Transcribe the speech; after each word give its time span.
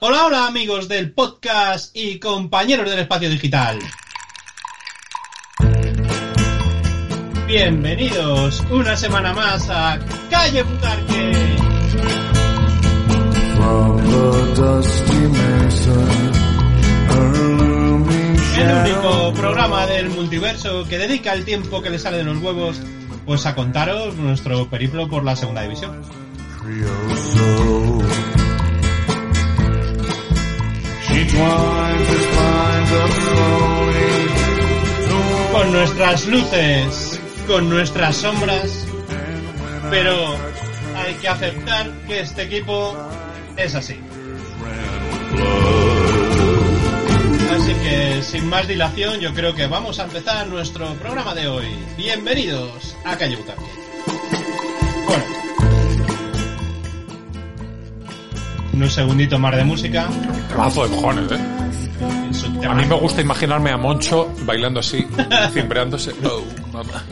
Hola, 0.00 0.26
hola 0.26 0.46
amigos 0.46 0.86
del 0.86 1.10
podcast 1.10 1.90
y 1.92 2.20
compañeros 2.20 2.88
del 2.88 3.00
espacio 3.00 3.28
digital. 3.28 3.80
Bienvenidos 7.48 8.62
una 8.70 8.96
semana 8.96 9.32
más 9.32 9.68
a 9.68 9.98
Calle 10.30 10.62
Butarque. 10.62 11.56
El 18.56 18.72
único 18.72 19.32
programa 19.34 19.86
del 19.86 20.10
multiverso 20.10 20.84
que 20.88 20.98
dedica 20.98 21.32
el 21.32 21.44
tiempo 21.44 21.82
que 21.82 21.90
le 21.90 21.98
sale 21.98 22.18
de 22.18 22.24
los 22.24 22.38
huevos 22.38 22.80
pues 23.26 23.46
a 23.46 23.56
contaros 23.56 24.14
nuestro 24.14 24.70
periplo 24.70 25.08
por 25.08 25.24
la 25.24 25.34
segunda 25.34 25.62
división. 25.62 26.00
Con 35.52 35.72
nuestras 35.72 36.26
luces, 36.26 37.20
con 37.48 37.68
nuestras 37.68 38.16
sombras, 38.16 38.86
pero 39.90 40.36
hay 40.96 41.14
que 41.14 41.28
aceptar 41.28 41.90
que 42.06 42.20
este 42.20 42.42
equipo 42.42 42.96
es 43.56 43.74
así. 43.74 43.98
Así 47.50 47.74
que 47.74 48.22
sin 48.22 48.48
más 48.48 48.68
dilación 48.68 49.18
yo 49.18 49.34
creo 49.34 49.54
que 49.54 49.66
vamos 49.66 49.98
a 49.98 50.04
empezar 50.04 50.46
nuestro 50.46 50.94
programa 50.94 51.34
de 51.34 51.48
hoy. 51.48 51.66
Bienvenidos 51.96 52.96
a 53.04 53.16
Calle 53.16 53.34
Butarque. 53.34 53.87
Un 58.84 58.88
segundito 58.88 59.40
más 59.40 59.56
de 59.56 59.64
música. 59.64 60.08
Mazo 60.56 60.86
de 60.86 60.94
cojones, 60.94 61.32
¿eh? 61.32 62.64
A 62.64 62.74
mí 62.74 62.84
me 62.86 62.94
gusta 62.94 63.20
imaginarme 63.20 63.72
a 63.72 63.76
Moncho 63.76 64.32
bailando 64.42 64.78
así, 64.78 65.04
cimbreándose. 65.52 66.12
Oh, 66.24 66.44
mamá. 66.72 67.02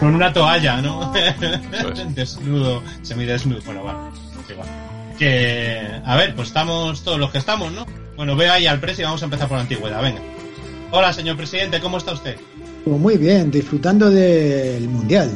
Con 0.00 0.16
una 0.16 0.32
toalla, 0.32 0.82
¿no? 0.82 1.14
es. 1.14 1.34
Desnudo, 2.14 2.82
semidesnudo. 3.02 3.60
Bueno, 3.64 3.84
va. 3.84 4.10
que 5.16 5.80
a 6.04 6.16
ver, 6.16 6.34
pues 6.34 6.48
estamos 6.48 7.02
todos 7.04 7.20
los 7.20 7.30
que 7.30 7.38
estamos, 7.38 7.70
¿no? 7.70 7.86
Bueno, 8.16 8.34
veo 8.34 8.52
ahí 8.52 8.66
al 8.66 8.80
precio 8.80 9.02
y 9.02 9.04
vamos 9.04 9.22
a 9.22 9.26
empezar 9.26 9.46
por 9.46 9.58
la 9.58 9.62
antigüedad, 9.62 10.02
venga. 10.02 10.20
Hola, 10.90 11.12
señor 11.12 11.36
presidente, 11.36 11.78
¿cómo 11.78 11.98
está 11.98 12.14
usted? 12.14 12.36
Pues 12.84 12.98
muy 12.98 13.16
bien, 13.16 13.52
disfrutando 13.52 14.10
del 14.10 14.88
mundial. 14.88 15.30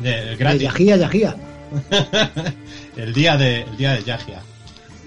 De, 0.00 0.36
De. 0.36 0.58
Yajía, 0.58 0.96
Yajía. 0.98 1.34
el 2.96 3.14
día 3.14 3.38
de 3.38 3.62
el 3.62 3.76
día 3.78 3.92
de 3.94 4.04
Yagia. 4.04 4.42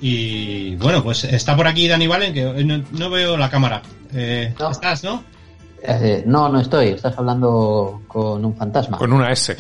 Y 0.06 0.76
bueno, 0.76 1.02
pues 1.02 1.24
está 1.24 1.56
por 1.56 1.66
aquí 1.66 1.88
Dani 1.88 2.08
Valen, 2.08 2.34
que 2.34 2.44
no, 2.66 2.84
no 2.92 3.10
veo 3.10 3.38
la 3.38 3.50
cámara. 3.50 3.82
Eh, 4.14 4.54
No. 4.60 4.70
¿Estás, 4.70 5.02
no? 5.06 5.24
Eh, 5.82 6.24
no, 6.26 6.50
no 6.50 6.60
estoy. 6.60 6.90
Estás 6.90 7.18
hablando 7.18 8.02
con 8.10 8.44
un 8.44 8.54
fantasma. 8.54 8.98
Con 8.98 9.14
una 9.14 9.32
S. 9.32 9.56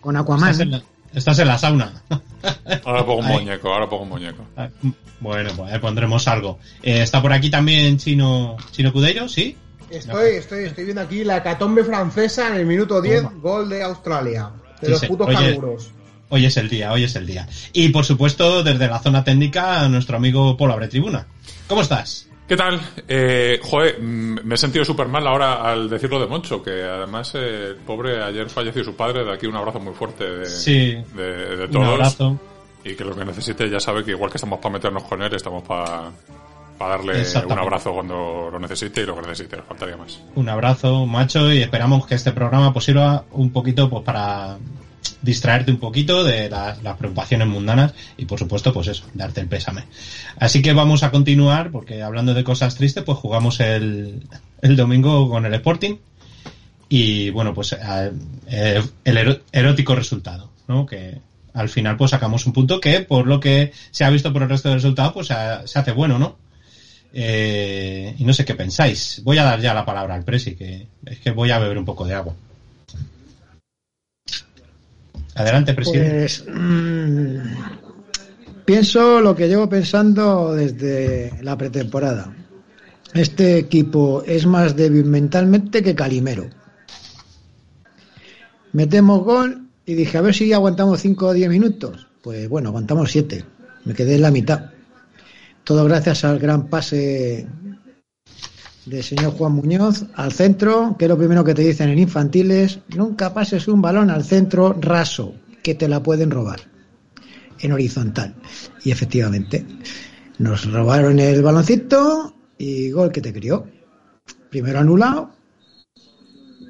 Con 0.00 0.16
Aquaman. 0.16 0.50
Estás 0.50 0.60
en 0.60 0.70
la, 0.70 0.82
estás 1.12 1.38
en 1.40 1.48
la 1.48 1.58
sauna. 1.58 1.92
Ahora 2.84 3.04
pongo 3.04 3.18
un 3.18 3.24
Ahí. 3.26 3.32
muñeco, 3.38 3.72
ahora 3.72 3.88
pongo 3.90 4.04
un 4.04 4.08
muñeco. 4.10 4.44
Ah, 4.56 4.68
Bueno, 5.18 5.50
pues 5.56 5.72
ahí 5.72 5.80
pondremos 5.80 6.28
algo. 6.28 6.60
Eh, 6.80 7.02
está 7.02 7.20
por 7.20 7.32
aquí 7.32 7.50
también 7.50 7.96
Chino, 7.98 8.56
Chino 8.70 8.92
Cudeiro, 8.92 9.28
¿sí? 9.28 9.56
Estoy, 9.90 10.34
estoy, 10.36 10.64
estoy 10.64 10.84
viendo 10.84 11.02
aquí 11.02 11.24
la 11.24 11.42
catombe 11.42 11.82
francesa 11.82 12.48
en 12.50 12.54
el 12.54 12.66
minuto 12.66 13.02
10, 13.02 13.22
Toma. 13.24 13.34
gol 13.40 13.68
de 13.68 13.82
Australia. 13.82 14.50
De 14.80 14.86
Sí, 14.86 14.92
los 14.92 15.00
sí. 15.00 15.06
putos 15.08 15.26
Oye. 15.26 15.36
canguros. 15.54 15.90
Hoy 16.30 16.44
es 16.44 16.56
el 16.56 16.68
día, 16.68 16.92
hoy 16.92 17.04
es 17.04 17.16
el 17.16 17.26
día. 17.26 17.46
Y 17.72 17.88
por 17.88 18.04
supuesto, 18.04 18.62
desde 18.62 18.86
la 18.88 18.98
zona 18.98 19.24
técnica, 19.24 19.88
nuestro 19.88 20.16
amigo 20.16 20.56
Polo 20.56 20.74
Abre 20.74 20.88
Tribuna. 20.88 21.26
¿Cómo 21.66 21.80
estás? 21.82 22.28
¿Qué 22.46 22.56
tal? 22.56 22.80
Eh, 23.06 23.60
joder, 23.62 24.00
mm, 24.00 24.40
me 24.44 24.54
he 24.54 24.58
sentido 24.58 24.84
súper 24.84 25.06
mal 25.08 25.26
ahora 25.26 25.62
al 25.70 25.88
decirlo 25.88 26.18
de 26.20 26.26
Moncho, 26.26 26.62
que 26.62 26.82
además 26.82 27.32
eh, 27.34 27.68
el 27.70 27.76
pobre 27.76 28.22
ayer 28.22 28.48
falleció 28.48 28.82
su 28.84 28.94
padre, 28.96 29.24
de 29.24 29.32
aquí 29.32 29.46
un 29.46 29.56
abrazo 29.56 29.80
muy 29.80 29.92
fuerte 29.94 30.24
de, 30.24 30.46
Sí. 30.46 30.96
de, 31.14 31.56
de 31.56 31.64
Un 31.64 31.70
todos. 31.70 31.88
abrazo. 31.88 32.40
Y 32.84 32.94
que 32.94 33.04
lo 33.04 33.14
que 33.14 33.24
necesite 33.24 33.68
ya 33.68 33.80
sabe 33.80 34.02
que 34.04 34.12
igual 34.12 34.30
que 34.30 34.38
estamos 34.38 34.60
para 34.60 34.72
meternos 34.74 35.02
con 35.04 35.20
él, 35.22 35.34
estamos 35.34 35.62
para 35.62 36.10
darle 36.78 37.22
un 37.46 37.58
abrazo 37.58 37.92
cuando 37.92 38.48
lo 38.52 38.58
necesite 38.60 39.02
y 39.02 39.06
lo 39.06 39.16
que 39.16 39.22
necesite, 39.28 39.56
nos 39.56 39.66
faltaría 39.66 39.96
más. 39.96 40.20
Un 40.36 40.48
abrazo, 40.48 41.04
macho, 41.06 41.52
y 41.52 41.60
esperamos 41.60 42.06
que 42.06 42.14
este 42.14 42.32
programa 42.32 42.72
pues 42.72 42.84
sirva 42.86 43.24
un 43.32 43.50
poquito 43.50 43.90
pues 43.90 44.04
para 44.04 44.56
distraerte 45.22 45.70
un 45.70 45.78
poquito 45.78 46.24
de 46.24 46.48
las, 46.48 46.78
preocupaciones 46.96 47.46
mundanas 47.46 47.94
y 48.16 48.24
por 48.24 48.38
supuesto 48.38 48.72
pues 48.72 48.88
eso, 48.88 49.04
darte 49.14 49.40
el 49.40 49.48
pésame. 49.48 49.84
Así 50.38 50.62
que 50.62 50.72
vamos 50.72 51.02
a 51.02 51.10
continuar 51.10 51.70
porque 51.70 52.02
hablando 52.02 52.34
de 52.34 52.44
cosas 52.44 52.74
tristes 52.74 53.04
pues 53.04 53.18
jugamos 53.18 53.60
el, 53.60 54.22
el 54.62 54.76
domingo 54.76 55.28
con 55.28 55.46
el 55.46 55.54
Sporting 55.54 55.96
y 56.88 57.30
bueno 57.30 57.54
pues 57.54 57.72
eh, 57.72 58.12
eh, 58.46 58.82
el 59.04 59.40
erótico 59.52 59.94
resultado, 59.94 60.50
¿no? 60.66 60.86
Que 60.86 61.20
al 61.54 61.68
final 61.68 61.96
pues 61.96 62.10
sacamos 62.10 62.46
un 62.46 62.52
punto 62.52 62.80
que 62.80 63.00
por 63.00 63.26
lo 63.26 63.40
que 63.40 63.72
se 63.90 64.04
ha 64.04 64.10
visto 64.10 64.32
por 64.32 64.42
el 64.42 64.48
resto 64.48 64.68
del 64.68 64.78
resultado 64.78 65.12
pues 65.12 65.28
se 65.28 65.34
hace 65.34 65.92
bueno, 65.92 66.18
¿no? 66.18 66.36
Eh, 67.12 68.14
y 68.18 68.24
no 68.24 68.32
sé 68.32 68.44
qué 68.44 68.54
pensáis. 68.54 69.22
Voy 69.24 69.38
a 69.38 69.44
dar 69.44 69.60
ya 69.60 69.74
la 69.74 69.84
palabra 69.84 70.14
al 70.14 70.24
Presi, 70.24 70.54
que 70.54 70.88
es 71.06 71.18
que 71.18 71.30
voy 71.30 71.50
a 71.50 71.58
beber 71.58 71.78
un 71.78 71.84
poco 71.84 72.06
de 72.06 72.14
agua. 72.14 72.34
Adelante, 75.38 75.72
presidente. 75.72 76.18
Pues 76.18 76.44
mm, 76.52 77.38
pienso 78.64 79.20
lo 79.20 79.36
que 79.36 79.46
llevo 79.46 79.68
pensando 79.68 80.52
desde 80.52 81.32
la 81.42 81.56
pretemporada. 81.56 82.34
Este 83.14 83.56
equipo 83.56 84.24
es 84.26 84.46
más 84.46 84.74
débil 84.74 85.04
mentalmente 85.04 85.82
que 85.82 85.94
Calimero. 85.94 86.50
Metemos 88.72 89.22
gol 89.22 89.68
y 89.86 89.94
dije, 89.94 90.18
a 90.18 90.22
ver 90.22 90.34
si 90.34 90.52
aguantamos 90.52 91.00
5 91.00 91.26
o 91.26 91.32
10 91.32 91.48
minutos. 91.48 92.08
Pues 92.20 92.48
bueno, 92.48 92.70
aguantamos 92.70 93.12
7. 93.12 93.44
Me 93.84 93.94
quedé 93.94 94.16
en 94.16 94.22
la 94.22 94.32
mitad. 94.32 94.70
Todo 95.62 95.84
gracias 95.84 96.24
al 96.24 96.40
gran 96.40 96.66
pase 96.66 97.46
del 98.88 99.02
señor 99.02 99.32
Juan 99.32 99.52
Muñoz 99.52 100.06
al 100.14 100.32
centro, 100.32 100.96
que 100.98 101.04
es 101.04 101.08
lo 101.08 101.18
primero 101.18 101.44
que 101.44 101.54
te 101.54 101.62
dicen 101.62 101.90
en 101.90 101.98
infantiles, 101.98 102.80
nunca 102.96 103.34
pases 103.34 103.68
un 103.68 103.82
balón 103.82 104.10
al 104.10 104.24
centro 104.24 104.72
raso, 104.72 105.34
que 105.62 105.74
te 105.74 105.88
la 105.88 106.02
pueden 106.02 106.30
robar, 106.30 106.60
en 107.60 107.72
horizontal. 107.72 108.34
Y 108.84 108.90
efectivamente, 108.90 109.64
nos 110.38 110.70
robaron 110.70 111.18
el 111.18 111.42
baloncito 111.42 112.34
y 112.56 112.90
gol 112.90 113.12
que 113.12 113.20
te 113.20 113.32
crió. 113.32 113.66
Primero 114.50 114.78
anulado. 114.78 115.32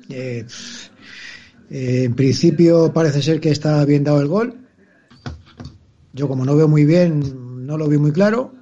Eh, 0.08 0.44
eh, 1.70 2.02
en 2.04 2.14
principio 2.14 2.92
parece 2.92 3.22
ser 3.22 3.40
que 3.40 3.50
está 3.50 3.84
bien 3.84 4.04
dado 4.04 4.20
el 4.20 4.28
gol. 4.28 4.54
Yo 6.12 6.26
como 6.26 6.44
no 6.44 6.56
veo 6.56 6.66
muy 6.66 6.84
bien, 6.84 7.66
no 7.66 7.78
lo 7.78 7.86
vi 7.86 7.98
muy 7.98 8.10
claro. 8.10 8.57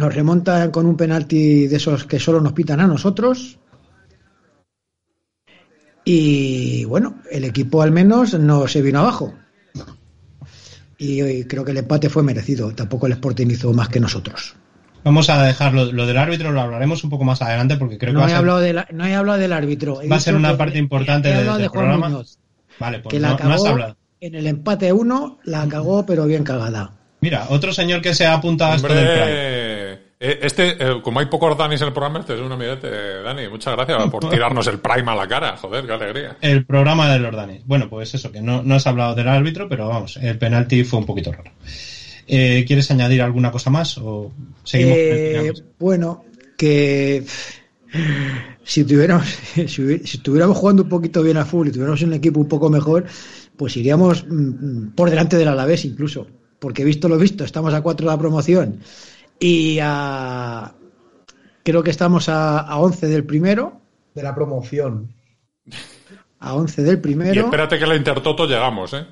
Nos 0.00 0.14
remontan 0.14 0.70
con 0.70 0.86
un 0.86 0.96
penalti 0.96 1.66
de 1.66 1.76
esos 1.76 2.04
que 2.06 2.18
solo 2.18 2.40
nos 2.40 2.54
pitan 2.54 2.80
a 2.80 2.86
nosotros. 2.86 3.58
Y 6.06 6.86
bueno, 6.86 7.16
el 7.30 7.44
equipo 7.44 7.82
al 7.82 7.92
menos 7.92 8.32
no 8.32 8.66
se 8.66 8.80
vino 8.80 9.00
abajo. 9.00 9.34
Y, 10.96 11.22
y 11.22 11.44
creo 11.44 11.66
que 11.66 11.72
el 11.72 11.76
empate 11.76 12.08
fue 12.08 12.22
merecido. 12.22 12.74
Tampoco 12.74 13.06
el 13.08 13.12
Sporting 13.12 13.48
hizo 13.50 13.74
más 13.74 13.90
que 13.90 14.00
nosotros. 14.00 14.54
Vamos 15.04 15.28
a 15.28 15.42
dejarlo, 15.44 15.92
lo 15.92 16.06
del 16.06 16.16
árbitro 16.16 16.50
lo 16.50 16.62
hablaremos 16.62 17.04
un 17.04 17.10
poco 17.10 17.24
más 17.24 17.42
adelante 17.42 17.76
porque 17.76 17.98
creo 17.98 18.12
que 18.12 18.14
No 18.14 18.20
va 18.20 18.24
a 18.24 18.28
he, 18.28 18.30
ser, 18.30 18.38
hablado 18.38 18.58
de 18.60 18.72
la- 18.72 18.88
no 18.92 19.04
he 19.06 19.14
hablado 19.14 19.38
del 19.38 19.52
árbitro. 19.52 20.00
He 20.00 20.08
va 20.08 20.16
a 20.16 20.20
ser 20.20 20.34
una 20.34 20.52
que- 20.52 20.56
parte 20.56 20.78
importante 20.78 21.28
de- 21.28 21.34
del 21.44 21.44
de 21.44 21.68
Juan 21.68 21.70
programa. 21.72 22.08
Muñoz, 22.08 22.38
Vale, 22.78 23.00
pues 23.00 23.10
que 23.12 23.18
no, 23.20 23.22
la 23.22 23.28
no 23.28 23.34
has 23.34 23.40
cagó 23.60 23.66
hablado. 23.66 23.96
en 24.20 24.34
el 24.34 24.46
empate 24.46 24.92
1, 24.94 25.38
la 25.44 25.68
cagó, 25.68 26.06
pero 26.06 26.24
bien 26.24 26.42
cagada. 26.44 26.92
Mira, 27.22 27.46
otro 27.50 27.72
señor 27.74 28.00
que 28.00 28.14
se 28.14 28.24
ha 28.26 28.32
apuntado 28.34 28.72
a 28.72 28.76
esto 28.76 28.88
del 28.88 29.06
Prime. 29.06 29.79
Eh, 30.22 30.38
este, 30.42 30.72
eh, 30.78 31.00
como 31.02 31.18
hay 31.20 31.26
pocos 31.26 31.56
Danis 31.56 31.80
en 31.80 31.88
el 31.88 31.94
programa, 31.94 32.20
este 32.20 32.34
es 32.34 32.40
un 32.40 32.52
amiguete, 32.52 33.22
Dani. 33.22 33.48
Muchas 33.48 33.74
gracias 33.74 34.10
por 34.10 34.28
tirarnos 34.30 34.66
el 34.66 34.78
Prime 34.78 35.10
a 35.10 35.14
la 35.14 35.26
cara. 35.26 35.56
Joder, 35.56 35.86
qué 35.86 35.92
alegría. 35.94 36.36
El 36.42 36.66
programa 36.66 37.10
de 37.10 37.20
los 37.20 37.34
Danes. 37.34 37.62
Bueno, 37.64 37.88
pues 37.88 38.12
eso, 38.12 38.30
que 38.30 38.42
no, 38.42 38.62
no 38.62 38.74
has 38.74 38.86
hablado 38.86 39.14
del 39.14 39.28
árbitro, 39.28 39.66
pero 39.66 39.88
vamos, 39.88 40.18
el 40.18 40.36
penalti 40.36 40.84
fue 40.84 40.98
un 40.98 41.06
poquito 41.06 41.32
raro. 41.32 41.50
Eh, 42.26 42.66
¿Quieres 42.66 42.90
añadir 42.90 43.22
alguna 43.22 43.50
cosa 43.50 43.70
más 43.70 43.96
o 43.96 44.30
seguimos? 44.62 44.94
Eh, 44.98 45.52
bueno, 45.78 46.22
que 46.58 47.24
si 48.62 48.84
tuviéramos, 48.84 49.26
si, 49.54 49.66
si 49.66 50.16
estuviéramos 50.18 50.58
jugando 50.58 50.82
un 50.82 50.90
poquito 50.90 51.22
bien 51.22 51.38
a 51.38 51.46
full 51.46 51.68
y 51.68 51.70
tuviéramos 51.70 52.02
un 52.02 52.12
equipo 52.12 52.40
un 52.40 52.48
poco 52.48 52.68
mejor, 52.68 53.06
pues 53.56 53.74
iríamos 53.78 54.26
mm, 54.28 54.88
por 54.88 55.08
delante 55.08 55.38
del 55.38 55.48
Alavés 55.48 55.86
incluso. 55.86 56.26
Porque 56.58 56.84
visto 56.84 57.08
lo 57.08 57.16
visto, 57.16 57.42
estamos 57.42 57.72
a 57.72 57.80
4 57.80 58.04
de 58.04 58.12
la 58.12 58.18
promoción 58.18 58.80
y 59.40 59.78
a 59.82 60.72
creo 61.64 61.82
que 61.82 61.90
estamos 61.90 62.28
a, 62.28 62.60
a 62.60 62.76
11 62.78 63.06
del 63.08 63.24
primero, 63.24 63.80
De 64.14 64.22
la 64.22 64.34
promoción. 64.34 65.12
a 66.38 66.54
11 66.54 66.82
del 66.82 66.94
Y 66.94 67.00
primero 67.00 67.44
espérate 67.44 67.78
que 67.78 67.86
la 67.86 67.96
Intertoto 67.96 68.46
llegamos, 68.46 68.92
¿eh? 68.94 69.06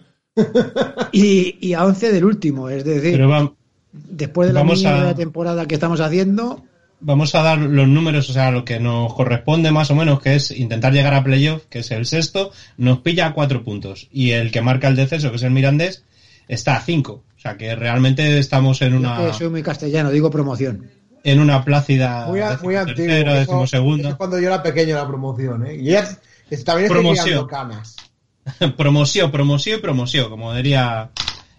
y, 1.12 1.56
y 1.66 1.72
a 1.74 1.84
11 1.84 2.12
del 2.12 2.24
último, 2.24 2.68
es 2.68 2.84
decir, 2.84 3.12
Pero 3.12 3.28
va- 3.28 3.52
Después 3.92 4.48
de 4.48 4.54
la 4.54 4.60
Vamos 4.60 4.84
a- 4.84 5.14
temporada 5.14 5.66
que 5.66 5.74
estamos 5.74 6.00
haciendo, 6.00 6.64
Vamos 7.00 7.32
a 7.36 7.42
dar 7.42 7.58
los 7.58 7.86
números, 7.86 8.28
o 8.28 8.32
sea, 8.32 8.50
lo 8.50 8.64
que 8.64 8.80
nos 8.80 9.14
corresponde 9.14 9.70
más 9.70 9.88
o 9.92 9.94
menos, 9.94 10.20
que 10.20 10.34
es 10.34 10.50
intentar 10.50 10.92
llegar 10.92 11.14
a 11.14 11.22
playoff, 11.22 11.62
que 11.70 11.78
es 11.78 11.90
el 11.92 12.06
sexto, 12.06 12.50
nos 12.76 12.98
pilla 13.02 13.26
a 13.26 13.34
cuatro 13.34 13.62
puntos. 13.62 14.08
Y 14.10 14.32
el 14.32 14.50
que 14.50 14.62
marca 14.62 14.88
el 14.88 14.96
descenso, 14.96 15.30
que 15.30 15.36
es 15.36 15.44
el 15.44 15.52
Mirandés, 15.52 16.04
está 16.48 16.74
a 16.76 16.80
cinco. 16.80 17.22
O 17.38 17.40
sea 17.40 17.56
que 17.56 17.74
realmente 17.76 18.38
estamos 18.38 18.82
en 18.82 18.94
una, 18.94 19.32
soy 19.32 19.48
muy 19.48 19.62
castellano, 19.62 20.10
digo 20.10 20.30
promoción. 20.30 20.90
en 21.24 21.40
una 21.40 21.64
plácida 21.64 22.26
Muy, 22.26 22.40
a- 22.40 22.58
muy 22.62 22.74
antiguo. 22.76 22.84
decimotercera, 23.06 23.30
Eso- 23.32 23.40
decimosegunda. 23.40 24.00
eso 24.02 24.08
es 24.10 24.14
cuando 24.16 24.40
yo 24.40 24.46
era 24.48 24.62
pequeño 24.62 24.94
la 24.96 25.06
promoción, 25.06 25.66
¿eh? 25.66 25.76
Y 25.76 25.84
ya 25.84 26.00
es- 26.50 26.64
también 26.64 26.86
estoy 26.86 27.00
Promoción. 27.02 27.46
canas. 27.46 27.96
promoción, 28.76 29.30
promoción 29.30 29.78
y 29.78 29.82
promoción, 29.82 30.30
como 30.30 30.54
diría 30.54 31.10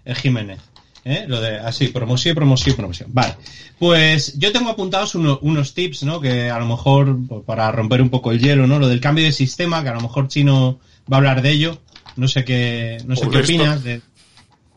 Jiménez. 0.05 0.59
¿eh? 1.05 1.25
Lo 1.27 1.39
de 1.39 1.57
así, 1.59 1.87
promoción, 1.87 2.35
promoción, 2.35 2.75
promoción. 2.75 3.09
Vale. 3.13 3.35
Pues 3.77 4.37
yo 4.37 4.51
tengo 4.51 4.69
apuntados 4.69 5.15
uno- 5.15 5.39
unos 5.41 5.73
tips, 5.73 6.03
¿no? 6.03 6.19
Que 6.19 6.49
a 6.49 6.59
lo 6.59 6.65
mejor, 6.65 7.17
pues, 7.27 7.41
para 7.45 7.71
romper 7.71 8.01
un 8.01 8.09
poco 8.09 8.31
el 8.31 8.39
hielo, 8.39 8.67
¿no? 8.67 8.79
Lo 8.79 8.87
del 8.87 8.99
cambio 8.99 9.23
de 9.23 9.31
sistema, 9.31 9.81
que 9.81 9.89
a 9.89 9.93
lo 9.93 10.01
mejor 10.01 10.27
Chino 10.27 10.79
va 11.11 11.17
a 11.17 11.19
hablar 11.19 11.41
de 11.41 11.51
ello. 11.51 11.77
No 12.15 12.27
sé 12.27 12.43
qué, 12.43 12.97
no 13.05 13.15
sé 13.15 13.23
Por 13.25 13.33
qué 13.33 13.39
opinas 13.39 13.83
de- 13.83 14.01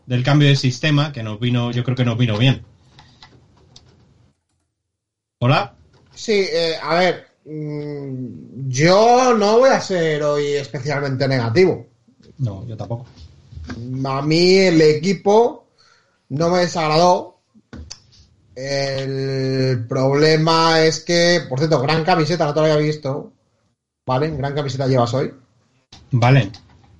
del 0.05 0.23
cambio 0.23 0.47
de 0.47 0.55
sistema, 0.55 1.11
que 1.11 1.23
nos 1.23 1.39
vino, 1.39 1.71
yo 1.71 1.83
creo 1.83 1.95
que 1.95 2.05
nos 2.05 2.17
vino 2.17 2.37
bien. 2.37 2.63
Hola. 5.39 5.75
Sí, 6.13 6.45
eh, 6.51 6.75
a 6.81 6.95
ver, 6.95 7.27
mm, 7.45 8.69
yo 8.69 9.33
no 9.37 9.59
voy 9.59 9.69
a 9.69 9.81
ser 9.81 10.23
hoy 10.23 10.53
especialmente 10.53 11.27
negativo. 11.27 11.87
No, 12.37 12.65
yo 12.67 12.77
tampoco. 12.77 13.05
A 14.05 14.21
mí 14.21 14.57
el 14.57 14.81
equipo 14.81 15.67
no 16.29 16.49
me 16.49 16.59
desagradó. 16.59 17.39
El 18.55 19.85
problema 19.87 20.81
es 20.81 21.03
que, 21.03 21.41
por 21.49 21.57
cierto, 21.57 21.81
gran 21.81 22.03
camiseta, 22.03 22.45
no 22.45 22.53
te 22.53 22.59
lo 22.59 22.65
había 22.67 22.77
visto. 22.77 23.33
¿Vale? 24.05 24.29
Gran 24.35 24.53
camiseta 24.53 24.87
llevas 24.87 25.13
hoy. 25.13 25.33
Vale. 26.11 26.51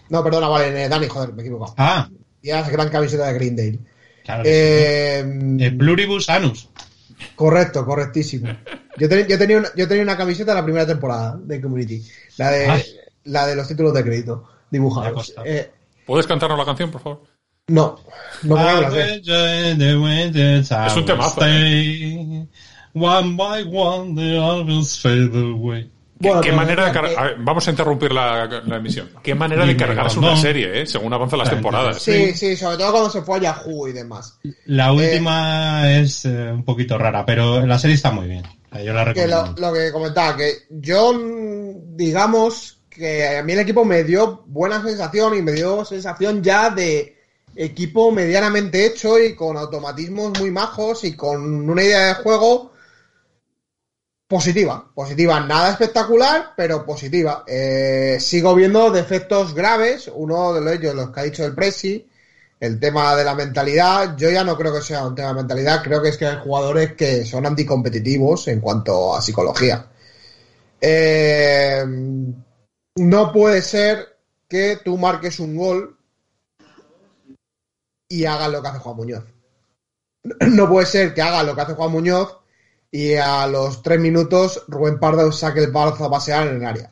No, 0.09 0.23
perdona, 0.23 0.47
vale, 0.47 0.85
eh, 0.85 0.89
Dani, 0.89 1.07
joder, 1.07 1.33
me 1.33 1.41
he 1.41 1.45
equivocado. 1.45 1.75
Ah, 1.77 2.09
Llevas 2.43 2.69
gran 2.69 2.89
camiseta 2.89 3.25
de 3.27 3.33
Greendale. 3.33 3.79
claro. 4.23 4.43
que 4.43 4.49
sí, 4.49 4.55
Eh, 4.55 5.23
¿no? 5.25 5.63
El 5.63 5.77
pluribus 5.77 6.29
anus. 6.29 6.69
Correcto, 7.35 7.83
correctísimo. 7.85 8.49
Yo, 8.97 9.09
ten- 9.09 9.25
yo 9.27 9.37
tenía 9.39 9.57
una, 9.57 9.69
yo 9.75 9.87
tenía 9.87 10.03
una 10.03 10.17
camiseta 10.17 10.51
de 10.51 10.59
la 10.59 10.63
primera 10.63 10.85
temporada 10.85 11.39
de 11.41 11.59
Community. 11.61 12.03
La 12.37 12.51
de, 12.51 12.65
Ay. 12.67 12.83
la 13.23 13.47
de 13.47 13.55
los 13.55 13.67
títulos 13.67 13.93
de 13.93 14.03
crédito 14.03 14.47
dibujados. 14.69 15.33
Eh, 15.45 15.71
¿Puedes 16.05 16.27
cantarnos 16.27 16.57
la 16.59 16.65
canción, 16.65 16.91
por 16.91 17.01
favor? 17.01 17.23
no, 17.67 17.97
no 18.43 18.57
Ah, 18.57 18.81
la 18.81 18.91
sé. 18.91 19.21
Es 20.85 20.95
un 20.97 21.05
temazo, 21.05 21.41
One 22.95 23.35
by 23.35 23.63
one 23.73 24.13
the 24.15 24.83
fade 25.01 25.31
away. 25.35 25.89
¿Qué, 26.23 26.27
Bueno, 26.29 26.41
qué 26.41 26.49
pero 26.49 26.57
manera 26.57 26.83
de 26.85 26.89
decía 26.89 27.01
car- 27.01 27.09
que- 27.11 27.17
a 27.17 27.23
ver, 27.23 27.35
Vamos 27.39 27.67
a 27.67 27.71
interrumpir 27.71 28.11
la, 28.11 28.45
la 28.65 28.77
emisión. 28.77 29.09
¿Qué 29.21 29.35
manera 29.35 29.65
de 29.65 29.77
cargarse 29.77 30.17
una 30.17 30.35
serie, 30.35 30.81
eh? 30.81 30.87
Según 30.87 31.13
avanzan 31.13 31.37
las 31.39 31.49
temporadas. 31.51 32.01
Sí, 32.01 32.33
sí, 32.33 32.55
sobre 32.55 32.77
todo 32.77 32.91
cuando 32.91 33.09
se 33.11 33.21
fue 33.21 33.37
a 33.37 33.41
Yahoo 33.41 33.87
y 33.87 33.91
demás. 33.91 34.39
La 34.65 34.91
última 34.91 35.91
es 35.91 36.25
eh, 36.25 36.51
un 36.51 36.63
poquito 36.63 36.97
rara, 36.97 37.25
pero 37.25 37.65
la 37.65 37.77
serie 37.77 37.95
está 37.95 38.09
muy 38.11 38.27
bien. 38.27 38.43
Sea, 38.71 38.81
Yo 38.83 38.93
la 38.93 39.13
Que 39.13 39.27
lo, 39.27 39.43
recomiendo. 39.43 39.61
lo 39.67 39.73
que 39.73 39.91
comentaba, 39.91 40.35
que 40.37 40.53
yo, 40.71 41.13
mm, 41.13 41.95
digamos, 41.95 42.79
que 42.89 43.37
a 43.37 43.43
mí 43.43 43.53
el 43.53 43.59
equipo 43.59 43.83
me 43.85 44.03
dio 44.03 44.43
buena 44.47 44.81
sensación 44.83 45.35
y 45.37 45.41
me 45.41 45.51
dio 45.51 45.83
sensación 45.85 46.41
ya 46.41 46.69
de 46.69 47.17
equipo 47.55 48.11
medianamente 48.11 48.85
hecho 48.85 49.19
y 49.19 49.35
con 49.35 49.57
automatismos 49.57 50.39
muy 50.39 50.49
majos 50.51 51.03
y 51.03 51.15
con 51.15 51.69
una 51.69 51.83
idea 51.83 52.07
de 52.07 52.13
juego 52.15 52.72
positiva. 54.33 54.89
Positiva, 54.95 55.39
nada 55.41 55.69
espectacular, 55.69 56.53
pero 56.57 56.83
positiva. 56.83 57.43
Eh, 57.45 58.17
sigo 58.19 58.55
viendo 58.55 58.89
defectos 58.89 59.53
graves, 59.53 60.09
uno 60.11 60.55
de 60.55 60.73
ellos, 60.73 60.95
los 60.95 61.11
que 61.11 61.19
ha 61.19 61.23
dicho 61.23 61.45
el 61.45 61.53
Presi, 61.53 62.09
el 62.59 62.79
tema 62.79 63.15
de 63.15 63.25
la 63.25 63.35
mentalidad, 63.35 64.17
yo 64.17 64.31
ya 64.31 64.43
no 64.43 64.57
creo 64.57 64.73
que 64.73 64.81
sea 64.81 65.05
un 65.05 65.13
tema 65.13 65.27
de 65.27 65.35
mentalidad, 65.35 65.83
creo 65.83 66.01
que 66.01 66.09
es 66.09 66.17
que 66.17 66.25
hay 66.25 66.39
jugadores 66.43 66.93
que 66.93 67.25
son 67.25 67.45
anticompetitivos 67.45 68.47
en 68.47 68.59
cuanto 68.59 69.15
a 69.15 69.21
psicología. 69.21 69.85
Eh, 70.81 71.85
no 72.95 73.31
puede 73.31 73.61
ser 73.61 74.17
que 74.49 74.79
tú 74.83 74.97
marques 74.97 75.39
un 75.39 75.55
gol 75.55 75.95
y 78.09 78.25
hagas 78.25 78.51
lo 78.51 78.63
que 78.63 78.67
hace 78.67 78.79
Juan 78.79 78.95
Muñoz. 78.95 79.23
No 80.49 80.67
puede 80.67 80.87
ser 80.87 81.13
que 81.13 81.21
hagas 81.21 81.45
lo 81.45 81.53
que 81.53 81.61
hace 81.61 81.75
Juan 81.75 81.91
Muñoz 81.91 82.42
y 82.93 83.15
a 83.15 83.47
los 83.47 83.81
tres 83.81 83.99
minutos 83.99 84.65
Rubén 84.67 84.99
Pardo 84.99 85.31
saque 85.31 85.63
el 85.63 85.71
balzo 85.71 86.05
a 86.05 86.11
pasear 86.11 86.47
en 86.47 86.57
el 86.57 86.65
área. 86.65 86.91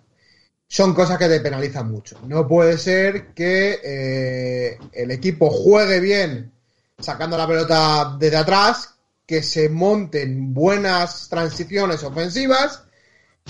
Son 0.67 0.95
cosas 0.95 1.19
que 1.19 1.27
te 1.27 1.39
penalizan 1.41 1.91
mucho. 1.91 2.17
No 2.25 2.47
puede 2.47 2.79
ser 2.79 3.35
que 3.35 3.79
eh, 3.83 4.79
el 4.93 5.11
equipo 5.11 5.51
juegue 5.51 5.99
bien 5.99 6.51
sacando 6.97 7.37
la 7.37 7.45
pelota 7.45 8.17
desde 8.17 8.37
atrás, 8.37 8.95
que 9.27 9.43
se 9.43 9.69
monten 9.69 10.55
buenas 10.55 11.29
transiciones 11.29 12.01
ofensivas 12.03 12.81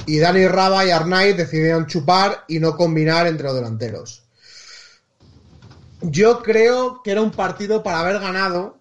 y 0.05 0.19
Dani 0.19 0.45
Raba 0.49 0.85
y 0.85 0.91
Arnaiz 0.91 1.37
decidieron 1.37 1.87
chupar 1.87 2.43
y 2.49 2.59
no 2.59 2.75
combinar 2.75 3.27
entre 3.27 3.45
los 3.45 3.55
delanteros. 3.55 4.25
Yo 6.01 6.43
creo 6.43 7.01
que 7.01 7.11
era 7.11 7.21
un 7.21 7.31
partido 7.31 7.81
para 7.81 8.01
haber 8.01 8.19
ganado 8.19 8.77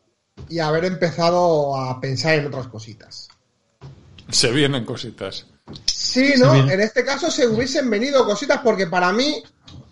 y 0.48 0.58
haber 0.58 0.86
empezado 0.86 1.76
a 1.76 2.00
pensar 2.00 2.34
en 2.34 2.48
otras 2.48 2.66
cositas. 2.66 3.29
Se 4.30 4.50
vienen 4.50 4.84
cositas. 4.84 5.46
Sí, 5.86 6.34
¿no? 6.38 6.52
En 6.70 6.80
este 6.80 7.04
caso 7.04 7.30
se 7.30 7.46
hubiesen 7.46 7.88
venido 7.90 8.24
cositas 8.24 8.60
porque 8.62 8.86
para 8.86 9.12
mí, 9.12 9.42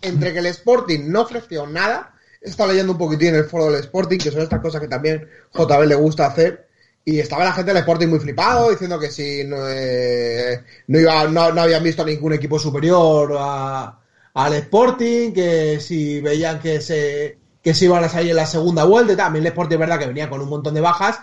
entre 0.01 0.33
que 0.33 0.39
el 0.39 0.47
Sporting 0.47 1.01
no 1.07 1.21
ofreció 1.21 1.65
nada, 1.67 2.13
he 2.41 2.49
estado 2.49 2.69
leyendo 2.71 2.93
un 2.93 2.97
poquitín 2.97 3.35
el 3.35 3.45
foro 3.45 3.71
del 3.71 3.81
Sporting, 3.81 4.17
que 4.17 4.31
son 4.31 4.41
estas 4.41 4.59
cosas 4.61 4.81
que 4.81 4.87
también 4.87 5.27
JB 5.53 5.85
le 5.87 5.95
gusta 5.95 6.25
hacer, 6.25 6.67
y 7.05 7.19
estaba 7.19 7.43
la 7.45 7.53
gente 7.53 7.71
del 7.71 7.79
Sporting 7.81 8.07
muy 8.07 8.19
flipado, 8.19 8.69
diciendo 8.69 8.99
que 8.99 9.09
si 9.09 9.43
no, 9.45 9.57
eh, 9.69 10.63
no, 10.87 10.99
iba, 10.99 11.27
no, 11.27 11.51
no 11.53 11.61
habían 11.61 11.83
visto 11.83 12.03
ningún 12.05 12.33
equipo 12.33 12.59
superior 12.59 13.35
a- 13.39 13.99
al 14.33 14.53
Sporting, 14.53 15.31
que 15.33 15.79
si 15.79 16.19
veían 16.21 16.59
que 16.59 16.81
se, 16.81 17.37
que 17.63 17.73
se 17.73 17.85
iban 17.85 18.03
a 18.03 18.09
salir 18.09 18.31
en 18.31 18.35
la 18.37 18.45
segunda 18.45 18.83
vuelta 18.83 19.13
y 19.13 19.15
tal. 19.15 19.25
También 19.27 19.45
el 19.45 19.51
Sporting 19.51 19.75
es 19.75 19.79
verdad 19.79 19.99
que 19.99 20.07
venía 20.07 20.29
con 20.29 20.41
un 20.41 20.49
montón 20.49 20.73
de 20.73 20.81
bajas, 20.81 21.19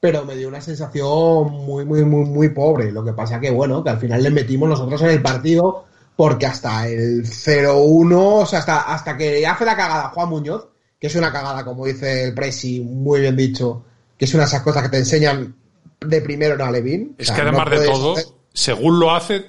pero 0.00 0.24
me 0.24 0.36
dio 0.36 0.48
una 0.48 0.60
sensación 0.60 1.50
muy, 1.50 1.84
muy, 1.84 2.04
muy, 2.04 2.24
muy 2.24 2.48
pobre. 2.50 2.92
Lo 2.92 3.04
que 3.04 3.12
pasa 3.12 3.40
que, 3.40 3.50
bueno, 3.50 3.82
que 3.82 3.90
al 3.90 3.98
final 3.98 4.22
le 4.22 4.30
metimos 4.30 4.68
nosotros 4.68 5.02
en 5.02 5.10
el 5.10 5.22
partido 5.22 5.84
porque 6.14 6.46
hasta 6.46 6.88
el 6.88 7.24
0-1, 7.24 8.16
o 8.16 8.46
sea, 8.46 8.58
hasta, 8.58 8.80
hasta 8.92 9.16
que 9.16 9.46
hace 9.46 9.64
la 9.64 9.76
cagada 9.76 10.08
Juan 10.08 10.28
Muñoz, 10.28 10.68
que 10.98 11.06
es 11.06 11.14
una 11.14 11.32
cagada, 11.32 11.64
como 11.64 11.86
dice 11.86 12.24
el 12.24 12.34
Presi, 12.34 12.80
muy 12.80 13.20
bien 13.20 13.36
dicho, 13.36 13.84
que 14.16 14.24
es 14.24 14.34
una 14.34 14.42
de 14.42 14.48
esas 14.48 14.62
cosas 14.62 14.82
que 14.82 14.88
te 14.88 14.98
enseñan 14.98 15.54
de 16.00 16.20
primero 16.20 16.54
en 16.54 16.62
Alevín. 16.62 17.14
Es 17.18 17.30
que 17.30 17.40
además 17.40 17.70
de 17.70 17.86
todo, 17.86 18.16
según 18.52 18.98
lo 18.98 19.14
hace, 19.14 19.44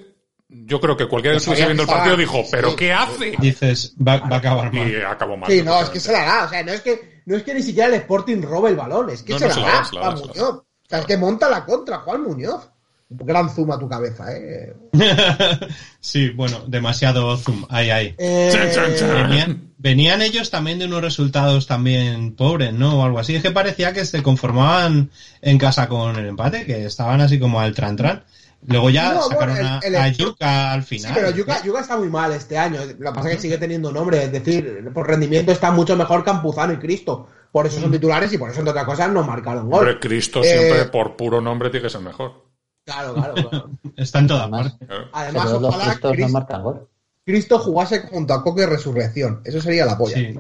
yo 0.50 0.82
creo 0.82 0.98
que 0.98 1.08
cualquiera 1.08 1.36
que 1.36 1.38
estuviese 1.38 1.66
viendo 1.66 1.84
el 1.84 1.90
partido 1.90 2.18
dijo, 2.18 2.44
¿pero 2.52 2.72
sí. 2.72 2.76
qué 2.76 2.92
hace? 2.92 3.36
Dices, 3.40 3.96
va, 3.96 4.18
va 4.18 4.38
a 4.38 4.40
acabar 4.40 4.74
mal. 4.74 4.92
Y 4.92 4.96
acabó 4.96 5.38
mal. 5.38 5.50
Sí, 5.50 5.62
no, 5.62 5.80
es 5.80 5.90
que 5.90 6.00
se 6.00 6.12
la 6.12 6.24
da, 6.24 6.46
o 6.46 6.50
sea, 6.50 6.64
no 6.64 6.72
es 6.72 6.82
que, 6.82 7.22
no 7.26 7.36
es 7.36 7.44
que 7.44 7.54
ni 7.54 7.62
siquiera 7.62 7.88
el 7.88 7.94
Sporting 7.96 8.42
robe 8.42 8.72
el 8.72 8.76
balón, 8.76 9.12
es 9.12 9.22
que 9.22 9.34
No, 9.34 9.40
se, 9.40 9.48
no, 9.48 9.50
la 9.50 9.56
se 9.56 9.62
la 9.62 9.72
da, 9.72 9.78
da, 9.78 9.86
se 9.86 9.96
la 9.96 10.02
da, 10.02 10.10
da. 10.10 10.16
Muñoz. 10.16 10.56
O 10.56 10.66
sea, 10.90 11.00
es 11.00 11.06
que 11.06 11.18
monta 11.18 11.50
la 11.50 11.66
contra, 11.66 12.00
Juan 12.00 12.24
Muñoz. 12.24 12.70
Gran 13.12 13.50
zoom 13.50 13.72
a 13.72 13.80
tu 13.80 13.90
cabeza, 13.90 14.26
eh. 14.36 14.76
sí, 16.00 16.30
bueno, 16.30 16.64
demasiado 16.68 17.36
zoom. 17.38 17.66
Ahí, 17.70 17.90
ahí. 17.90 18.16
Eh, 18.20 18.50
Chan, 18.52 18.72
chan, 18.72 18.96
chan. 18.96 19.30
Venían, 19.30 19.74
venían 19.80 20.22
ellos 20.22 20.52
también 20.52 20.78
de 20.78 20.86
unos 20.86 21.02
resultados 21.02 21.66
también 21.66 22.36
pobres, 22.36 22.72
¿no? 22.72 23.00
O 23.00 23.04
algo 23.04 23.18
así. 23.18 23.36
Es 23.36 23.42
que 23.42 23.50
parecía 23.50 23.94
que 23.94 24.06
se 24.06 24.22
conformaban 24.22 25.10
en 25.42 25.58
casa 25.58 25.88
con 25.88 26.18
el 26.18 26.28
empate, 26.28 26.68
que 26.68 26.86
estaban 26.86 27.20
así 27.22 27.40
como 27.40 27.60
al 27.60 27.74
tran 27.74 27.96
tran. 27.96 28.24
Luego 28.68 28.90
ya 28.90 29.14
No, 29.14 29.22
sacaron 29.24 29.56
bueno, 29.56 29.70
a, 29.70 29.80
el- 29.80 29.96
el- 29.96 30.02
a 30.02 30.08
Yuka 30.10 30.72
al 30.74 30.84
Sí, 30.84 30.98
final. 30.98 31.12
pero 31.16 31.30
Yuka, 31.32 31.64
Yuka 31.64 31.80
está 31.80 31.98
muy 31.98 32.10
mal 32.10 32.32
este 32.34 32.58
año. 32.58 32.82
Lo 33.00 33.12
que 33.12 33.16
pasa 33.16 33.30
es 33.30 33.36
que 33.38 33.42
sigue 33.44 33.58
teniendo 33.58 33.92
nombre. 33.92 34.24
Es 34.26 34.32
decir, 34.32 34.90
por 34.94 35.08
rendimiento 35.08 35.52
está 35.52 35.72
mucho 35.72 35.96
mejor 35.96 36.24
Campuzano 36.24 36.74
y 36.74 36.78
Cristo. 36.78 37.28
Por 37.52 37.66
eso 37.66 37.80
son 37.80 37.92
titulares 37.92 38.32
y 38.34 38.38
por 38.38 38.50
eso, 38.50 38.60
entre 38.60 38.72
otras 38.72 38.86
cosas, 38.86 39.10
no 39.12 39.24
marcaron 39.24 39.70
gol. 39.70 39.80
Hombre, 39.80 40.00
Cristo 40.00 40.42
Eh, 40.44 40.46
siempre 40.48 40.86
por 40.86 41.16
puro 41.16 41.42
nombre 41.42 41.70
tiene 41.70 41.84
que 41.86 41.90
ser 41.90 42.02
mejor. 42.02 42.44
Claro, 42.86 43.14
claro, 43.14 43.34
claro. 43.36 43.70
Está 43.98 44.20
en 44.20 44.28
todas 44.28 44.50
partes. 44.50 44.74
Además, 45.14 45.46
pero 45.48 45.60
los 45.60 45.76
ojalá 45.76 45.94
no 46.04 46.12
Cristo, 46.12 46.30
marcan 46.32 46.64
gol. 46.64 46.88
Cristo 47.26 47.60
jugase 47.60 48.00
junto 48.02 48.34
a 48.34 48.44
Coque 48.44 48.66
Resurrección. 48.66 49.42
Eso 49.46 49.62
sería 49.62 49.86
la 49.86 49.98
polla. 49.98 50.16
Sí. 50.16 50.40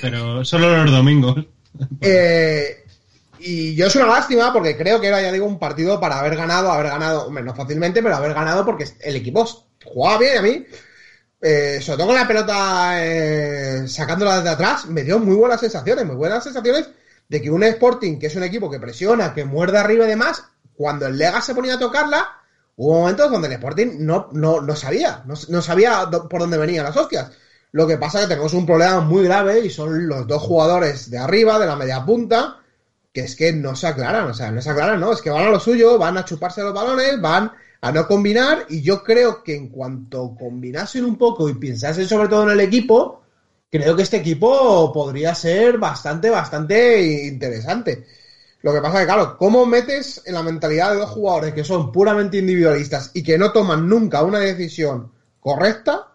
Pero 0.00 0.44
solo 0.44 0.84
los 0.84 0.92
domingos. 0.92 1.44
Eh, 2.00 2.83
y 3.46 3.74
yo 3.74 3.88
es 3.88 3.96
una 3.96 4.06
lástima 4.06 4.52
porque 4.54 4.74
creo 4.74 5.00
que 5.00 5.08
era, 5.08 5.20
ya 5.20 5.30
digo, 5.30 5.44
un 5.44 5.58
partido 5.58 6.00
para 6.00 6.18
haber 6.18 6.34
ganado, 6.34 6.72
haber 6.72 6.86
ganado, 6.86 7.30
no 7.30 7.54
fácilmente, 7.54 8.02
pero 8.02 8.16
haber 8.16 8.32
ganado 8.32 8.64
porque 8.64 8.88
el 9.00 9.16
equipo 9.16 9.46
jugaba 9.84 10.18
bien 10.18 10.38
a 10.38 10.42
mí, 10.42 10.66
eh, 11.42 11.78
sobre 11.82 11.98
todo 11.98 12.06
con 12.06 12.16
la 12.16 12.26
pelota 12.26 13.04
eh, 13.04 13.86
sacándola 13.86 14.36
desde 14.36 14.48
atrás, 14.48 14.86
me 14.86 15.02
dio 15.02 15.18
muy 15.18 15.36
buenas 15.36 15.60
sensaciones, 15.60 16.06
muy 16.06 16.16
buenas 16.16 16.42
sensaciones 16.42 16.88
de 17.28 17.42
que 17.42 17.50
un 17.50 17.62
Sporting, 17.64 18.18
que 18.18 18.28
es 18.28 18.36
un 18.36 18.44
equipo 18.44 18.70
que 18.70 18.80
presiona, 18.80 19.34
que 19.34 19.44
muerde 19.44 19.76
arriba 19.76 20.06
y 20.06 20.08
demás, 20.08 20.42
cuando 20.74 21.06
el 21.06 21.18
Lega 21.18 21.42
se 21.42 21.54
ponía 21.54 21.74
a 21.74 21.78
tocarla, 21.78 22.26
hubo 22.76 23.00
momentos 23.00 23.30
donde 23.30 23.48
el 23.48 23.54
Sporting 23.54 23.88
no, 23.98 24.30
no, 24.32 24.62
no 24.62 24.74
sabía, 24.74 25.22
no, 25.26 25.34
no 25.48 25.60
sabía 25.60 26.08
por 26.30 26.40
dónde 26.40 26.56
venían 26.56 26.84
las 26.84 26.96
hostias. 26.96 27.30
Lo 27.72 27.86
que 27.86 27.98
pasa 27.98 28.20
es 28.20 28.24
que 28.24 28.28
tenemos 28.30 28.54
un 28.54 28.64
problema 28.64 29.00
muy 29.00 29.24
grave 29.24 29.60
y 29.60 29.68
son 29.68 30.08
los 30.08 30.26
dos 30.26 30.40
jugadores 30.40 31.10
de 31.10 31.18
arriba, 31.18 31.58
de 31.58 31.66
la 31.66 31.76
media 31.76 32.04
punta, 32.06 32.60
que 33.14 33.20
es 33.20 33.36
que 33.36 33.52
no 33.52 33.76
se 33.76 33.86
aclaran, 33.86 34.26
o 34.26 34.34
sea, 34.34 34.50
no 34.50 34.60
se 34.60 34.70
aclaran, 34.70 34.98
no, 34.98 35.12
es 35.12 35.22
que 35.22 35.30
van 35.30 35.46
a 35.46 35.50
lo 35.50 35.60
suyo, 35.60 35.96
van 35.98 36.18
a 36.18 36.24
chuparse 36.24 36.62
los 36.62 36.74
balones, 36.74 37.20
van 37.20 37.52
a 37.80 37.92
no 37.92 38.08
combinar 38.08 38.66
y 38.68 38.82
yo 38.82 39.04
creo 39.04 39.44
que 39.44 39.54
en 39.54 39.68
cuanto 39.68 40.34
combinasen 40.36 41.04
un 41.04 41.16
poco 41.16 41.48
y 41.48 41.54
pensasen 41.54 42.08
sobre 42.08 42.28
todo 42.28 42.42
en 42.42 42.50
el 42.50 42.60
equipo, 42.60 43.22
creo 43.70 43.94
que 43.94 44.02
este 44.02 44.16
equipo 44.16 44.92
podría 44.92 45.32
ser 45.32 45.78
bastante, 45.78 46.28
bastante 46.28 47.26
interesante. 47.28 48.04
Lo 48.62 48.72
que 48.72 48.80
pasa 48.80 48.94
es 48.94 49.00
que, 49.02 49.12
claro, 49.12 49.36
¿cómo 49.38 49.64
metes 49.64 50.22
en 50.24 50.34
la 50.34 50.42
mentalidad 50.42 50.90
de 50.90 50.98
dos 50.98 51.10
jugadores 51.10 51.54
que 51.54 51.62
son 51.62 51.92
puramente 51.92 52.38
individualistas 52.38 53.12
y 53.14 53.22
que 53.22 53.38
no 53.38 53.52
toman 53.52 53.88
nunca 53.88 54.24
una 54.24 54.40
decisión 54.40 55.12
correcta, 55.38 56.08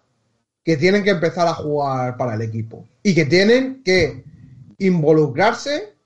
que 0.66 0.76
tienen 0.76 1.06
que 1.06 1.12
empezar 1.12 1.48
a 1.48 1.54
jugar 1.54 2.18
para 2.18 2.34
el 2.34 2.42
equipo? 2.42 2.86
Y 3.04 3.16
que 3.16 3.24
tienen 3.24 3.84
que 3.84 4.26
involucrarse 4.80 5.99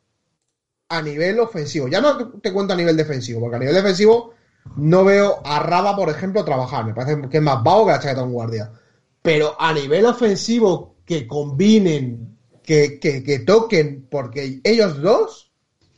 a 0.97 1.01
nivel 1.01 1.39
ofensivo. 1.39 1.87
Ya 1.87 2.01
no 2.01 2.29
te 2.39 2.53
cuento 2.53 2.73
a 2.73 2.77
nivel 2.77 2.95
defensivo, 2.95 3.39
porque 3.39 3.55
a 3.55 3.59
nivel 3.59 3.75
defensivo 3.75 4.33
no 4.75 5.03
veo 5.03 5.41
a 5.43 5.59
Raba, 5.59 5.95
por 5.95 6.09
ejemplo, 6.09 6.45
trabajar. 6.45 6.85
Me 6.85 6.93
parece 6.93 7.27
que 7.29 7.37
es 7.37 7.43
más 7.43 7.63
vago 7.63 7.85
que 7.85 7.91
la 7.91 7.99
chaqueta 7.99 8.21
de 8.21 8.27
un 8.27 8.33
guardia. 8.33 8.71
Pero 9.21 9.55
a 9.59 9.73
nivel 9.73 10.05
ofensivo, 10.05 10.95
que 11.05 11.27
combinen, 11.27 12.37
que, 12.61 12.99
que, 12.99 13.23
que 13.23 13.39
toquen, 13.39 14.07
porque 14.09 14.61
ellos 14.63 15.01
dos, 15.01 15.51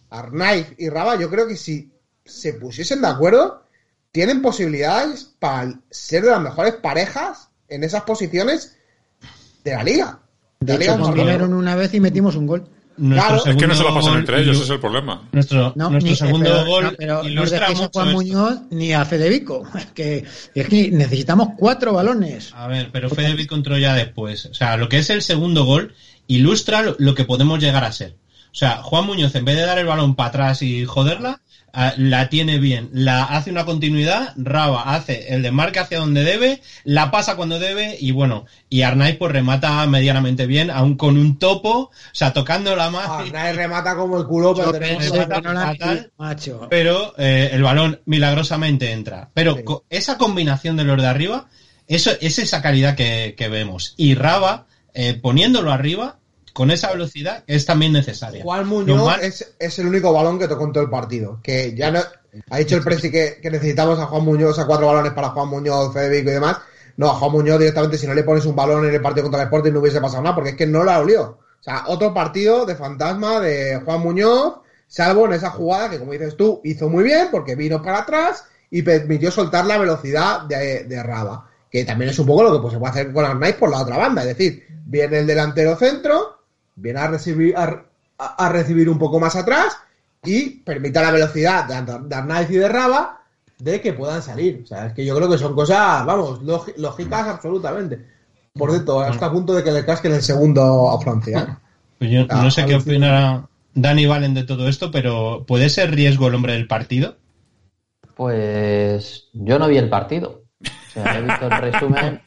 Arnaiz 0.09 0.67
y 0.77 0.89
Raba, 0.89 1.15
yo 1.17 1.29
creo 1.29 1.47
que 1.47 1.57
si 1.57 1.91
se 2.23 2.53
pusiesen 2.53 3.01
de 3.01 3.07
acuerdo, 3.07 3.63
tienen 4.11 4.41
posibilidades 4.41 5.25
para 5.39 5.79
ser 5.89 6.23
de 6.23 6.31
las 6.31 6.41
mejores 6.41 6.75
parejas 6.75 7.49
en 7.67 7.83
esas 7.83 8.03
posiciones 8.03 8.77
de 9.63 9.71
la 9.71 9.83
liga. 9.83 10.19
De 10.59 10.77
liga 10.77 10.93
hecho, 10.93 11.01
española. 11.01 11.23
combinaron 11.23 11.53
una 11.53 11.75
vez 11.75 11.93
y 11.93 11.99
metimos 11.99 12.35
un 12.35 12.47
gol. 12.47 12.69
Claro. 12.97 13.43
Es 13.45 13.55
que 13.55 13.67
no 13.67 13.73
se 13.75 13.83
lo 13.83 13.89
segundo 13.89 13.93
pasan 13.95 14.17
entre 14.19 14.41
ellos, 14.41 14.55
ese 14.55 14.63
es 14.65 14.69
el 14.71 14.79
problema. 14.79 15.21
Nuestro, 15.31 15.73
No, 15.75 15.89
nuestro 15.89 16.09
ni- 16.11 16.15
segundo 16.15 16.49
pero, 16.49 16.65
gol 16.65 16.83
no, 16.85 16.91
pero 16.97 17.23
no 17.23 17.29
ilustra 17.29 17.69
mucho 17.71 17.89
Juan. 17.93 18.11
Muñoz 18.13 18.59
ni 18.71 18.93
a 18.93 19.03
Federico. 19.05 19.67
Es 19.75 19.85
que, 19.87 20.23
es 20.55 20.67
que 20.69 20.91
necesitamos 20.91 21.49
cuatro 21.57 21.93
balones. 21.93 22.51
A 22.55 22.67
ver, 22.67 22.89
pero 22.91 23.09
Federico 23.09 23.55
entró 23.55 23.77
ya 23.77 23.93
después. 23.95 24.45
O 24.45 24.53
sea, 24.53 24.77
lo 24.77 24.87
que 24.87 24.99
es 24.99 25.09
el 25.09 25.21
segundo 25.21 25.65
gol 25.65 25.93
ilustra 26.27 26.81
lo, 26.81 26.95
lo 26.99 27.13
que 27.15 27.25
podemos 27.25 27.59
llegar 27.59 27.83
a 27.83 27.91
ser. 27.91 28.15
O 28.51 28.57
sea, 28.57 28.77
Juan 28.77 29.05
Muñoz, 29.05 29.35
en 29.35 29.43
vez 29.43 29.57
de 29.57 29.63
dar 29.63 29.77
el 29.77 29.85
balón 29.85 30.15
para 30.15 30.29
atrás 30.29 30.61
y 30.61 30.85
joderla, 30.85 31.41
la 31.97 32.29
tiene 32.29 32.57
bien, 32.59 32.89
la 32.93 33.23
hace 33.23 33.51
una 33.51 33.65
continuidad, 33.65 34.33
Raba 34.37 34.93
hace 34.95 35.33
el 35.33 35.41
desmarque 35.41 35.79
hacia 35.79 35.99
donde 35.99 36.23
debe, 36.23 36.61
la 36.83 37.11
pasa 37.11 37.35
cuando 37.35 37.59
debe 37.59 37.97
y 37.99 38.11
bueno, 38.11 38.45
y 38.69 38.83
Arnaiz 38.83 39.17
pues 39.17 39.31
remata 39.31 39.85
medianamente 39.87 40.45
bien, 40.45 40.71
aún 40.71 40.95
con 40.95 41.17
un 41.17 41.37
topo, 41.37 41.71
o 41.79 41.91
sea, 42.13 42.31
tocando 42.33 42.75
la 42.75 42.89
más. 42.89 43.09
Arnaiz 43.09 43.55
remata 43.55 43.95
como 43.95 44.17
el 44.17 44.25
culo, 44.25 44.53
pero 44.55 44.71
Yo 44.71 44.79
tenemos 44.79 45.03
pensé 45.03 45.17
remata 45.17 45.35
que 45.35 45.41
no 45.41 45.53
la 45.53 45.65
fatal. 45.67 46.11
macho. 46.17 46.67
pero 46.69 47.13
eh, 47.17 47.49
el 47.51 47.63
balón 47.63 47.99
milagrosamente 48.05 48.91
entra. 48.91 49.29
Pero 49.33 49.55
Sí. 49.57 49.63
co- 49.63 49.83
esa 49.89 50.17
combinación 50.17 50.77
de 50.77 50.83
los 50.85 51.01
de 51.01 51.07
arriba, 51.07 51.47
eso 51.87 52.11
es 52.21 52.39
esa 52.39 52.61
calidad 52.61 52.95
que, 52.95 53.35
que 53.37 53.47
vemos. 53.49 53.93
Y 53.97 54.15
Raba, 54.15 54.65
eh, 54.93 55.13
poniéndolo 55.13 55.71
arriba, 55.71 56.17
con 56.55 56.71
esa 56.71 56.89
velocidad, 56.89 57.43
es 57.47 57.65
también 57.65 57.91
necesaria. 57.91 58.41
Juan 58.41 58.65
Muñoz 58.65 59.17
es, 59.21 59.55
es 59.59 59.77
el 59.77 59.87
único 59.87 60.13
balón 60.13 60.39
que 60.39 60.47
tocó 60.47 60.63
en 60.63 60.71
todo 60.71 60.85
el 60.85 60.89
partido. 60.89 61.41
Que 61.43 61.75
ya 61.75 61.91
no. 61.91 61.99
Ha 62.49 62.57
dicho 62.59 62.77
el 62.77 62.81
Presi 62.81 63.11
que, 63.11 63.39
que 63.41 63.51
necesitamos 63.51 63.99
a 63.99 64.05
Juan 64.05 64.23
Muñoz, 64.23 64.57
a 64.57 64.65
cuatro 64.65 64.87
balones 64.87 65.11
para 65.11 65.31
Juan 65.31 65.49
Muñoz, 65.49 65.93
Federico 65.93 66.29
y 66.29 66.33
demás. 66.35 66.59
No, 66.95 67.09
a 67.09 67.15
Juan 67.15 67.33
Muñoz 67.33 67.59
directamente, 67.59 67.97
si 67.97 68.07
no 68.07 68.13
le 68.13 68.23
pones 68.23 68.45
un 68.45 68.55
balón 68.55 68.85
en 68.85 68.93
el 68.93 69.01
partido 69.01 69.23
contra 69.23 69.41
el 69.41 69.47
Sporting, 69.47 69.73
no 69.73 69.81
hubiese 69.81 69.99
pasado 69.99 70.23
nada, 70.23 70.33
porque 70.33 70.51
es 70.51 70.55
que 70.55 70.65
no 70.65 70.85
la 70.85 71.01
olió. 71.01 71.23
O 71.59 71.63
sea, 71.63 71.83
otro 71.87 72.13
partido 72.13 72.65
de 72.65 72.75
fantasma 72.77 73.41
de 73.41 73.81
Juan 73.83 73.99
Muñoz, 73.99 74.59
salvo 74.87 75.25
en 75.25 75.33
esa 75.33 75.49
jugada 75.49 75.89
que, 75.89 75.99
como 75.99 76.13
dices 76.13 76.37
tú, 76.37 76.61
hizo 76.63 76.87
muy 76.87 77.03
bien, 77.03 77.27
porque 77.31 77.55
vino 77.55 77.81
para 77.81 77.99
atrás 77.99 78.45
y 78.71 78.81
permitió 78.81 79.29
soltar 79.29 79.65
la 79.65 79.77
velocidad 79.77 80.43
de, 80.43 80.85
de 80.85 81.03
Raba. 81.03 81.49
Que 81.69 81.83
también 81.83 82.11
es 82.11 82.19
un 82.19 82.27
poco 82.27 82.43
lo 82.43 82.53
que 82.53 82.59
pues, 82.59 82.73
se 82.75 82.79
puede 82.79 82.91
hacer 82.91 83.11
con 83.11 83.25
Arnaiz 83.25 83.55
por 83.55 83.69
la 83.69 83.81
otra 83.81 83.97
banda. 83.97 84.21
Es 84.21 84.29
decir, 84.29 84.63
viene 84.85 85.19
el 85.19 85.27
delantero 85.27 85.75
centro, 85.75 86.34
viene 86.75 86.99
a 86.99 87.07
recibir, 87.07 87.55
a, 87.57 87.85
a- 88.17 88.45
a 88.45 88.49
recibir 88.49 88.89
un 88.89 88.97
poco 88.97 89.19
más 89.19 89.35
atrás 89.35 89.77
y 90.23 90.49
permite 90.63 91.01
la 91.01 91.11
velocidad 91.11 91.65
de, 91.65 91.99
de 92.07 92.15
Arnaiz 92.15 92.49
y 92.49 92.55
de 92.55 92.67
Raba 92.67 93.21
de 93.59 93.79
que 93.81 93.93
puedan 93.93 94.21
salir. 94.21 94.61
O 94.63 94.65
sea, 94.67 94.87
es 94.87 94.93
que 94.93 95.05
yo 95.05 95.15
creo 95.15 95.29
que 95.29 95.37
son 95.37 95.55
cosas, 95.55 96.05
vamos, 96.05 96.41
lógi- 96.41 96.73
lógicas 96.77 97.27
absolutamente. 97.27 97.99
Por 98.53 98.69
cierto, 98.71 99.01
hasta 99.01 99.25
a 99.27 99.31
punto 99.31 99.53
de 99.53 99.63
que 99.63 99.71
le 99.71 99.85
casquen 99.85 100.13
el 100.13 100.21
segundo 100.21 100.89
a 100.89 100.99
Francia. 100.99 101.39
¿eh? 101.39 101.55
Pues 101.97 102.09
yo 102.11 102.25
Ah, 102.29 102.43
no 102.43 102.51
sé 102.51 102.65
qué 102.65 102.75
opinará 102.75 103.47
Dani 103.73 104.05
Valen 104.05 104.33
de 104.33 104.43
todo 104.43 104.67
esto, 104.67 104.91
pero 104.91 105.43
¿puede 105.47 105.69
ser 105.69 105.91
riesgo 105.91 106.27
el 106.27 106.35
hombre 106.35 106.53
del 106.53 106.67
partido? 106.67 107.15
Pues 108.15 109.29
yo 109.33 109.59
no 109.59 109.67
vi 109.67 109.77
el 109.77 109.89
partido. 109.89 110.44
O 110.97 111.03
sea, 111.03 111.17
he 111.17 111.21
visto 111.21 111.45
el 111.45 111.51
resumen. 111.51 112.21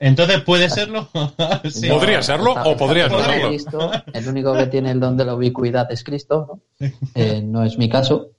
Entonces, 0.00 0.40
¿puede 0.42 0.70
serlo? 0.70 1.08
Sí. 1.70 1.88
¿Podría 1.88 2.22
serlo 2.22 2.48
está- 2.50 2.62
o 2.64 2.72
está 2.72 2.78
podrías 2.86 3.10
no 3.12 3.20
serlo? 3.22 3.48
Cristo. 3.48 3.90
El 4.12 4.28
único 4.28 4.54
que 4.54 4.66
tiene 4.66 4.90
el 4.90 5.00
don 5.00 5.16
de 5.16 5.24
la 5.24 5.34
ubicuidad 5.34 5.90
es 5.92 6.02
Cristo, 6.04 6.60
¿no? 6.80 6.88
Eh, 7.14 7.42
no 7.44 7.62
es 7.64 7.76
mi 7.78 7.88
caso. 7.88 8.30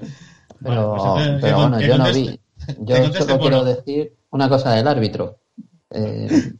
Pero, 0.64 0.96
Bueno, 0.96 1.14
pues, 1.16 1.30
pero 1.42 1.58
bueno, 1.58 1.80
yo 1.82 1.98
no 1.98 2.12
vi. 2.12 2.40
Yo 2.80 3.14
solo 3.14 3.40
quiero 3.40 3.64
decir 3.64 4.14
una 4.32 4.50
cosa 4.50 4.74
del 4.74 4.88
árbitro. 4.88 5.38
Eh, 5.92 6.52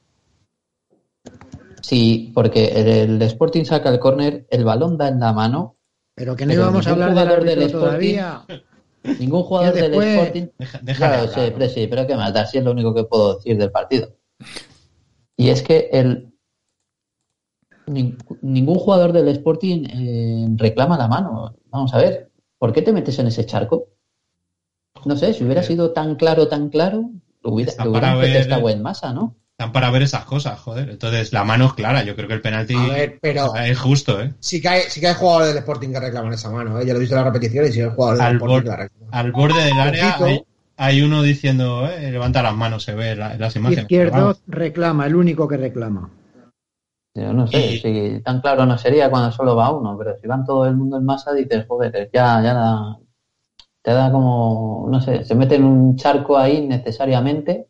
sí, 1.82 2.32
porque 2.34 2.66
el, 2.68 2.88
el 2.88 3.22
Sporting 3.24 3.64
saca 3.66 3.90
el 3.90 4.00
córner, 4.00 4.46
el 4.50 4.64
balón 4.64 4.98
da 4.98 5.08
en 5.08 5.20
la 5.20 5.34
mano. 5.34 5.76
Pero 6.16 6.36
que 6.36 6.46
no 6.46 6.50
Pero 6.52 6.62
íbamos 6.64 6.88
a 6.88 6.92
hablar 6.92 7.10
del 7.14 7.18
jugador 7.20 7.44
del 7.44 7.60
árbitro 7.60 7.80
Sporting- 7.80 8.18
todavía. 8.18 8.46
Ningún 9.20 9.44
jugador 9.44 9.74
del 9.76 9.94
Sporting 10.16 10.48
Deja, 10.82 10.98
Claro, 10.98 11.14
hablar, 11.24 11.30
sí, 11.34 11.42
¿no? 11.52 11.58
pero 11.58 11.70
sí, 11.72 11.88
pero 11.88 12.08
qué 12.08 12.16
más 12.16 12.34
da, 12.34 12.46
si 12.46 12.58
es 12.58 12.64
lo 12.64 12.72
único 12.72 12.94
que 12.94 13.04
puedo 13.06 13.36
decir 13.36 13.58
del 13.58 13.72
partido. 13.72 14.16
Y 15.36 15.50
es 15.50 15.62
que 15.62 15.90
el 15.92 16.34
nin- 17.88 18.18
ningún 18.42 18.76
jugador 18.80 19.12
del 19.14 19.28
Sporting 19.30 19.86
eh, 19.90 20.48
reclama 20.56 20.98
la 20.98 21.08
mano. 21.08 21.56
Vamos 21.70 21.94
a 21.94 21.98
ver, 22.00 22.32
¿por 22.58 22.74
qué 22.74 22.82
te 22.82 22.92
metes 22.94 23.18
en 23.20 23.28
ese 23.28 23.46
charco? 23.46 23.88
No 25.06 25.16
sé, 25.16 25.34
si 25.34 25.44
hubiera 25.44 25.62
sido 25.64 25.92
tan 25.94 26.16
claro, 26.16 26.48
tan 26.48 26.70
claro, 26.70 27.12
lo 27.44 27.52
hubiera, 27.54 27.72
lo 27.84 27.92
hubieran 27.92 28.20
ver- 28.20 28.70
en 28.72 28.82
masa, 28.82 29.14
¿no? 29.14 29.36
Están 29.60 29.72
para 29.72 29.90
ver 29.90 30.04
esas 30.04 30.24
cosas, 30.26 30.60
joder. 30.60 30.88
Entonces, 30.88 31.34
la 31.34 31.44
mano 31.44 31.66
es 31.66 31.74
clara. 31.74 32.04
Yo 32.04 32.16
creo 32.16 32.28
que 32.28 32.36
el 32.36 32.42
penalti 32.42 32.76
A 32.76 32.90
ver, 32.90 33.18
pero 33.20 33.56
es 33.56 33.80
justo, 33.80 34.22
¿eh? 34.22 34.32
sí 34.40 34.62
que, 34.62 34.70
hay, 34.70 34.82
sí 34.84 35.02
que 35.02 35.08
hay 35.08 35.16
jugadores 35.16 35.48
del 35.48 35.58
Sporting 35.58 35.90
que 35.90 36.00
reclaman 36.00 36.32
esa 36.34 36.52
mano. 36.52 36.80
¿eh? 36.80 36.86
Ya 36.86 36.94
lo 36.94 36.98
he 36.98 37.00
visto 37.00 37.16
en 37.16 37.22
la 37.24 37.32
repetición 37.32 37.66
y 37.66 37.72
sí 37.72 37.82
hay 37.82 37.90
jugadores 37.90 38.20
del 38.20 38.28
Al, 38.28 38.36
Sporting 38.36 38.62
que 38.62 38.68
la 38.70 38.76
reclaman. 38.76 39.10
al 39.16 39.32
borde 39.32 39.64
del 39.64 39.80
área 39.80 40.16
hay, 40.18 40.44
hay 40.78 41.02
uno 41.02 41.24
diciendo, 41.24 41.90
eh, 41.90 42.12
levanta 42.12 42.44
las 42.44 42.56
manos, 42.56 42.84
se 42.84 42.94
ve 42.94 43.16
la- 43.16 43.36
las 43.36 43.56
imágenes. 43.56 43.86
Izquierdo 43.86 44.38
reclama, 44.46 45.08
el 45.08 45.16
único 45.16 45.48
que 45.48 45.58
reclama. 45.58 46.12
Yo 47.16 47.34
no 47.34 47.48
sé, 47.48 47.60
Y- 47.74 47.80
si 47.80 48.22
tan 48.22 48.42
claro 48.42 48.64
no 48.68 48.78
sería 48.78 49.10
cuando 49.10 49.32
solo 49.32 49.56
va 49.56 49.72
uno, 49.72 49.98
pero 49.98 50.16
si 50.22 50.28
van 50.28 50.46
todo 50.46 50.68
el 50.68 50.76
mundo 50.76 50.98
en 51.00 51.06
masa 51.06 51.34
dices, 51.34 51.66
joder, 51.68 52.12
ya, 52.14 52.44
ya 52.44 52.54
da- 52.54 52.98
te 53.82 53.92
da 53.92 54.12
como, 54.12 54.88
no 54.92 55.02
sé, 55.02 55.24
se 55.26 55.34
mete 55.34 55.56
en 55.56 55.64
un 55.64 55.96
charco 55.96 56.38
ahí 56.38 56.58
innecesariamente 56.58 57.54
eh, 57.54 57.68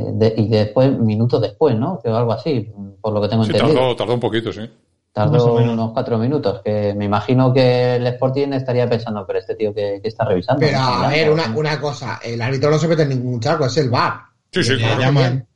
de- 0.00 0.34
y 0.36 0.48
después, 0.48 0.90
minutos 0.98 1.40
después, 1.40 1.76
¿no? 1.76 2.00
O 2.04 2.16
algo 2.16 2.32
así, 2.32 2.70
por 3.00 3.12
lo 3.12 3.20
que 3.22 3.28
tengo 3.28 3.44
Sí, 3.44 3.50
entendido. 3.52 3.78
tardó, 3.78 3.96
tardó 3.96 4.14
un 4.14 4.20
poquito, 4.20 4.52
sí. 4.52 4.68
Tardó 5.12 5.54
unos 5.54 5.92
cuatro 5.92 6.18
minutos, 6.18 6.60
que 6.62 6.92
me 6.94 7.06
imagino 7.06 7.50
que 7.52 7.96
el 7.96 8.06
Sporting 8.08 8.48
estaría 8.52 8.86
pensando, 8.86 9.24
pero 9.26 9.38
este 9.38 9.54
tío 9.54 9.72
que, 9.72 9.98
que 10.02 10.08
está 10.08 10.26
revisando. 10.26 10.60
Pero 10.60 10.78
¿no? 10.78 10.84
a 10.84 11.08
ver, 11.08 11.30
una, 11.30 11.52
una 11.56 11.80
cosa, 11.80 12.20
el 12.22 12.40
árbitro 12.42 12.70
no 12.70 12.78
se 12.78 12.86
mete 12.86 13.02
en 13.02 13.08
ningún 13.08 13.40
charco, 13.40 13.64
es 13.64 13.76
el 13.78 13.88
VAR. 13.88 14.20
Sí, 14.52 14.62
sí, 14.62 14.76
claro. 14.76 15.00
llaman, 15.00 15.46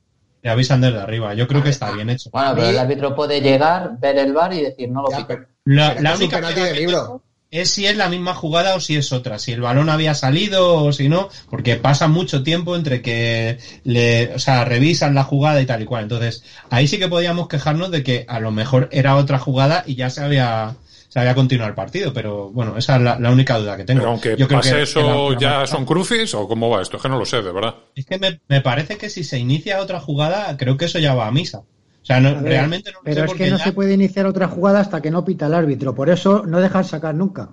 le 0.41 0.49
avisan 0.49 0.81
desde 0.81 0.97
arriba. 0.99 1.35
Yo 1.35 1.47
creo 1.47 1.61
que 1.61 1.69
está 1.69 1.91
bien 1.91 2.09
hecho. 2.09 2.31
Bueno, 2.33 2.53
pero 2.55 2.67
el 2.69 2.79
árbitro 2.79 3.15
puede 3.15 3.39
llegar, 3.39 3.99
ver 3.99 4.17
el 4.17 4.33
bar 4.33 4.51
y 4.53 4.61
decir, 4.61 4.89
no 4.89 5.03
lo 5.03 5.11
Ya, 5.11 5.17
pico. 5.17 5.27
pero- 5.27 5.45
La, 5.65 6.15
única 6.15 6.37
penalti 6.37 6.61
de 6.61 6.73
libro. 6.73 7.21
Es 7.51 7.69
si 7.69 7.85
es 7.85 7.97
la 7.97 8.07
misma 8.07 8.33
jugada 8.33 8.75
o 8.75 8.79
si 8.79 8.95
es 8.95 9.11
otra, 9.11 9.37
si 9.37 9.51
el 9.51 9.59
balón 9.61 9.89
había 9.89 10.13
salido 10.15 10.85
o 10.85 10.93
si 10.93 11.09
no, 11.09 11.27
porque 11.49 11.75
pasa 11.75 12.07
mucho 12.07 12.43
tiempo 12.43 12.77
entre 12.77 13.01
que 13.01 13.57
le, 13.83 14.33
o 14.33 14.39
sea, 14.39 14.63
revisan 14.63 15.13
la 15.13 15.23
jugada 15.25 15.61
y 15.61 15.65
tal 15.65 15.81
y 15.81 15.85
cual. 15.85 16.03
Entonces, 16.03 16.43
ahí 16.69 16.87
sí 16.87 16.97
que 16.97 17.09
podíamos 17.09 17.49
quejarnos 17.49 17.91
de 17.91 18.03
que 18.03 18.25
a 18.29 18.39
lo 18.39 18.51
mejor 18.51 18.87
era 18.93 19.17
otra 19.17 19.37
jugada 19.37 19.83
y 19.85 19.95
ya 19.95 20.09
se 20.09 20.21
había 20.23 20.75
se 21.09 21.19
había 21.19 21.35
continuado 21.35 21.67
el 21.67 21.75
partido, 21.75 22.13
pero 22.13 22.51
bueno, 22.51 22.77
esa 22.77 22.95
es 22.95 23.01
la, 23.01 23.19
la 23.19 23.31
única 23.31 23.57
duda 23.59 23.75
que 23.75 23.83
tengo. 23.83 23.99
Pero 23.99 24.11
aunque 24.11 24.37
Yo 24.37 24.47
creo 24.47 24.59
pase 24.61 24.75
que- 24.75 24.81
eso, 24.83 25.01
que 25.01 25.05
la- 25.05 25.49
la- 25.49 25.61
¿ya 25.61 25.67
son 25.67 25.83
crucis 25.85 26.33
o 26.35 26.47
cómo 26.47 26.69
va 26.69 26.81
esto? 26.81 26.95
Es 26.95 27.03
que 27.03 27.09
no 27.09 27.17
lo 27.19 27.25
sé, 27.25 27.41
de 27.41 27.51
verdad. 27.51 27.75
Es 27.95 28.05
que 28.05 28.17
me, 28.17 28.39
me 28.47 28.61
parece 28.61 28.95
que 28.95 29.09
si 29.09 29.25
se 29.25 29.37
inicia 29.37 29.81
otra 29.81 29.99
jugada, 29.99 30.55
creo 30.55 30.77
que 30.77 30.85
eso 30.85 30.99
ya 30.99 31.13
va 31.13 31.27
a 31.27 31.31
misa. 31.31 31.63
O 32.01 32.05
sea, 32.05 32.19
no, 32.19 32.29
A 32.29 32.33
ver, 32.33 32.43
realmente 32.43 32.91
no 32.91 32.97
lo 32.99 33.03
pero 33.03 33.25
sé 33.27 33.31
es 33.31 33.37
que 33.37 33.49
no 33.51 33.57
ya- 33.57 33.63
se 33.63 33.71
puede 33.73 33.93
iniciar 33.93 34.25
otra 34.25 34.47
jugada 34.47 34.79
hasta 34.79 35.01
que 35.01 35.11
no 35.11 35.23
pita 35.23 35.45
el 35.47 35.53
árbitro. 35.53 35.93
Por 35.93 36.09
eso 36.09 36.43
no 36.45 36.59
dejan 36.59 36.83
sacar 36.83 37.13
nunca. 37.13 37.49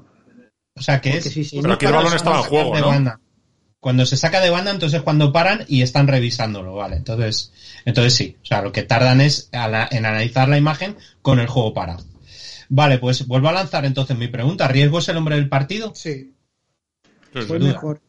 O 0.74 0.80
sea, 0.80 1.00
que 1.00 1.12
Porque 1.12 1.28
es... 1.40 1.50
Pero 1.50 1.72
aquí 1.74 1.84
el 1.86 1.92
Cuando 1.92 1.96
balón 1.96 2.10
se 2.10 2.16
estaba 2.16 2.36
en 2.36 2.42
saca 2.44 2.48
juego, 2.50 2.74
de 2.74 2.80
¿no? 2.80 2.86
banda. 2.88 3.20
Cuando 3.80 4.06
se 4.06 4.16
saca 4.16 4.40
de 4.40 4.50
banda, 4.50 4.70
entonces 4.70 4.98
es 4.98 5.04
cuando 5.04 5.32
paran 5.32 5.64
y 5.68 5.82
están 5.82 6.08
revisándolo, 6.08 6.74
¿vale? 6.74 6.96
Entonces, 6.96 7.52
entonces 7.84 8.14
sí. 8.14 8.36
O 8.42 8.46
sea, 8.46 8.62
lo 8.62 8.72
que 8.72 8.82
tardan 8.82 9.20
es 9.20 9.50
a 9.52 9.68
la- 9.68 9.88
en 9.90 10.06
analizar 10.06 10.48
la 10.48 10.56
imagen 10.58 10.96
con 11.22 11.38
el 11.40 11.46
juego 11.46 11.74
parado. 11.74 12.04
Vale, 12.70 12.98
pues 12.98 13.26
vuelvo 13.26 13.48
a 13.48 13.52
lanzar 13.52 13.84
entonces 13.84 14.16
mi 14.16 14.28
pregunta. 14.28 14.66
¿Riesgo 14.68 14.98
es 14.98 15.08
el 15.08 15.16
hombre 15.16 15.36
del 15.36 15.48
partido? 15.48 15.92
Sí. 15.94 16.34
Duda. 17.34 17.58
mejor. 17.58 18.00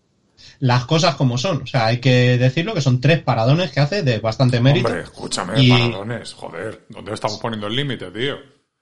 Las 0.60 0.86
cosas 0.86 1.16
como 1.16 1.38
son. 1.38 1.62
O 1.64 1.68
sea, 1.68 1.86
hay 1.88 1.98
que 2.00 2.38
decirlo 2.38 2.74
que 2.74 2.82
son 2.82 3.00
tres 3.02 3.20
paradones 3.22 3.72
que 3.72 3.80
hace 3.80 4.04
de 4.04 4.20
bastante 4.20 4.60
mérito. 4.60 4.88
Hombre, 4.88 5.04
escúchame, 5.04 5.62
Y- 5.62 5.70
paradones. 5.70 6.34
Joder, 6.34 6.86
¿dónde 6.90 7.14
estamos 7.14 7.38
poniendo 7.40 7.68
el 7.68 7.76
límite, 7.76 8.12
tío? 8.12 8.36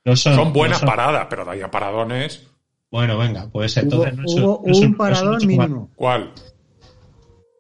No 0.06 0.16
son, 0.16 0.36
Son 0.36 0.54
buenas 0.54 0.82
no 0.82 0.88
son. 0.88 0.96
paradas, 0.96 1.28
pero 1.30 1.46
de 1.46 1.52
ahí 1.52 1.62
a 1.62 1.70
paradones. 1.70 2.48
Bueno, 2.90 3.18
venga, 3.18 3.48
pues 3.52 3.76
Hubo, 3.76 3.84
entonces 3.84 4.14
no 4.16 4.24
hubo 4.26 4.64
no 4.66 4.74
son- 4.74 4.86
un 4.86 4.96
paradón 4.96 5.38
mínimo. 5.46 5.90
¿Cuál? 5.96 6.32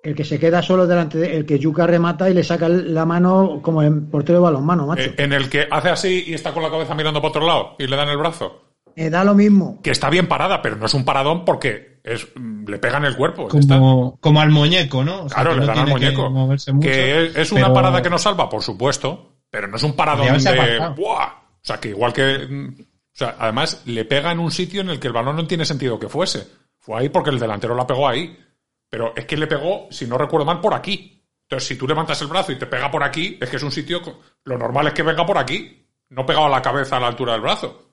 El 0.03 0.15
que 0.15 0.23
se 0.23 0.39
queda 0.39 0.61
solo 0.61 0.87
delante 0.87 1.17
de, 1.17 1.35
el 1.35 1.45
que 1.45 1.59
Yuka 1.59 1.85
remata 1.85 2.29
y 2.29 2.33
le 2.33 2.43
saca 2.43 2.69
la 2.69 3.05
mano 3.05 3.59
como 3.61 3.81
el 3.81 4.03
portero 4.03 4.37
de 4.39 4.43
balonmano, 4.43 4.87
macho. 4.87 5.01
Eh, 5.01 5.15
en 5.17 5.33
el 5.33 5.49
que 5.49 5.67
hace 5.69 5.89
así 5.89 6.23
y 6.27 6.33
está 6.33 6.53
con 6.53 6.63
la 6.63 6.69
cabeza 6.71 6.95
mirando 6.95 7.19
para 7.21 7.29
otro 7.29 7.45
lado 7.45 7.75
y 7.77 7.87
le 7.87 7.95
dan 7.97 8.07
el 8.07 8.17
brazo. 8.17 8.61
Eh, 8.95 9.09
da 9.09 9.23
lo 9.25 9.35
mismo. 9.35 9.79
Que 9.83 9.91
está 9.91 10.09
bien 10.09 10.27
parada, 10.27 10.61
pero 10.61 10.77
no 10.77 10.85
es 10.85 10.93
un 10.93 11.03
paradón 11.03 11.43
porque 11.43 11.96
es, 12.13 12.27
mm, 12.35 12.65
le 12.69 12.77
pegan 12.79 13.05
el 13.05 13.15
cuerpo. 13.15 13.47
está. 13.57 13.77
Como, 13.77 14.41
al 14.41 14.49
muñeco, 14.49 15.03
¿no? 15.03 15.23
O 15.23 15.29
sea, 15.29 15.41
Claro, 15.43 15.53
le 15.55 15.61
no 15.61 15.67
dan 15.67 15.77
al 15.79 15.85
que 15.85 15.91
muñeco. 15.91 16.29
mucho, 16.29 16.79
que 16.79 17.25
es, 17.25 17.35
es 17.35 17.51
una 17.51 17.63
pero- 17.63 17.73
parada 17.73 18.01
que 18.01 18.09
nos 18.09 18.21
salva, 18.21 18.49
por 18.49 18.61
supuesto, 18.63 19.33
pero 19.49 19.67
no 19.67 19.77
es 19.77 19.83
un 19.83 19.93
paradón 19.95 20.41
de. 20.43 20.93
¡Buah! 20.95 21.25
O 21.27 21.59
sea, 21.61 21.79
que 21.79 21.89
igual 21.89 22.13
que. 22.13 22.47
mm, 22.49 22.75
O 22.79 23.17
sea, 23.17 23.35
además 23.39 23.81
le 23.85 24.05
pega 24.05 24.31
en 24.31 24.39
un 24.39 24.51
sitio 24.51 24.81
en 24.81 24.89
el 24.89 24.99
que 24.99 25.07
el 25.07 25.13
balón 25.13 25.35
no 25.35 25.47
tiene 25.47 25.65
sentido 25.65 25.97
que 25.99 26.07
fuese. 26.09 26.47
Fue 26.77 26.99
ahí 26.99 27.09
porque 27.09 27.31
el 27.31 27.39
delantero 27.39 27.73
la 27.75 27.87
pegó 27.87 28.07
ahí. 28.07 28.37
Pero 28.89 29.13
es 29.15 29.25
que 29.25 29.35
le 29.35 29.47
pegó, 29.47 29.87
si 29.89 30.05
no 30.05 30.17
recuerdo 30.17 30.45
mal, 30.45 30.61
por 30.61 30.73
aquí. 30.73 31.21
Entonces, 31.43 31.67
si 31.67 31.75
tú 31.77 31.87
levantas 31.87 32.21
el 32.21 32.27
brazo 32.27 32.51
y 32.51 32.57
te 32.57 32.67
pega 32.67 32.89
por 32.91 33.03
aquí, 33.03 33.37
es 33.41 33.49
que 33.49 33.55
es 33.57 33.63
un 33.63 33.71
sitio. 33.71 34.01
Lo 34.43 34.57
normal 34.57 34.87
es 34.87 34.93
que 34.93 35.01
venga 35.03 35.25
por 35.25 35.37
aquí. 35.37 35.83
No 36.09 36.25
pegado 36.25 36.45
a 36.45 36.49
la 36.49 36.61
cabeza 36.61 36.97
a 36.97 36.99
la 37.01 37.07
altura 37.07 37.33
del 37.33 37.41
brazo. 37.41 37.86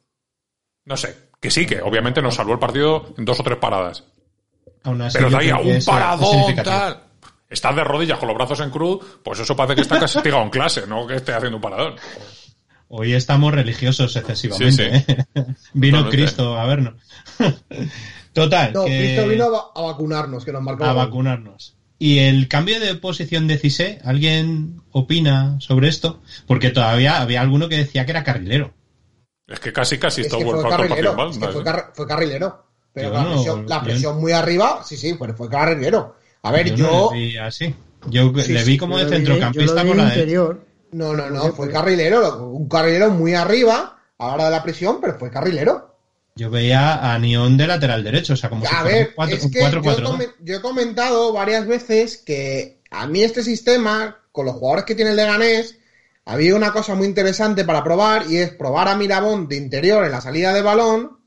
No 0.87 0.97
sé. 0.97 1.17
Que 1.41 1.51
sí, 1.51 1.67
que 1.67 1.81
obviamente 1.83 2.23
nos 2.23 2.35
salvó 2.35 2.53
el 2.55 2.59
partido 2.59 3.15
en 3.19 3.25
dos 3.25 3.41
o 3.41 3.43
tres 3.43 3.59
paradas. 3.59 4.05
Aún 4.83 5.01
así, 5.03 5.17
Pero 5.19 5.31
yo 5.31 5.39
de 5.39 5.45
ahí 5.45 5.51
a 5.51 5.55
creo 5.57 5.65
que 5.67 5.79
un 5.79 5.85
paradón, 5.85 6.55
tal. 6.57 7.01
Estás 7.49 7.77
de 7.77 7.85
rodillas 7.85 8.19
con 8.19 8.29
los 8.29 8.37
brazos 8.37 8.61
en 8.61 8.71
cruz, 8.71 9.01
pues 9.23 9.39
eso 9.39 9.55
parece 9.55 9.77
que 9.77 9.81
está 9.83 10.01
castigado 10.01 10.43
en 10.43 10.51
clase, 10.51 10.87
no 10.87 11.07
que 11.07 11.17
esté 11.17 11.33
haciendo 11.33 11.57
un 11.57 11.63
paradón. 11.63 11.95
Hoy 12.89 13.13
estamos 13.15 13.53
religiosos 13.55 14.15
excesivamente. 14.17 14.99
Sí, 15.01 15.05
sí. 15.07 15.13
¿eh? 15.13 15.17
Vino 15.73 15.99
Totalmente. 15.99 16.11
Cristo 16.11 16.59
a 16.59 16.67
vernos. 16.67 16.95
Total, 18.33 18.73
No, 18.73 18.85
que- 18.85 18.99
Cristo 18.99 19.29
vino 19.29 19.45
a, 19.45 19.49
va- 19.51 19.65
a 19.75 19.83
vacunarnos, 19.93 20.45
que 20.45 20.53
nos 20.53 20.63
marcó. 20.63 20.85
a 20.85 20.93
vacunarnos. 20.93 21.77
¿Y 21.99 22.19
el 22.19 22.49
cambio 22.49 22.81
de 22.81 22.95
posición 22.97 23.47
de 23.47 23.57
Cissé? 23.59 24.01
¿Alguien 24.05 24.83
opina 24.91 25.57
sobre 25.61 25.89
esto? 25.89 26.21
Porque 26.47 26.71
todavía 26.71 27.21
había 27.21 27.41
alguno 27.41 27.69
que 27.69 27.77
decía 27.79 28.05
que 28.05 28.11
era 28.11 28.25
carrilero. 28.25 28.75
Es 29.47 29.61
que 29.61 29.73
casi, 29.73 29.99
casi 29.99 30.23
Es 30.23 30.27
está 30.27 30.39
que 30.39 30.45
todo 30.45 30.61
fue 30.63 30.71
carrilero. 30.71 31.29
es 31.31 31.39
que 31.39 31.47
fue, 31.49 31.61
¿eh? 31.61 31.65
car- 31.65 31.91
fue 31.95 32.07
carrilero. 32.07 32.65
Pero 32.93 33.09
Yo 33.09 33.15
la, 33.15 33.23
no, 33.25 33.31
presión, 33.33 33.67
la 33.69 33.79
yo- 33.79 33.85
presión 33.85 34.21
muy 34.21 34.33
arriba, 34.33 34.83
sí, 34.85 34.97
sí, 34.97 35.15
pues 35.15 35.33
fue 35.37 35.49
carrilero. 35.49 36.17
A 36.43 36.53
ver, 36.53 36.69
Yo, 36.71 36.77
yo. 36.77 36.87
no 36.87 37.11
le 37.15 37.19
vi 37.21 37.37
así. 37.37 37.75
Yo 38.09 38.33
Sí, 38.41 38.53
le 38.53 38.65
vi 38.65 38.79
como 38.79 38.99
de 38.99 39.05
vi- 39.05 39.11
centrocampista 39.11 39.85
con 39.85 39.97
la 39.97 40.05
derecha. 40.05 40.15
interior. 40.21 40.65
No, 40.93 41.13
no, 41.15 41.29
no, 41.31 41.41
Pues, 41.43 41.55
fue 41.55 41.71
carrilero. 41.71 42.47
Un 42.47 42.69
carrilero 42.69 43.11
muy 43.11 43.35
arriba 43.35 43.99
a 44.19 44.27
la 44.29 44.35
hora 44.35 44.45
de 44.45 44.51
la 44.53 44.63
presión, 44.63 44.99
pero 45.01 45.19
fue 45.19 45.31
carrilero. 45.31 45.97
Yo 46.37 46.51
veía 46.51 47.13
a 47.13 47.19
Nión 47.19 47.57
de 47.57 47.67
lateral 47.67 48.03
derecho, 48.05 48.35
o 48.35 48.37
sea, 48.37 48.51
como 48.51 48.65
si 48.67 48.73
A 48.75 48.81
fuera 48.81 48.97
ver, 48.97 49.15
un 49.17 49.29
es 49.31 49.45
un 49.45 49.51
que 49.51 49.59
yo, 49.61 49.67
4-4-2. 49.67 50.11
come- 50.11 50.29
yo 50.41 50.57
he 50.57 50.61
comentado 50.61 51.33
varias 51.33 51.67
veces 51.67 52.19
que 52.19 52.81
a 52.91 53.07
mí 53.07 53.23
este 53.23 53.43
sistema, 53.43 54.19
con 54.33 54.47
los 54.47 54.55
jugadores 54.57 54.85
que 54.85 54.95
tiene 54.95 55.11
el 55.13 55.17
Leganés, 55.17 55.79
había 56.27 56.55
una 56.57 56.73
cosa 56.73 56.95
muy 56.95 57.07
interesante 57.07 57.65
para 57.65 57.85
probar 57.85 58.27
y 58.31 58.39
es 58.39 58.51
probar 58.53 58.89
a 58.89 58.97
Mirabón 58.97 59.47
de 59.49 59.57
interior 59.57 60.05
en 60.05 60.13
la 60.13 60.21
salida 60.21 60.53
de 60.55 60.63
balón 60.63 61.19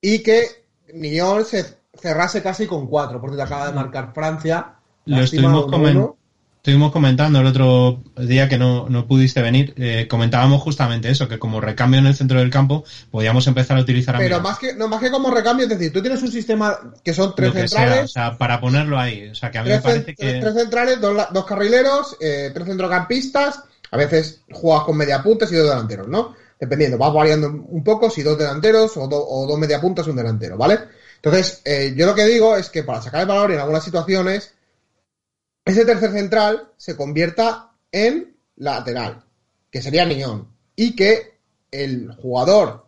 y 0.00 0.22
que 0.22 0.46
Nión 0.94 1.44
se 1.44 1.78
cerrase 1.94 2.42
casi 2.42 2.66
con 2.66 2.86
cuatro, 2.86 3.20
porque 3.20 3.36
te 3.36 3.42
acaba 3.42 3.66
de 3.66 3.72
marcar 3.72 4.12
Francia. 4.14 4.74
Lo 5.04 5.16
estuvimos, 5.20 5.66
1-1. 5.66 5.70
comen- 5.70 6.14
estuvimos 6.62 6.92
comentando 6.92 7.40
el 7.40 7.46
otro 7.46 8.04
día 8.16 8.48
que 8.48 8.56
no, 8.56 8.88
no 8.88 9.08
pudiste 9.08 9.42
venir. 9.42 9.74
eh, 9.76 10.06
comentábamos 10.08 10.62
justamente 10.62 11.10
eso, 11.10 11.26
que 11.26 11.40
como 11.40 11.60
recambio 11.60 11.98
en 11.98 12.06
el 12.06 12.14
centro 12.14 12.38
del 12.38 12.50
campo 12.50 12.84
podíamos 13.10 13.44
empezar 13.48 13.76
a 13.76 13.80
utilizar 13.80 14.14
a 14.14 14.20
Pero 14.20 14.40
más 14.40 14.60
que, 14.60 14.72
no, 14.72 14.86
más 14.86 15.00
que 15.00 15.10
como 15.10 15.32
recambio, 15.32 15.64
es 15.64 15.70
decir, 15.70 15.92
tú 15.92 16.00
tienes 16.00 16.22
un 16.22 16.30
sistema 16.30 16.78
que 17.02 17.12
son 17.12 17.34
tres 17.34 17.52
sea, 17.52 17.66
centrales, 17.66 18.04
o 18.04 18.06
sea, 18.06 18.38
para 18.38 18.60
ponerlo 18.60 18.96
ahí. 18.96 19.28
O 19.28 19.34
sea, 19.34 19.50
que 19.50 19.58
a 19.58 19.64
mí 19.64 19.70
me 19.70 19.80
parece 19.80 20.14
que... 20.14 20.38
tres 20.38 20.54
centrales, 20.54 21.00
dos, 21.00 21.20
dos 21.32 21.44
carrileros, 21.44 22.16
eh, 22.20 22.52
tres 22.54 22.68
centrocampistas, 22.68 23.60
a 23.90 23.96
veces 23.96 24.42
juegas 24.52 24.84
con 24.84 24.96
media 24.96 25.20
puntas 25.20 25.50
y 25.50 25.56
dos 25.56 25.68
delanteros, 25.68 26.06
¿no? 26.06 26.36
Dependiendo, 26.60 26.96
vas 26.96 27.12
variando 27.12 27.48
un 27.48 27.82
poco 27.82 28.08
si 28.08 28.22
dos 28.22 28.38
delanteros 28.38 28.96
o, 28.98 29.08
do- 29.08 29.26
o 29.26 29.48
dos 29.48 29.58
media 29.58 29.80
puntas 29.80 30.06
y 30.06 30.10
un 30.10 30.16
delantero, 30.16 30.56
¿vale? 30.56 30.78
Entonces, 31.16 31.60
eh, 31.64 31.92
yo 31.96 32.06
lo 32.06 32.14
que 32.14 32.24
digo 32.24 32.56
es 32.56 32.70
que 32.70 32.84
para 32.84 33.02
sacar 33.02 33.22
el 33.22 33.26
valor 33.26 33.50
en 33.50 33.58
algunas 33.58 33.82
situaciones, 33.82 34.54
ese 35.64 35.84
tercer 35.84 36.12
central 36.12 36.72
se 36.76 36.96
convierta 36.96 37.72
en 37.90 38.36
lateral, 38.56 39.24
que 39.70 39.82
sería 39.82 40.04
Niñón, 40.04 40.54
y 40.74 40.96
que 40.96 41.38
el 41.70 42.12
jugador 42.12 42.86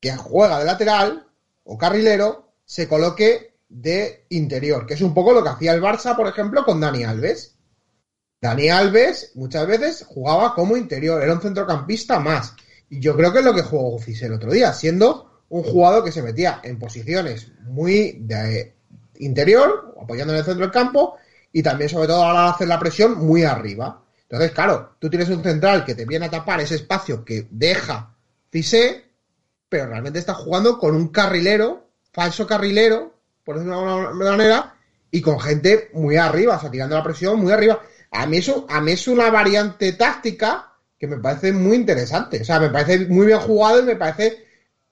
que 0.00 0.16
juega 0.16 0.58
de 0.58 0.64
lateral 0.64 1.26
o 1.64 1.78
carrilero 1.78 2.52
se 2.64 2.88
coloque 2.88 3.54
de 3.68 4.26
interior, 4.30 4.86
que 4.86 4.94
es 4.94 5.00
un 5.00 5.14
poco 5.14 5.32
lo 5.32 5.42
que 5.42 5.48
hacía 5.50 5.72
el 5.72 5.82
Barça, 5.82 6.16
por 6.16 6.26
ejemplo, 6.26 6.64
con 6.64 6.80
Dani 6.80 7.04
Alves. 7.04 7.56
Dani 8.40 8.68
Alves 8.68 9.32
muchas 9.34 9.66
veces 9.66 10.04
jugaba 10.06 10.54
como 10.54 10.76
interior, 10.76 11.22
era 11.22 11.32
un 11.32 11.40
centrocampista 11.40 12.20
más. 12.20 12.54
Y 12.90 13.00
yo 13.00 13.16
creo 13.16 13.32
que 13.32 13.38
es 13.38 13.44
lo 13.44 13.54
que 13.54 13.62
jugó 13.62 13.98
Cisel 13.98 14.28
el 14.28 14.34
otro 14.34 14.52
día, 14.52 14.72
siendo 14.72 15.42
un 15.48 15.62
jugador 15.62 16.04
que 16.04 16.12
se 16.12 16.22
metía 16.22 16.60
en 16.62 16.78
posiciones 16.78 17.50
muy 17.62 18.18
de 18.20 18.74
interior, 19.16 19.94
apoyando 20.00 20.32
en 20.32 20.40
el 20.40 20.44
centro 20.44 20.64
del 20.64 20.72
campo, 20.72 21.16
y 21.54 21.62
también, 21.62 21.88
sobre 21.88 22.08
todo, 22.08 22.24
a 22.24 22.26
la 22.26 22.32
hora 22.32 22.42
de 22.42 22.48
hacer 22.48 22.68
la 22.68 22.80
presión, 22.80 23.16
muy 23.24 23.44
arriba. 23.44 24.02
Entonces, 24.22 24.50
claro, 24.50 24.96
tú 24.98 25.08
tienes 25.08 25.28
un 25.28 25.40
central 25.40 25.84
que 25.84 25.94
te 25.94 26.04
viene 26.04 26.26
a 26.26 26.30
tapar 26.30 26.60
ese 26.60 26.74
espacio 26.74 27.24
que 27.24 27.46
deja 27.48 28.16
Cisé, 28.50 29.04
pero 29.68 29.86
realmente 29.86 30.18
está 30.18 30.34
jugando 30.34 30.80
con 30.80 30.96
un 30.96 31.08
carrilero, 31.08 31.90
falso 32.12 32.44
carrilero, 32.44 33.14
por 33.44 33.54
decirlo 33.54 33.84
de 33.84 34.06
alguna 34.08 34.30
manera, 34.32 34.74
y 35.12 35.20
con 35.20 35.38
gente 35.38 35.90
muy 35.92 36.16
arriba, 36.16 36.56
o 36.56 36.60
sea, 36.60 36.72
tirando 36.72 36.96
la 36.96 37.04
presión 37.04 37.38
muy 37.38 37.52
arriba. 37.52 37.80
A 38.10 38.26
mí 38.26 38.38
eso, 38.38 38.66
a 38.68 38.80
mí 38.80 38.90
es 38.90 39.06
una 39.06 39.30
variante 39.30 39.92
táctica 39.92 40.72
que 40.98 41.06
me 41.06 41.18
parece 41.18 41.52
muy 41.52 41.76
interesante. 41.76 42.42
O 42.42 42.44
sea, 42.44 42.58
me 42.58 42.70
parece 42.70 43.06
muy 43.06 43.26
bien 43.26 43.38
jugado 43.38 43.78
y 43.78 43.84
me 43.84 43.94
parece 43.94 44.43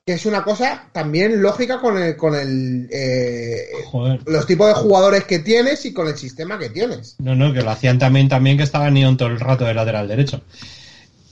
que 0.04 0.14
es 0.14 0.26
una 0.26 0.42
cosa 0.42 0.88
también 0.92 1.40
lógica 1.40 1.80
con 1.80 1.96
el, 1.96 2.16
con 2.16 2.34
el 2.34 2.88
eh, 2.90 3.68
Joder. 3.84 4.20
los 4.26 4.46
tipos 4.46 4.66
de 4.66 4.74
jugadores 4.74 5.24
que 5.24 5.38
tienes 5.38 5.84
y 5.86 5.92
con 5.92 6.08
el 6.08 6.16
sistema 6.16 6.58
que 6.58 6.70
tienes. 6.70 7.14
No, 7.20 7.36
no, 7.36 7.52
que 7.52 7.62
lo 7.62 7.70
hacían 7.70 8.00
también, 8.00 8.28
también 8.28 8.56
que 8.56 8.64
estaba 8.64 8.90
Nión 8.90 9.16
todo 9.16 9.28
el 9.28 9.38
rato 9.38 9.64
de 9.64 9.74
lateral 9.74 10.08
derecho. 10.08 10.42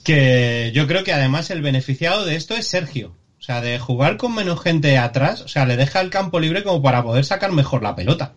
Que 0.04 0.70
yo 0.72 0.86
creo 0.86 1.02
que 1.02 1.12
además 1.12 1.50
el 1.50 1.62
beneficiado 1.62 2.24
de 2.24 2.36
esto 2.36 2.54
es 2.54 2.68
Sergio. 2.68 3.16
O 3.40 3.42
sea, 3.42 3.60
de 3.60 3.78
jugar 3.80 4.16
con 4.16 4.34
menos 4.34 4.60
gente 4.60 4.96
atrás, 4.98 5.40
o 5.40 5.48
sea, 5.48 5.66
le 5.66 5.76
deja 5.76 6.00
el 6.00 6.10
campo 6.10 6.38
libre 6.38 6.62
como 6.62 6.80
para 6.80 7.02
poder 7.02 7.24
sacar 7.24 7.50
mejor 7.50 7.82
la 7.82 7.96
pelota. 7.96 8.34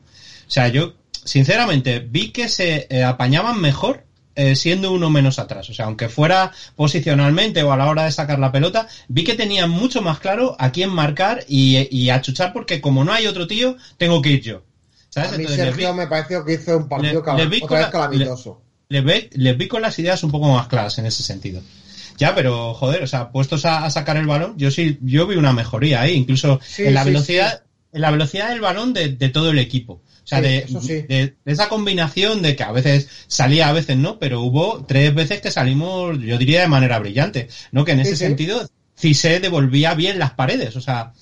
O 0.48 0.52
sea, 0.52 0.68
yo, 0.70 0.94
sinceramente, 1.12 2.00
vi 2.00 2.32
que 2.32 2.50
se 2.50 2.88
eh, 2.90 3.04
apañaban 3.04 3.62
mejor 3.62 4.06
eh, 4.36 4.56
siendo 4.56 4.92
uno 4.92 5.10
menos 5.10 5.40
atrás. 5.40 5.70
O 5.70 5.74
sea, 5.74 5.86
aunque 5.86 6.10
fuera 6.10 6.52
posicionalmente 6.76 7.64
o 7.64 7.72
a 7.72 7.78
la 7.78 7.88
hora 7.88 8.04
de 8.04 8.12
sacar 8.12 8.40
la 8.40 8.52
pelota, 8.52 8.86
vi 9.08 9.24
que 9.24 9.34
tenían 9.36 9.70
mucho 9.70 10.02
más 10.02 10.20
claro 10.20 10.56
a 10.60 10.70
quién 10.70 10.90
marcar 10.90 11.44
y, 11.48 11.88
y 11.96 12.10
achuchar 12.10 12.52
porque 12.54 12.82
como 12.82 13.04
no 13.04 13.12
hay 13.14 13.26
otro 13.28 13.48
tío, 13.48 13.76
tengo 13.98 14.22
que 14.22 14.32
ir 14.32 14.42
yo. 14.42 14.62
¿Sabes? 15.10 15.30
A 15.30 15.38
mí 15.38 15.44
Entonces, 15.44 15.64
les 15.66 15.76
vi- 15.76 15.84
Sergio 15.84 15.94
me 15.94 16.08
pareció 16.08 16.44
que 16.44 16.54
hizo 16.54 16.78
un 16.78 16.88
partido 16.90 17.20
Le- 17.20 17.26
cala- 17.26 17.46
le 17.46 17.60
otra 17.62 17.78
vez 17.78 17.86
la- 17.86 17.92
calamitoso. 17.92 18.60
les, 18.90 19.28
les 19.32 19.58
vi 19.58 19.68
con 19.68 19.82
las 19.82 19.98
ideas 20.00 20.24
un 20.24 20.32
poco 20.32 20.50
más 20.50 20.68
claras 20.68 20.98
en 20.98 21.06
ese 21.06 21.24
sentido. 21.24 21.62
Ya, 22.18 22.36
pero 22.36 22.74
joder, 22.74 23.02
o 23.04 23.08
sea, 23.08 23.30
puestos 23.30 23.66
a, 23.66 23.86
a 23.86 23.90
sacar 23.90 24.18
el 24.18 24.28
balón, 24.28 24.54
yo 24.58 24.70
sí, 24.70 24.98
yo 25.02 25.26
vi 25.26 25.36
una 25.36 25.52
mejoría 25.52 26.02
ahí, 26.02 26.14
incluso 26.14 26.60
Sí, 26.64 26.84
en 26.86 26.94
la 26.94 27.04
sí, 27.04 27.10
velocidad, 27.10 27.60
en 27.92 28.02
la 28.02 28.12
velocidad 28.12 28.50
del 28.50 28.60
balón 28.62 28.94
de, 28.94 29.10
de 29.10 29.30
todo 29.30 29.50
el 29.50 29.58
equipo. 29.58 30.00
O 30.24 30.28
sea, 30.28 30.40
Sí, 30.40 30.44
de, 30.46 30.58
eso 30.60 30.82
sí. 30.82 30.94
de- 31.02 31.34
de 31.44 31.52
esa 31.52 31.68
combinación 31.70 32.42
de 32.42 32.56
que 32.56 32.64
a 32.64 32.72
veces 32.72 33.08
salía, 33.28 33.68
a 33.68 33.74
veces 33.74 33.98
no, 33.98 34.20
pero 34.20 34.42
hubo 34.42 34.86
tres 34.86 35.14
veces 35.14 35.42
que 35.42 35.52
salimos, 35.52 36.18
yo 36.20 36.38
diría 36.38 36.62
de 36.62 36.68
manera 36.68 36.98
brillante, 37.00 37.50
¿no? 37.72 37.84
Que 37.84 37.92
en 37.92 38.00
ese 38.00 38.12
sí. 38.16 38.26
sentido, 38.26 38.68
Cise 38.96 39.40
devolvía 39.40 39.94
bien 39.96 40.20
las 40.20 40.32
paredes, 40.32 40.76
o 40.78 40.82
sea, 40.82 41.14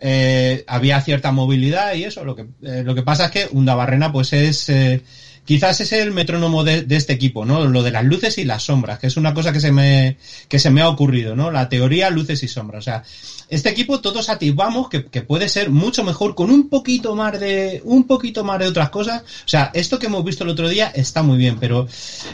eh, 0.00 0.64
había 0.66 1.00
cierta 1.00 1.30
movilidad 1.32 1.94
y 1.94 2.04
eso. 2.04 2.24
Lo 2.24 2.34
que, 2.36 2.46
eh, 2.62 2.82
lo 2.84 2.94
que 2.94 3.02
pasa 3.02 3.26
es 3.26 3.30
que 3.30 3.48
Undabarrena, 3.52 4.12
pues 4.12 4.32
es, 4.32 4.68
eh, 4.68 5.02
quizás 5.44 5.80
es 5.80 5.92
el 5.92 6.12
metrónomo 6.12 6.64
de, 6.64 6.84
este 6.90 7.12
equipo, 7.12 7.44
¿no? 7.44 7.64
Lo 7.64 7.82
de 7.82 7.90
las 7.90 8.04
luces 8.04 8.38
y 8.38 8.44
las 8.44 8.64
sombras, 8.64 8.98
que 8.98 9.06
es 9.06 9.16
una 9.16 9.34
cosa 9.34 9.52
que 9.52 9.60
se 9.60 9.72
me, 9.72 10.16
que 10.48 10.58
se 10.58 10.70
me 10.70 10.80
ha 10.80 10.88
ocurrido, 10.88 11.36
¿no? 11.36 11.50
La 11.50 11.68
teoría 11.68 12.10
luces 12.10 12.42
y 12.42 12.48
sombras. 12.48 12.80
O 12.80 12.82
sea, 12.82 13.04
este 13.48 13.68
equipo 13.68 14.00
todos 14.00 14.28
atisbamos 14.28 14.88
que, 14.88 15.06
que 15.06 15.22
puede 15.22 15.48
ser 15.48 15.70
mucho 15.70 16.04
mejor 16.04 16.34
con 16.34 16.50
un 16.50 16.68
poquito 16.68 17.16
más 17.16 17.38
de, 17.40 17.82
un 17.84 18.04
poquito 18.04 18.44
más 18.44 18.58
de 18.58 18.68
otras 18.68 18.90
cosas. 18.90 19.22
O 19.22 19.48
sea, 19.48 19.70
esto 19.74 19.98
que 19.98 20.06
hemos 20.06 20.24
visto 20.24 20.44
el 20.44 20.50
otro 20.50 20.68
día 20.68 20.92
está 20.94 21.22
muy 21.22 21.36
bien, 21.36 21.56
pero 21.58 21.88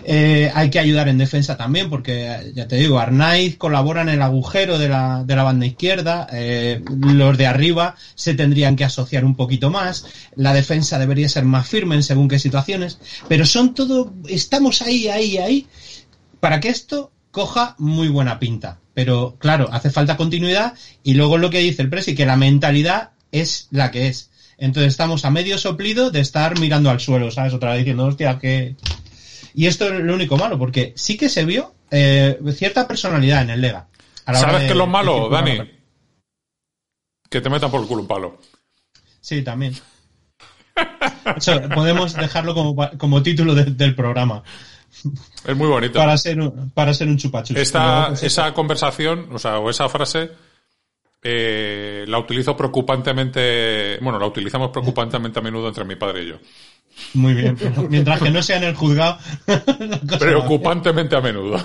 eh, 0.05 0.51
hay 0.55 0.71
que 0.71 0.79
ayudar 0.79 1.09
en 1.09 1.19
defensa 1.19 1.57
también, 1.57 1.89
porque 1.89 2.53
ya 2.55 2.69
te 2.69 2.77
digo, 2.77 2.99
Arnaiz 2.99 3.57
colabora 3.57 4.03
en 4.03 4.11
el 4.11 4.23
agujero 4.23 4.79
de 4.79 4.89
la, 4.89 5.25
de 5.25 5.37
la 5.37 5.43
banda 5.43 5.67
izquierda, 5.67 6.27
eh, 6.33 6.83
los 7.01 7.39
de 7.39 7.47
arriba 7.47 7.97
se 8.15 8.35
tendrían 8.35 8.77
que 8.77 8.85
asociar 8.85 9.25
un 9.25 9.37
poquito 9.37 9.71
más, 9.71 10.07
la 10.35 10.53
defensa 10.53 10.99
debería 10.99 11.29
ser 11.29 11.45
más 11.45 11.67
firme 11.67 11.95
en 11.95 12.03
según 12.03 12.29
qué 12.29 12.39
situaciones, 12.39 12.99
pero 13.29 13.47
son 13.47 13.75
todo, 13.75 14.13
estamos 14.29 14.83
ahí, 14.83 15.09
ahí, 15.09 15.39
ahí, 15.39 15.67
para 16.41 16.61
que 16.61 16.69
esto 16.69 17.13
coja 17.31 17.75
muy 17.79 18.09
buena 18.09 18.39
pinta. 18.39 18.79
Pero 18.95 19.37
claro, 19.39 19.69
hace 19.73 19.91
falta 19.91 20.17
continuidad 20.17 20.75
y 21.03 21.15
luego 21.15 21.37
lo 21.37 21.51
que 21.51 21.59
dice 21.59 21.83
el 21.83 21.91
Presi, 21.91 22.15
que 22.15 22.25
la 22.25 22.37
mentalidad 22.37 23.11
es 23.31 23.69
la 23.71 23.91
que 23.91 24.09
es. 24.09 24.31
Entonces 24.59 24.93
estamos 24.93 25.25
a 25.25 25.31
medio 25.31 25.59
soplido 25.59 26.11
de 26.11 26.21
estar 26.21 26.59
mirando 26.59 26.89
al 26.89 27.01
suelo, 27.01 27.31
¿sabes? 27.31 27.53
Otra 27.53 27.71
vez 27.73 27.81
diciendo, 27.81 28.07
hostia, 28.07 28.39
que... 28.39 28.75
Y 29.55 29.67
esto 29.67 29.87
es 29.93 30.01
lo 30.01 30.15
único 30.15 30.37
malo, 30.37 30.59
porque 30.59 30.93
sí 30.97 31.17
que 31.17 31.29
se 31.29 31.45
vio 31.45 31.75
eh, 31.91 32.39
cierta 32.55 32.89
personalidad 32.89 33.43
en 33.43 33.51
el 33.51 33.61
Lega. 33.61 33.89
¿Sabes 34.25 34.63
qué 34.63 34.71
es 34.71 34.77
lo 34.77 34.87
malo, 34.87 35.29
Dani? 35.29 35.61
Que 37.29 37.41
te 37.41 37.51
metan 37.51 37.71
por 37.71 37.81
el 37.81 37.87
culo 37.87 38.03
un 38.03 38.09
palo. 38.09 38.39
Sí, 39.21 39.43
también. 39.43 39.75
Podemos 41.75 42.15
dejarlo 42.15 42.55
como, 42.55 42.91
como 42.99 43.23
título 43.23 43.55
de, 43.55 43.65
del 43.65 43.95
programa. 43.95 44.43
Es 45.45 45.57
muy 45.57 45.69
bonito. 45.69 45.99
Para 45.99 46.17
ser 46.17 46.41
un, 46.41 46.71
para 46.71 46.95
ser 46.95 47.09
un 47.09 47.17
chupachus. 47.17 47.57
Esta, 47.57 48.09
pues, 48.09 48.23
esa 48.23 48.53
conversación, 48.53 49.29
o 49.33 49.39
sea, 49.39 49.59
o 49.59 49.71
esa 49.71 49.89
frase, 49.89 50.31
eh, 51.23 52.05
la 52.07 52.19
utilizo 52.19 52.57
preocupantemente, 52.57 53.99
bueno, 54.01 54.19
la 54.19 54.27
utilizamos 54.27 54.71
preocupantemente 54.71 55.39
a 55.39 55.43
menudo 55.43 55.69
entre 55.69 55.85
mi 55.85 55.97
padre 55.97 56.23
y 56.23 56.29
yo. 56.29 56.37
Muy 57.15 57.35
bien, 57.35 57.59
mientras 57.91 58.23
que 58.23 58.31
no 58.31 58.43
sea 58.43 58.57
en 58.57 58.65
el 58.65 58.75
juzgado. 58.75 59.19
Preocupantemente 60.19 61.15
a 61.15 61.21
menudo. 61.21 61.63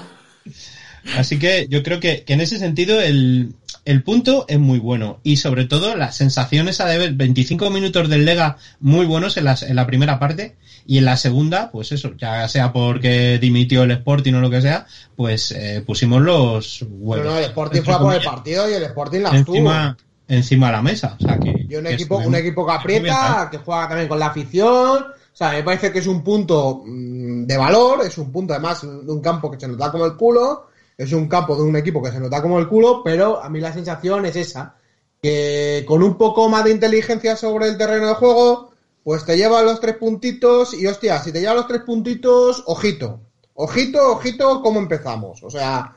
Así 1.18 1.40
que 1.40 1.68
yo 1.70 1.84
creo 1.84 2.00
que, 2.00 2.24
que 2.24 2.34
en 2.34 2.42
ese 2.42 2.58
sentido 2.60 3.02
el, 3.02 3.54
el, 3.86 4.04
punto 4.04 4.46
es 4.48 4.60
muy 4.60 4.80
bueno. 4.80 5.20
Y 5.24 5.38
sobre 5.38 5.66
todo 5.66 5.96
las 5.96 6.16
sensaciones 6.16 6.80
a 6.80 6.86
ver 6.86 7.14
25 7.14 7.70
minutos 7.70 8.10
del 8.10 8.26
Lega 8.26 8.58
muy 8.80 9.06
buenos 9.06 9.38
en, 9.38 9.46
las, 9.46 9.64
en 9.64 9.76
la 9.76 9.88
primera 9.88 10.20
parte. 10.20 10.56
Y 10.86 10.98
en 10.98 11.06
la 11.06 11.18
segunda, 11.18 11.70
pues 11.72 11.92
eso, 11.92 12.14
ya 12.18 12.48
sea 12.48 12.74
porque 12.74 13.38
dimitió 13.40 13.84
el 13.84 13.92
Sporting 13.92 14.34
o 14.34 14.42
lo 14.42 14.50
que 14.50 14.62
sea, 14.62 14.88
pues 15.16 15.52
eh, 15.52 15.84
pusimos 15.86 16.22
los 16.22 16.84
huevos. 16.90 17.26
No, 17.26 17.32
no, 17.32 17.38
el 17.38 17.46
Sporting 17.46 17.82
fue 17.82 18.00
por 18.00 18.14
el 18.14 18.24
partido 18.24 18.70
y 18.70 18.74
el 18.74 18.84
Sporting 18.84 19.20
la 19.20 19.30
encima, 19.30 19.98
encima 20.28 20.68
de 20.68 20.72
la 20.72 20.82
mesa. 20.82 21.18
O 21.20 21.24
sea, 21.24 21.38
que, 21.38 21.68
y 21.70 21.76
un 21.76 21.86
equipo, 21.86 22.18
un 22.18 22.36
equipo 22.36 22.66
que 22.66 22.74
aprieta, 22.74 23.48
que 23.52 23.58
juega 23.60 23.90
también 23.90 24.08
con 24.08 24.20
la 24.20 24.28
afición. 24.28 25.06
O 25.34 25.36
sea, 25.36 25.52
me 25.52 25.64
parece 25.64 25.92
que 25.92 26.00
es 26.00 26.08
un 26.08 26.24
punto 26.24 26.82
mmm, 26.86 27.46
de 27.46 27.58
valor, 27.58 28.06
es 28.06 28.18
un 28.18 28.32
punto 28.32 28.54
además 28.54 28.82
de 28.82 29.12
un 29.12 29.22
campo 29.22 29.50
que 29.50 29.60
se 29.60 29.68
nos 29.68 29.78
da 29.78 29.92
como 29.92 30.06
el 30.06 30.16
culo 30.16 30.71
es 31.04 31.14
un 31.14 31.28
campo 31.28 31.56
de 31.56 31.64
un 31.64 31.76
equipo 31.76 32.02
que 32.02 32.12
se 32.12 32.20
nota 32.20 32.42
como 32.42 32.60
el 32.60 32.68
culo, 32.68 33.02
pero 33.04 33.42
a 33.42 33.50
mí 33.50 33.60
la 33.60 33.74
sensación 33.74 34.26
es 34.26 34.36
esa, 34.36 34.76
que 35.22 35.84
con 35.88 36.04
un 36.04 36.18
poco 36.18 36.48
más 36.48 36.64
de 36.64 36.72
inteligencia 36.72 37.36
sobre 37.36 37.68
el 37.68 37.78
terreno 37.78 38.08
de 38.08 38.14
juego, 38.14 38.72
pues 39.04 39.26
te 39.26 39.36
lleva 39.36 39.64
los 39.64 39.80
tres 39.80 39.98
puntitos 39.98 40.76
y 40.76 40.86
hostia, 40.86 41.20
si 41.22 41.32
te 41.32 41.40
lleva 41.40 41.56
los 41.56 41.68
tres 41.68 41.82
puntitos, 41.82 42.64
ojito, 42.68 43.20
ojito, 43.56 44.12
ojito, 44.12 44.62
cómo 44.62 44.80
empezamos. 44.80 45.42
O 45.42 45.50
sea, 45.50 45.96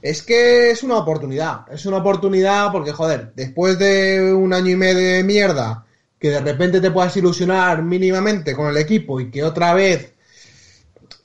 es 0.00 0.22
que 0.22 0.70
es 0.70 0.84
una 0.84 0.98
oportunidad, 0.98 1.62
es 1.72 1.84
una 1.86 1.96
oportunidad 1.96 2.70
porque, 2.70 2.92
joder, 2.92 3.32
después 3.34 3.76
de 3.78 4.32
un 4.32 4.52
año 4.52 4.70
y 4.70 4.76
medio 4.76 5.16
de 5.16 5.24
mierda, 5.24 5.84
que 6.16 6.30
de 6.30 6.40
repente 6.40 6.80
te 6.80 6.92
puedas 6.92 7.16
ilusionar 7.16 7.82
mínimamente 7.82 8.54
con 8.54 8.68
el 8.68 8.76
equipo 8.76 9.20
y 9.20 9.32
que 9.32 9.42
otra 9.42 9.74
vez 9.74 10.12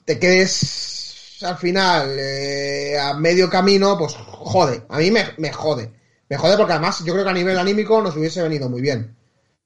te 0.04 0.18
quedes 0.18 0.89
al 1.42 1.56
final, 1.56 2.16
eh, 2.18 2.98
a 2.98 3.14
medio 3.14 3.48
camino, 3.48 3.96
pues 3.98 4.14
jode. 4.16 4.82
A 4.88 4.98
mí 4.98 5.10
me, 5.10 5.24
me, 5.38 5.52
jode. 5.52 5.92
Me 6.28 6.36
jode 6.36 6.56
porque 6.56 6.72
además 6.72 7.02
yo 7.04 7.12
creo 7.12 7.24
que 7.24 7.30
a 7.30 7.34
nivel 7.34 7.58
anímico 7.58 8.02
nos 8.02 8.16
hubiese 8.16 8.42
venido 8.42 8.68
muy 8.68 8.80
bien. 8.80 9.16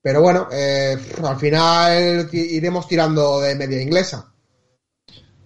Pero 0.02 0.20
bueno, 0.20 0.48
eh, 0.52 0.96
al 1.24 1.36
final 1.36 2.28
iremos 2.32 2.86
tirando 2.86 3.40
de 3.40 3.54
media 3.54 3.80
inglesa. 3.80 4.32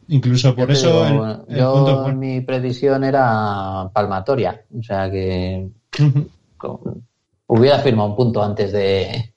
Incluso 0.09 0.55
por 0.57 0.71
eso. 0.71 1.05
Digo, 1.05 1.27
el, 1.27 1.41
el 1.49 1.57
yo, 1.59 1.73
punto... 1.75 2.09
mi 2.15 2.41
predicción 2.41 3.05
era 3.05 3.89
palmatoria. 3.93 4.65
O 4.77 4.83
sea 4.83 5.11
que. 5.11 5.69
con, 6.57 7.07
hubiera 7.47 7.79
firmado 7.79 8.11
un 8.11 8.17
punto 8.17 8.43
antes 8.43 8.73
de, 8.73 9.35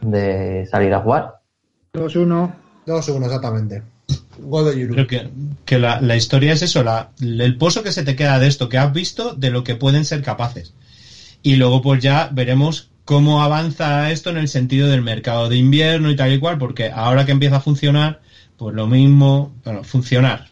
de 0.00 0.66
salir 0.66 0.92
a 0.94 1.00
jugar. 1.00 1.40
2-1. 1.92 2.54
2-1, 2.86 3.24
exactamente. 3.24 3.82
Creo 4.94 5.06
que, 5.06 5.28
que 5.64 5.78
la, 5.78 6.00
la, 6.00 6.16
historia 6.16 6.52
es 6.52 6.62
eso, 6.62 6.82
la, 6.82 7.10
el 7.20 7.56
pozo 7.56 7.82
que 7.82 7.92
se 7.92 8.02
te 8.02 8.16
queda 8.16 8.38
de 8.38 8.46
esto 8.48 8.68
que 8.68 8.78
has 8.78 8.92
visto, 8.92 9.34
de 9.34 9.50
lo 9.50 9.64
que 9.64 9.74
pueden 9.76 10.04
ser 10.04 10.22
capaces. 10.22 10.72
Y 11.42 11.56
luego 11.56 11.80
pues 11.82 12.02
ya 12.02 12.28
veremos 12.32 12.90
cómo 13.04 13.42
avanza 13.42 14.10
esto 14.10 14.30
en 14.30 14.36
el 14.36 14.48
sentido 14.48 14.88
del 14.88 15.02
mercado 15.02 15.48
de 15.48 15.56
invierno 15.56 16.10
y 16.10 16.16
tal 16.16 16.32
y 16.32 16.38
cual, 16.38 16.58
porque 16.58 16.90
ahora 16.94 17.24
que 17.24 17.32
empieza 17.32 17.56
a 17.56 17.60
funcionar, 17.60 18.20
pues 18.56 18.74
lo 18.74 18.86
mismo, 18.86 19.52
bueno, 19.64 19.82
funcionar. 19.82 20.50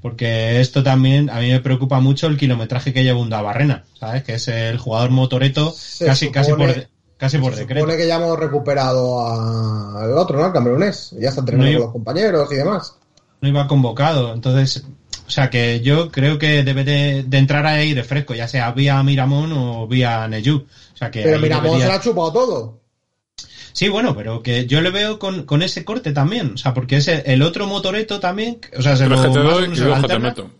Porque 0.00 0.60
esto 0.60 0.82
también, 0.82 1.30
a 1.30 1.40
mí 1.40 1.50
me 1.50 1.60
preocupa 1.60 2.00
mucho 2.00 2.26
el 2.26 2.36
kilometraje 2.36 2.92
que 2.92 3.02
lleva 3.04 3.18
un 3.20 3.28
Barrena, 3.28 3.84
¿sabes? 3.98 4.22
Que 4.22 4.34
es 4.34 4.48
el 4.48 4.78
jugador 4.78 5.10
motoreto 5.10 5.72
se 5.76 6.06
casi, 6.06 6.26
supone, 6.26 6.44
casi 6.46 6.52
por, 6.52 6.88
casi 7.18 7.38
por 7.38 7.54
se 7.54 7.60
decreto. 7.60 7.80
supone 7.80 7.98
que 7.98 8.06
ya 8.06 8.16
hemos 8.16 8.38
recuperado 8.38 9.98
al 9.98 10.12
otro, 10.16 10.38
¿no? 10.38 10.44
Al 10.44 10.52
camerunés. 10.52 11.14
Ya 11.18 11.28
está 11.28 11.40
entrenando 11.40 11.66
No, 11.66 11.72
yo- 11.72 11.78
con 11.78 11.86
los 11.86 11.92
compañeros 11.92 12.52
y 12.52 12.56
demás. 12.56 12.94
No 13.44 13.48
iba 13.50 13.68
convocado. 13.68 14.32
Entonces, 14.34 14.82
o 15.26 15.30
sea 15.30 15.50
que 15.50 15.80
yo 15.82 16.10
creo 16.10 16.38
que 16.38 16.64
debe 16.64 16.82
de, 16.82 17.22
de 17.22 17.38
entrar 17.38 17.66
ahí 17.66 17.94
de 17.94 18.02
fresco, 18.02 18.34
ya 18.34 18.48
sea 18.48 18.72
vía 18.72 19.00
Miramón 19.02 19.52
o 19.52 19.86
vía 19.86 20.26
Neyu. 20.26 20.56
O 20.56 20.96
sea 20.96 21.10
que 21.10 21.22
Pero 21.22 21.36
ahí 21.36 21.42
mira, 21.42 21.56
Mon 21.56 21.64
debería- 21.66 21.86
se 21.86 21.92
la 21.92 21.94
ha 21.98 22.00
chupado 22.00 22.32
todo. 22.32 22.80
Sí, 23.72 23.88
bueno, 23.88 24.14
pero 24.14 24.42
que 24.42 24.66
yo 24.66 24.80
le 24.80 24.90
veo 24.90 25.18
con, 25.18 25.44
con 25.46 25.60
ese 25.62 25.84
corte 25.84 26.12
también. 26.12 26.52
O 26.54 26.56
sea, 26.56 26.74
porque 26.74 26.96
ese, 26.96 27.22
el 27.32 27.42
otro 27.42 27.66
motoreto 27.66 28.20
también, 28.20 28.60
o 28.76 28.82
sea, 28.82 28.96
se 28.96 29.06
lo, 29.08 29.16
Tres 29.20 29.26
que 29.28 29.32
te 29.38 29.44
más 29.44 29.52
o 29.52 29.60
doy 29.60 29.72
y 29.72 29.76
se 29.76 29.82
lo 29.82 29.88
dos 29.90 30.00
que 30.00 30.06
te 30.06 30.12
alterna, 30.12 30.28
meto. 30.28 30.50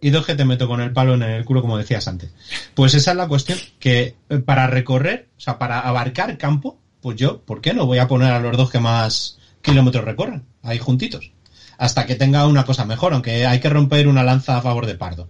y 0.00 0.10
dos 0.10 0.24
que 0.26 0.34
te 0.34 0.44
meto 0.46 0.66
con 0.66 0.80
el 0.80 0.92
palo 0.92 1.14
en 1.14 1.22
el 1.22 1.44
culo, 1.44 1.60
como 1.60 1.76
decías 1.78 2.08
antes. 2.08 2.30
Pues 2.74 2.94
esa 2.94 3.10
es 3.10 3.16
la 3.18 3.28
cuestión, 3.28 3.58
que 3.78 4.14
eh, 4.30 4.38
para 4.38 4.66
recorrer, 4.66 5.28
o 5.36 5.40
sea, 5.40 5.58
para 5.58 5.80
abarcar 5.80 6.38
campo, 6.38 6.78
pues 7.02 7.16
yo, 7.18 7.42
¿por 7.42 7.60
qué 7.60 7.74
no 7.74 7.84
voy 7.86 7.98
a 7.98 8.08
poner 8.08 8.30
a 8.32 8.40
los 8.40 8.56
dos 8.56 8.70
que 8.70 8.80
más 8.80 9.38
kilómetros 9.60 10.04
recorren? 10.04 10.44
Ahí 10.62 10.78
juntitos. 10.78 11.30
Hasta 11.78 12.06
que 12.06 12.14
tenga 12.14 12.46
una 12.46 12.64
cosa 12.64 12.84
mejor, 12.84 13.12
aunque 13.12 13.46
hay 13.46 13.60
que 13.60 13.68
romper 13.68 14.08
una 14.08 14.22
lanza 14.22 14.56
a 14.56 14.62
favor 14.62 14.86
de 14.86 14.94
Pardo. 14.94 15.28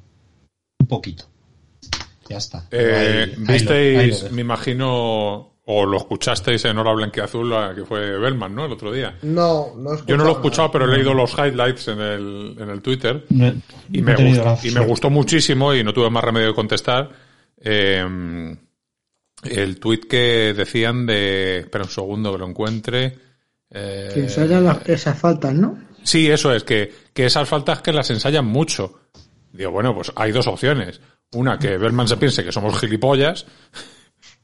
Un 0.78 0.86
poquito. 0.86 1.24
Ya 2.28 2.38
está. 2.38 2.66
Eh, 2.70 2.94
Ahí- 2.94 3.02
ahí 3.02 3.26
lo- 3.26 3.32
ahí 3.32 3.36
lo 3.36 3.52
Visteis, 3.52 4.32
me 4.32 4.40
imagino, 4.42 5.52
o 5.64 5.86
lo 5.86 5.96
escuchasteis 5.96 6.64
en 6.64 6.78
Hora 6.78 6.92
Blanqueazul, 6.92 7.52
que 7.74 7.84
fue 7.84 8.18
Bellman, 8.18 8.54
¿no? 8.54 8.66
El 8.66 8.72
otro 8.72 8.92
día. 8.92 9.16
No, 9.22 9.72
no 9.76 9.96
Yo 10.06 10.16
no 10.16 10.24
lo 10.24 10.30
he 10.30 10.32
nada. 10.32 10.32
escuchado, 10.32 10.70
pero 10.70 10.84
he 10.84 10.96
leído 10.96 11.14
los 11.14 11.32
highlights 11.36 11.88
en 11.88 12.00
el, 12.00 12.56
en 12.58 12.70
el 12.70 12.80
Twitter. 12.82 13.24
No 13.30 13.46
Y 13.92 14.00
no 14.02 14.06
me, 14.18 14.28
gustó, 14.28 14.58
y 14.66 14.70
me 14.70 14.80
gustó 14.80 15.10
muchísimo 15.10 15.74
y 15.74 15.82
no 15.84 15.92
tuve 15.92 16.10
más 16.10 16.22
remedio 16.24 16.48
de 16.48 16.54
contestar. 16.54 17.10
eh, 17.58 18.56
el 19.44 19.78
tweet 19.80 20.00
que 20.08 20.54
decían 20.56 21.06
de. 21.06 21.58
Espera 21.60 21.84
un 21.84 21.90
segundo 21.90 22.32
que 22.32 22.38
lo 22.38 22.48
encuentre. 22.48 23.18
eh, 23.70 24.10
Que 24.14 24.46
las- 24.46 24.88
esas 24.88 25.18
faltas, 25.18 25.52
¿no? 25.54 25.78
Sí, 26.06 26.30
eso 26.30 26.54
es, 26.54 26.62
que, 26.62 26.94
que 27.12 27.26
esas 27.26 27.48
faltas 27.48 27.82
que 27.82 27.92
las 27.92 28.08
ensayan 28.10 28.46
mucho. 28.46 29.00
Digo, 29.52 29.72
bueno, 29.72 29.92
pues 29.92 30.12
hay 30.14 30.30
dos 30.30 30.46
opciones. 30.46 31.00
Una, 31.32 31.58
que 31.58 31.76
Berman 31.76 32.06
se 32.06 32.16
piense 32.16 32.44
que 32.44 32.52
somos 32.52 32.78
gilipollas. 32.78 33.44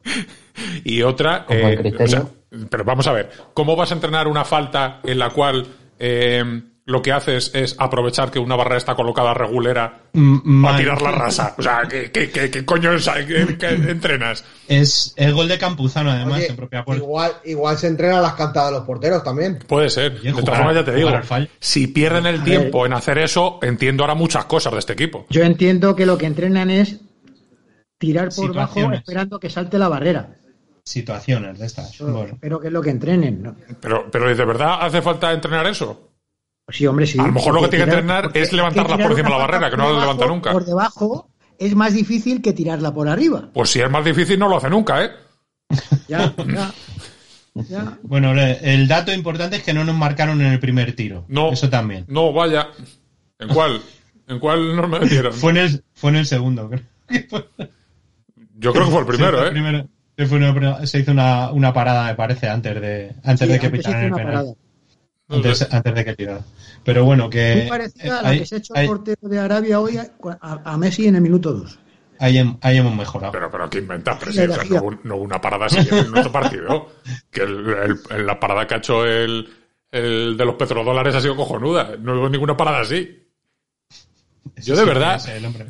y 0.85 1.03
otra, 1.03 1.47
criterio. 1.47 2.05
o 2.05 2.07
sea, 2.09 2.27
pero 2.69 2.85
vamos 2.85 3.07
a 3.07 3.13
ver, 3.13 3.31
¿cómo 3.55 3.77
vas 3.77 3.93
a 3.93 3.95
entrenar 3.95 4.27
una 4.27 4.45
falta 4.45 5.01
en 5.05 5.21
la 5.21 5.31
cual 5.31 5.65
eh, 6.01 6.63
lo 6.85 7.01
que 7.01 7.13
haces 7.13 7.53
es 7.55 7.77
aprovechar 7.79 8.31
que 8.33 8.41
una 8.41 8.57
barrera 8.57 8.77
está 8.79 8.95
colocada 8.97 9.33
regulera 9.35 10.01
Mm, 10.15 10.63
para 10.65 10.77
tirar 10.79 11.01
la 11.01 11.13
rasa? 11.13 11.55
O 11.57 11.63
sea, 11.63 11.83
¿qué, 11.89 12.11
qué, 12.11 12.29
qué- 12.31 12.51
qué 12.51 12.65
coño 12.65 12.93
es- 12.93 13.09
qué- 13.27 13.57
qué 13.57 13.69
entrenas? 13.91 14.45
Es 14.69 15.15
el 15.17 15.33
gol 15.33 15.47
de 15.49 15.59
Campuzano, 15.59 16.11
además, 16.11 16.39
Oye, 16.39 16.47
en 16.49 16.57
propia 16.57 16.85
puerta. 16.85 17.03
igual, 17.05 17.33
igual 17.45 17.79
se 17.79 17.87
entrenan 17.87 18.21
las 18.23 18.35
cantadas 18.35 18.71
de 18.73 18.79
los 18.79 18.87
porteros 18.87 19.23
también. 19.23 19.59
Puede 19.67 19.91
ser. 19.91 20.13
Oye, 20.21 20.33
de 20.33 20.43
todas 20.43 20.57
formas, 20.59 20.75
ya 20.75 20.85
te 20.85 20.95
digo, 20.95 21.11
si 21.61 21.87
pierden 21.87 22.27
el 22.27 22.43
tiempo 22.43 22.85
en 22.85 22.93
hacer 22.95 23.19
eso, 23.19 23.59
entiendo 23.63 24.03
ahora 24.03 24.15
muchas 24.15 24.45
cosas 24.47 24.73
de 24.73 24.79
este 24.81 24.93
equipo. 24.95 25.27
Yo 25.31 25.43
entiendo 25.45 25.95
que 25.95 26.05
lo 26.05 26.19
que 26.19 26.27
entrenan 26.27 26.69
es 26.71 26.99
tirar 27.99 28.31
por 28.35 28.53
bajo 28.53 28.93
esperando 28.93 29.39
que 29.39 29.49
salte 29.49 29.79
la 29.79 29.89
barrera. 29.89 30.35
Situaciones 30.85 31.61
de 31.61 31.67
estas. 31.67 31.97
Bueno. 32.01 32.35
Espero 32.35 32.59
que 32.61 32.67
es 32.67 32.73
lo 32.73 32.83
que 32.83 32.91
entrenen. 32.91 33.41
¿no? 33.41 33.55
Pero, 33.81 34.11
pero 34.11 34.35
¿de 34.35 34.45
verdad 34.45 34.79
hace 34.81 35.01
falta 35.01 35.33
entrenar 35.33 35.65
eso? 35.69 36.09
Sí, 36.69 36.87
hombre, 36.87 37.07
sí. 37.07 37.19
A 37.19 37.27
lo 37.27 37.33
mejor 37.33 37.55
lo 37.55 37.63
que 37.63 37.69
tiene 37.69 37.85
que 37.85 37.91
entrenar 37.91 38.31
es 38.35 38.53
levantarla 38.53 38.97
por 38.97 39.11
encima 39.11 39.29
de 39.29 39.35
la 39.35 39.37
barrera, 39.39 39.71
que 39.71 39.77
no 39.77 39.93
la 39.93 40.01
levanta 40.01 40.27
nunca. 40.27 40.53
Por 40.53 40.65
debajo 40.65 41.29
es 41.59 41.75
más 41.75 41.93
difícil 41.95 42.41
que 42.41 42.53
tirarla 42.53 42.93
por 42.95 43.09
arriba. 43.09 43.51
Pues 43.53 43.71
si 43.71 43.81
es 43.81 43.91
más 43.91 44.05
difícil, 44.05 44.39
no 44.39 44.49
lo 44.49 44.57
hace 44.57 44.71
nunca, 44.71 45.05
¿eh? 45.05 45.11
Ya, 46.09 46.33
ya. 46.47 46.73
ya. 47.69 47.99
Bueno, 48.03 48.33
el 48.33 48.89
dato 48.89 49.13
importante 49.13 49.57
es 49.57 49.63
que 49.63 49.75
no 49.75 49.85
nos 49.85 49.95
marcaron 49.97 50.41
en 50.41 50.53
el 50.53 50.61
primer 50.61 50.95
tiro. 50.95 51.25
No. 51.29 51.53
Eso 51.53 51.69
también. 51.69 52.05
No, 52.09 52.33
vaya. 52.33 52.69
¿En 53.39 53.49
cuál? 53.49 53.81
¿En 54.29 54.39
cuál 54.39 54.77
nos 54.77 54.89
metieron? 54.89 55.33
Fue 55.33 55.51
en 55.51 55.57
el, 55.59 55.85
fue 55.95 56.11
en 56.11 56.17
el 56.17 56.27
segundo, 56.27 56.71
creo. 56.71 56.83
Yo 58.57 58.73
creo 58.73 58.85
que 58.87 58.91
fue 58.91 59.01
el 59.01 59.07
primero, 59.07 59.39
Sí, 59.39 59.45
¿eh? 59.45 59.47
el 59.49 59.53
primero. 59.53 59.89
Sí, 60.17 60.27
fue 60.27 60.39
una- 60.39 60.87
se 60.87 61.01
hizo 61.01 61.11
una, 61.11 61.51
una 61.51 61.73
parada, 61.73 62.07
me 62.07 62.15
parece, 62.15 62.49
antes 62.49 62.81
de, 62.81 63.13
antes 63.25 63.47
Sí, 63.47 63.53
de 63.53 63.59
que 63.59 63.67
antes 63.67 63.79
pitaran 63.81 64.05
el 64.05 64.13
penal. 64.13 64.27
parada. 64.33 64.53
Antes, 65.37 65.69
antes 65.73 65.95
de 65.95 66.05
que 66.05 66.15
tirara. 66.17 66.41
Pero 66.85 67.05
bueno, 67.05 67.31
que. 67.31 67.57
Muy 67.63 67.69
parecida 67.69 68.19
a 68.19 68.23
la 68.23 68.29
ahí- 68.31 68.39
que 68.41 68.47
se 68.47 68.55
ha 68.57 68.59
hecho 68.59 68.75
el 68.75 68.87
portero 68.87 69.29
de 69.29 69.39
Arabia 69.39 69.81
hoy 69.81 69.97
a, 69.99 70.11
a- 70.41 70.61
a 70.65 70.77
Messi 70.79 71.07
en 71.07 71.17
el 71.17 71.23
minuto 71.23 71.53
2. 71.53 71.79
ahí 72.19 72.37
hem- 72.37 72.57
ahí 72.61 72.77
hemos 72.79 72.95
mejorado. 72.95 73.33
Pero, 73.33 73.51
pero, 73.51 73.69
¿qué 73.71 73.79
inventas? 73.79 74.23
Gira. 74.25 74.47
no, 74.47 74.81
hubo- 74.83 74.99
no 75.05 75.17
una 75.17 75.41
parada 75.41 75.67
así 75.67 75.79
en 75.91 76.11
nuestro 76.11 76.31
partido. 76.33 76.89
Que 77.31 77.43
el- 77.43 77.67
el- 77.69 77.99
el- 78.11 78.27
la 78.27 78.39
parada 78.39 78.67
que 78.67 78.75
ha 78.75 78.79
hecho 78.79 79.05
el, 79.05 79.49
el 79.91 80.37
de 80.37 80.45
los 80.45 80.55
petrodólares 80.55 81.15
ha 81.15 81.21
sido 81.21 81.35
cojonuda. 81.37 81.97
No 82.01 82.15
hubo 82.19 82.29
ninguna 82.29 82.57
parada 82.57 82.81
así. 82.81 83.19
Yo 84.57 84.75
de 84.77 84.83
Sí, 84.83 84.87
verdad 84.89 85.21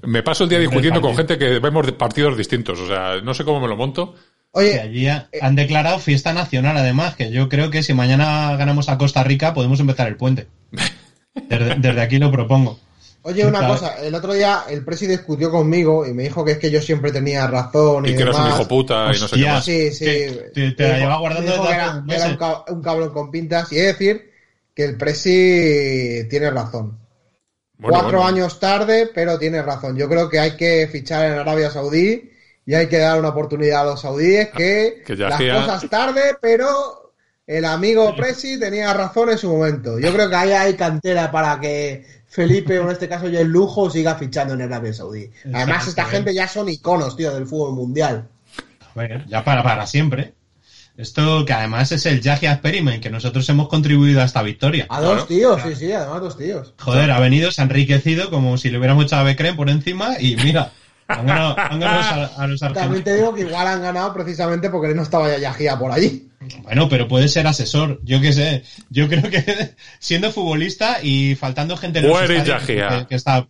me 0.03 0.23
paso 0.23 0.45
el 0.45 0.51
día 0.51 0.59
discutiendo 0.59 1.01
con 1.01 1.15
gente 1.17 1.39
que 1.39 1.59
vemos 1.59 1.87
de 1.87 1.93
partidos 1.93 2.37
distintos. 2.37 2.81
O 2.81 2.87
sea, 2.87 3.21
no 3.23 3.33
sé 3.35 3.45
cómo 3.45 3.61
me 3.61 3.69
lo 3.69 3.77
monto. 3.77 4.15
Que 4.55 4.59
Oye, 4.61 4.81
allí 4.81 5.09
ha- 5.09 5.29
han 5.41 5.55
declarado 5.57 5.99
fiesta 5.99 6.33
nacional, 6.35 6.77
además, 6.77 7.17
que 7.17 7.31
yo 7.31 7.49
creo 7.49 7.71
que 7.71 7.83
si 7.83 7.95
mañana 7.95 8.55
ganamos 8.57 8.89
a 8.91 8.99
Costa 8.99 9.25
Rica 9.25 9.55
podemos 9.55 9.81
empezar 9.81 10.09
el 10.09 10.17
puente. 10.17 10.47
Desde, 11.49 11.77
desde 11.77 12.01
aquí 12.03 12.19
lo 12.19 12.31
propongo. 12.31 12.79
oye, 13.23 13.47
una 13.47 13.67
cosa. 13.67 13.97
El 14.05 14.15
otro 14.15 14.35
día 14.35 14.65
el 14.69 14.85
presi 14.85 15.07
discutió 15.07 15.51
conmigo 15.51 16.07
y 16.07 16.13
me 16.13 16.25
dijo 16.25 16.45
que 16.45 16.53
es 16.53 16.59
que 16.59 16.71
yo 16.71 16.83
siempre 16.83 17.11
tenía 17.11 17.47
razón 17.47 18.05
y, 18.05 18.11
Y 18.11 18.17
que 18.17 18.23
eres 18.25 18.37
un 18.37 18.43
demás. 18.45 18.59
hijo 18.61 18.69
puta 18.69 19.07
y 19.17 19.19
no 19.21 19.29
sé 19.29 19.37
qué 19.37 19.47
más. 19.47 19.65
Sí, 19.65 19.91
sí. 19.93 20.05
Te- 20.05 20.73
te 20.73 20.83
la 20.83 20.89
Me 20.89 20.95
dijo- 20.97 20.99
lleva 20.99 21.19
guardando 21.19 21.51
desde 21.53 21.65
hace 21.65 21.75
era, 21.75 21.91
un 21.97 22.11
era 22.11 22.27
un, 22.69 22.77
un 22.77 22.83
cabrón 22.83 23.11
con 23.15 23.31
pintas. 23.31 23.73
Y 23.73 23.79
he 23.79 23.81
de 23.81 23.87
decir 23.87 24.31
que 24.75 24.85
el 24.85 24.99
presi 24.99 26.27
tiene 26.29 26.51
razón. 26.51 26.99
Bueno, 27.79 27.99
Cuatro 28.01 28.19
bueno. 28.21 28.27
años 28.37 28.61
tarde, 28.61 29.09
pero 29.15 29.39
tiene 29.39 29.63
razón. 29.63 29.97
Yo 29.97 30.09
creo 30.11 30.29
que 30.29 30.39
hay 30.39 30.57
que 30.57 30.87
fichar 30.93 31.25
en 31.33 31.39
Arabia 31.39 31.71
Saudí 31.71 32.31
y 32.67 32.75
hay 32.75 32.89
que 32.89 32.99
dar 32.99 33.19
una 33.19 33.29
oportunidad 33.31 33.81
a 33.83 33.85
los 33.85 34.01
saudíes 34.01 34.51
que, 34.51 35.03
Que 35.07 35.17
ya 35.17 35.29
las 35.29 35.35
hacía- 35.35 35.55
cosas 35.65 35.91
tarde, 35.91 36.23
pero 36.41 37.13
el 37.47 37.65
amigo 37.65 38.15
Presi 38.17 38.59
tenía 38.59 38.93
razón 38.95 39.31
en 39.31 39.39
su 39.39 39.51
momento. 39.51 39.99
Yo 39.99 40.13
creo 40.13 40.29
que 40.31 40.37
ahí 40.37 40.53
hay 40.53 40.75
cantera 40.75 41.31
para 41.31 41.59
que 41.61 42.07
Felipe, 42.29 42.79
o 42.79 42.85
en 42.85 42.91
este 42.91 43.09
caso 43.09 43.29
ya 43.29 43.41
el 43.41 43.49
lujo, 43.49 43.91
siga 43.91 44.15
fichando 44.15 44.55
en 44.55 44.63
Arabia 44.63 44.95
Saudí. 44.95 45.31
Además, 45.53 45.87
esta 45.89 46.05
gente 46.07 46.33
ya 46.33 46.49
son 46.49 46.69
iconos, 46.69 47.17
tío, 47.17 47.35
del 47.35 47.47
fútbol 47.47 47.75
mundial. 47.75 48.29
Bueno, 48.95 49.23
ya 49.29 49.45
para, 49.45 49.63
para 49.63 49.87
siempre. 49.87 50.35
Esto 50.97 51.45
que 51.47 51.53
además 51.55 51.91
es 51.93 52.05
el 52.07 52.21
Yahya 52.21 52.53
Experiment, 52.53 53.03
que 53.03 53.09
nosotros 53.11 53.49
hemos 53.49 53.69
contribuido 53.69 54.21
a 54.21 54.25
esta 54.25 54.43
victoria. 54.43 54.85
A 54.91 54.99
Claro. 54.99 55.17
dos 55.17 55.27
tíos, 55.29 55.61
sí, 55.63 55.75
sí, 55.75 55.91
además 55.93 56.21
dos 56.21 56.37
tíos. 56.39 56.75
Joder, 56.79 57.11
ha 57.11 57.19
venido, 57.19 57.51
se 57.51 57.63
ha 57.63 57.65
enriquecido 57.65 58.31
como 58.31 58.57
si 58.59 58.71
le 58.71 58.77
hubiéramos 58.79 59.07
echado 59.07 59.23
a 59.23 59.25
Becrem 59.25 59.57
por 59.57 59.71
encima 59.71 60.21
y 60.21 60.37
mira, 60.37 60.73
han 61.09 61.27
ganado, 61.27 61.59
han 61.59 61.81
ganado 61.81 62.01
a, 62.37 62.43
a 62.43 62.47
los 62.47 62.61
También 62.61 63.05
te 63.05 63.15
digo 63.17 63.35
que 63.35 63.43
igual 63.43 63.67
han 63.67 63.83
ganado 63.83 64.13
precisamente 64.15 64.71
porque 64.71 64.95
no 64.95 65.03
estaba 65.03 65.29
ya 65.29 65.39
Yajía 65.39 65.79
por 65.79 65.93
allí. 65.93 66.29
Bueno, 66.63 66.89
pero 66.89 67.07
puede 67.07 67.29
ser 67.29 67.47
asesor, 67.47 68.01
yo 68.03 68.21
qué 68.21 68.33
sé. 68.33 68.65
Yo 68.91 69.09
creo 69.09 69.23
que 69.31 69.75
siendo 70.01 70.31
futbolista 70.33 70.99
y 71.03 71.35
faltando 71.35 71.77
gente 71.77 72.01
en 72.01 72.09
los 72.09 72.21
estadios 72.23 72.63
que, 72.65 73.07
que 73.09 73.15
estaba, 73.15 73.47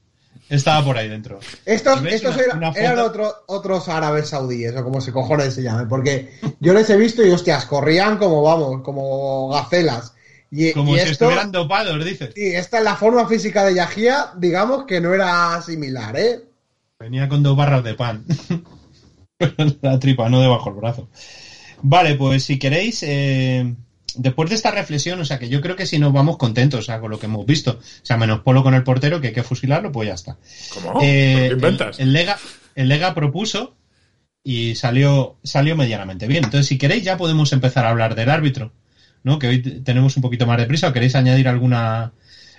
estaba 0.50 0.84
por 0.84 0.98
ahí 0.98 1.08
dentro. 1.08 1.38
Estos, 1.64 2.00
¿Y 2.00 2.04
ves 2.04 2.14
estos 2.14 2.34
una- 2.34 2.44
eran, 2.44 2.58
una 2.58 2.68
foto? 2.72 2.80
eran 2.80 2.98
otro- 2.98 3.34
otros 3.46 3.88
árabes 3.88 4.28
saudíes, 4.28 4.74
o 4.76 4.84
como 4.84 5.00
se 5.00 5.12
cojones 5.12 5.54
se 5.54 5.62
llame, 5.62 5.86
porque 5.86 6.34
yo 6.60 6.74
les 6.74 6.90
he 6.90 6.96
visto 6.96 7.24
y 7.24 7.30
hostias, 7.30 7.64
corrían 7.64 8.18
como 8.18 8.42
vamos, 8.42 8.82
como 8.82 9.48
gacelas. 9.48 10.12
Y, 10.50 10.72
Como 10.74 10.90
y 10.94 10.96
si 10.96 11.00
esto, 11.04 11.12
estuvieran 11.12 11.50
dopados, 11.50 12.04
dices. 12.04 12.30
y 12.36 12.48
esta 12.48 12.76
es 12.76 12.84
la 12.84 12.94
forma 12.94 13.26
física 13.26 13.64
de 13.64 13.74
Yajía, 13.74 14.32
digamos 14.36 14.84
que 14.84 15.00
no 15.00 15.14
era 15.14 15.62
similar, 15.62 16.14
¿eh? 16.18 16.40
Venía 17.02 17.28
con 17.28 17.42
dos 17.42 17.56
barras 17.56 17.82
de 17.82 17.94
pan. 17.94 18.24
la 19.82 19.98
tripa, 19.98 20.28
no 20.28 20.40
debajo 20.40 20.70
el 20.70 20.76
brazo. 20.76 21.08
Vale, 21.82 22.14
pues 22.14 22.44
si 22.44 22.60
queréis, 22.60 23.02
eh, 23.02 23.74
después 24.14 24.48
de 24.48 24.54
esta 24.54 24.70
reflexión, 24.70 25.20
o 25.20 25.24
sea 25.24 25.40
que 25.40 25.48
yo 25.48 25.60
creo 25.60 25.74
que 25.74 25.84
si 25.84 25.98
nos 25.98 26.12
vamos 26.12 26.36
contentos, 26.36 26.78
o 26.78 26.82
sea, 26.84 27.00
con 27.00 27.10
lo 27.10 27.18
que 27.18 27.26
hemos 27.26 27.44
visto, 27.44 27.72
o 27.72 28.06
sea, 28.06 28.16
menos 28.18 28.42
Polo 28.42 28.62
con 28.62 28.74
el 28.74 28.84
portero, 28.84 29.20
que 29.20 29.28
hay 29.28 29.32
que 29.32 29.42
fusilarlo, 29.42 29.90
pues 29.90 30.06
ya 30.06 30.14
está. 30.14 30.36
¿Cómo? 30.74 31.00
Eh, 31.02 31.46
¿Qué 31.48 31.54
inventas? 31.54 31.98
El, 31.98 32.06
el 32.06 32.12
Lega, 32.12 32.38
el 32.76 32.88
Lega 32.88 33.14
propuso 33.14 33.74
y 34.44 34.76
salió, 34.76 35.38
salió 35.42 35.74
medianamente 35.74 36.28
bien. 36.28 36.44
Entonces, 36.44 36.68
si 36.68 36.78
queréis, 36.78 37.02
ya 37.02 37.16
podemos 37.16 37.52
empezar 37.52 37.84
a 37.84 37.90
hablar 37.90 38.14
del 38.14 38.30
árbitro, 38.30 38.70
¿no? 39.24 39.40
Que 39.40 39.48
hoy 39.48 39.60
tenemos 39.60 40.14
un 40.16 40.22
poquito 40.22 40.46
más 40.46 40.58
de 40.58 40.66
prisa. 40.66 40.86
¿O 40.86 40.92
queréis 40.92 41.16
añadir 41.16 41.48
alguna. 41.48 42.12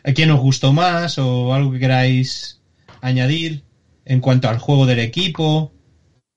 a 0.03 0.11
quién 0.13 0.31
os 0.31 0.41
gustó 0.41 0.73
más 0.73 1.17
o 1.17 1.53
algo 1.53 1.71
que 1.71 1.79
queráis 1.79 2.59
añadir 2.99 3.63
en 4.05 4.19
cuanto 4.19 4.49
al 4.49 4.59
juego 4.59 4.85
del 4.85 4.99
equipo? 4.99 5.73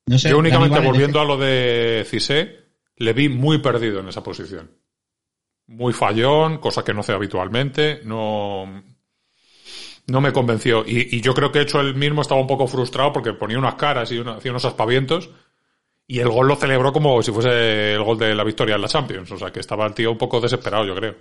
No 0.06 0.18
sé. 0.18 0.30
Yo 0.30 0.38
únicamente 0.38 0.78
volviendo 0.80 1.20
a 1.20 1.24
lo 1.24 1.36
de 1.36 2.04
Cissé, 2.06 2.56
le 2.96 3.12
vi 3.12 3.28
muy 3.28 3.58
perdido 3.58 4.00
en 4.00 4.08
esa 4.08 4.22
posición. 4.22 4.70
Muy 5.68 5.92
fallón, 5.92 6.58
cosa 6.58 6.84
que 6.84 6.94
no 6.94 7.00
hace 7.00 7.12
habitualmente. 7.12 8.00
No, 8.04 8.82
no 10.06 10.20
me 10.20 10.32
convenció. 10.32 10.84
Y, 10.86 11.16
y 11.16 11.20
yo 11.20 11.34
creo 11.34 11.50
que 11.50 11.60
hecho 11.60 11.80
él 11.80 11.94
mismo 11.96 12.22
estaba 12.22 12.40
un 12.40 12.46
poco 12.46 12.66
frustrado 12.68 13.12
porque 13.12 13.32
ponía 13.32 13.58
unas 13.58 13.74
caras 13.74 14.12
y 14.12 14.18
una- 14.18 14.36
hacía 14.36 14.52
unos 14.52 14.64
aspavientos. 14.64 15.30
Y 16.06 16.20
el 16.20 16.28
gol 16.28 16.46
lo 16.46 16.54
celebró 16.54 16.92
como 16.92 17.20
si 17.20 17.32
fuese 17.32 17.94
el 17.94 18.02
gol 18.04 18.16
de 18.16 18.32
la 18.32 18.44
victoria 18.44 18.76
en 18.76 18.82
la 18.82 18.88
Champions. 18.88 19.28
O 19.32 19.38
sea 19.38 19.50
que 19.50 19.58
estaba 19.58 19.84
el 19.86 19.94
tío 19.94 20.12
un 20.12 20.18
poco 20.18 20.40
desesperado, 20.40 20.84
yo 20.84 20.94
creo. 20.94 21.16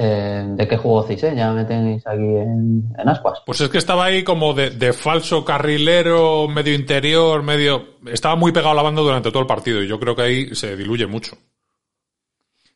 Eh, 0.00 0.44
¿De 0.50 0.68
qué 0.68 0.76
jugó 0.76 1.02
Cise? 1.02 1.34
Ya 1.34 1.52
me 1.52 1.64
tenéis 1.64 2.06
aquí 2.06 2.20
en, 2.22 2.84
en 2.96 3.08
ascuas. 3.08 3.40
Pues 3.44 3.60
es 3.60 3.68
que 3.68 3.78
estaba 3.78 4.04
ahí 4.04 4.22
como 4.22 4.54
de, 4.54 4.70
de 4.70 4.92
falso 4.92 5.44
carrilero, 5.44 6.46
medio 6.46 6.72
interior, 6.74 7.42
medio... 7.42 7.96
Estaba 8.06 8.36
muy 8.36 8.52
pegado 8.52 8.70
a 8.70 8.74
la 8.76 8.82
banda 8.82 9.02
durante 9.02 9.30
todo 9.30 9.40
el 9.40 9.48
partido 9.48 9.82
y 9.82 9.88
yo 9.88 9.98
creo 9.98 10.14
que 10.14 10.22
ahí 10.22 10.54
se 10.54 10.76
diluye 10.76 11.06
mucho. 11.08 11.36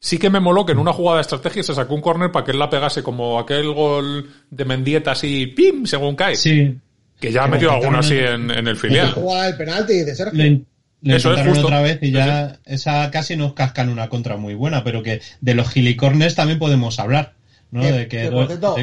Sí 0.01 0.19
que 0.19 0.31
me 0.31 0.41
moló 0.41 0.67
que 0.67 0.73
en 0.73 0.79
una 0.79 0.93
jugada 0.93 1.19
de 1.19 1.23
estrategia 1.23 1.63
se 1.63 1.75
sacó 1.75 1.95
un 1.95 2.01
córner 2.01 2.33
para 2.33 2.45
que 2.45 2.51
él 2.51 2.59
la 2.59 2.69
pegase 2.69 3.05
como 3.05 3.39
aquel 3.39 3.73
gol 3.73 4.29
de 4.51 4.65
Mendieta 4.65 5.13
así, 5.13 5.47
¡pim! 5.47 5.87
según 5.87 6.17
cae. 6.17 6.35
Sí. 6.35 6.77
Que 7.21 7.31
ya 7.31 7.45
ha 7.45 7.47
metido 7.47 7.71
lo 7.71 7.77
alguno 7.77 7.99
así 8.01 8.19
en, 8.19 8.51
en 8.51 8.67
el 8.67 8.75
La 8.75 8.81
filial. 8.81 9.13
jugada 9.13 9.45
del 9.47 9.57
penalti 9.57 9.93
de 10.03 10.15
Sergio. 10.17 10.43
Le, 10.43 10.65
le 11.03 11.17
Eso 11.17 11.33
es 11.35 11.47
justo. 11.47 11.67
otra 11.67 11.81
vez 11.83 11.99
y 12.01 12.11
ya 12.11 12.59
esa 12.65 13.11
casi 13.11 13.37
nos 13.37 13.53
cascan 13.53 13.89
una 13.89 14.09
contra 14.09 14.37
muy 14.37 14.55
buena, 14.55 14.83
pero 14.83 15.03
que 15.03 15.21
de 15.41 15.55
los 15.55 15.69
gilicornes 15.69 16.35
también 16.35 16.59
podemos 16.59 16.99
hablar, 16.99 17.33
¿no? 17.71 17.83
De 17.83 18.07
que 18.09 18.31
por 18.31 18.47
cierto, 18.47 18.77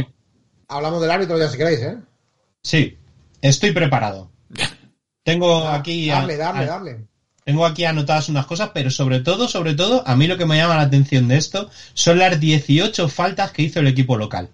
Hablamos 0.67 1.01
del 1.01 1.09
árbitro 1.09 1.37
ya 1.39 1.47
si 1.49 1.57
queréis, 1.57 1.81
¿eh? 1.81 1.97
Sí, 2.61 2.93
estoy 3.41 3.71
preparado. 3.71 4.29
Tengo 5.23 5.67
aquí 5.67 6.09
a- 6.09 6.15
Darle, 6.15 6.37
darle, 6.37 6.63
a- 6.63 6.67
darle. 6.67 6.97
tengo 7.43 7.65
aquí 7.65 7.85
anotadas 7.85 8.29
unas 8.29 8.45
cosas, 8.45 8.69
pero 8.73 8.89
sobre 8.91 9.19
todo, 9.19 9.47
sobre 9.47 9.73
todo, 9.73 10.03
a 10.05 10.15
mí 10.15 10.27
lo 10.27 10.37
que 10.37 10.45
me 10.45 10.57
llama 10.57 10.75
la 10.75 10.83
atención 10.83 11.27
de 11.27 11.37
esto 11.37 11.69
son 11.93 12.19
las 12.19 12.39
18 12.39 13.07
faltas 13.07 13.51
que 13.51 13.63
hizo 13.63 13.79
el 13.79 13.87
equipo 13.87 14.15
local. 14.17 14.49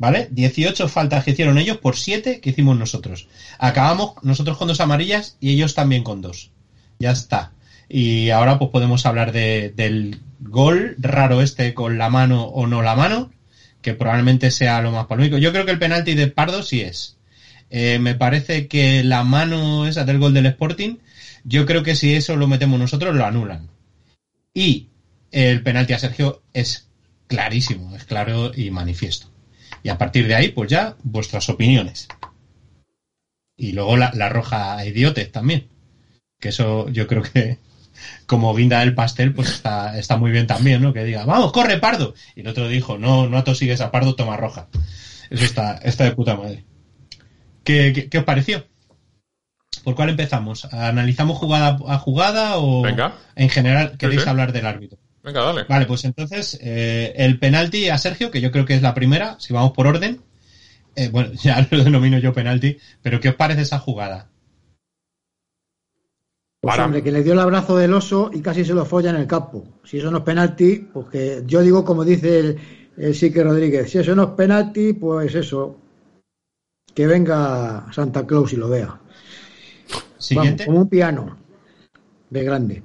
¿Vale? 0.00 0.28
18 0.30 0.86
faltas 0.86 1.24
que 1.24 1.32
hicieron 1.32 1.58
ellos 1.58 1.78
por 1.78 1.96
7 1.96 2.38
que 2.40 2.50
hicimos 2.50 2.76
nosotros. 2.76 3.26
Acabamos 3.58 4.12
nosotros 4.22 4.56
con 4.56 4.68
dos 4.68 4.78
amarillas 4.80 5.36
y 5.40 5.50
ellos 5.50 5.74
también 5.74 6.04
con 6.04 6.20
dos. 6.20 6.50
Ya 6.98 7.10
está. 7.10 7.50
Y 7.88 8.30
ahora 8.30 8.58
pues 8.58 8.70
podemos 8.70 9.06
hablar 9.06 9.32
de, 9.32 9.72
del 9.74 10.18
gol 10.40 10.94
raro 10.98 11.40
este 11.40 11.74
con 11.74 11.98
la 11.98 12.08
mano 12.08 12.44
o 12.44 12.66
no 12.66 12.82
la 12.82 12.94
mano, 12.94 13.30
que 13.82 13.94
probablemente 13.94 14.50
sea 14.50 14.80
lo 14.80 14.90
más 14.90 15.06
polémico. 15.06 15.38
Yo 15.38 15.52
creo 15.52 15.64
que 15.64 15.70
el 15.70 15.78
penalti 15.78 16.14
de 16.14 16.26
Pardo 16.26 16.62
sí 16.62 16.80
es. 16.80 17.16
Eh, 17.70 17.98
me 17.98 18.14
parece 18.14 18.66
que 18.66 19.02
la 19.02 19.22
mano 19.22 19.86
esa 19.86 20.04
del 20.04 20.18
gol 20.18 20.32
del 20.32 20.46
Sporting, 20.46 20.96
yo 21.44 21.66
creo 21.66 21.82
que 21.82 21.94
si 21.94 22.14
eso 22.14 22.36
lo 22.36 22.46
metemos 22.46 22.78
nosotros, 22.78 23.14
lo 23.14 23.24
anulan. 23.24 23.68
Y 24.54 24.86
el 25.30 25.62
penalti 25.62 25.92
a 25.92 25.98
Sergio 25.98 26.40
es 26.52 26.88
clarísimo, 27.26 27.94
es 27.94 28.04
claro 28.04 28.50
y 28.54 28.70
manifiesto. 28.70 29.30
Y 29.82 29.90
a 29.90 29.98
partir 29.98 30.26
de 30.26 30.34
ahí, 30.34 30.48
pues 30.48 30.68
ya, 30.68 30.96
vuestras 31.02 31.48
opiniones. 31.48 32.08
Y 33.56 33.72
luego 33.72 33.96
la, 33.96 34.10
roja 34.28 34.78
a 34.78 34.84
también. 35.30 35.64
Que 36.40 36.50
eso 36.50 36.88
yo 36.90 37.06
creo 37.06 37.22
que 37.22 37.58
como 38.26 38.54
guinda 38.54 38.80
del 38.80 38.94
pastel, 38.94 39.34
pues 39.34 39.50
está, 39.50 39.98
está 39.98 40.16
muy 40.16 40.30
bien 40.30 40.46
también, 40.46 40.82
¿no? 40.82 40.92
Que 40.92 41.04
diga, 41.04 41.24
vamos, 41.24 41.52
corre, 41.52 41.78
Pardo. 41.78 42.14
Y 42.36 42.40
el 42.40 42.48
otro 42.48 42.68
dijo, 42.68 42.98
no, 42.98 43.26
no 43.28 43.38
atosigues 43.38 43.80
a 43.80 43.90
Pardo, 43.90 44.14
toma 44.14 44.36
roja. 44.36 44.68
Eso 45.30 45.44
está, 45.44 45.78
está 45.78 46.04
de 46.04 46.12
puta 46.12 46.36
madre. 46.36 46.64
¿Qué, 47.64 47.92
qué, 47.94 48.08
qué 48.08 48.18
os 48.18 48.24
pareció? 48.24 48.64
¿Por 49.84 49.94
cuál 49.94 50.10
empezamos? 50.10 50.64
¿Analizamos 50.72 51.38
jugada 51.38 51.78
a 51.86 51.98
jugada 51.98 52.58
o 52.58 52.82
Venga. 52.82 53.14
en 53.36 53.48
general 53.48 53.96
queréis 53.98 54.22
sí. 54.22 54.28
hablar 54.28 54.52
del 54.52 54.66
árbitro? 54.66 54.98
Venga, 55.22 55.42
dale. 55.42 55.64
Vale, 55.64 55.86
pues 55.86 56.04
entonces 56.04 56.58
eh, 56.62 57.12
el 57.16 57.38
penalti 57.38 57.88
a 57.88 57.98
Sergio, 57.98 58.30
que 58.30 58.40
yo 58.40 58.50
creo 58.50 58.64
que 58.64 58.74
es 58.74 58.82
la 58.82 58.94
primera, 58.94 59.36
si 59.38 59.52
vamos 59.52 59.72
por 59.72 59.86
orden. 59.86 60.20
eh, 60.96 61.08
bueno, 61.08 61.32
ya 61.42 61.66
lo 61.70 61.84
denomino 61.84 62.18
yo 62.18 62.32
penalti, 62.32 62.78
pero 63.02 63.20
¿qué 63.20 63.30
os 63.30 63.34
parece 63.34 63.62
esa 63.62 63.78
jugada? 63.78 64.28
Pues 66.60 66.72
Para- 66.74 66.86
hombre, 66.86 67.02
que 67.04 67.12
le 67.12 67.22
dio 67.22 67.34
el 67.34 67.38
abrazo 67.38 67.76
del 67.76 67.94
oso 67.94 68.30
y 68.32 68.40
casi 68.42 68.64
se 68.64 68.74
lo 68.74 68.84
folla 68.84 69.10
en 69.10 69.16
el 69.16 69.26
campo. 69.28 69.64
Si 69.84 69.98
eso 69.98 70.10
no 70.10 70.18
es 70.18 70.24
penalti, 70.24 70.88
pues 70.92 71.06
que 71.08 71.42
yo 71.46 71.60
digo 71.62 71.84
como 71.84 72.04
dice 72.04 72.38
el, 72.40 72.58
el 72.96 73.14
Sique 73.14 73.44
Rodríguez, 73.44 73.90
si 73.90 73.98
eso 73.98 74.14
no 74.16 74.24
es 74.24 74.28
penalti, 74.30 74.92
pues 74.92 75.32
eso, 75.36 75.76
que 76.94 77.06
venga 77.06 77.86
Santa 77.92 78.26
Claus 78.26 78.52
y 78.52 78.56
lo 78.56 78.68
vea. 78.68 78.86
Vamos, 78.88 80.04
Siguiente. 80.18 80.66
como 80.66 80.80
un 80.80 80.88
piano 80.88 81.38
de 82.28 82.42
grande. 82.44 82.82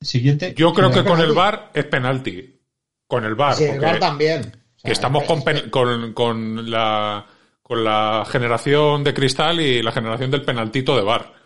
Siguiente. 0.00 0.54
Yo 0.56 0.72
creo 0.72 0.90
que 0.90 1.04
con 1.04 1.20
el 1.20 1.32
VAR 1.32 1.70
es 1.74 1.84
penalti. 1.86 2.60
Con 3.08 3.24
el 3.24 3.34
VAR. 3.34 3.54
Sí, 3.54 3.64
el 3.64 3.80
VAR 3.80 3.98
también. 3.98 4.40
O 4.40 4.44
sea, 4.44 4.52
que 4.88 4.92
estamos 4.92 5.24
es- 5.24 5.28
con, 5.28 5.42
con, 5.70 6.12
con 6.12 6.70
la, 6.70 7.26
con 7.60 7.82
la 7.84 8.24
generación 8.26 9.02
de 9.04 9.12
cristal 9.14 9.60
y 9.60 9.82
la 9.82 9.90
generación 9.92 10.30
del 10.30 10.44
penaltito 10.44 10.96
de 10.96 11.02
VAR. 11.02 11.41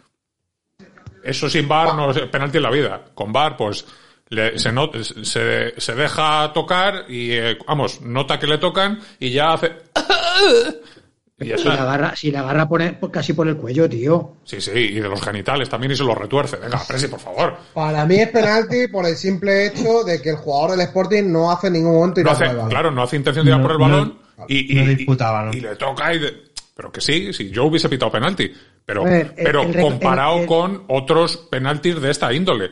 Eso 1.26 1.48
sin 1.50 1.66
VAR 1.68 1.94
no 1.94 2.10
es 2.10 2.18
penalti 2.22 2.56
en 2.58 2.62
la 2.62 2.70
vida. 2.70 3.04
Con 3.14 3.32
VAR, 3.32 3.56
pues 3.56 3.84
le- 4.28 4.58
se, 4.58 4.72
not- 4.72 4.96
se, 5.02 5.74
se 5.80 5.94
deja 5.94 6.52
tocar 6.52 7.04
y, 7.08 7.32
eh, 7.32 7.58
vamos, 7.66 8.00
nota 8.00 8.38
que 8.38 8.46
le 8.46 8.58
tocan 8.58 8.98
y 9.20 9.30
ya 9.30 9.52
hace. 9.52 9.72
y 11.38 11.48
ya 11.48 11.58
Si 11.58 11.64
la 11.68 11.74
agarra, 11.82 12.16
si 12.16 12.30
la 12.30 12.40
agarra 12.40 12.66
por 12.68 12.80
el- 12.80 12.96
por- 12.98 13.10
casi 13.10 13.32
por 13.34 13.46
el 13.46 13.56
cuello, 13.56 13.88
tío. 13.88 14.36
Sí, 14.44 14.60
sí, 14.60 14.70
y 14.74 14.94
de 15.00 15.08
los 15.08 15.20
genitales 15.20 15.68
también 15.68 15.92
y 15.92 15.96
se 15.96 16.02
los 16.04 16.16
retuerce. 16.16 16.56
Venga, 16.56 16.80
Presi, 16.88 17.08
por 17.08 17.20
favor. 17.20 17.56
Para 17.74 18.04
mí 18.06 18.16
es 18.16 18.28
penalti 18.30 18.88
por 18.88 19.04
el 19.06 19.16
simple 19.16 19.66
hecho 19.66 20.02
de 20.04 20.20
que 20.22 20.30
el 20.30 20.36
jugador 20.36 20.70
del 20.72 20.80
Sporting 20.86 21.24
no 21.30 21.50
hace 21.52 21.66
en 21.66 21.74
ningún 21.74 21.94
momento 21.94 22.20
ir 22.20 22.24
No 22.26 22.30
a 22.30 22.34
hace, 22.34 22.44
por 22.44 22.50
el 22.50 22.56
balón. 22.56 22.70
claro, 22.70 22.90
no 22.90 23.02
hace 23.02 23.16
intención 23.16 23.44
de 23.44 23.50
ir 23.52 23.58
a 23.58 23.62
por 23.62 23.72
el 23.72 23.78
no- 23.78 23.84
balón 23.84 24.18
y, 24.48 24.72
y- 24.72 24.74
no 24.74 24.90
y- 24.92 25.56
y 25.58 25.60
le 25.60 25.76
toca 25.76 26.14
y 26.14 26.18
de- 26.18 26.45
pero 26.76 26.92
que 26.92 27.00
sí, 27.00 27.32
sí, 27.32 27.48
yo 27.50 27.64
hubiese 27.64 27.88
pitado 27.88 28.12
penalti, 28.12 28.52
pero, 28.84 29.00
A 29.00 29.04
ver, 29.04 29.34
el- 29.36 29.44
pero 29.44 29.62
el 29.62 29.80
comparado 29.80 30.44
con 30.46 30.84
otros 30.88 31.38
penaltis 31.50 31.98
de 32.00 32.10
esta 32.10 32.32
índole. 32.34 32.70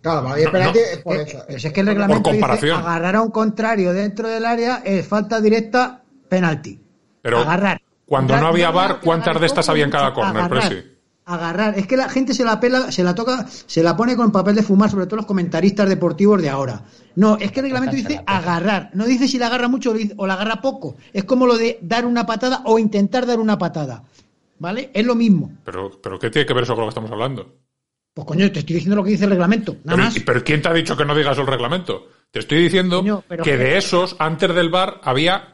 Claro, 0.00 0.36
es 0.36 0.44
No, 0.44 0.52
penalti 0.52 0.78
no. 0.78 0.84
es 0.84 0.98
por 0.98 1.16
eso. 1.16 1.44
si 1.58 1.66
es 1.66 1.72
que 1.72 1.80
el 1.80 1.86
reglamento 1.88 2.30
dice 2.30 2.70
agarrar 2.70 3.16
a 3.16 3.22
un 3.22 3.30
contrario 3.30 3.92
dentro 3.92 4.28
del 4.28 4.44
área 4.44 4.82
es 4.84 5.06
falta 5.08 5.40
directa, 5.40 6.02
penalti. 6.28 6.80
Pero 7.22 7.38
agarrar. 7.38 7.80
cuando 8.06 8.36
no 8.36 8.46
había 8.48 8.68
agarrar, 8.68 9.00
¿cuántas 9.00 9.40
de 9.40 9.46
estas 9.46 9.68
había 9.68 9.84
en 9.84 9.90
cada 9.90 10.12
córner, 10.12 10.48
Presi? 10.48 10.93
Agarrar. 11.26 11.78
Es 11.78 11.86
que 11.86 11.96
la 11.96 12.08
gente 12.08 12.34
se 12.34 12.44
la 12.44 12.60
pela, 12.60 12.92
se 12.92 13.02
la 13.02 13.14
toca, 13.14 13.46
se 13.48 13.82
la 13.82 13.96
pone 13.96 14.14
con 14.14 14.30
papel 14.30 14.54
de 14.56 14.62
fumar, 14.62 14.90
sobre 14.90 15.06
todo 15.06 15.16
los 15.16 15.26
comentaristas 15.26 15.88
deportivos 15.88 16.42
de 16.42 16.50
ahora. 16.50 16.82
No, 17.16 17.38
es 17.38 17.50
que 17.50 17.60
el 17.60 17.64
reglamento 17.66 17.96
dice 17.96 18.22
agarrar. 18.26 18.90
No 18.92 19.06
dice 19.06 19.26
si 19.26 19.38
la 19.38 19.46
agarra 19.46 19.68
mucho 19.68 19.94
o 20.16 20.26
la 20.26 20.34
agarra 20.34 20.60
poco. 20.60 20.96
Es 21.14 21.24
como 21.24 21.46
lo 21.46 21.56
de 21.56 21.78
dar 21.80 22.04
una 22.04 22.26
patada 22.26 22.60
o 22.66 22.78
intentar 22.78 23.24
dar 23.26 23.40
una 23.40 23.56
patada. 23.56 24.02
¿Vale? 24.58 24.90
Es 24.92 25.04
lo 25.04 25.14
mismo. 25.14 25.50
Pero, 25.64 25.90
pero 26.02 26.18
¿qué 26.18 26.30
tiene 26.30 26.46
que 26.46 26.54
ver 26.54 26.64
eso 26.64 26.74
con 26.74 26.82
lo 26.82 26.86
que 26.88 26.90
estamos 26.90 27.10
hablando? 27.10 27.54
Pues 28.14 28.26
coño, 28.26 28.52
te 28.52 28.60
estoy 28.60 28.74
diciendo 28.76 28.94
lo 28.96 29.02
que 29.02 29.10
dice 29.10 29.24
el 29.24 29.30
reglamento. 29.30 29.72
Nada 29.82 29.96
Pero, 29.96 30.02
más. 30.04 30.14
pero 30.24 30.44
¿quién 30.44 30.62
te 30.62 30.68
ha 30.68 30.72
dicho 30.72 30.96
que 30.96 31.04
no 31.04 31.14
digas 31.16 31.36
el 31.38 31.46
reglamento? 31.46 32.06
Te 32.30 32.38
estoy 32.40 32.62
diciendo 32.62 32.98
Coño, 32.98 33.24
pero 33.26 33.42
que 33.42 33.50
que- 33.52 33.56
de 33.58 33.76
esos, 33.78 34.14
antes 34.18 34.54
del 34.54 34.68
VAR, 34.70 35.00
había 35.02 35.53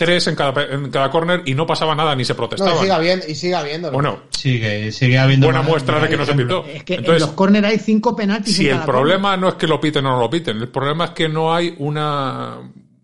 tres 0.00 0.26
en 0.26 0.34
cada, 0.34 0.54
pe- 0.54 0.72
en 0.74 0.90
cada 0.90 1.10
córner 1.10 1.42
y 1.44 1.54
no 1.54 1.66
pasaba 1.66 1.94
nada 1.94 2.16
ni 2.16 2.24
se 2.24 2.34
No, 2.34 2.84
y 3.28 3.34
siga 3.34 3.62
viendo. 3.62 3.92
bueno, 3.92 4.20
Sigue, 4.30 4.90
sigue 4.92 5.18
habiendo. 5.18 5.46
buena 5.46 5.60
muestra 5.62 6.00
de 6.00 6.08
que 6.08 6.16
no 6.16 6.24
se 6.24 6.34
pitó. 6.34 6.64
Es 6.64 6.82
que 6.84 6.94
Entonces, 6.94 7.22
en 7.22 7.28
los 7.28 7.36
córner 7.36 7.64
hay 7.66 7.78
cinco 7.78 8.16
penaltis. 8.16 8.56
Si 8.56 8.68
en 8.68 8.76
el 8.78 8.82
problema 8.82 9.36
no 9.36 9.48
es 9.48 9.54
que 9.56 9.66
lo 9.66 9.78
piten 9.80 10.06
o 10.06 10.10
no 10.12 10.20
lo 10.20 10.30
piten, 10.30 10.56
el 10.56 10.68
problema 10.68 11.04
es 11.04 11.10
que 11.10 11.28
no 11.28 11.54
hay 11.54 11.74
una, 11.78 12.56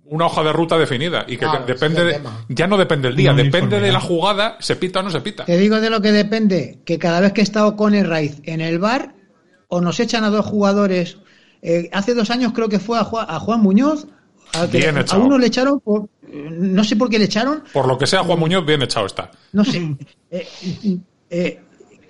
una 0.06 0.26
hoja 0.26 0.42
de 0.42 0.52
ruta 0.52 0.78
definida 0.78 1.24
y 1.28 1.32
que 1.36 1.44
Claro, 1.44 1.64
depende 1.66 2.00
el 2.00 2.06
de- 2.08 2.20
ya 2.48 2.66
no 2.66 2.78
depende 2.78 3.08
del 3.08 3.16
día, 3.16 3.34
depende 3.34 3.78
de 3.80 3.92
la 3.92 4.00
jugada, 4.00 4.56
se 4.60 4.76
pita 4.76 5.00
o 5.00 5.02
no 5.02 5.10
se 5.10 5.20
pita. 5.20 5.44
Te 5.44 5.58
digo 5.58 5.80
de 5.80 5.90
lo 5.90 6.00
que 6.00 6.12
depende, 6.12 6.80
que 6.86 6.98
cada 6.98 7.20
vez 7.20 7.32
que 7.32 7.42
está 7.42 7.66
Ocon 7.66 7.92
Raiz 8.08 8.40
en 8.44 8.60
el 8.62 8.78
bar, 8.78 9.14
o 9.68 9.80
nos 9.80 10.00
echan 10.00 10.24
a 10.24 10.30
dos 10.30 10.46
jugadores. 10.46 11.18
eh, 11.62 11.88
hace 11.92 12.14
dos 12.14 12.30
años 12.30 12.52
creo 12.54 12.68
que 12.68 12.78
fue 12.78 12.98
a 12.98 13.04
Juan, 13.04 13.26
a 13.28 13.40
Juan 13.40 13.60
Muñoz, 13.60 14.06
a, 14.54 14.68
que- 14.68 14.78
Bien 14.78 14.96
a 14.96 15.00
echado. 15.00 15.24
uno 15.24 15.36
le 15.38 15.48
echaron 15.48 15.80
por, 15.80 16.08
no 16.32 16.84
sé 16.84 16.96
por 16.96 17.08
qué 17.08 17.18
le 17.18 17.24
echaron, 17.26 17.62
Por 17.72 17.86
lo 17.86 17.96
que 17.98 18.06
sea, 18.06 18.24
Juan 18.24 18.38
Muñoz 18.38 18.64
bien 18.66 18.82
echado 18.82 19.06
está. 19.06 19.30
no 19.52 19.64
sé. 19.64 19.96
eh, 20.30 20.46
eh, 21.30 21.60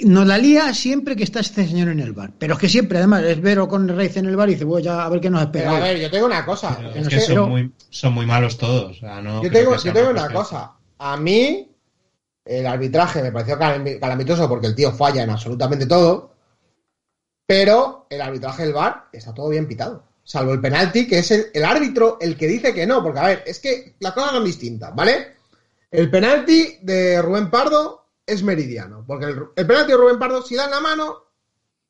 nos 0.00 0.26
la 0.26 0.36
lía 0.36 0.74
siempre 0.74 1.16
que 1.16 1.24
está 1.24 1.40
este 1.40 1.66
señor 1.66 1.88
en 1.88 2.00
el 2.00 2.12
bar. 2.12 2.30
Pero 2.38 2.54
es 2.54 2.60
que 2.60 2.68
siempre, 2.68 2.98
además, 2.98 3.22
es 3.24 3.40
ver 3.40 3.58
Ocon 3.60 3.88
Raiz 3.88 4.16
en 4.18 4.26
el 4.26 4.36
bar 4.36 4.48
y 4.50 4.52
dice, 4.52 4.64
voy 4.64 4.82
ya 4.82 5.04
a 5.04 5.08
ver 5.08 5.20
qué 5.20 5.30
nos 5.30 5.46
Pero 5.46 5.64
espera. 5.64 5.70
a 5.70 5.74
hoy". 5.74 5.80
ver, 5.80 6.00
yo 6.02 6.10
tengo 6.10 6.26
una 6.26 6.44
cosa. 6.44 6.76
Pero 6.76 6.92
que 6.92 6.98
es 6.98 7.04
no 7.04 7.10
que 7.10 7.20
sé, 7.20 7.26
son, 7.26 7.34
pero- 7.34 7.46
muy, 7.48 7.72
son 7.90 8.12
muy 8.12 8.26
malos 8.26 8.58
todos. 8.58 8.96
o 8.96 9.00
sea, 9.00 9.22
no 9.22 9.42
Yo 9.42 9.50
tengo, 9.50 9.74
yo 9.76 9.92
tengo 9.92 10.10
una 10.10 10.28
cosa. 10.30 10.72
A 10.98 11.16
mí, 11.16 11.70
el 12.44 12.66
arbitraje 12.66 13.22
me 13.22 13.32
pareció 13.32 13.58
calam- 13.58 13.98
calamitoso 13.98 14.48
porque 14.48 14.66
el 14.66 14.74
tío 14.74 14.92
falla 14.92 15.22
en 15.22 15.30
absolutamente 15.30 15.86
todo. 15.86 16.34
Pero 17.46 18.06
el 18.10 18.20
arbitraje 18.20 18.64
del 18.64 18.72
VAR 18.72 19.04
está 19.12 19.32
todo 19.32 19.48
bien 19.48 19.66
pitado. 19.68 20.02
Salvo 20.26 20.52
el 20.52 20.60
penalti, 20.60 21.06
que 21.06 21.20
es 21.20 21.30
el, 21.30 21.46
el 21.54 21.64
árbitro 21.64 22.18
el 22.20 22.36
que 22.36 22.48
dice 22.48 22.74
que 22.74 22.84
no. 22.84 23.00
Porque, 23.00 23.20
a 23.20 23.26
ver, 23.26 23.44
es 23.46 23.60
que 23.60 23.94
las 24.00 24.12
cosas 24.12 24.32
son 24.32 24.44
distintas, 24.44 24.92
¿vale? 24.92 25.36
El 25.88 26.10
penalti 26.10 26.78
de 26.82 27.22
Rubén 27.22 27.48
Pardo 27.48 28.08
es 28.26 28.42
meridiano. 28.42 29.04
Porque 29.06 29.26
el, 29.26 29.38
el 29.54 29.66
penalti 29.68 29.92
de 29.92 29.96
Rubén 29.98 30.18
Pardo, 30.18 30.42
si 30.42 30.56
dan 30.56 30.72
la 30.72 30.80
mano, 30.80 31.26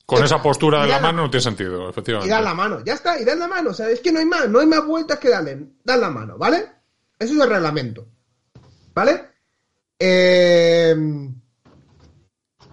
Con 0.04 0.22
esa 0.22 0.42
postura 0.42 0.82
de 0.82 0.88
Y 0.88 0.90
la 0.90 1.00
mano 1.00 1.22
no 1.22 1.30
tiene 1.30 1.44
sentido, 1.44 1.86
y 1.86 1.90
efectivamente. 1.90 2.30
dan 2.30 2.44
la 2.44 2.52
mano. 2.52 2.84
Ya 2.84 2.92
está, 2.92 3.18
y 3.18 3.24
dan 3.24 3.38
la 3.38 3.48
mano. 3.48 3.70
O 3.70 3.74
sea, 3.74 3.88
es 3.88 4.00
que 4.00 4.12
no 4.12 4.18
hay 4.18 4.26
más, 4.26 4.46
no 4.50 4.60
hay 4.60 4.66
más 4.66 4.84
vueltas 4.86 5.18
que 5.18 5.30
darle. 5.30 5.70
Dan 5.82 6.00
la 6.02 6.10
mano, 6.10 6.36
¿vale? 6.36 6.58
Eso 7.18 7.32
es 7.32 7.40
el 7.40 7.48
reglamento. 7.48 8.06
¿Vale? 8.94 9.30
Eh, 9.98 10.94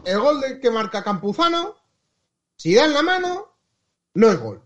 el 0.03 0.19
gol 0.19 0.41
de 0.41 0.59
que 0.59 0.69
marca 0.69 1.01
Campuzano, 1.01 1.77
si 2.57 2.75
dan 2.75 2.93
la 2.93 3.01
mano, 3.01 3.55
no 4.15 4.29
es 4.29 4.37
gol. 4.41 4.61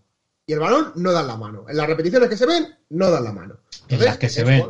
Y 0.48 0.54
el 0.54 0.60
balón 0.60 0.92
no 0.96 1.12
dan 1.12 1.26
la 1.26 1.36
mano. 1.36 1.66
En 1.68 1.76
las 1.76 1.86
repeticiones 1.86 2.28
que 2.30 2.36
se 2.38 2.46
ven, 2.46 2.74
no 2.88 3.10
dan 3.10 3.22
la 3.22 3.32
mano. 3.32 3.56
En 3.88 4.02
las 4.02 4.16
que 4.16 4.30
se 4.30 4.42
ven. 4.44 4.64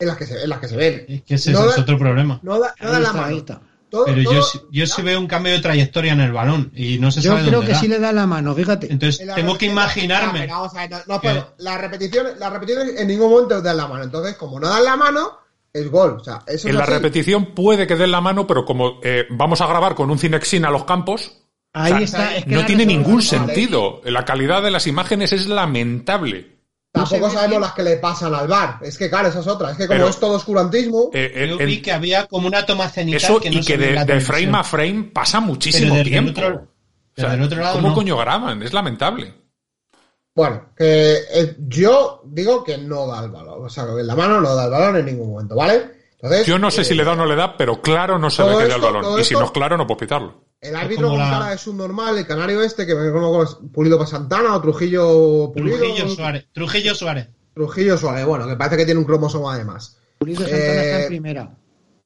En 0.00 0.08
las 0.08 0.16
que 0.16 0.26
se, 0.26 0.42
en 0.42 0.48
las 0.50 0.58
que 0.58 0.66
se 0.68 0.76
ven. 0.76 1.04
Es 1.08 1.22
que 1.22 1.34
ese 1.36 1.52
No 1.52 1.64
es 1.70 1.76
da- 1.76 1.82
otro 1.82 1.96
problema. 1.96 2.40
No, 2.42 2.58
da, 2.58 2.74
no 2.80 2.90
dan 2.90 3.02
la 3.04 3.12
mano. 3.12 3.44
Todo- 3.88 4.04
Pero 4.06 4.20
yo, 4.20 4.30
todo- 4.30 4.42
sí- 4.42 4.60
yo 4.72 4.84
sí 4.86 5.00
veo 5.02 5.20
un 5.20 5.28
cambio 5.28 5.52
de 5.52 5.60
trayectoria 5.60 6.12
en 6.14 6.20
el 6.20 6.32
balón 6.32 6.72
y 6.74 6.98
no 6.98 7.12
se 7.12 7.20
Yo 7.20 7.30
sabe 7.32 7.42
creo 7.42 7.52
dónde 7.58 7.66
que 7.68 7.72
da. 7.74 7.78
sí 7.80 7.86
le 7.88 7.98
da 8.00 8.10
la 8.12 8.26
mano, 8.26 8.52
fíjate. 8.54 8.90
Entonces 8.90 9.20
En 9.20 9.32
tengo 9.34 9.56
que 9.56 9.66
imaginarme. 9.66 10.40
Ya, 10.40 10.44
pero 10.46 10.54
vamos 10.56 10.74
a 10.74 10.86
ver, 10.88 11.04
no, 11.06 11.20
pero 11.20 11.54
las 11.58 11.80
repeticiones, 11.80 12.38
las 12.38 12.52
repeticiones 12.52 12.98
en 13.00 13.06
ningún 13.06 13.30
momento 13.30 13.62
dan 13.62 13.76
la 13.76 13.86
mano. 13.86 14.02
Entonces, 14.02 14.34
como 14.36 14.58
no 14.58 14.68
dan 14.68 14.82
la 14.84 14.96
mano, 14.96 15.38
es 15.72 15.88
gol. 15.88 16.16
O 16.20 16.24
sea, 16.24 16.42
eso 16.48 16.66
En 16.66 16.72
es 16.74 16.78
la 16.78 16.82
así. 16.84 16.92
repetición 16.94 17.54
puede 17.54 17.86
que 17.86 17.94
den 17.94 18.10
la 18.10 18.20
mano, 18.20 18.44
pero 18.46 18.64
como 18.64 18.98
eh, 19.04 19.26
vamos 19.30 19.60
a 19.60 19.66
grabar 19.68 19.94
con 19.94 20.10
un 20.10 20.18
Cinexin 20.18 20.64
a 20.64 20.70
los 20.70 20.84
campos, 20.84 21.41
Ahí 21.74 21.92
o 21.92 21.96
sea, 21.96 22.04
está. 22.04 22.36
es 22.36 22.44
que 22.44 22.50
no 22.54 22.66
tiene 22.66 22.84
ningún 22.86 23.22
sentido. 23.22 24.00
La 24.04 24.24
calidad 24.24 24.62
de 24.62 24.70
las 24.70 24.86
imágenes 24.86 25.32
es 25.32 25.46
lamentable. 25.46 26.50
Tampoco 26.92 27.30
sabemos 27.30 27.60
las 27.62 27.72
que 27.72 27.82
le 27.82 27.96
pasan 27.96 28.34
al 28.34 28.46
bar. 28.46 28.78
Es 28.82 28.98
que, 28.98 29.08
claro, 29.08 29.28
esa 29.28 29.40
es 29.40 29.46
otra. 29.46 29.70
Es 29.70 29.78
que 29.78 29.86
como 29.86 29.98
Pero- 30.00 30.08
es 30.10 30.20
todo 30.20 30.32
oscurantismo, 30.36 31.08
Eh, 31.14 31.32
eh, 31.34 31.46
Yo 31.48 31.56
vi 31.64 31.80
que 31.80 31.90
había 31.92 32.26
como 32.26 32.46
una 32.46 32.66
toma 32.66 32.90
cenital 32.90 33.16
eso 33.22 33.40
que 33.40 33.50
no 33.50 33.60
y 33.60 33.64
que 33.64 33.78
de, 33.78 33.92
la 33.92 34.00
de 34.00 34.06
televisión. 34.08 34.36
frame 34.36 34.58
a 34.58 34.64
frame 34.64 35.02
pasa 35.14 35.40
muchísimo 35.40 35.94
Pero 35.94 36.04
tiempo. 36.04 36.30
otro- 36.32 36.48
O 37.16 37.20
sea, 37.20 37.30
desde 37.30 37.34
el 37.36 37.42
otro 37.44 37.60
lado 37.62 37.74
¿Cómo 37.76 37.88
no. 37.88 37.94
coño 37.94 38.16
graban? 38.18 38.62
Es 38.62 38.72
lamentable. 38.74 39.32
bueno, 40.34 40.66
que 40.76 41.14
eh, 41.32 41.56
yo 41.68 42.22
digo 42.26 42.62
que 42.64 42.76
no 42.78 43.06
da 43.06 43.24
el 43.24 43.30
balón. 43.30 43.64
O 43.64 43.68
sea, 43.70 43.84
que 43.86 44.02
la 44.02 44.14
mano 44.14 44.40
no 44.42 44.54
da 44.54 44.64
el 44.66 44.70
balón 44.70 44.96
en 44.98 45.06
ningún 45.06 45.30
momento, 45.32 45.54
¿vale? 45.56 45.90
Entonces, 46.12 46.46
Yo 46.46 46.58
no 46.58 46.70
sé 46.70 46.82
eh, 46.82 46.84
si 46.84 46.94
le 46.94 47.04
da 47.04 47.12
o 47.12 47.16
no 47.16 47.26
le 47.26 47.34
da, 47.36 47.56
pero 47.56 47.80
claro 47.82 48.18
no 48.18 48.28
se 48.30 48.42
ve 48.42 48.56
que 48.58 48.68
da 48.68 48.76
el 48.76 48.80
balón. 48.82 49.04
Y 49.12 49.16
si 49.16 49.20
esto- 49.32 49.40
no 49.40 49.44
es 49.46 49.50
claro, 49.52 49.76
no 49.78 49.86
puedo 49.86 49.98
pitarlo. 49.98 50.44
El 50.62 50.76
árbitro 50.76 51.08
con 51.08 51.18
la- 51.18 51.28
cara 51.28 51.50
de 51.50 51.58
subnormal, 51.58 52.16
el 52.18 52.26
canario 52.26 52.62
este, 52.62 52.86
que 52.86 52.94
me 52.94 53.08
es 53.42 53.54
Pulido 53.72 53.98
para 53.98 54.08
Santana 54.08 54.54
o 54.56 54.60
Trujillo 54.62 55.50
Pulido. 55.52 55.76
Trujillo 55.78 56.08
Suárez. 56.08 56.46
Trujillo 56.52 56.94
Suárez. 56.94 57.28
Trujillo 57.52 57.98
Suárez, 57.98 58.24
bueno, 58.24 58.46
que 58.46 58.54
parece 58.56 58.76
que 58.76 58.84
tiene 58.84 59.00
un 59.00 59.04
cromosoma 59.06 59.54
además. 59.54 59.98
Pulido 60.18 60.40
Santana 60.42 60.58
está 60.82 60.98
Eh, 60.98 61.02
en 61.02 61.08
primera. 61.08 61.56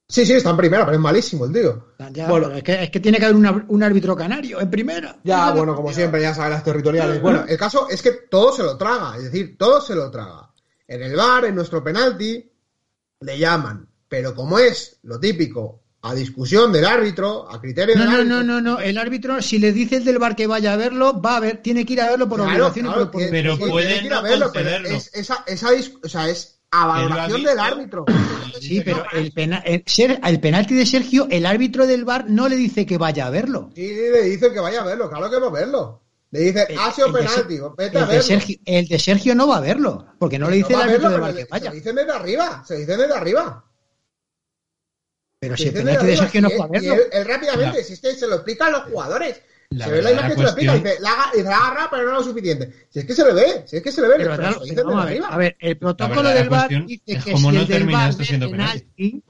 Sí, 0.08 0.24
sí, 0.24 0.32
está 0.34 0.50
en 0.50 0.56
primera, 0.56 0.84
pero 0.86 0.96
es 0.96 1.02
malísimo 1.02 1.44
el 1.44 1.52
tío. 1.52 1.88
Ya, 2.12 2.28
bueno. 2.28 2.50
es, 2.52 2.62
que, 2.62 2.82
es 2.84 2.90
que 2.90 3.00
tiene 3.00 3.18
que 3.18 3.24
haber 3.26 3.36
una- 3.36 3.64
un 3.68 3.82
árbitro 3.82 4.16
canario 4.16 4.60
en 4.60 4.70
primera. 4.70 5.18
Ya, 5.24 5.50
bueno, 5.52 5.74
como 5.76 5.92
siempre, 5.92 6.22
ya 6.22 6.32
sabes 6.34 6.52
las 6.52 6.64
territoriales. 6.64 7.20
Bueno, 7.20 7.44
el 7.46 7.58
caso 7.58 7.88
es 7.90 8.00
que 8.00 8.12
todo 8.30 8.52
se 8.52 8.62
lo 8.62 8.76
traga, 8.78 9.16
es 9.18 9.24
decir, 9.24 9.58
todo 9.58 9.80
se 9.82 9.94
lo 9.94 10.10
traga. 10.10 10.50
En 10.88 11.02
el 11.02 11.14
bar, 11.14 11.44
en 11.44 11.56
nuestro 11.56 11.84
penalti, 11.84 12.50
le 13.20 13.38
llaman. 13.38 13.86
Pero 14.08 14.34
como 14.34 14.58
es 14.60 14.98
lo 15.02 15.18
típico, 15.20 15.82
a 16.08 16.14
discusión 16.14 16.72
del 16.72 16.84
árbitro, 16.84 17.50
a 17.50 17.60
criterio 17.60 17.94
No, 17.96 18.02
del 18.02 18.10
no, 18.10 18.16
árbitro. 18.36 18.36
no, 18.44 18.60
no, 18.60 18.72
no. 18.76 18.80
El 18.80 18.98
árbitro, 18.98 19.42
si 19.42 19.58
le 19.58 19.72
dice 19.72 19.96
el 19.96 20.04
del 20.04 20.18
bar 20.18 20.36
que 20.36 20.46
vaya 20.46 20.72
a 20.72 20.76
verlo, 20.76 21.20
va 21.20 21.36
a 21.36 21.40
ver, 21.40 21.62
tiene 21.62 21.84
que 21.84 21.94
ir 21.94 22.00
a 22.00 22.10
verlo 22.10 22.28
por 22.28 22.38
Claro, 22.40 22.50
obligación 22.68 22.86
y 22.86 23.06
por- 23.06 23.30
Pero 23.30 23.56
sí, 23.56 23.62
puede 23.68 24.00
que 24.00 24.06
ir 24.06 24.14
a 24.14 24.20
verlo, 24.20 24.50
pero 24.52 24.70
es, 24.88 25.10
esa, 25.14 25.44
esa 25.46 25.68
o 26.02 26.08
sea, 26.08 26.28
es 26.28 26.60
a 26.70 26.86
valoración 26.86 27.42
del 27.44 27.58
árbitro. 27.58 28.04
Sí, 28.60 28.80
pero 28.84 29.04
el, 29.12 29.32
pena- 29.32 29.62
el, 29.64 29.82
ser- 29.86 30.20
el 30.24 30.40
penalti 30.40 30.74
de 30.74 30.86
Sergio, 30.86 31.28
el 31.30 31.46
árbitro 31.46 31.86
del 31.86 32.04
bar 32.04 32.26
no 32.28 32.48
le 32.48 32.56
dice 32.56 32.86
que 32.86 32.98
vaya 32.98 33.26
a 33.26 33.30
verlo. 33.30 33.70
Sí, 33.74 33.86
le 33.86 34.22
dicen 34.22 34.52
que 34.52 34.60
vaya 34.60 34.80
a 34.82 34.84
verlo, 34.84 35.08
claro 35.08 35.30
que 35.30 35.38
va 35.38 35.46
a 35.48 35.50
verlo. 35.50 36.02
Le 36.32 36.40
dice, 36.40 36.66
El- 36.68 36.78
ha 36.78 36.90
sido 36.92 37.12
penalti, 37.12 37.56
Ser- 37.56 37.70
vete 37.78 37.98
a 37.98 38.00
el, 38.02 38.06
de 38.08 38.12
verlo. 38.14 38.22
Sergio, 38.22 38.56
el 38.64 38.88
de 38.88 38.98
Sergio 38.98 39.34
no 39.34 39.46
va 39.46 39.58
a 39.58 39.60
verlo, 39.60 40.06
porque 40.18 40.38
no 40.38 40.50
le 40.50 40.56
dice 40.56 40.72
No 40.72 40.82
el 40.82 40.88
verlo, 40.88 41.06
árbitro 41.06 41.10
de 41.10 41.14
pero 41.14 41.22
bar 41.26 41.34
le- 41.34 41.44
que 41.44 41.48
vaya. 41.50 41.70
Se 41.70 41.76
dice 41.76 41.92
desde 41.92 42.12
arriba, 42.12 42.64
se 42.66 42.76
dice 42.78 42.96
desde 42.96 43.14
arriba. 43.14 43.64
Pero 45.48 45.56
si 45.56 45.70
de 45.70 45.92
arriba, 45.92 46.16
Sergio 46.16 46.42
no 46.42 46.50
fue 46.50 46.66
a 46.78 46.80
él- 46.80 47.26
rápidamente, 47.26 47.84
si 47.84 47.92
es 47.94 48.00
que 48.00 48.14
se 48.14 48.26
lo 48.26 48.34
explica 48.36 48.66
a 48.66 48.70
los 48.70 48.82
jugadores. 48.84 49.40
La 49.70 49.86
se 49.86 49.90
ve 49.90 50.02
la 50.02 50.12
imagen 50.12 50.30
que 50.30 50.36
se 50.36 50.42
lo 50.42 50.48
explica 50.48 50.76
y 50.76 50.80
dice, 50.80 50.96
la, 51.00 51.56
agarra, 51.56 51.88
pero 51.90 52.04
no 52.04 52.12
lo 52.12 52.22
suficiente. 52.22 52.72
Si 52.88 53.00
es 53.00 53.04
que 53.04 53.14
se 53.14 53.24
le 53.24 53.32
ve, 53.34 53.62
si 53.66 53.76
es 53.76 53.82
que 53.82 53.90
se 53.90 54.00
le 54.00 54.08
ve, 54.08 54.14
Pero, 54.18 54.36
pero 54.36 54.60
pero 54.74 54.90
a 54.90 55.04
ver, 55.04 55.08
arriba. 55.12 55.26
a 55.28 55.36
ver, 55.38 55.56
el 55.58 55.76
protocolo 55.76 56.28
del 56.28 56.48
VAR 56.48 56.68
dice 56.86 57.02
es 57.06 57.24
que 57.24 57.32
cómo 57.32 57.50
si 57.50 57.56
no 57.56 57.62
el 57.62 57.66
del 57.66 57.78
termina 57.78 57.98
VAR 57.98 58.12
siendo 58.14 58.50
penalti. 58.50 58.80
penalti, 58.96 59.22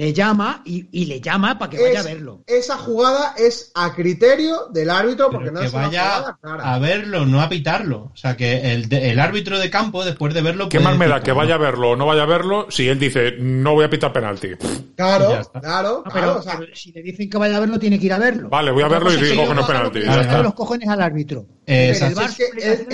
le 0.00 0.14
llama 0.14 0.62
y, 0.64 0.86
y 0.92 1.04
le 1.04 1.20
llama 1.20 1.58
para 1.58 1.68
que 1.70 1.78
vaya 1.82 1.98
a 1.98 2.00
Es- 2.00 2.06
verlo. 2.06 2.42
Esa 2.46 2.78
jugada 2.78 3.34
es 3.36 3.70
a 3.74 3.94
criterio 3.94 4.68
del 4.72 4.88
árbitro 4.88 5.28
porque 5.30 5.50
Pero 5.50 5.52
no 5.56 5.60
que 5.60 5.66
es 5.66 5.72
una 5.74 5.86
vaya 5.88 6.02
jugada 6.16 6.38
clara. 6.40 6.72
a 6.74 6.78
verlo, 6.78 7.26
no 7.26 7.42
a 7.42 7.50
pitarlo. 7.50 8.10
O 8.14 8.16
sea, 8.16 8.34
que 8.34 8.72
el, 8.72 8.90
el 8.94 9.20
árbitro 9.20 9.58
de 9.58 9.68
campo, 9.68 10.02
después 10.02 10.32
de 10.32 10.40
verlo. 10.40 10.70
¿Qué 10.70 10.80
más 10.80 10.96
me 10.96 11.06
da 11.06 11.20
que 11.20 11.32
vaya 11.32 11.56
a 11.56 11.58
verlo 11.58 11.90
o 11.90 11.96
no 11.96 12.06
vaya 12.06 12.22
a 12.22 12.26
verlo 12.26 12.66
si 12.70 12.88
él 12.88 12.98
dice 12.98 13.32
no 13.38 13.74
voy 13.74 13.84
a 13.84 13.90
pitar 13.90 14.10
penalti? 14.10 14.48
Claro, 14.96 15.42
claro, 15.52 15.52
No, 15.52 15.60
claro. 15.60 16.04
pero, 16.12 16.38
o 16.38 16.42
sea, 16.42 16.56
pero 16.58 16.74
si 16.74 16.92
le 16.92 17.02
dicen 17.02 17.28
que 17.28 17.36
vaya 17.36 17.58
a 17.58 17.60
verlo, 17.60 17.78
tiene 17.78 17.98
que 17.98 18.06
ir 18.06 18.12
a 18.14 18.18
verlo. 18.18 18.48
Vale, 18.48 18.70
voy 18.70 18.82
a 18.82 18.88
verlo 18.88 19.12
y 19.12 19.16
digo 19.16 19.46
que 19.48 19.54
no 19.54 19.60
es 19.60 19.66
penalti, 19.66 20.00
los 20.42 20.54
cojones 20.54 20.88
al 20.88 21.02
árbitro. 21.02 21.44
Eh, 21.66 21.94
Pero 21.94 22.06
el 22.06 22.18
es 22.26 22.34
que 22.36 22.44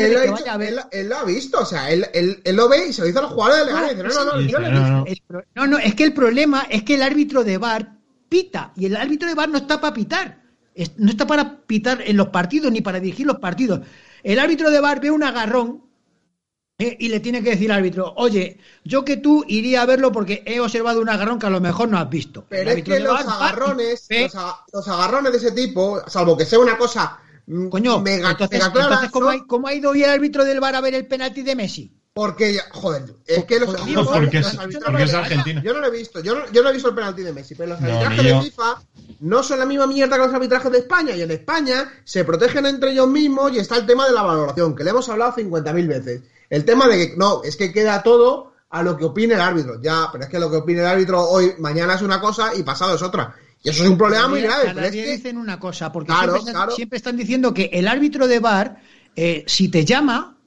él, 0.05 0.13
lo 0.13 0.19
ha 0.37 0.53
a 0.53 0.65
él, 0.65 0.81
él 0.91 1.09
lo 1.09 1.25
visto, 1.25 1.61
o 1.61 1.65
sea, 1.65 1.89
él, 1.91 2.05
él, 2.13 2.43
él 2.45 2.57
lo 2.57 2.69
ve 2.69 2.89
y 2.89 2.93
se 2.93 3.01
lo 3.01 3.07
dice 3.07 3.21
a 3.21 3.23
los 3.23 3.31
jugadores 3.33 3.67
de. 3.67 3.95
Dice, 3.95 4.03
no, 4.03 4.25
no, 4.25 4.33
no, 4.35 5.05
no, 5.55 5.67
no, 5.67 5.79
es 5.79 5.95
que 5.95 6.05
el 6.05 6.13
problema 6.13 6.67
es 6.69 6.83
que 6.83 6.96
el 6.97 7.03
árbitro 7.03 7.45
de 7.45 7.59
VAR 7.59 7.97
pita 8.29 8.73
y 8.77 8.87
el 8.87 8.97
árbitro 8.97 9.29
de 9.29 9.35
VAR 9.35 9.49
no 9.49 9.59
está 9.59 9.81
para 9.81 9.95
pitar. 9.95 10.43
Es- 10.75 10.99
no 10.99 11.11
está 11.11 11.27
para 11.27 11.61
pitar 11.67 12.03
en 12.05 12.17
los 12.17 12.29
partidos 12.29 12.71
ni 12.73 12.81
para 12.81 13.01
dirigir 13.01 13.27
los 13.27 13.39
partidos. 13.39 13.81
El 14.23 14.39
árbitro 14.41 14.71
de 14.71 14.81
VAR 14.81 15.01
ve 15.01 15.11
un 15.11 15.23
agarrón 15.23 15.85
eh, 16.79 16.95
y 17.01 17.09
le 17.09 17.21
tiene 17.21 17.43
que 17.43 17.51
decir 17.51 17.73
al 17.73 17.79
árbitro, 17.79 18.13
oye, 18.19 18.59
yo 18.85 19.03
que 19.03 19.17
tú 19.17 19.45
iría 19.49 19.81
a 19.81 19.87
verlo 19.87 20.13
porque 20.13 20.43
he 20.45 20.61
observado 20.61 21.01
un 21.01 21.09
agarrón 21.09 21.39
que 21.39 21.47
a 21.47 21.51
lo 21.51 21.61
mejor 21.61 21.89
no 21.89 21.97
has 21.97 22.11
visto. 22.11 22.45
Pero 22.51 22.71
es 22.71 22.85
que 22.85 22.91
de 22.95 23.01
los 23.01 23.13
agarrones, 23.33 24.07
los, 24.11 24.35
aga- 24.35 24.57
los 24.73 24.89
agarrones 24.89 25.33
de 25.33 25.39
ese 25.39 25.53
tipo, 25.53 26.03
salvo 26.07 26.37
que 26.37 26.45
sea 26.45 26.59
una 26.59 26.77
cosa 26.77 27.19
mm, 27.47 27.69
Coño, 27.69 28.01
mega, 28.01 28.31
entonces, 28.33 28.59
mega 28.59 28.73
clara, 28.73 28.85
entonces 28.89 29.11
¿cómo, 29.11 29.31
ha, 29.31 29.47
cómo 29.47 29.69
ha 29.69 29.75
ido 29.75 29.91
hoy 29.91 30.03
el 30.03 30.11
árbitro 30.11 30.45
del 30.45 30.61
VAR 30.61 30.75
a 30.75 30.81
ver 30.83 30.95
el 30.95 31.07
penalti 31.07 31.41
de 31.43 31.57
Messi? 31.57 31.93
Porque, 32.17 32.59
joder, 32.71 33.05
es 33.27 33.45
que 33.45 33.61
los, 33.61 33.75
Porque- 33.77 33.93
los- 33.93 34.07
porque 34.09 34.39
los 34.41 34.55
es- 34.55 34.59
arbitrajes 34.59 34.83
porque 34.87 35.03
es 35.05 35.11
de- 35.13 35.17
argentino. 35.19 35.63
Yo 35.63 35.75
no 35.75 35.81
lo 35.81 35.87
he 35.89 35.91
visto, 35.91 36.21
yo 36.21 36.35
no, 36.35 36.51
yo 36.51 36.63
no 36.63 36.71
he 36.71 36.73
visto 36.73 36.89
el 36.89 36.95
penalti 36.95 37.21
de 37.21 37.33
Messi, 37.35 37.55
pero 37.55 37.69
los 37.75 37.81
No, 37.83 37.89
arbitrajes 37.89 38.25
de. 38.25 38.41
FIFA 38.41 38.83
no 39.21 39.43
son 39.43 39.59
la 39.59 39.67
misma 39.67 39.87
mierda 39.87 40.17
que 40.17 40.25
los 40.25 40.33
arbitrajes 40.35 40.73
de 40.73 40.79
España. 40.79 41.15
Y 41.15 41.21
en 41.21 41.31
España 41.31 41.93
se 42.05 42.25
protegen 42.25 42.65
entre 42.65 42.93
ellos 42.93 43.07
mismos 43.07 43.53
y 43.53 43.59
está 43.59 43.77
el 43.77 43.85
tema 43.85 44.07
de 44.07 44.15
la 44.15 44.23
valoración, 44.23 44.75
que 44.75 44.83
le 44.83 44.91
hemos 44.91 45.07
hablado 45.11 45.35
50.000 45.35 45.87
veces. 45.87 46.23
El 46.49 46.65
tema 46.65 46.89
de 46.89 46.97
que, 47.11 47.17
no, 47.19 47.43
es 47.45 47.55
que 47.55 47.71
queda 47.71 48.03
todo 48.03 48.55
a 48.71 48.83
lo 48.83 48.97
que 48.97 49.05
opine 49.05 49.35
el 49.35 49.41
árbitro. 49.43 49.79
Ya, 49.83 50.09
pero 50.11 50.25
es 50.25 50.31
que 50.31 50.39
lo 50.39 50.51
que 50.51 50.57
opine 50.57 50.81
el 50.81 50.87
árbitro 50.87 51.21
hoy, 51.23 51.53
mañana 51.59 51.97
es 51.97 52.01
una 52.01 52.19
cosa 52.19 52.55
y 52.57 52.63
pasado 52.63 52.95
es 52.95 53.03
otra. 53.03 53.35
Y 53.63 53.69
eso 53.69 53.85
es 53.85 53.91
un 53.91 53.99
problema 53.99 54.27
muy 54.29 54.41
grave. 54.41 54.63
cada 54.63 54.75
Pero 54.77 54.87
es 54.87 54.93
que, 54.93 55.13
dicen 55.17 55.37
una 55.37 55.61
cosa, 55.61 55.93
porque 55.93 56.07
Claro, 56.07 56.33
siempre, 56.33 56.39
están, 56.41 56.55
claro. 56.55 56.73
siempre 56.77 56.97
están 56.97 57.17
diciendo 57.19 57.53
que 57.53 57.69
el 57.75 57.87
árbitro 57.87 58.27
de 58.27 58.39
VAR, 58.41 58.81
eh, 59.17 59.45
si 59.47 59.69
te 59.69 59.85
llama, 59.85 60.39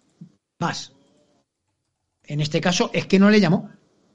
vas. 0.59 0.93
En 2.29 2.39
este 2.41 2.61
caso 2.61 2.89
es 2.93 3.05
que 3.07 3.19
no 3.19 3.29
le 3.29 3.41
llamó. 3.41 3.69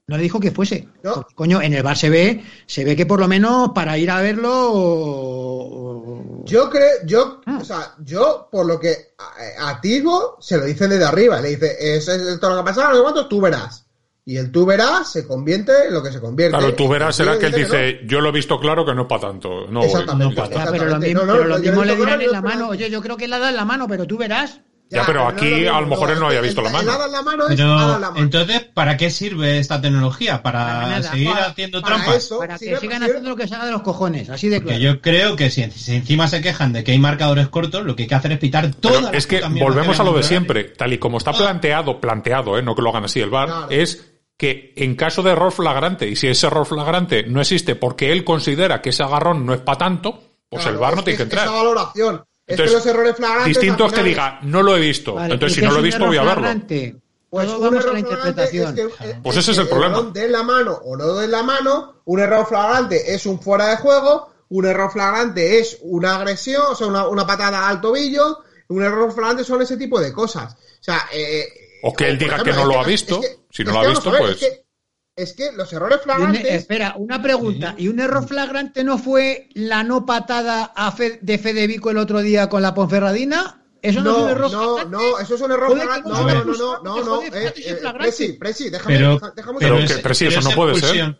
No 0.07 0.17
le 0.17 0.23
dijo 0.23 0.39
que 0.41 0.51
fuese. 0.51 0.89
No. 1.03 1.15
Porque, 1.15 1.35
coño, 1.35 1.63
en 1.63 1.73
el 1.73 1.83
VAR 1.83 1.97
se 1.97 2.11
ve, 2.11 2.45
se 2.67 2.85
ve 2.85 2.95
que 2.95 3.07
por 3.07 3.21
lo 3.21 3.27
menos 3.29 3.71
para 3.75 3.97
ir 3.99 4.11
a 4.11 4.21
verlo. 4.21 4.51
o- 4.73 6.45
Yo 6.45 6.69
creo, 6.69 6.91
yo, 7.07 7.41
Ah. 7.47 7.59
o 7.61 7.65
sea, 7.65 7.95
yo, 8.05 8.49
por 8.53 8.67
lo 8.67 8.79
que 8.79 9.15
a, 9.59 9.71
a 9.71 9.81
Tigo 9.81 10.37
se 10.41 10.59
lo 10.59 10.65
dicen 10.67 10.91
desde 10.91 11.05
arriba, 11.07 11.41
le 11.41 11.51
dice, 11.51 11.75
eso 11.97 12.13
es 12.13 12.39
todo 12.39 12.51
lo 12.51 12.57
que 12.57 12.61
ha 12.63 12.65
pasado, 12.75 12.91
no 12.91 12.97
sé 12.97 13.03
cuánto, 13.03 13.29
tú 13.29 13.41
verás. 13.41 13.87
Y 14.27 14.37
el 14.39 14.51
tú 14.53 14.65
verás 14.65 15.11
se 15.13 15.27
convierte 15.27 15.73
en 15.89 15.95
lo 15.95 16.03
que 16.03 16.11
se 16.13 16.21
convierte. 16.21 16.57
Claro, 16.57 16.75
tú 16.75 16.89
verás, 16.89 17.17
será 17.17 17.39
que 17.39 17.47
él 17.47 17.53
no. 17.53 17.59
dice 17.59 18.01
yo 18.07 18.21
lo 18.23 18.31
he 18.31 18.33
visto 18.33 18.59
claro 18.59 18.85
que 18.85 18.95
no 18.95 19.03
es 19.03 19.09
para 19.09 19.21
tanto. 19.23 19.67
No 19.71 19.81
voy. 19.81 19.89
Exactamente. 19.89 20.35
Ya, 20.51 20.67
pero 20.71 20.85
lo 20.87 20.99
mismo, 20.99 21.21
No, 21.21 21.27
no, 21.27 21.33
pero 21.35 21.45
lo 21.45 21.55
no 21.57 21.61
mismo 21.63 21.85
le 21.85 21.97
dirán 21.97 22.21
en 22.23 22.33
la 22.33 22.41
mano. 22.43 22.69
Oye, 22.69 22.89
yo 22.91 23.03
creo 23.03 23.17
que 23.19 23.29
le 23.29 23.35
ha 23.37 23.39
dado 23.39 23.51
en 23.51 23.57
la 23.57 23.65
mano, 23.67 23.87
pero 23.87 24.07
tú 24.07 24.17
verás. 24.17 24.61
Ya, 24.91 25.03
pero 25.05 25.27
aquí, 25.27 25.63
no 25.63 25.77
a 25.77 25.81
lo 25.81 25.87
mejor 25.89 26.11
él 26.13 26.21
no 26.21 26.27
había 26.27 26.41
visto 26.41 26.61
la 26.63 26.71
mano. 26.71 26.93
la 27.09 27.23
mano 27.23 27.49
es 27.49 27.57
Pero, 27.57 27.77
la 27.99 27.99
mano. 28.11 28.15
entonces, 28.17 28.61
¿para 28.75 28.97
qué 28.97 29.11
sirve 29.11 29.59
esta 29.59 29.81
tecnología? 29.81 30.41
¿Para, 30.43 30.59
Para 30.67 30.87
nada. 30.89 31.03
seguir 31.11 31.31
Para- 31.33 31.47
haciendo 31.47 31.81
para 31.83 31.97
trampas? 31.97 32.17
eso. 32.17 32.39
Para 32.39 32.59
que 32.59 32.77
sigan 32.77 33.03
haciendo 33.03 33.31
lo 33.31 33.35
que 33.37 33.49
se 33.49 33.55
haga 33.57 33.65
de 33.67 33.73
los 33.73 33.83
cojones. 33.83 34.31
Así 34.31 34.49
de 34.49 34.61
Porque 34.61 34.77
claro. 34.79 34.95
yo 34.95 35.01
creo 35.01 35.35
que 35.37 35.51
si, 35.51 35.69
si 35.73 35.97
encima 35.97 36.29
se 36.29 36.41
quejan 36.43 36.73
de 36.73 36.85
que 36.85 36.93
hay 36.93 36.99
marcadores 36.99 37.49
cortos, 37.49 37.85
lo 37.85 37.97
que 37.97 38.03
hay 38.05 38.09
que 38.09 38.15
hacer 38.15 38.33
es 38.33 38.39
pitar 38.39 38.71
la 38.83 39.11
es 39.11 39.27
que 39.27 39.41
volvemos 39.41 39.97
que 39.97 40.03
a 40.03 40.05
lo 40.05 40.13
de 40.13 40.23
siempre, 40.23 40.65
tal 40.65 40.93
y 40.93 40.99
como 40.99 41.19
está 41.19 41.33
planteado, 41.33 42.01
planteado, 42.01 42.57
¿eh? 42.59 42.63
no 42.63 42.75
que 42.77 42.83
lo 42.83 42.91
hagan 42.91 43.05
así 43.07 43.21
el 43.21 43.31
VAR, 43.31 43.49
Claro. 43.49 43.67
es 43.71 44.13
que 44.37 44.75
en 44.77 44.95
caso 44.97 45.23
de 45.23 45.31
error 45.33 45.51
flagrante, 45.51 46.09
y 46.09 46.15
si 46.15 46.29
ese 46.29 46.47
error 46.47 46.67
flagrante 46.67 47.25
no 47.25 47.41
existe 47.41 47.75
porque 47.75 48.13
él 48.13 48.23
considera 48.23 48.83
que 48.83 48.91
ese 48.91 49.03
agarrón 49.03 49.47
no 49.47 49.55
es 49.55 49.61
para 49.61 49.79
tanto, 49.79 50.23
pues 50.49 50.63
Claro, 50.63 50.77
el 50.77 50.81
VAR 50.81 50.93
no 50.95 50.99
es 51.01 51.05
tiene 51.05 51.17
que 51.17 51.23
es 51.23 51.27
entrar. 51.27 51.47
Esa 51.47 51.55
valoración. 51.57 52.25
Es 52.47 52.53
Entonces, 52.59 52.71
que 52.71 52.77
los 52.77 52.87
errores 52.95 53.17
flagrantes. 53.17 53.47
Distinto 53.47 53.85
al 53.85 53.91
es 53.91 53.97
que 53.97 54.03
diga, 54.05 54.39
no 54.43 54.63
lo 54.63 54.77
he 54.77 54.81
visto. 54.81 55.15
Vale, 55.15 55.35
Entonces, 55.35 55.57
¿y 55.59 55.61
si 55.61 55.65
no 55.67 55.69
es 55.71 55.75
lo 55.75 55.81
he 55.81 55.85
visto, 55.85 56.07
voy 56.07 56.17
a 56.19 56.23
verlo. 56.23 56.35
flagrante? 56.43 56.97
Pues 57.31 57.47
Todo 57.47 57.57
un 57.57 57.63
vamos 57.65 57.77
a 57.79 57.81
error 57.83 57.93
la 57.95 57.99
interpretación. 58.01 58.69
es 58.69 58.75
que, 58.95 59.09
eh, 59.11 59.21
Pues 59.23 59.37
ese 59.39 59.51
es 59.53 59.59
el 59.59 59.65
que 59.65 59.71
problema. 59.71 60.03
de 60.13 60.29
la 60.29 60.43
mano 60.43 60.73
o 60.85 60.97
no 60.97 61.15
de 61.15 61.27
la 61.27 61.43
mano, 61.43 62.03
un 62.05 62.21
error 62.21 62.47
flagrante 62.47 63.15
es 63.15 63.27
un 63.27 63.41
fuera 63.41 63.69
de 63.69 63.77
juego, 63.79 64.31
un 64.51 64.67
error 64.67 64.93
flagrante 64.93 65.59
es 65.59 65.79
una 65.83 66.17
agresión, 66.17 66.63
o 66.71 66.75
sea, 66.77 66.87
una, 66.87 67.09
una 67.09 67.27
patada 67.27 67.67
al 67.69 67.81
tobillo, 67.81 68.41
un 68.69 68.83
error 68.85 69.13
flagrante 69.13 69.43
son 69.43 69.63
ese 69.63 69.77
tipo 69.77 69.99
de 70.01 70.13
cosas. 70.13 70.53
O 70.55 70.83
sea, 70.85 71.07
eh, 71.13 71.49
O 71.83 71.93
que 71.95 72.05
él 72.09 72.19
por 72.19 72.25
diga 72.25 72.35
ejemplo, 72.37 72.53
que 72.53 72.57
no 72.59 72.63
es 72.71 72.75
lo 72.77 72.81
ha 72.81 72.85
visto. 72.87 73.21
Si 73.51 73.65
no 73.65 73.73
lo 73.73 73.79
ha 73.81 73.89
visto, 73.89 74.11
pues- 74.17 74.64
Es 75.17 75.33
que, 75.35 75.47
es 75.47 75.55
los 75.55 75.73
errores 75.73 76.01
flagrantes. 76.03 76.45
espera, 76.45 76.95
una 76.97 77.23
pregunta. 77.23 77.75
¿Y 77.79 77.87
un 77.89 78.01
error 78.01 78.27
flagrante 78.27 78.83
no 78.83 78.99
fue 78.99 79.49
la 79.55 79.85
no 79.85 80.05
patada 80.07 80.73
a 80.75 80.91
Fe- 80.91 81.21
de 81.23 81.39
Federico 81.39 81.91
el 81.91 81.99
otro 81.99 82.21
día 82.21 82.49
con 82.49 82.63
la 82.63 82.75
Ponferradina? 82.75 83.61
¿Eso 83.81 84.01
no, 84.01 84.11
es 84.11 84.17
No, 84.19 84.25
un 84.25 84.31
error 84.31 84.51
no, 84.53 84.75
flagrante? 84.77 84.91
no, 84.97 85.19
eso 85.21 85.35
es 85.37 85.41
un 85.41 85.53
error 85.53 85.73
flagrante. 85.73 86.03
que 86.03 86.09
No, 86.09 86.23
no 86.23 86.45
no, 86.45 86.83
no, 86.83 87.05
no, 87.05 87.23
eh, 87.23 87.53
es 87.55 87.67
eh, 87.67 87.77
flagrante. 87.77 87.99
Presi, 88.17 88.33
Presi, 88.33 88.71
déjame, 88.71 88.97
Pero, 88.97 89.21
déjame 89.37 89.59
Pero 89.61 89.75
segundo. 89.77 89.95
que- 89.95 90.03
pero 90.03 90.15
sí, 90.15 90.27
eso 90.27 90.41
no 90.41 90.49
es 90.51 90.57
puede 90.57 90.75
ser. 90.75 90.83
expulsión. 90.85 91.19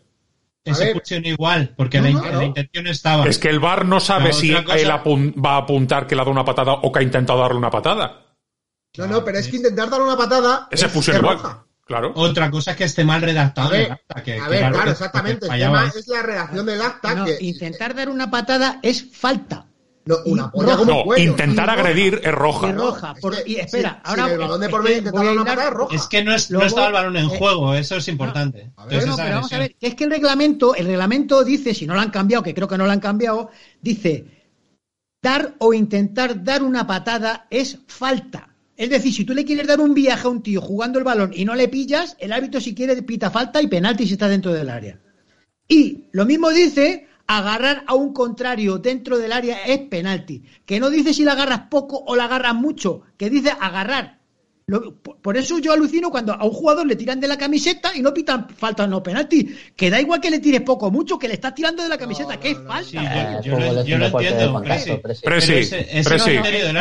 Es 0.65 0.75
A 0.75 0.79
ver. 0.79 0.87
expulsión 0.89 1.25
igual, 1.25 1.73
porque 1.77 2.01
No, 2.01 2.21
la, 2.23 2.31
no, 2.31 2.41
intención 2.41 2.87
estaba. 2.87 3.27
Es 3.27 3.37
que 3.37 3.49
el 3.49 3.59
VAR 3.59 3.85
no 3.85 3.99
sabe 3.99 4.33
si 4.33 4.51
cosa- 4.63 4.77
él 4.77 4.89
apun- 4.89 5.33
va 5.41 5.51
a 5.53 5.57
apuntar 5.57 6.07
que 6.07 6.15
le 6.15 6.21
ha 6.21 6.23
dado 6.25 6.31
una 6.31 6.43
patada 6.43 6.73
o 6.73 6.91
que 6.91 6.99
ha 6.99 7.03
intentado 7.03 7.39
darle 7.39 7.57
una 7.59 7.69
patada. 7.69 8.25
No, 8.97 9.07
no, 9.07 9.23
pero 9.23 9.37
es 9.37 9.47
que 9.47 9.57
intentar 9.57 9.89
dar 9.89 10.01
una 10.01 10.17
patada. 10.17 10.67
Esa 10.71 10.75
es- 10.87 10.91
expulsión 10.91 11.17
es 11.17 11.21
igual. 11.21 11.37
roja. 11.37 11.64
Claro. 11.85 12.13
Otra 12.15 12.49
cosa 12.49 12.71
es 12.71 12.77
que 12.77 12.83
esté 12.85 13.03
mal 13.05 13.21
redactado. 13.21 13.67
A 13.67 13.71
ver, 13.71 13.81
el 13.85 13.91
acta, 13.91 14.23
que- 14.23 14.39
a 14.39 14.47
ver, 14.49 14.59
claro, 14.59 14.83
que- 14.85 14.89
exactamente. 14.89 15.45
El 15.45 15.59
tema 15.59 15.91
es 15.95 16.07
la 16.07 16.21
redacción 16.23 16.65
del 16.65 16.81
acta. 16.81 17.13
No, 17.15 17.25
que, 17.25 17.37
intentar 17.41 17.93
dar 17.95 18.09
una 18.09 18.31
patada 18.31 18.79
es 18.81 19.05
falta. 19.11 19.67
No, 20.07 20.17
una 20.25 20.51
roja. 20.53 20.77
como 20.77 20.91
No, 20.91 21.03
cuello. 21.03 21.31
intentar 21.31 21.67
roja. 21.67 21.79
agredir 21.79 22.21
es 22.23 22.31
roja. 22.31 22.69
Y 22.69 22.71
roja. 22.73 23.13
es 23.15 23.21
por- 23.21 23.43
que 23.43 23.51
y 23.51 23.55
espera, 23.55 24.01
si- 24.03 24.09
ahora 24.09 24.25
si 24.25 24.31
el 24.33 24.37
balón 24.37 24.59
de 24.59 24.65
es 24.67 24.71
por 24.71 24.81
que 24.81 24.83
medio 24.83 24.97
intenta 24.99 25.19
voy 25.19 25.25
a 25.27 25.29
dar 25.29 25.33
una 25.33 25.41
hilar- 25.43 25.55
patada 25.55 25.69
es 25.69 25.73
roja. 25.75 25.95
Es 25.95 26.07
que 26.07 26.23
no, 26.23 26.35
es- 26.35 26.51
no 26.51 26.61
estaba 26.63 26.87
el 26.87 26.93
balón 26.93 27.17
en 27.17 27.25
eh, 27.25 27.37
juego, 27.39 27.73
eso 27.73 27.95
es 27.97 28.07
importante. 28.07 28.71
a 28.77 28.85
ver, 28.85 28.93
Entonces, 28.93 29.07
No, 29.07 29.13
esa 29.13 29.23
pero 29.23 29.35
vamos 29.35 29.53
a 29.53 29.57
ver, 29.59 29.75
que 29.75 29.87
es 29.87 29.95
que 29.95 30.03
el 30.03 30.09
reglamento, 30.11 30.75
el 30.75 30.85
reglamento 30.85 31.43
dice, 31.43 31.73
si 31.73 31.87
no 31.87 31.95
lo 31.95 32.01
han 32.01 32.11
cambiado, 32.11 32.43
que 32.43 32.53
creo 32.53 32.67
que 32.67 32.77
no 32.77 32.85
lo 32.85 32.91
han 32.91 32.99
cambiado, 32.99 33.49
dice 33.81 34.25
dar 35.23 35.55
o 35.57 35.73
intentar 35.73 36.43
dar 36.43 36.61
una 36.61 36.85
patada 36.85 37.47
es 37.49 37.79
falta. 37.87 38.49
Es 38.77 38.89
decir, 38.89 39.13
si 39.13 39.23
tú 39.23 39.33
le 39.33 39.45
quieres 39.45 39.67
dar 39.67 39.79
un 39.79 39.93
viaje 39.93 40.27
a 40.27 40.29
un 40.29 40.43
tío 40.43 40.61
jugando 40.61 40.99
el 40.99 41.05
balón 41.05 41.31
y 41.33 41.45
no 41.45 41.55
le 41.55 41.69
pillas, 41.69 42.17
el 42.19 42.33
árbitro 42.33 42.59
si 42.59 42.75
quiere 42.75 43.01
pita 43.03 43.31
falta 43.31 43.61
y 43.61 43.67
penalti 43.67 44.05
si 44.05 44.13
está 44.13 44.27
dentro 44.27 44.53
del 44.53 44.69
área. 44.69 44.99
Y 45.67 46.05
lo 46.11 46.25
mismo 46.25 46.49
dice 46.49 47.07
agarrar 47.27 47.83
a 47.87 47.95
un 47.95 48.13
contrario 48.13 48.77
dentro 48.77 49.17
del 49.17 49.31
área 49.31 49.65
es 49.65 49.79
penalti. 49.79 50.43
Que 50.65 50.79
no 50.79 50.89
dice 50.89 51.13
si 51.13 51.23
la 51.23 51.31
agarras 51.31 51.67
poco 51.69 52.03
o 52.05 52.15
la 52.15 52.25
agarras 52.25 52.55
mucho, 52.55 53.01
que 53.17 53.29
dice 53.29 53.51
agarrar. 53.59 54.14
Lo- 54.67 54.95
por, 54.95 55.37
eso 55.37 55.59
yo 55.59 55.73
alucino 55.73 56.09
cuando 56.09 56.33
a 56.33 56.43
un 56.43 56.49
jugador 56.51 56.87
le 56.87 56.95
tiran 56.95 57.19
de 57.19 57.27
la 57.27 57.37
camiseta 57.37 57.95
y 57.95 58.01
no 58.01 58.11
pitan 58.11 58.49
falta 58.49 58.87
no 58.87 59.03
penalti. 59.03 59.55
Que 59.75 59.91
da 59.91 60.01
igual 60.01 60.19
que 60.19 60.31
le 60.31 60.39
tires 60.39 60.61
poco 60.61 60.87
o 60.87 60.91
mucho, 60.91 61.19
que 61.19 61.27
le 61.27 61.35
estás 61.35 61.53
tirando 61.53 61.83
de 61.83 61.89
la 61.89 61.99
camiseta, 61.99 62.39
que 62.39 62.49
es 62.51 62.57
falta. 62.57 62.83
Sí, 62.83 62.97
Eh, 62.97 63.39
yo, 63.43 63.59
yo 63.83 63.97
lo 63.99 64.07
entiendo, 64.07 64.63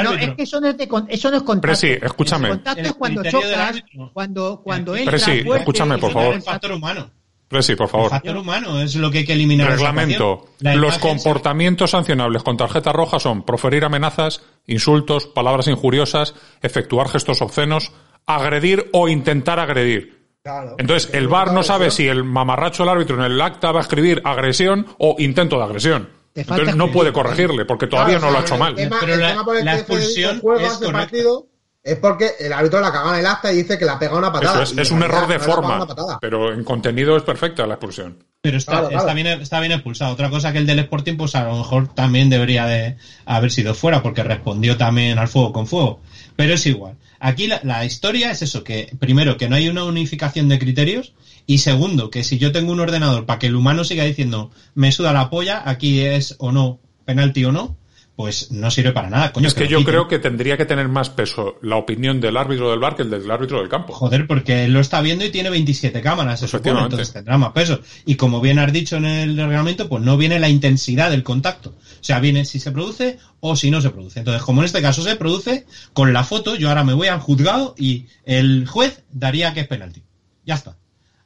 No, 0.03 0.13
es 0.15 0.35
que 0.35 0.43
eso 0.45 0.61
no 0.63 0.69
es, 0.69 0.79
de 0.79 0.89
eso 1.09 1.31
no 1.31 1.37
es 1.37 1.43
contacto. 1.43 1.61
Presi, 1.61 1.89
escúchame. 1.89 2.49
El 2.49 2.55
contacto 2.55 2.83
es 2.83 2.93
cuando 2.95 3.23
chocas, 3.25 3.83
cuando, 4.15 4.61
cuando 4.65 4.95
El- 4.95 5.01
entra 5.01 5.11
Presi, 5.13 5.41
escúchame, 5.59 5.99
por 5.99 6.13
favor. 6.13 6.35
El 6.37 6.43
factor 6.43 6.73
humano. 6.73 7.11
Presi, 7.49 7.77
por 7.77 7.87
El 7.87 7.91
favor. 7.91 8.11
factor 8.11 8.37
humano 8.37 8.81
es 8.81 8.97
lo 8.97 9.11
que 9.11 9.19
hay 9.19 9.25
que 9.25 9.35
eliminar. 9.35 9.71
Reglamento. 9.71 10.47
Los 10.61 10.99
comportamientos 10.99 11.91
sancionables 11.91 12.43
con 12.43 12.57
tarjeta 12.57 12.93
roja 12.93 13.21
son 13.21 13.45
proferir 13.45 13.85
amenazas, 13.85 14.43
insultos, 14.67 15.27
palabras 15.27 15.69
injuriosas, 15.69 16.35
efectuar 16.63 17.09
gestos 17.09 17.43
obscenos, 17.43 17.93
agredir 18.27 18.89
o 18.93 19.09
intentar 19.09 19.61
agredir. 19.61 20.25
Claro. 20.43 20.75
Entonces, 20.79 21.13
el 21.15 21.29
VAR 21.29 21.53
no 21.53 21.63
sabe 21.63 21.91
si 21.91 22.07
el 22.09 22.25
mamarracho 22.25 22.83
del 22.83 22.91
árbitro 22.91 23.17
en 23.17 23.31
el 23.33 23.41
acta 23.41 23.73
va 23.73 23.81
a 23.81 23.83
escribir 23.83 24.21
agresión 24.25 24.87
o 24.99 25.17
intento 25.19 25.57
de 25.59 25.65
agresión. 25.65 26.11
Entonces 26.35 26.75
no 26.75 26.91
puede 26.91 27.13
corregirle 27.13 27.65
porque 27.65 27.87
todavía 27.87 28.19
Claro, 28.19 28.27
no 28.27 28.33
lo 28.33 28.39
ha 28.39 28.47
hecho 28.47 28.57
mal. 28.59 28.71
El 28.79 28.89
tema, 28.89 28.97
Pero 29.01 29.15
el 29.15 29.21
la- 29.21 29.45
el 29.61 29.69
expulsión 29.69 30.41
juega 30.41 30.67
es 30.67 30.73
ese 30.73 30.85
correcta. 30.87 30.99
partido 31.01 31.47
es 31.85 31.99
porque 31.99 32.31
el 32.41 32.51
árbitro 32.51 32.81
le 32.81 32.87
ha 32.87 32.93
cagado 32.93 33.13
en 33.13 33.21
el 33.21 33.27
acta 33.27 33.53
y 33.53 33.57
dice 33.57 33.79
que 33.79 33.85
le 33.85 33.91
ha 33.91 33.99
pegado 33.99 34.19
una 34.19 34.33
patada. 34.33 34.63
Eso 34.63 34.81
es, 34.81 34.91
un 34.91 35.01
realidad 35.01 35.25
error 35.25 35.33
de 35.33 35.39
forma, 35.39 35.77
una 35.77 35.87
patada. 35.87 36.19
pero 36.19 36.51
en 36.53 36.65
contenido 36.65 37.15
es 37.15 37.23
perfecta 37.23 37.67
la 37.67 37.75
expulsión. 37.75 38.25
Pero 38.41 38.57
está, 38.57 38.73
Claro, 38.73 38.89
claro. 38.89 39.03
está 39.03 39.15
bien 39.15 39.27
está 39.27 39.61
bien 39.61 39.73
expulsado. 39.73 40.15
Otra 40.15 40.31
cosa 40.31 40.51
que 40.51 40.59
el 40.59 40.67
del 40.67 40.79
Sporting, 40.79 41.17
pues 41.19 41.35
a 41.35 41.45
lo 41.45 41.59
mejor 41.59 41.89
también 41.89 42.31
debería 42.31 42.65
de 42.65 42.97
haber 43.27 43.51
sido 43.51 43.75
fuera, 43.75 44.03
porque 44.03 44.23
respondió 44.23 44.79
también 44.79 45.19
al 45.19 45.29
fuego 45.29 45.53
con 45.53 45.67
fuego. 45.67 46.01
Pero 46.37 46.55
es 46.55 46.65
igual. 46.65 46.97
Aquí 47.21 47.47
la, 47.47 47.61
la 47.63 47.85
historia 47.85 48.31
es 48.31 48.41
eso, 48.41 48.65
que 48.65 48.95
primero, 48.99 49.37
que 49.37 49.49
no 49.51 49.57
hay 49.57 49.69
una 49.69 49.85
unificación 49.85 50.49
de 50.49 50.59
criterios, 50.59 51.13
y 51.47 51.59
segundo, 51.59 52.11
que 52.11 52.25
si 52.25 52.39
yo 52.39 52.51
tengo 52.51 52.73
un 52.73 52.81
ordenador 52.81 53.27
para 53.27 53.39
que 53.39 53.47
el 53.49 53.57
humano 53.57 53.85
siga 53.85 54.05
diciendo 54.05 54.51
me 54.75 54.91
suda 54.91 55.13
la 55.13 55.29
polla, 55.29 55.63
aquí 55.67 56.01
es 56.01 56.37
o 56.39 56.51
no, 56.51 56.81
penalti 57.05 57.45
o 57.45 57.53
no, 57.53 57.77
pues 58.17 58.53
no 58.53 58.71
sirve 58.71 58.93
para 58.93 59.11
nada, 59.11 59.33
coño. 59.33 59.49
es 59.49 59.55
que 59.55 59.67
yo 59.67 59.83
creo 59.85 60.07
que 60.07 60.21
tendría 60.21 60.57
que 60.57 60.65
tener 60.67 60.87
más 60.89 61.11
peso 61.11 61.57
la 61.63 61.77
opinión 61.77 62.21
del 62.21 62.37
árbitro 62.37 62.71
del 62.71 62.79
bar 62.79 62.95
que 62.95 63.03
el 63.03 63.11
del 63.11 63.29
árbitro 63.29 63.59
del 63.59 63.69
campo. 63.69 63.93
Joder, 63.93 64.27
porque 64.29 64.65
él 64.67 64.73
lo 64.73 64.79
está 64.81 65.01
viendo 65.01 65.25
y 65.25 65.31
tiene 65.31 65.51
27 65.51 66.01
cámaras, 66.01 66.39
se 66.41 66.47
supone, 66.49 66.81
entonces 66.81 67.13
tendrá 67.13 67.37
más 67.39 67.53
peso. 67.53 67.81
Y 68.07 68.15
como 68.15 68.41
bien 68.41 68.59
has 68.61 68.73
dicho 68.73 68.97
en 68.97 69.05
el 69.05 69.37
reglamento, 69.37 69.89
pues 69.89 70.03
no 70.03 70.17
viene 70.17 70.39
la 70.39 70.49
intensidad 70.49 71.11
del 71.11 71.25
contacto. 71.25 71.71
O 71.71 72.05
sea, 72.07 72.21
viene 72.21 72.45
si 72.45 72.61
se 72.61 72.71
produce 72.71 73.19
o 73.41 73.57
si 73.57 73.71
no 73.71 73.81
se 73.81 73.91
produce. 73.91 74.21
Entonces, 74.21 74.43
como 74.45 74.61
en 74.61 74.67
este 74.67 74.81
caso 74.81 75.03
se 75.03 75.17
produce, 75.17 75.67
con 75.93 76.13
la 76.13 76.23
foto 76.23 76.55
yo 76.55 76.69
ahora 76.69 76.85
me 76.85 76.93
voy 76.95 77.09
al 77.09 77.19
juzgado 77.21 77.75
y 77.77 78.07
el 78.25 78.67
juez 78.69 79.03
daría 79.11 79.53
que 79.55 79.61
es 79.61 79.67
penalti. 79.67 80.03
Ya 80.47 80.55
está. 80.55 80.77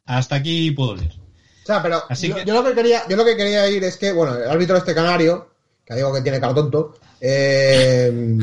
Hasta 0.06 0.36
aquí 0.36 0.70
puedo 0.70 0.96
leer. 0.96 1.12
O 1.12 1.66
sea, 1.66 1.82
pero 1.82 2.02
Así 2.08 2.28
yo, 2.28 2.36
que- 2.36 2.44
yo 2.46 2.54
lo 2.54 2.64
que 2.66 2.74
quería, 2.74 3.02
yo 3.10 3.16
lo 3.18 3.26
que 3.26 3.36
quería 3.36 3.68
ir 3.68 3.84
es 3.84 3.98
que, 3.98 4.12
bueno, 4.12 4.34
el 4.36 4.48
árbitro 4.48 4.78
este 4.78 4.94
canario, 4.94 5.50
que 5.88 5.94
digo 5.94 6.12
que 6.12 6.20
tiene 6.20 6.38
cara 6.38 6.54
eh, 7.18 8.38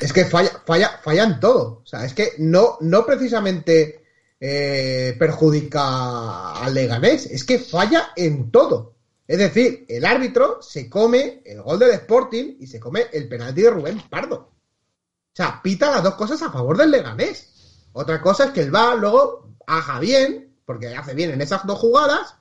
es 0.00 0.12
que 0.12 0.24
falla, 0.24 0.50
falla, 0.64 0.98
falla 1.02 1.24
en 1.24 1.38
todo. 1.38 1.82
O 1.84 1.86
sea, 1.86 2.06
es 2.06 2.14
que 2.14 2.32
no, 2.38 2.78
no 2.80 3.04
precisamente 3.04 4.02
eh, 4.40 5.14
perjudica 5.18 6.52
al 6.52 6.72
Leganés, 6.72 7.26
es 7.26 7.44
que 7.44 7.58
falla 7.58 8.12
en 8.16 8.50
todo. 8.50 8.94
Es 9.26 9.36
decir, 9.36 9.84
el 9.86 10.06
árbitro 10.06 10.62
se 10.62 10.88
come 10.88 11.42
el 11.44 11.60
gol 11.60 11.78
del 11.78 11.90
Sporting 11.90 12.56
y 12.58 12.66
se 12.66 12.80
come 12.80 13.08
el 13.12 13.28
penalti 13.28 13.60
de 13.60 13.70
Rubén 13.70 14.02
Pardo. 14.08 14.36
O 14.36 15.34
sea, 15.34 15.60
pita 15.62 15.90
las 15.90 16.02
dos 16.02 16.14
cosas 16.14 16.40
a 16.40 16.50
favor 16.50 16.78
del 16.78 16.90
Leganés. 16.90 17.84
Otra 17.92 18.22
cosa 18.22 18.46
es 18.46 18.50
que 18.52 18.62
el 18.62 18.70
VAR 18.70 18.96
luego 18.96 19.56
haga 19.66 20.00
bien, 20.00 20.56
porque 20.64 20.96
hace 20.96 21.12
bien 21.12 21.32
en 21.32 21.42
esas 21.42 21.66
dos 21.66 21.78
jugadas, 21.78 22.34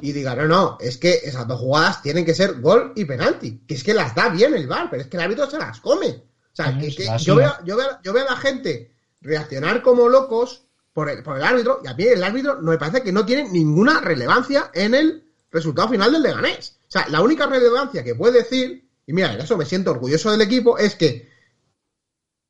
y 0.00 0.12
diga, 0.12 0.34
no, 0.34 0.46
no, 0.46 0.78
es 0.80 0.96
que 0.96 1.20
esas 1.24 1.46
dos 1.46 1.60
jugadas 1.60 2.02
tienen 2.02 2.24
que 2.24 2.34
ser 2.34 2.60
gol 2.60 2.92
y 2.96 3.04
penalti. 3.04 3.60
Que 3.66 3.74
es 3.74 3.84
que 3.84 3.94
las 3.94 4.14
da 4.14 4.28
bien 4.28 4.54
el 4.54 4.66
VAR, 4.66 4.88
pero 4.90 5.02
es 5.02 5.08
que 5.08 5.16
el 5.16 5.22
árbitro 5.22 5.48
se 5.50 5.58
las 5.58 5.80
come. 5.80 6.08
O 6.08 6.56
sea, 6.56 6.66
Bueno, 6.66 6.80
que, 6.80 7.08
yo, 7.18 7.36
veo, 7.36 7.52
yo, 7.64 7.76
veo, 7.76 7.98
yo 8.02 8.12
veo 8.12 8.26
a 8.26 8.32
la 8.32 8.36
gente 8.36 8.94
reaccionar 9.20 9.82
como 9.82 10.08
locos 10.08 10.64
por 10.92 11.08
el, 11.08 11.22
por 11.22 11.36
el 11.36 11.44
árbitro, 11.44 11.80
y 11.84 11.88
a 11.88 11.94
mí 11.94 12.04
el 12.04 12.22
árbitro 12.22 12.60
no 12.60 12.72
me 12.72 12.78
parece 12.78 13.02
que 13.02 13.12
no 13.12 13.24
tiene 13.24 13.48
ninguna 13.48 14.00
relevancia 14.00 14.70
en 14.74 14.94
el 14.94 15.24
resultado 15.50 15.88
final 15.88 16.12
del 16.12 16.22
Leganés. 16.22 16.78
O 16.88 16.90
sea, 16.90 17.08
la 17.08 17.20
única 17.20 17.46
relevancia 17.46 18.02
que 18.02 18.14
puede 18.14 18.38
decir, 18.40 18.88
y 19.06 19.12
mira, 19.12 19.32
en 19.32 19.40
eso 19.40 19.56
me 19.56 19.66
siento 19.66 19.92
orgulloso 19.92 20.30
del 20.30 20.42
equipo, 20.42 20.78
es 20.78 20.96
que 20.96 21.30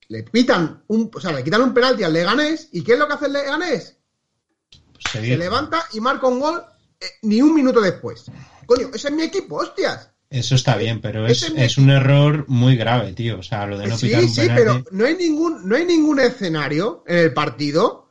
le 0.09 0.23
pitan 0.23 0.83
un, 0.89 1.11
o 1.15 1.21
sea, 1.21 1.33
le 1.33 1.45
quitan 1.45 1.63
un 1.63 1.75
penalti 1.75 2.03
al 2.03 2.13
Leganés, 2.13 2.69
¿y 2.73 2.83
qué 2.83 2.95
es 2.95 2.99
lo 2.99 3.07
que 3.07 3.15
hace 3.15 3.27
el 3.27 3.35
Leganés? 3.35 3.97
Se 5.13 5.21
levanta 5.37 5.85
y 5.93 6.01
marca 6.01 6.27
un 6.27 6.41
gol 6.41 6.65
eh, 7.01 7.07
ni 7.23 7.41
un 7.43 7.55
minuto 7.55 7.81
después. 7.81 8.27
Coño, 8.67 8.91
ese 8.95 9.09
es 9.09 9.15
mi 9.15 9.23
equipo, 9.23 9.57
hostias. 9.57 10.11
Eso 10.29 10.55
está 10.55 10.77
bien, 10.77 11.01
pero 11.01 11.27
es, 11.27 11.77
un 11.77 11.91
error 11.91 12.45
muy 12.47 12.77
grave, 12.77 13.13
tío. 13.15 13.41
O 13.41 13.43
sea, 13.43 13.67
lo 13.67 13.77
de 13.79 13.89
no 13.89 13.99
sí, 13.99 14.07
pitar 14.07 14.23
un 14.23 14.29
sí, 14.29 14.41
penalti. 14.43 14.63
pero 14.63 14.85
no 14.93 15.05
hay 15.05 15.17
ningún, 15.17 15.69
no 15.69 15.75
hay 15.75 15.85
ningún 15.85 16.21
escenario 16.21 17.03
en 17.07 17.19
el 17.19 17.35
partido 17.35 18.11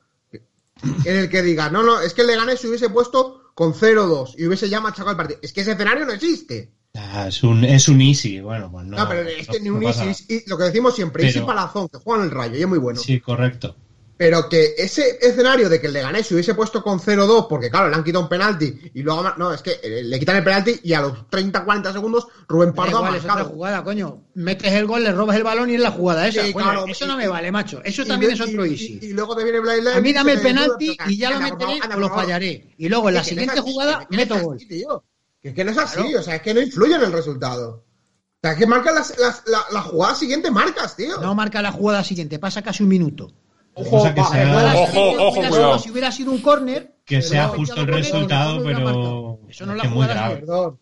en 1.05 1.15
el 1.15 1.29
que 1.29 1.41
diga, 1.41 1.69
no, 1.69 1.81
no, 1.83 2.01
es 2.01 2.13
que 2.13 2.21
el 2.21 2.27
Leganés 2.27 2.59
se 2.59 2.67
hubiese 2.67 2.89
puesto 2.89 3.51
con 3.53 3.73
0-2 3.73 4.35
y 4.37 4.45
hubiese 4.47 4.69
ya 4.69 4.81
machacado 4.81 5.11
el 5.11 5.17
partido. 5.17 5.39
Es 5.41 5.53
que 5.53 5.61
ese 5.61 5.71
escenario 5.73 6.05
no 6.05 6.11
existe. 6.11 6.71
Ah, 6.95 7.27
es 7.27 7.43
un, 7.43 7.63
es 7.63 7.87
un 7.87 8.01
easy, 8.01 8.39
bueno, 8.41 8.69
pues 8.71 8.85
no. 8.85 8.97
No, 8.97 9.07
pero 9.07 9.21
es 9.21 9.47
que 9.47 9.59
no- 9.59 9.63
ni 9.63 9.69
no 9.69 9.75
un 9.75 9.83
pasa 9.83 10.05
Easy, 10.05 10.25
y 10.27 10.49
lo 10.49 10.57
que 10.57 10.63
decimos 10.65 10.95
siempre, 10.95 11.23
Pero- 11.23 11.37
Easy 11.37 11.45
Palazón, 11.45 11.87
que 11.87 11.99
juega 11.99 12.23
en 12.23 12.29
el 12.29 12.35
Rayo 12.35 12.57
y 12.57 12.61
es 12.61 12.67
muy 12.67 12.79
bueno. 12.79 12.99
Sí, 12.99 13.19
correcto. 13.19 13.75
Pero 14.19 14.49
que 14.49 14.75
ese 14.77 15.17
escenario 15.21 15.69
de 15.69 15.79
que 15.79 15.87
el 15.87 15.93
Leganés 15.93 16.27
se 16.27 16.33
hubiese 16.33 16.53
puesto 16.53 16.83
con 16.83 16.99
0-2, 16.99 17.47
porque 17.47 17.69
claro, 17.69 17.87
le 17.87 17.95
han 17.95 18.03
quitado 18.03 18.25
un 18.25 18.27
penalti 18.27 18.91
y 18.93 19.01
luego. 19.01 19.23
No, 19.37 19.53
es 19.53 19.61
que 19.61 19.79
eh, 19.81 20.03
le 20.03 20.19
quitan 20.19 20.35
el 20.35 20.43
penalti 20.43 20.77
y 20.83 20.91
a 20.91 20.99
los 20.99 21.13
30-40 21.29 21.93
segundos 21.93 22.27
Rubén 22.45 22.73
Pardo 22.73 22.97
ha 22.97 22.99
igual, 22.99 23.15
es 23.15 23.21
otra 23.21 23.35
marcado. 23.35 23.55
jugada, 23.55 23.81
coño. 23.85 24.25
Metes 24.33 24.73
el 24.73 24.87
gol, 24.87 25.05
le 25.05 25.13
robas 25.13 25.37
el 25.37 25.43
balón 25.43 25.69
y 25.69 25.75
es 25.75 25.79
la 25.79 25.91
jugada 25.91 26.27
esa. 26.27 26.43
Sí, 26.43 26.51
Coño, 26.51 26.65
claro, 26.65 26.85
eso 26.85 27.05
y- 27.05 27.07
no 27.07 27.15
me 27.15 27.29
vale, 27.29 27.49
macho. 27.49 27.81
Eso 27.81 28.05
también 28.05 28.33
es 28.33 28.41
otro 28.41 28.65
y- 28.65 28.73
easy. 28.73 28.99
Y, 29.01 29.13
luego 29.13 29.37
te 29.37 29.45
viene 29.45 29.61
Blay 29.61 29.79
A 29.87 30.01
mí 30.01 30.11
dame 30.11 30.33
el 30.33 30.41
penalti 30.41 30.97
y 31.07 31.17
ya 31.17 31.31
lo 31.31 31.39
meteré 31.39 31.79
o 31.95 31.99
lo 31.99 32.09
fallaré. 32.09 32.75
Y 32.77 32.89
luego 32.89 33.07
en 33.07 33.15
la 33.15 33.23
siguiente 33.23 33.61
jugada 33.61 34.05
meto 34.09 34.37
gol. 34.37 34.57
Que 34.57 35.47
es 35.47 35.55
que 35.55 35.63
no 35.63 35.71
es 35.71 35.77
así, 35.77 36.13
o 36.13 36.21
sea, 36.21 36.35
es 36.35 36.41
que 36.41 36.53
no 36.53 36.59
influye 36.59 36.95
en 36.95 37.03
el 37.03 37.13
resultado. 37.13 37.69
O 37.69 38.41
sea, 38.41 38.51
es 38.51 38.57
que 38.57 38.67
marcas 38.67 38.93
las, 38.93 39.17
las, 39.17 39.43
la, 39.47 39.63
la 39.71 39.81
jugada 39.81 40.13
siguiente, 40.13 40.51
marcas, 40.51 40.97
tío. 40.97 41.21
No 41.21 41.33
marca 41.35 41.61
la 41.61 41.71
jugada 41.71 42.03
siguiente, 42.03 42.37
pasa 42.37 42.61
casi 42.61 42.83
un 42.83 42.89
minuto. 42.89 43.31
Ojo, 43.79 43.89
Cosa 43.97 44.13
que 44.13 44.23
sea- 44.23 44.73
Ojo, 44.75 45.11
ojo, 45.27 45.35
cuidado. 45.35 45.79
Si 45.79 45.89
hubiera 45.91 46.11
sido 46.11 46.31
un 46.31 46.39
córner, 46.41 46.95
Que 47.05 47.17
pero 47.17 47.27
sea 47.27 47.47
justo 47.49 47.81
el 47.81 47.87
resultado, 47.87 48.63
pero. 48.63 49.39
Eso 49.49 49.65
no 49.65 49.71
es 49.73 49.77
la 49.77 49.83
muy 49.85 49.93
jugada 49.93 50.13
grave. 50.13 50.35
Perdón. 50.37 50.79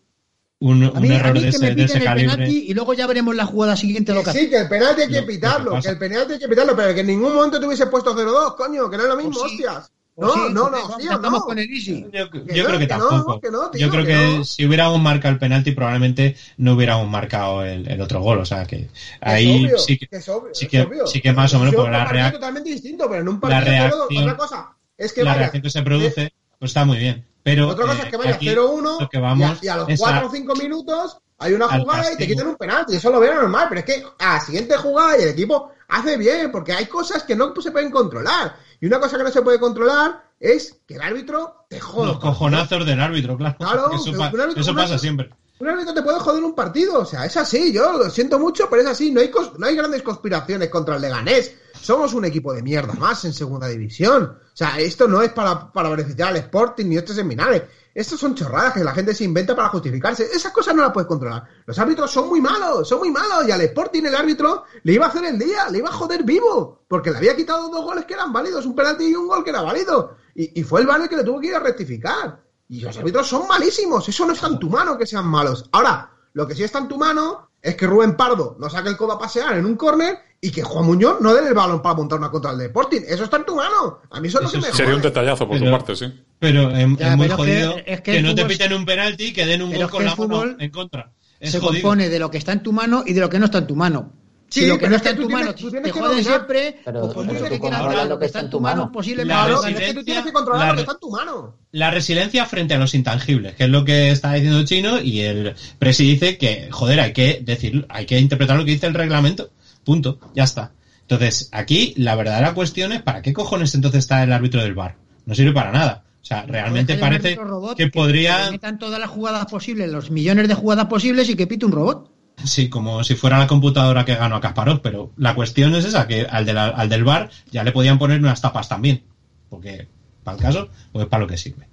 Un, 0.60 0.84
A 0.84 0.90
un 0.90 1.00
mí, 1.02 1.10
a 1.12 1.16
error 1.18 1.32
mí 1.34 1.38
de 1.38 1.44
que 1.44 1.48
ese, 1.50 1.58
me 1.60 1.66
de 1.66 1.70
piten 1.74 1.84
ese 1.86 1.98
el 1.98 2.04
calibre. 2.04 2.32
penalti 2.34 2.64
y 2.68 2.74
luego 2.74 2.92
ya 2.94 3.06
veremos 3.06 3.36
la 3.36 3.46
jugada 3.46 3.76
siguiente 3.76 4.12
lo 4.12 4.24
que 4.24 4.32
Sí, 4.32 4.50
que 4.50 4.56
el 4.58 4.68
penalti 4.68 5.02
hay 5.02 5.06
que 5.08 5.14
Lo- 5.14 5.20
lo 5.20 5.26
que 5.28 5.32
pitarlo, 5.34 5.70
pasa. 5.70 5.82
que 5.88 5.92
el 5.92 5.98
penalti 5.98 6.32
hay 6.32 6.38
que 6.40 6.48
pitarlo, 6.48 6.74
pero 6.74 6.94
que 6.94 7.00
en 7.02 7.06
ningún 7.06 7.32
momento 7.32 7.60
te 7.60 7.66
hubiese 7.66 7.86
puesto 7.86 8.12
0-2, 8.16 8.56
coño, 8.56 8.90
que 8.90 8.96
no 8.96 9.02
es 9.04 9.08
lo 9.08 9.16
mismo, 9.16 9.30
Pues 9.38 9.52
sí. 9.52 9.64
hostias. 9.64 9.92
No, 10.18 10.32
sí, 10.34 10.40
no, 10.52 10.68
no, 10.68 10.96
tío, 10.96 11.12
estamos 11.12 11.40
no. 11.40 11.44
con 11.46 11.58
el 11.58 11.70
easy. 11.70 12.02
Yo, 12.12 12.24
yo 12.24 12.30
Que 12.30 12.44
creo 12.44 12.68
no, 12.70 12.78
que 12.78 12.86
que 12.88 12.94
no, 12.96 13.08
tampoco. 13.08 13.40
que 13.40 13.50
no, 13.52 13.70
tío, 13.70 13.80
yo 13.80 13.90
creo 13.90 14.04
que 14.04 14.12
que, 14.12 14.36
no. 14.38 14.44
si 14.44 14.66
hubiéramos 14.66 15.00
marcado 15.00 15.32
el 15.34 15.38
penalti, 15.38 15.70
probablemente 15.72 16.36
no 16.56 16.72
hubiéramos 16.74 17.08
marcado 17.08 17.64
el, 17.64 17.88
el 17.88 18.00
otro 18.00 18.20
gol. 18.20 18.38
O 18.40 18.44
sea 18.44 18.66
que 18.66 18.76
Es 18.76 18.90
ahí 19.20 19.64
obvio, 19.66 19.78
sí 19.78 19.96
que. 19.96 20.08
es 20.10 20.28
obvio, 20.28 20.54
sí 20.54 20.64
es 20.64 20.70
que- 20.70 20.80
obvio. 20.82 21.06
sí 21.06 21.20
que 21.20 21.32
más 21.32 21.54
o 21.54 21.60
menos, 21.60 21.74
porque 21.74 21.90
la 21.92 21.98
un 21.98 22.04
partido 22.04 22.24
reac- 22.26 22.32
totalmente 22.32 22.70
distinto, 22.70 23.08
pero 23.08 23.22
en 23.22 23.28
un 23.28 23.34
la 23.36 23.40
partido 23.40 23.64
0-2, 23.64 23.68
reacción- 24.08 24.22
otra 24.24 24.36
cosa 24.36 24.76
es 24.96 25.12
que 25.12 25.22
la 25.22 25.30
vaya, 25.30 25.38
reacción 25.40 25.62
que 25.62 25.70
se 25.70 25.82
produce, 25.82 26.32
pues 26.58 26.70
está 26.70 26.84
muy 26.84 26.98
bien. 26.98 27.24
Pero 27.44 27.68
Otra 27.68 27.86
cosa 27.86 27.98
eh, 27.98 28.02
es 28.04 28.10
que 28.10 28.16
vaya 28.16 28.34
aquí 28.34 28.48
0-1 28.48 29.00
lo 29.00 29.08
que 29.08 29.18
vamos 29.18 29.58
y, 29.62 29.66
a, 29.68 29.70
y 29.70 29.72
a 29.72 29.76
los 29.76 29.88
es 29.88 30.00
4 30.00 30.20
a- 30.20 30.26
o 30.26 30.30
5 30.32 30.54
minutos 30.56 31.18
hay 31.38 31.52
una 31.52 31.68
jugada 31.68 32.12
y 32.12 32.16
te 32.16 32.26
quitan 32.26 32.48
un 32.48 32.56
penalti. 32.56 32.96
Eso 32.96 33.10
lo 33.10 33.20
veo 33.20 33.32
normal, 33.36 33.66
pero 33.68 33.78
es 33.80 33.86
que 33.86 34.04
a 34.18 34.34
la 34.34 34.40
siguiente 34.40 34.76
jugada 34.76 35.16
y 35.16 35.22
el 35.22 35.28
equipo 35.28 35.70
hace 35.86 36.16
bien, 36.18 36.50
porque 36.50 36.72
hay 36.72 36.86
cosas 36.86 37.22
que 37.22 37.36
no 37.36 37.54
se 37.62 37.70
pueden 37.70 37.90
controlar. 37.92 38.56
Y 38.80 38.86
una 38.86 39.00
cosa 39.00 39.16
que 39.18 39.24
no 39.24 39.30
se 39.30 39.42
puede 39.42 39.58
controlar 39.58 40.22
es 40.40 40.80
que 40.86 40.94
el 40.94 41.00
árbitro 41.02 41.66
te 41.68 41.80
joda. 41.80 42.06
los 42.08 42.18
cojonazos 42.18 42.86
del 42.86 43.00
árbitro, 43.00 43.36
claro. 43.36 43.56
Claro, 43.58 43.90
eso 43.92 44.12
pa- 44.16 44.28
árbitro- 44.28 44.74
pasa 44.74 44.98
siempre. 44.98 45.30
Un 45.60 45.68
árbitro 45.68 45.92
te 45.92 46.02
puede 46.02 46.20
joder 46.20 46.44
un 46.44 46.54
partido, 46.54 47.00
o 47.00 47.04
sea, 47.04 47.24
es 47.26 47.36
así, 47.36 47.72
yo 47.72 47.92
lo 47.98 48.08
siento 48.10 48.38
mucho, 48.38 48.70
pero 48.70 48.82
es 48.82 48.88
así, 48.88 49.10
no 49.10 49.20
hay, 49.20 49.32
no 49.58 49.66
hay 49.66 49.74
grandes 49.74 50.02
conspiraciones 50.02 50.68
contra 50.68 50.94
el 50.94 51.02
Leganés, 51.02 51.52
somos 51.80 52.14
un 52.14 52.24
equipo 52.24 52.52
de 52.52 52.62
mierda 52.62 52.92
más 52.94 53.24
en 53.24 53.32
segunda 53.32 53.66
división, 53.66 54.38
o 54.40 54.56
sea, 54.56 54.78
esto 54.78 55.08
no 55.08 55.20
es 55.20 55.32
para, 55.32 55.72
para 55.72 55.88
beneficiar 55.88 56.28
al 56.28 56.36
Sporting 56.36 56.86
ni 56.86 56.96
estos 56.98 57.16
seminales, 57.16 57.62
estos 58.00 58.20
son 58.20 58.34
chorradas 58.34 58.74
que 58.74 58.84
la 58.84 58.92
gente 58.92 59.14
se 59.14 59.24
inventa 59.24 59.56
para 59.56 59.70
justificarse, 59.70 60.24
esas 60.32 60.52
cosas 60.52 60.74
no 60.74 60.82
las 60.82 60.92
puedes 60.92 61.08
controlar, 61.08 61.44
los 61.66 61.78
árbitros 61.78 62.10
son 62.10 62.28
muy 62.28 62.40
malos, 62.40 62.88
son 62.88 63.00
muy 63.00 63.10
malos, 63.10 63.48
y 63.48 63.50
al 63.50 63.60
Sporting 63.62 64.04
el 64.04 64.14
árbitro 64.14 64.64
le 64.84 64.92
iba 64.92 65.06
a 65.06 65.08
hacer 65.08 65.24
el 65.24 65.38
día, 65.38 65.68
le 65.68 65.78
iba 65.78 65.88
a 65.88 65.92
joder 65.92 66.22
vivo, 66.22 66.84
porque 66.86 67.10
le 67.10 67.16
había 67.16 67.34
quitado 67.34 67.68
dos 67.68 67.84
goles 67.84 68.04
que 68.04 68.14
eran 68.14 68.32
válidos, 68.32 68.66
un 68.66 68.76
penalti 68.76 69.08
y 69.08 69.14
un 69.14 69.26
gol 69.26 69.42
que 69.42 69.50
era 69.50 69.62
válido, 69.62 70.16
y, 70.36 70.62
fue 70.62 70.80
el 70.80 70.86
VAR 70.86 71.00
el 71.00 71.08
que 71.08 71.16
le 71.16 71.24
tuvo 71.24 71.40
que 71.40 71.48
ir 71.48 71.56
a 71.56 71.58
rectificar. 71.58 72.40
Y 72.68 72.80
los 72.80 72.96
árbitros 72.96 73.26
son 73.26 73.48
malísimos. 73.48 74.08
Eso 74.08 74.24
no 74.24 74.34
está 74.34 74.46
en 74.46 74.60
tu 74.60 74.70
mano 74.70 74.96
que 74.96 75.04
sean 75.04 75.26
malos. 75.26 75.68
Ahora, 75.72 76.12
lo 76.32 76.46
que 76.46 76.54
sí 76.54 76.62
está 76.62 76.78
en 76.78 76.86
tu 76.86 76.96
mano 76.96 77.47
es 77.62 77.74
que 77.76 77.86
Rubén 77.86 78.16
Pardo 78.16 78.56
no 78.58 78.70
saque 78.70 78.88
el 78.88 78.96
codo 78.96 79.12
a 79.12 79.18
pasear 79.18 79.56
en 79.58 79.66
un 79.66 79.76
córner 79.76 80.18
y 80.40 80.50
que 80.52 80.62
Juan 80.62 80.86
Muñoz 80.86 81.20
no 81.20 81.34
dé 81.34 81.46
el 81.48 81.54
balón 81.54 81.82
para 81.82 81.96
montar 81.96 82.18
una 82.18 82.30
contra 82.30 82.52
el 82.52 82.58
Deporting. 82.58 83.02
Eso 83.08 83.24
está 83.24 83.38
en 83.38 83.44
tu 83.46 83.56
mano. 83.56 83.98
A 84.10 84.20
mí 84.20 84.28
eso 84.28 84.38
es 84.38 84.44
lo 84.44 84.50
que 84.52 84.58
me. 84.66 84.72
Sería 84.72 84.94
un 84.94 85.02
detallazo 85.02 85.48
por 85.48 85.56
su 85.58 85.64
Pero- 85.64 85.76
parte, 85.76 85.96
sí. 85.96 86.06
Pero 86.38 86.70
es, 86.70 86.76
Ya, 86.76 86.82
es 86.82 86.86
muy 86.88 86.96
pero 86.96 87.10
es 87.22 87.28
que- 87.28 87.34
jodido 87.36 87.76
es 87.84 88.00
que, 88.02 88.22
no 88.22 88.34
te 88.34 88.44
piten 88.44 88.72
un 88.72 88.84
penalti 88.86 89.24
y 89.26 89.32
que 89.32 89.44
den 89.46 89.62
un 89.62 89.74
gol 89.74 89.90
con 89.90 90.04
la 90.04 90.12
el 90.12 90.16
mano 90.18 90.32
fútbol 90.36 90.56
en 90.60 90.70
contra. 90.70 91.10
Es 91.40 91.50
se 91.52 91.58
jodido. 91.60 91.82
compone 91.82 92.08
de 92.08 92.18
lo 92.20 92.30
que 92.30 92.38
está 92.38 92.52
en 92.52 92.62
tu 92.62 92.72
mano 92.72 93.02
y 93.04 93.12
de 93.12 93.20
lo 93.20 93.28
que 93.28 93.38
no 93.40 93.46
está 93.46 93.58
en 93.58 93.66
tu 93.66 93.74
mano. 93.74 94.12
Sí, 94.50 94.60
si 94.62 94.66
lo 94.66 94.78
que 94.78 94.88
no 94.88 94.96
es 94.96 95.02
que 95.02 95.08
está 95.08 95.10
en 95.10 95.16
tu 95.16 95.28
tienes- 95.28 95.44
mano 95.44 95.54
tú 95.54 95.64
te 95.66 95.70
tienes 95.72 95.92
que 95.92 95.98
joden 95.98 96.10
dominar. 96.10 96.34
siempre, 96.34 96.80
Pero- 96.84 97.00
pues 97.00 97.12
por 97.12 97.26
pero 97.26 97.34
mucho 97.34 97.44
tú 97.44 97.50
que 97.50 97.60
quieras 97.60 98.08
lo 98.08 98.18
que 98.18 98.26
está 98.26 98.40
en 98.40 98.50
tu 98.50 98.60
mano, 98.60 98.90
posiblemente 98.92 99.34
La 99.34 99.44
Claro, 99.44 99.66
es 99.66 99.76
que 99.78 99.94
tú 99.94 100.04
tienes 100.04 100.24
que 100.24 100.32
controlar 100.32 100.60
la 100.60 100.68
lo 100.68 100.74
que 100.76 100.80
está 100.80 100.92
en 100.92 100.98
tu 101.00 101.10
mano. 101.10 101.56
La 101.72 101.90
resiliencia 101.90 102.46
frente 102.46 102.74
a 102.74 102.78
los 102.78 102.94
intangibles, 102.94 103.54
que 103.56 103.64
es 103.64 103.70
lo 103.70 103.84
que 103.84 104.10
está 104.10 104.32
diciendo 104.32 104.64
Chino, 104.64 105.00
y 105.00 105.20
el 105.20 105.54
Presi 105.78 106.04
dice 106.04 106.38
que, 106.38 106.68
joder, 106.70 107.00
hay 107.00 107.12
que 107.12 107.40
decir, 107.44 107.84
hay 107.90 108.06
que 108.06 108.18
interpretar 108.18 108.56
lo 108.56 108.64
que 108.64 108.70
dice 108.70 108.86
el 108.86 108.94
reglamento. 108.94 109.50
Punto, 109.84 110.18
ya 110.34 110.44
está. 110.44 110.72
Entonces, 111.02 111.48
aquí 111.52 111.92
la 111.96 112.14
verdadera 112.16 112.54
cuestión 112.54 112.92
es, 112.92 113.02
¿para 113.02 113.20
qué 113.22 113.32
cojones 113.34 113.74
entonces 113.74 113.98
está 114.00 114.22
el 114.22 114.32
árbitro 114.32 114.62
del 114.62 114.74
bar? 114.74 114.96
No 115.26 115.34
sirve 115.34 115.52
para 115.52 115.72
nada. 115.72 116.04
O 116.22 116.24
sea, 116.24 116.42
realmente 116.46 116.96
parece 116.96 117.36
robot 117.36 117.76
que 117.76 117.88
podría... 117.88 118.46
le 118.46 118.52
metan 118.52 118.78
todas 118.78 118.98
las 119.00 119.08
jugadas 119.08 119.46
posibles, 119.46 119.90
los 119.90 120.10
millones 120.10 120.48
de 120.48 120.54
jugadas 120.54 120.86
posibles 120.86 121.28
y 121.30 121.36
que 121.36 121.46
pite 121.46 121.64
un 121.64 121.72
robot. 121.72 122.10
Sí, 122.44 122.68
como 122.68 123.02
si 123.04 123.14
fuera 123.14 123.38
la 123.38 123.46
computadora 123.46 124.04
que 124.04 124.14
ganó 124.14 124.36
a 124.36 124.40
Kasparov, 124.40 124.80
pero 124.80 125.10
la 125.16 125.34
cuestión 125.34 125.74
es 125.74 125.84
esa, 125.84 126.06
que 126.06 126.22
al, 126.22 126.44
de 126.46 126.54
la- 126.54 126.68
al 126.68 126.88
del 126.88 127.04
bar 127.04 127.30
ya 127.50 127.64
le 127.64 127.72
podían 127.72 127.98
poner 127.98 128.20
unas 128.20 128.40
tapas 128.40 128.68
también, 128.68 129.02
porque 129.48 129.88
para 130.22 130.36
el 130.36 130.42
caso, 130.42 130.68
pues 130.92 131.06
para 131.06 131.22
lo 131.22 131.26
que 131.26 131.36
sirve. 131.36 131.68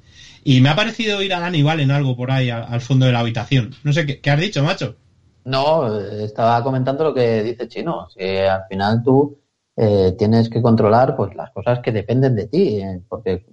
Y 0.48 0.62
me 0.62 0.70
ha 0.70 0.76
parecido 0.76 1.22
ir 1.24 1.34
a 1.34 1.44
Aníbal 1.44 1.80
en 1.80 1.90
algo 1.90 2.16
por 2.16 2.30
ahí, 2.30 2.52
al, 2.52 2.80
fondo 2.80 3.08
de 3.08 3.12
la 3.12 3.20
habitación. 3.20 3.74
No 3.84 3.92
sé, 3.92 4.06
¿qué, 4.06 4.30
has 4.30 4.40
dicho, 4.40 4.64
macho? 4.64 4.96
No, 5.44 6.00
estaba 6.00 6.64
comentando 6.64 7.04
lo 7.04 7.14
que 7.16 7.42
dice 7.42 7.68
Chino. 7.68 8.08
Que 8.16 8.48
al 8.48 8.62
final 8.70 9.02
tú 9.04 9.40
eh, 9.76 10.14
tienes 10.18 10.48
que 10.50 10.62
controlar 10.62 11.16
pues 11.16 11.36
las 11.36 11.50
cosas 11.50 11.80
que 11.80 11.92
dependen 11.92 12.36
de 12.36 12.46
ti, 12.46 12.80
eh, 12.80 13.02
porque 13.10 13.44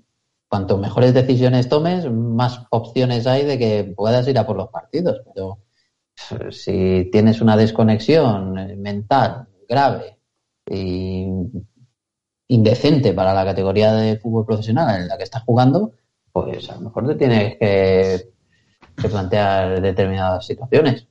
cuanto 0.49 0.77
mejores 0.77 1.15
decisiones 1.15 1.67
tomes, 1.71 2.11
más 2.11 2.61
opciones 2.71 3.27
hay 3.27 3.45
de 3.45 3.59
que 3.59 3.95
puedas 3.97 4.29
ir 4.29 4.39
a 4.39 4.47
por 4.47 4.57
los 4.57 4.69
partidos. 4.69 5.23
Pero 5.35 5.61
si 6.51 7.09
tienes 7.11 7.41
una 7.41 7.57
desconexión 7.57 8.55
mental 8.81 9.49
grave 9.69 10.19
y 10.71 11.27
indecente 12.49 13.13
para 13.13 13.35
la 13.35 13.45
categoría 13.45 13.93
de 13.93 14.19
fútbol 14.19 14.47
profesional 14.47 15.01
en 15.01 15.09
la 15.09 15.17
que 15.17 15.25
estás 15.25 15.43
jugando, 15.43 15.93
pues 16.33 16.69
a 16.71 16.75
lo 16.75 16.83
mejor 16.83 17.07
te 17.09 17.15
tienes 17.15 17.57
que, 17.59 18.31
que 18.97 19.09
plantear 19.09 19.81
determinadas 19.81 20.47
situaciones. 20.47 21.07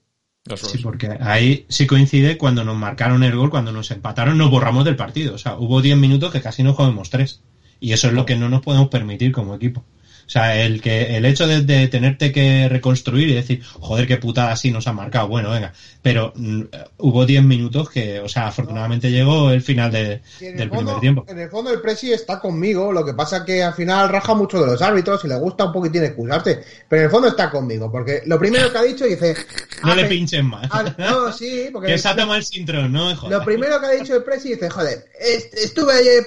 Sí, 0.56 0.80
porque 0.80 1.18
ahí 1.22 1.66
sí 1.70 1.86
coincide 1.86 2.38
cuando 2.38 2.64
nos 2.64 2.76
marcaron 2.76 3.24
el 3.24 3.36
gol, 3.36 3.52
cuando 3.52 3.72
nos 3.72 3.91
empataron, 3.91 4.38
nos 4.38 4.49
borramos 4.49 4.86
del 4.86 4.95
partido. 4.95 5.36
O 5.36 5.38
sea, 5.38 5.56
hubo 5.58 5.82
10 5.82 5.97
minutos 5.97 6.32
que 6.32 6.41
casi 6.41 6.64
no 6.64 6.74
jugamos 6.74 7.10
tres. 7.10 7.41
Y 7.80 7.93
eso 7.93 8.08
es 8.08 8.14
lo 8.14 8.26
que 8.26 8.36
no 8.36 8.49
nos 8.49 8.62
podemos 8.62 8.89
permitir 8.89 9.32
como 9.32 9.56
equipo. 9.56 9.84
O 10.32 10.34
sea, 10.34 10.64
el 10.64 10.82
que 10.82 11.18
el 11.18 11.26
hecho 11.26 11.46
de, 11.46 11.60
de 11.62 11.90
tenerte 11.90 12.32
que 12.32 12.70
reconstruir 12.70 13.28
y 13.28 13.34
decir, 13.34 13.62
joder, 13.66 14.08
qué 14.08 14.16
putada 14.16 14.54
así 14.54 14.72
nos 14.72 14.88
ha 14.88 14.94
marcado. 14.94 15.28
Bueno, 15.28 15.50
venga. 15.52 15.74
Pero 16.02 16.32
mm, 16.38 16.62
hubo 17.00 17.26
10 17.26 17.44
minutos 17.44 17.90
que, 17.90 18.22
o 18.22 18.30
sea, 18.30 18.48
afortunadamente 18.48 19.12
llegó 19.12 19.52
el 19.52 19.62
final 19.62 19.92
de- 19.92 20.22
el 20.40 20.56
del 20.56 20.70
fondo, 20.70 20.84
primer 20.86 21.00
tiempo. 21.02 21.26
en 21.28 21.38
el 21.38 21.50
fondo 21.50 21.70
el 21.74 21.82
Presi 21.82 22.14
está 22.14 22.40
conmigo, 22.40 22.94
lo 22.94 23.04
que 23.04 23.14
pasa 23.14 23.44
que 23.44 23.62
al 23.62 23.74
final 23.74 24.08
raja 24.08 24.34
mucho 24.34 24.62
de 24.62 24.68
los 24.68 24.82
árbitros 24.82 25.22
y 25.26 25.28
le 25.28 25.36
gusta 25.36 25.66
un 25.66 25.74
poquitín 25.74 26.06
excusarse, 26.06 26.64
pero 26.88 27.02
en 27.02 27.06
el 27.08 27.12
fondo 27.12 27.28
está 27.28 27.50
conmigo, 27.52 27.92
porque 27.92 28.22
lo 28.26 28.40
primero 28.40 28.72
que 28.72 28.78
ha 28.78 28.84
dicho 28.84 29.04
dice... 29.04 29.36
No 29.84 29.94
ah, 29.94 29.96
le 29.96 30.04
pe- 30.04 30.10
pinchen 30.10 30.46
más. 30.46 30.68
ah, 30.72 30.94
no, 30.98 31.34
sí, 31.34 31.70
porque... 31.74 31.88
que 31.88 31.98
se 31.98 32.08
ha 32.08 32.16
tomado 32.16 32.38
el 32.38 32.46
cinturón, 32.46 32.92
no. 32.92 33.12
Lo 33.28 33.44
primero 33.44 33.80
que 33.82 33.88
ha 33.88 33.92
dicho 33.92 34.16
el 34.16 34.24
Presi 34.24 34.50
dice, 34.50 34.70
joder, 34.70 35.06
est- 35.20 35.54
estuve 35.56 35.92
ayer 35.94 36.24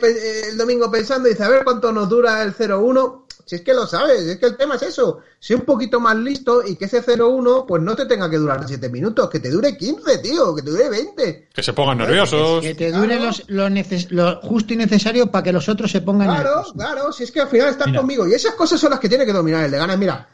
el 0.51 0.59
domingo 0.59 0.91
pensando 0.91 1.29
y 1.29 1.33
dice, 1.33 1.45
a 1.45 1.49
ver 1.49 1.63
cuánto 1.65 1.93
nos 1.93 2.09
dura 2.09 2.43
el 2.43 2.53
0-1. 2.55 3.24
Si 3.47 3.57
es 3.57 3.61
que 3.63 3.75
lo 3.75 3.87
sabes, 3.87 4.23
es 4.23 4.39
que 4.39 4.47
el 4.47 4.57
tema 4.57 4.77
es 4.77 4.83
eso. 4.83 5.19
Sé 5.39 5.55
un 5.55 5.63
poquito 5.63 6.01
más 6.01 6.17
listo 6.17 6.63
y 6.67 6.77
que 6.77 6.87
ese 6.87 7.03
0-1 7.03 7.67
pues 7.67 7.83
no 7.83 7.95
te 7.95 8.07
tenga 8.07 8.31
que 8.31 8.39
durar 8.39 8.65
7 8.67 8.89
minutos, 8.89 9.29
que 9.29 9.39
te 9.41 9.51
dure 9.51 9.77
15, 9.77 10.19
tío, 10.19 10.55
que 10.55 10.63
te 10.63 10.71
dure 10.71 10.89
20. 10.89 11.49
Que 11.53 11.63
se 11.63 11.73
pongan 11.75 11.99
nerviosos. 11.99 12.63
Que 12.63 12.75
te 12.75 12.91
dure 12.91 13.09
Claro. 13.17 13.25
los- 13.27 13.45
lo, 13.49 13.69
neces- 13.69 14.09
lo 14.11 14.41
justo 14.41 14.73
y 14.73 14.77
necesario 14.77 15.31
para 15.31 15.43
que 15.43 15.53
los 15.53 15.69
otros 15.69 15.91
se 15.91 16.01
pongan 16.01 16.29
Claro, 16.29 16.43
nerviosos. 16.49 16.73
claro, 16.73 17.13
si 17.13 17.25
es 17.25 17.31
que 17.31 17.41
al 17.43 17.49
final 17.49 17.69
estás 17.69 17.89
Mira. 17.89 18.01
conmigo 18.01 18.27
y 18.27 18.33
esas 18.33 18.55
cosas 18.55 18.81
son 18.81 18.91
las 18.91 19.01
que 19.01 19.09
tiene 19.09 19.27
que 19.27 19.33
dominar 19.33 19.65
el 19.65 19.71
de 19.71 19.77
ganas. 19.79 19.99
Mira, 19.99 20.29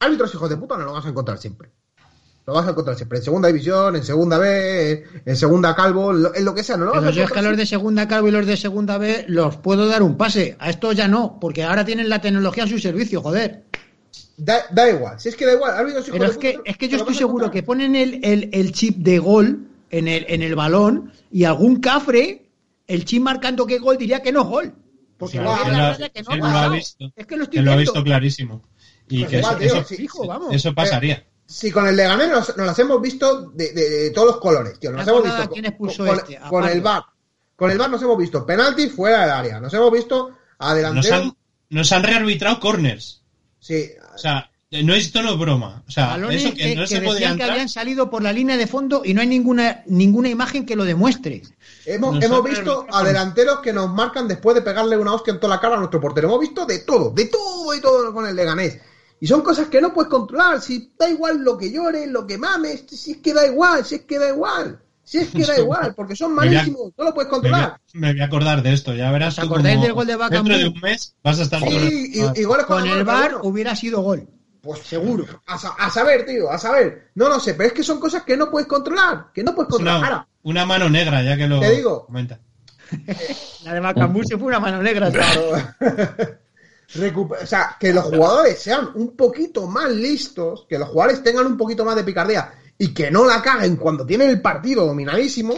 árbitros 0.00 0.32
hijos 0.34 0.48
de 0.48 0.56
puta 0.56 0.76
no 0.78 0.84
lo 0.84 0.92
vas 0.94 1.04
a 1.04 1.08
encontrar 1.10 1.38
siempre. 1.38 1.70
Lo 2.48 2.54
vas 2.54 2.66
a 2.66 2.70
encontrar 2.70 2.96
siempre. 2.96 3.18
En 3.18 3.24
segunda 3.24 3.48
división, 3.48 3.94
en 3.94 4.02
segunda 4.02 4.38
B, 4.38 5.04
en 5.26 5.36
segunda 5.36 5.76
calvo, 5.76 6.12
en 6.34 6.44
lo 6.46 6.54
que 6.54 6.62
sea. 6.64 6.78
No 6.78 6.86
lo 6.86 6.92
vas 6.92 7.00
a 7.00 7.02
Pero 7.02 7.12
yo 7.12 7.24
es 7.24 7.30
que 7.30 7.38
a 7.40 7.42
los 7.42 7.58
de 7.58 7.66
segunda 7.66 8.08
calvo 8.08 8.28
y 8.28 8.30
los 8.30 8.46
de 8.46 8.56
segunda 8.56 8.96
B 8.96 9.26
los 9.28 9.56
puedo 9.56 9.86
dar 9.86 10.02
un 10.02 10.16
pase. 10.16 10.56
A 10.58 10.70
estos 10.70 10.96
ya 10.96 11.08
no, 11.08 11.36
porque 11.42 11.62
ahora 11.62 11.84
tienen 11.84 12.08
la 12.08 12.22
tecnología 12.22 12.64
a 12.64 12.66
su 12.66 12.78
servicio, 12.78 13.20
joder. 13.20 13.64
Da, 14.38 14.62
da 14.70 14.88
igual, 14.88 15.20
si 15.20 15.28
es 15.28 15.36
que 15.36 15.44
da 15.44 15.52
igual, 15.52 15.76
árbitros 15.76 16.06
Pero 16.10 16.24
de 16.24 16.30
es 16.30 16.38
que, 16.38 16.58
es 16.64 16.78
que 16.78 16.88
yo 16.88 16.96
estoy 16.96 17.14
seguro 17.16 17.50
que 17.50 17.62
ponen 17.62 17.94
el, 17.94 18.24
el, 18.24 18.48
el 18.54 18.72
chip 18.72 18.96
de 18.96 19.18
gol 19.18 19.68
en 19.90 20.08
el, 20.08 20.24
en 20.30 20.40
el 20.40 20.54
balón 20.54 21.12
y 21.30 21.44
algún 21.44 21.80
cafre, 21.80 22.46
el 22.86 23.04
chip 23.04 23.20
marcando 23.22 23.66
que 23.66 23.78
gol, 23.78 23.98
diría 23.98 24.22
que 24.22 24.32
no 24.32 24.44
gol. 24.44 24.72
Porque 25.18 25.38
ve 25.38 25.44
la 25.44 25.50
lo- 25.66 25.76
raya 25.92 26.08
que 26.08 26.22
no 26.22 26.34
lo 26.34 26.46
ha 26.46 26.68
visto. 26.70 27.12
Es 27.14 27.26
que 27.26 27.36
lo 27.36 27.42
estoy 27.42 27.58
Que 27.58 27.62
lo 27.62 27.72
ha 27.72 27.76
visto 27.76 28.02
clarísimo. 28.02 28.62
Y 29.06 29.18
Pues 29.18 29.30
que 29.32 29.38
igual, 29.40 29.62
eso, 29.62 29.74
tío, 29.74 29.80
eso- 29.82 29.88
sí, 29.88 29.96
sí. 29.96 30.54
eso 30.56 30.74
pasaría. 30.74 31.26
Si 31.50 31.70
con 31.72 31.86
el 31.88 31.96
Leganés 31.96 32.28
nos, 32.28 32.54
nos 32.58 32.66
las 32.66 32.78
hemos 32.78 33.00
visto 33.00 33.50
de, 33.54 33.72
de- 33.72 33.88
de 33.90 34.10
todos 34.10 34.28
los 34.28 34.36
colores, 34.36 34.78
tío. 34.78 34.92
Nos 34.92 35.04
¿Te 35.06 35.10
hemos 35.10 35.24
visto 35.24 35.48
quién 35.50 35.64
con, 35.64 35.70
expulsó 35.72 36.04
con- 36.06 36.16
este? 36.16 36.38
Con 36.48 36.68
el. 36.68 36.80
VAR. 36.82 37.02
Con 37.56 37.70
el 37.70 37.78
VAR 37.78 37.90
nos 37.90 38.02
hemos 38.02 38.18
visto 38.18 38.44
penalti 38.44 38.88
fuera 38.90 39.22
del 39.22 39.30
área. 39.30 39.58
Nos 39.60 39.72
hemos 39.72 39.90
visto 39.90 40.28
Nos 40.28 40.36
adelantero. 40.58 41.14
han, 41.16 41.36
nos 41.70 41.90
han 41.92 42.02
rearbitrado 42.02 42.60
corners. 42.60 43.22
Sí, 43.58 43.90
O 44.14 44.18
sea, 44.18 44.50
no 44.70 44.94
esto 44.94 45.22
no 45.22 45.32
es 45.32 45.38
broma. 45.38 45.82
O 45.88 45.90
sea, 45.90 46.08
Balones 46.08 46.44
eso 46.44 46.50
que, 46.54 46.56
que, 46.58 46.76
no 46.76 46.82
que 46.82 46.86
se 46.88 46.96
podía 47.00 47.12
decían 47.14 47.36
que 47.38 47.44
habían 47.44 47.68
salido 47.70 48.10
por 48.10 48.22
la 48.22 48.32
línea 48.34 48.58
de 48.58 48.66
fondo 48.66 49.00
y 49.02 49.14
no 49.14 49.22
hay 49.22 49.26
ninguna, 49.26 49.82
ninguna 49.86 50.28
imagen 50.28 50.66
que 50.66 50.76
lo 50.76 50.84
demuestre. 50.84 51.42
hemos, 51.86 52.14
Nos 52.16 52.24
hemos 52.24 52.44
visto 52.44 52.86
a 52.92 53.02
delanteros 53.02 53.60
que 53.60 53.72
nos 53.72 53.88
marcan 53.88 54.28
después 54.28 54.54
de 54.54 54.60
pegarle 54.60 54.98
una 54.98 55.14
hostia 55.14 55.32
en 55.32 55.40
toda 55.40 55.54
la 55.54 55.60
cara 55.62 55.76
a 55.76 55.78
nuestro 55.78 55.98
portero. 56.00 56.28
Hemos 56.28 56.40
visto 56.40 56.66
de 56.66 56.80
todo, 56.80 57.10
de 57.10 57.24
todo 57.24 57.74
y 57.74 57.80
todo 57.80 58.12
con 58.12 58.26
el 58.28 58.36
Leganés. 58.36 58.78
Y 59.20 59.26
son 59.26 59.42
cosas 59.42 59.66
que 59.68 59.80
no 59.80 59.92
puedes 59.92 60.10
controlar. 60.10 60.60
Si 60.60 60.92
da 60.98 61.08
igual 61.08 61.38
lo 61.42 61.58
que 61.58 61.70
llores, 61.72 62.08
lo 62.08 62.26
que 62.26 62.38
mames, 62.38 62.84
si 62.88 63.12
es 63.12 63.16
que 63.18 63.34
da 63.34 63.46
igual, 63.46 63.84
si 63.84 63.96
es 63.96 64.02
que 64.02 64.18
da 64.18 64.28
igual. 64.28 64.80
Si 65.02 65.18
es 65.18 65.28
que 65.30 65.44
da 65.44 65.58
igual, 65.60 65.94
porque 65.94 66.14
son 66.14 66.34
malísimos, 66.34 66.92
no 66.96 67.04
lo 67.04 67.14
puedes 67.14 67.30
Me 67.30 67.38
voy, 67.38 67.40
controlar. 67.50 67.70
a, 67.70 67.80
me 67.94 68.12
voy 68.12 68.20
a 68.20 68.24
acordar 68.26 68.62
de 68.62 68.72
esto, 68.74 68.94
ya 68.94 69.10
verás 69.10 69.38
¿Os 69.38 69.44
tú 69.44 69.46
acordáis 69.54 69.74
como 69.76 69.84
del 69.86 69.94
gol 69.94 70.06
de 70.06 70.16
Bacambú? 70.16 70.48
dentro 70.50 70.58
de 70.70 70.74
un 70.76 70.80
mes 70.82 71.14
vas 71.24 71.38
a 71.38 71.42
estar 71.42 71.60
Sí, 71.62 72.12
y, 72.14 72.40
y 72.40 72.44
goles 72.44 72.66
Con 72.66 72.86
el 72.86 73.04
bueno. 73.04 73.40
hubiera 73.42 73.74
sido 73.74 74.02
gol. 74.02 74.28
Pues 74.60 74.80
seguro. 74.80 75.24
A, 75.46 75.56
sa- 75.58 75.74
a 75.78 75.88
saber, 75.88 76.26
tío, 76.26 76.50
a 76.50 76.58
saber. 76.58 77.10
No 77.14 77.28
lo 77.28 77.40
sé, 77.40 77.54
pero 77.54 77.68
es 77.68 77.72
que 77.72 77.82
son 77.84 77.98
cosas 78.00 78.24
que 78.24 78.36
no 78.36 78.50
puedes 78.50 78.68
controlar. 78.68 79.28
Que 79.32 79.42
no 79.42 79.54
puedes 79.54 79.68
Es 79.70 79.76
controlar. 79.76 80.02
una, 80.12 80.28
una 80.42 80.66
mano 80.66 80.90
negra, 80.90 81.22
ya 81.22 81.36
que 81.36 81.46
lo 81.46 81.58
Te 81.60 81.70
digo. 81.70 82.04
comenta. 82.06 82.38
La 83.64 83.72
de 83.74 83.80
Macambú 83.80 84.22
se 84.24 84.36
fue 84.36 84.48
una 84.48 84.60
mano 84.60 84.82
negra. 84.82 85.10
recupe- 85.10 86.38
o 86.96 87.46
sea, 87.46 87.76
que 87.78 87.92
los 87.92 88.04
jugadores 88.04 88.58
sean 88.60 88.90
un 88.94 89.14
poquito 89.16 89.66
más 89.66 89.90
listos, 89.90 90.66
que 90.68 90.78
los 90.78 90.88
jugadores 90.88 91.22
tengan 91.22 91.46
un 91.46 91.56
poquito 91.56 91.84
más 91.84 91.94
de 91.96 92.04
picardía 92.04 92.50
y 92.78 92.94
que 92.94 93.10
no 93.10 93.26
la 93.26 93.42
caguen 93.42 93.76
cuando 93.76 94.06
tienen 94.06 94.30
el 94.30 94.40
partido 94.40 94.86
dominadísimo. 94.86 95.54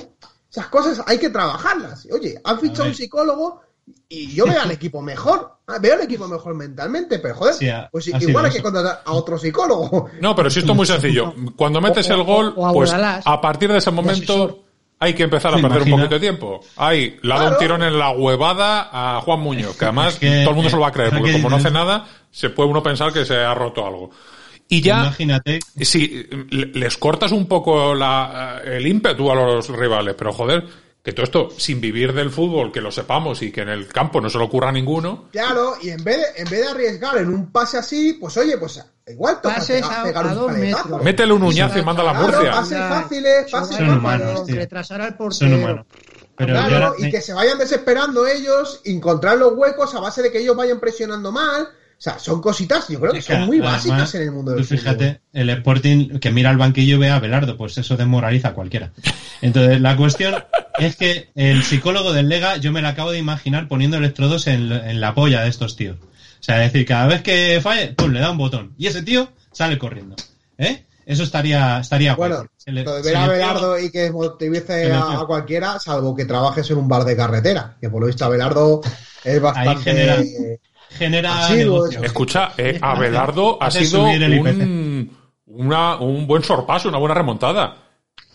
Esas 0.51 0.67
cosas 0.67 1.03
hay 1.07 1.19
que 1.19 1.31
trabajarlas. 1.31 2.09
Oye, 2.13 2.41
han 2.43 2.59
fichado 2.59 2.89
un 2.89 2.95
psicólogo 2.95 3.61
y 4.09 4.35
yo 4.35 4.47
veo 4.47 4.61
al 4.61 4.71
equipo 4.73 5.01
mejor. 5.01 5.53
Ah, 5.69 5.79
Veo 5.81 5.95
al 5.95 6.01
equipo 6.01 6.27
mejor 6.27 6.55
mentalmente, 6.55 7.21
pero 7.21 7.37
joder, 7.37 7.55
Sí, 7.55 7.69
ha- 7.69 7.89
pues 7.93 8.13
ha 8.13 8.19
igual 8.19 8.47
hay 8.47 8.51
que 8.51 8.61
contratar 8.63 9.03
a 9.05 9.13
otro 9.13 9.39
psicólogo. 9.39 10.09
No, 10.21 10.35
pero 10.35 10.51
si 10.51 10.59
esto 10.59 10.73
es 10.73 10.77
muy 10.77 10.87
sencillo. 10.87 11.33
Cuando 11.57 11.81
metes 11.81 12.11
O- 12.11 12.15
el 12.15 12.21
o- 12.21 12.25
gol, 12.25 12.55
o 12.57 12.73
pues 12.73 12.93
a 12.93 13.41
partir 13.41 13.71
de 13.71 13.79
ese 13.79 13.93
momento 13.93 14.65
hay 15.03 15.15
que 15.15 15.23
empezar 15.23 15.53
a 15.55 15.57
perder 15.59 15.83
un 15.83 15.91
poquito 15.91 16.15
de 16.15 16.21
tiempo. 16.21 16.61
Ahí, 16.77 17.19
le 17.23 17.33
ha 17.35 17.39
dado 17.39 17.53
un 17.53 17.59
tirón 17.59 17.83
en 17.83 17.99
la 17.99 18.11
huevada 18.11 18.91
a 18.93 19.21
Juan 19.23 19.41
Muñoz, 19.41 19.77
que 19.77 19.87
además 19.87 20.15
Es 20.15 20.19
que- 20.21 20.41
todo 20.43 20.51
el 20.51 20.55
mundo 20.57 20.71
se 20.71 20.77
lo 20.77 20.83
va 20.83 20.89
a 20.89 20.93
creer, 20.93 21.11
porque 21.11 21.31
que 21.33 21.37
como 21.39 21.49
no 21.51 21.57
hace 21.57 21.71
nada, 21.71 22.07
se 22.31 22.51
puede 22.51 22.69
uno 22.69 22.83
pensar 22.83 23.13
que 23.13 23.25
se 23.25 23.35
ha 23.37 23.55
roto 23.55 23.87
algo. 23.87 24.11
Y 24.69 24.83
ya, 24.83 25.01
Imagínate, 25.01 25.59
si 25.81 26.27
le- 26.51 26.67
les 26.67 26.97
cortas 26.99 27.33
un 27.33 27.47
poco 27.47 27.95
la, 27.95 28.61
el 28.65 28.87
ímpetu 28.87 29.31
a 29.31 29.35
los 29.35 29.69
rivales, 29.71 30.15
pero 30.17 30.33
joder, 30.33 30.65
que 31.03 31.13
todo 31.13 31.25
esto 31.25 31.49
sin 31.57 31.81
vivir 31.81 32.13
del 32.13 32.31
fútbol, 32.31 32.71
que 32.71 32.83
lo 32.83 32.93
sepamos 32.93 33.41
y 33.43 33.51
que 33.51 33.63
en 33.63 33.71
el 33.71 33.89
campo 33.89 34.21
no 34.21 34.29
se 34.29 34.37
le 34.39 34.45
ocurra 34.45 34.69
a 34.69 34.73
ninguno, 34.73 35.25
Claro, 35.33 35.73
y 35.83 35.89
en 35.89 36.05
vez 36.05 36.19
de, 36.19 36.43
en 36.43 36.51
vez 36.51 36.61
de 36.61 36.69
arriesgar 36.69 37.17
en 37.17 37.31
un 37.31 37.51
pase 37.51 37.79
así, 37.79 38.19
pues 38.21 38.37
oye, 38.37 38.59
pues 38.59 38.85
igual 39.13 39.37
toca 39.43 39.57
Pases 39.57 39.83
a- 39.85 40.03
pegar 40.03 40.27
a 40.27 40.29
un 40.31 40.35
dos 40.35 40.53
metros. 40.53 41.03
métele 41.03 41.33
un 41.33 41.43
uñazo 41.43 41.79
y 41.79 41.83
mándala 41.83 42.11
a 42.11 42.15
Claro, 42.15 42.33
Murcia. 42.33 42.51
pases 42.53 42.79
fáciles, 42.79 43.51
pases 43.51 43.77
Son 43.77 43.91
humanos, 43.91 44.47
tío. 44.47 44.57
Retrasar 44.57 45.01
al 45.03 45.17
portero. 45.17 45.51
son 45.51 45.55
humanos. 45.61 45.87
Pero 46.37 46.55
yo 46.55 46.61
Claro, 46.69 46.87
ahora- 46.87 47.07
y 47.07 47.11
que 47.11 47.21
se 47.21 47.33
vayan 47.35 47.59
desesperando 47.59 48.27
ellos, 48.27 48.81
encontrar 48.85 49.37
los 49.37 49.53
huecos 49.55 49.95
a 49.95 50.01
base 50.01 50.23
de 50.23 50.33
que 50.33 50.39
ellos 50.39 50.57
vayan 50.57 50.81
presionando 50.81 51.31
mal. 51.33 51.63
O 51.63 52.03
sea, 52.03 52.19
son 52.19 52.41
cositas, 52.41 52.89
yo 52.89 52.99
creo 52.99 53.13
que 53.13 53.21
son 53.21 53.43
muy 53.45 53.59
además, 53.59 53.87
básicas 53.87 54.15
en 54.15 54.23
el 54.23 54.33
mundo 54.33 54.53
del 54.53 54.61
tú 54.63 54.67
fíjate, 54.75 55.05
fútbol. 55.07 55.21
el 55.35 55.51
Sporting 55.51 56.19
que 56.19 56.31
mira 56.31 56.49
al 56.49 56.57
banquillo 56.57 56.97
y 56.97 56.99
ve 56.99 57.11
a 57.11 57.19
Belardo, 57.21 57.59
pues 57.59 57.77
eso 57.77 57.95
desmoraliza 57.99 58.49
a 58.49 58.55
cualquiera. 58.55 58.91
Entonces, 59.43 59.83
la 59.83 59.95
cuestión 59.99 60.35
es 60.79 60.97
que 60.97 61.29
el 61.35 61.63
psicólogo 61.63 62.15
del 62.15 62.31
Lega, 62.31 62.57
yo 62.57 62.73
me 62.73 62.81
lo 62.81 62.89
acabo 62.89 63.11
de 63.13 63.19
imaginar 63.19 63.69
poniendo 63.69 63.99
electrodos 63.99 64.47
en, 64.47 64.73
en 64.73 64.99
la 64.99 65.15
polla 65.15 65.43
de 65.43 65.51
estos 65.51 65.77
tíos. 65.77 65.99
O 66.41 66.43
sea, 66.43 66.65
es 66.65 66.73
decir, 66.73 66.87
cada 66.87 67.07
vez 67.07 67.23
que 67.23 67.61
falle, 67.63 67.93
pum, 67.93 68.11
le 68.11 68.21
da 68.21 68.31
un 68.31 68.39
botón. 68.39 68.75
Y 68.79 68.87
ese 68.87 69.03
tío 69.03 69.29
sale 69.53 69.79
corriendo. 69.79 70.17
¿Eh? 70.59 70.85
Eso 71.07 71.23
estaría, 71.23 71.81
estaría. 71.81 72.15
Bueno, 72.15 72.45
Se 72.57 72.73
le- 72.73 72.85
lo 72.85 72.95
de 72.97 73.03
se 73.03 73.09
ver 73.11 73.17
a 73.19 73.27
Belardo 73.29 73.79
y 73.79 73.91
que 73.91 74.11
motivice 74.11 74.93
a, 74.93 75.25
cualquiera, 75.27 75.79
salvo 75.79 76.15
que 76.15 76.25
trabajes 76.25 76.71
en 76.71 76.79
un 76.79 76.89
bar 76.89 77.05
de 77.05 77.17
carretera, 77.17 77.77
que 77.81 77.89
por 77.91 78.01
lo 78.01 78.07
visto 78.07 78.29
Belardo 78.31 78.81
es 79.25 79.41
bastante... 79.41 79.83
genera- 79.83 80.23
genera 80.91 81.49
negocio. 81.51 82.03
Escucha, 82.03 82.53
eh, 82.57 82.79
Abelardo 82.81 83.59
ha 83.63 83.71
sido 83.71 84.07
subir 84.07 84.23
el 84.23 84.39
un, 84.41 85.17
una- 85.47 85.97
un 85.99 86.27
buen 86.27 86.43
sorpaso, 86.45 86.89
una 86.89 86.99
buena 86.99 87.15
remontada. 87.15 87.77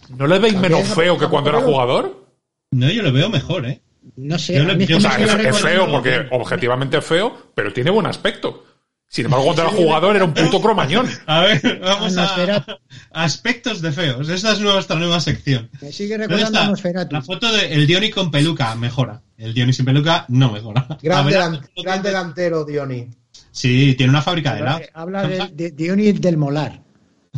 ¿No 0.10 0.28
le 0.28 0.38
veis 0.40 0.56
menos 0.56 0.84
feo 0.88 1.18
que 1.18 1.28
cuando 1.28 1.50
era 1.50 1.62
jugador? 1.62 2.26
No, 2.72 2.90
yo 2.90 3.02
lo 3.04 3.12
veo 3.14 3.30
mejor, 3.30 3.66
¿eh? 3.66 3.82
No 4.18 4.38
sé, 4.40 4.56
Yo 4.56 4.62
es 4.64 4.68
yo- 4.68 4.88
que 4.88 4.94
O 4.94 4.98
me 4.98 5.02
sea, 5.02 5.12
sigue 5.12 5.24
es, 5.26 5.30
es 5.32 5.38
recordando- 5.38 5.68
feo 5.68 5.92
porque 5.92 6.28
objetivamente 6.32 6.98
es 6.98 7.06
feo, 7.06 7.52
pero 7.56 7.74
tiene 7.74 7.90
buen 7.92 8.06
aspecto. 8.06 8.64
Sin 9.08 9.26
embargo, 9.26 9.46
cuando 9.46 9.62
era 9.62 9.72
jugador 9.72 10.16
era 10.16 10.26
un 10.26 10.34
puto 10.34 10.60
cromañón. 10.62 11.08
A 11.28 11.42
ver, 11.42 11.80
vamos 11.80 12.18
a, 12.18 12.66
a 13.14 13.24
aspectos 13.24 13.82
de 13.82 13.92
feos. 13.92 14.28
Esta 14.30 14.52
es 14.54 14.60
nuestra 14.60 14.96
nueva 14.96 15.20
sección. 15.20 15.70
Me 15.82 15.92
sigue 15.92 16.18
¿Dónde 16.18 16.36
recordando 16.38 16.60
a. 17.00 17.08
La 17.12 17.22
foto 17.22 17.52
del 17.52 17.86
Diony 17.88 18.10
con 18.10 18.32
peluca 18.32 18.74
mejora. 18.76 19.22
El 19.38 19.54
Diony 19.54 19.74
sin 19.74 19.86
peluca 19.86 20.26
no 20.30 20.52
mejora. 20.52 20.88
Gran, 21.02 21.26
ver, 21.26 21.36
delan- 21.36 21.62
gran 21.84 22.02
de- 22.02 22.10
delantero, 22.10 22.66
Diony. 22.66 23.08
Sí, 23.52 23.94
tiene 23.96 24.10
una 24.10 24.22
fábrica 24.22 24.54
de 24.54 24.62
helados. 24.62 24.82
habla 24.94 25.28
del- 25.28 25.56
de, 25.56 25.72
Dionis 25.72 26.20
del 26.20 26.38
Molar. 26.38 26.82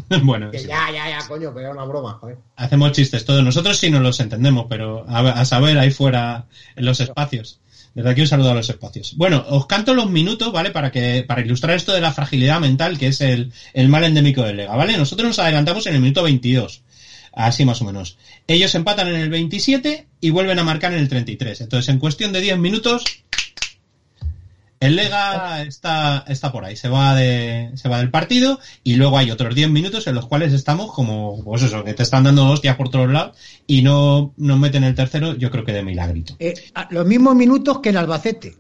bueno, 0.23 0.51
Que 0.51 0.59
sí. 0.59 0.67
ya, 0.67 0.91
ya, 0.91 1.09
ya, 1.09 1.27
coño, 1.27 1.51
pero 1.53 1.67
era 1.67 1.71
una 1.71 1.85
broma, 1.85 2.13
joder. 2.19 2.37
hacemos 2.55 2.91
chistes 2.91 3.25
todos. 3.25 3.43
Nosotros 3.43 3.77
sí 3.77 3.89
nos 3.89 4.01
los 4.01 4.19
entendemos, 4.19 4.65
pero 4.69 5.05
a, 5.07 5.19
a 5.19 5.45
saber 5.45 5.77
ahí 5.77 5.91
fuera 5.91 6.45
en 6.75 6.85
los 6.85 6.99
espacios. 6.99 7.59
Desde 7.93 8.09
aquí 8.11 8.21
un 8.21 8.27
saludo 8.27 8.51
a 8.51 8.53
los 8.53 8.69
espacios. 8.69 9.15
Bueno, 9.15 9.43
os 9.49 9.65
canto 9.65 9.93
los 9.95 10.07
minutos, 10.09 10.51
¿vale? 10.51 10.69
Para 10.69 10.91
que 10.91 11.23
para 11.27 11.41
ilustrar 11.41 11.75
esto 11.75 11.93
de 11.93 12.01
la 12.01 12.11
fragilidad 12.11 12.59
mental, 12.59 12.97
que 12.99 13.07
es 13.07 13.21
el, 13.21 13.51
el 13.73 13.89
mal 13.89 14.03
endémico 14.03 14.43
del 14.43 14.57
Lega, 14.57 14.75
¿vale? 14.75 14.95
Nosotros 14.97 15.27
nos 15.27 15.39
adelantamos 15.39 15.87
en 15.87 15.95
el 15.95 16.01
minuto 16.01 16.21
22. 16.21 16.81
Así 17.33 17.65
más 17.65 17.81
o 17.81 17.85
menos. 17.85 18.17
Ellos 18.47 18.73
empatan 18.75 19.07
en 19.07 19.15
el 19.15 19.29
27 19.29 20.07
y 20.21 20.29
vuelven 20.29 20.59
a 20.59 20.63
marcar 20.63 20.93
en 20.93 20.99
el 20.99 21.09
33. 21.09 21.61
Entonces, 21.61 21.89
en 21.89 21.99
cuestión 21.99 22.33
de 22.33 22.41
10 22.41 22.57
minutos, 22.59 23.03
el 24.80 24.95
Lega 24.95 25.63
está, 25.63 26.23
está 26.28 26.51
por 26.51 26.63
ahí, 26.65 26.75
se 26.75 26.88
va, 26.89 27.15
de, 27.15 27.71
se 27.75 27.89
va 27.89 27.97
del 27.97 28.11
partido 28.11 28.59
y 28.84 28.95
luego 28.95 29.17
hay 29.17 29.32
otros 29.32 29.55
10 29.55 29.69
minutos 29.69 30.05
en 30.07 30.15
los 30.15 30.28
cuales 30.28 30.53
estamos 30.53 30.91
como, 30.93 31.43
pues 31.43 31.63
eso, 31.63 31.84
que 31.84 31.93
te 31.93 32.03
están 32.03 32.23
dando 32.23 32.47
hostias 32.49 32.75
por 32.75 32.89
todos 32.89 33.09
lados 33.09 33.36
y 33.65 33.82
no 33.82 34.34
nos 34.38 34.59
meten 34.59 34.84
el 34.84 34.93
tercero, 34.95 35.36
yo 35.36 35.49
creo 35.49 35.65
que 35.65 35.73
de 35.73 35.84
milagrito. 35.84 36.36
Eh, 36.39 36.53
los 36.91 37.05
mismos 37.05 37.36
minutos 37.36 37.80
que 37.80 37.89
el 37.89 37.97
Albacete. 37.97 38.55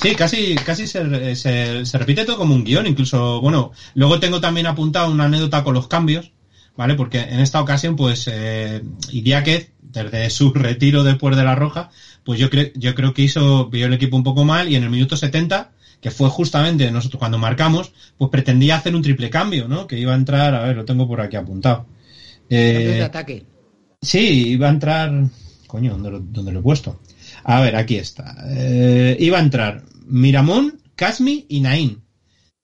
Sí, 0.00 0.14
casi, 0.14 0.54
casi 0.54 0.86
se, 0.86 1.34
se- 1.36 1.84
se 1.84 1.98
repite 1.98 2.24
todo 2.24 2.38
como 2.38 2.54
un 2.54 2.64
guion, 2.64 2.86
incluso, 2.86 3.40
bueno, 3.40 3.72
luego 3.94 4.18
tengo 4.20 4.40
también 4.40 4.66
apuntado 4.66 5.10
una 5.10 5.24
anécdota 5.24 5.62
con 5.62 5.74
los 5.74 5.88
cambios, 5.88 6.32
¿vale? 6.76 6.94
Porque 6.94 7.20
en 7.20 7.40
esta 7.40 7.60
ocasión, 7.60 7.96
pues, 7.96 8.26
eh, 8.32 8.82
Idiáquez, 9.10 9.70
desde 9.82 10.30
su 10.30 10.52
retiro 10.54 11.02
después 11.04 11.36
de 11.36 11.42
la 11.44 11.54
roja, 11.54 11.90
pues 12.24 12.38
yo, 12.38 12.50
creo 12.50 12.70
yo 12.74 12.94
creo 12.94 13.14
que 13.14 13.22
hizo, 13.22 13.68
vio 13.68 13.86
el 13.86 13.92
equipo 13.92 14.16
un 14.16 14.24
poco 14.24 14.44
mal 14.44 14.68
y 14.68 14.76
en 14.76 14.82
el 14.82 14.90
minuto 14.90 15.16
70, 15.16 15.72
que 16.00 16.10
fue 16.10 16.28
justamente 16.28 16.90
nosotros 16.90 17.18
cuando 17.18 17.38
marcamos, 17.38 17.92
pues 18.16 18.30
pretendía 18.30 18.76
hacer 18.76 18.94
un 18.94 19.02
triple 19.02 19.30
cambio, 19.30 19.68
¿no? 19.68 19.86
Que 19.86 19.98
iba 19.98 20.12
a 20.12 20.16
entrar, 20.16 20.54
a 20.54 20.64
ver, 20.64 20.76
lo 20.76 20.84
tengo 20.84 21.06
por 21.06 21.20
aquí 21.20 21.36
apuntado. 21.36 21.86
Eh, 22.48 22.94
de 22.96 23.02
ataque. 23.02 23.44
Sí, 24.02 24.48
iba 24.48 24.68
a 24.68 24.70
entrar. 24.70 25.12
Coño, 25.66 25.92
¿dónde 25.92 26.10
lo, 26.10 26.20
dónde 26.20 26.52
lo 26.52 26.60
he 26.60 26.62
puesto? 26.62 27.00
A 27.44 27.60
ver, 27.60 27.76
aquí 27.76 27.96
está. 27.96 28.36
Eh, 28.48 29.16
iba 29.20 29.38
a 29.38 29.42
entrar 29.42 29.84
Miramón, 30.06 30.80
Casmi 30.96 31.46
y 31.48 31.60
Naín. 31.60 32.02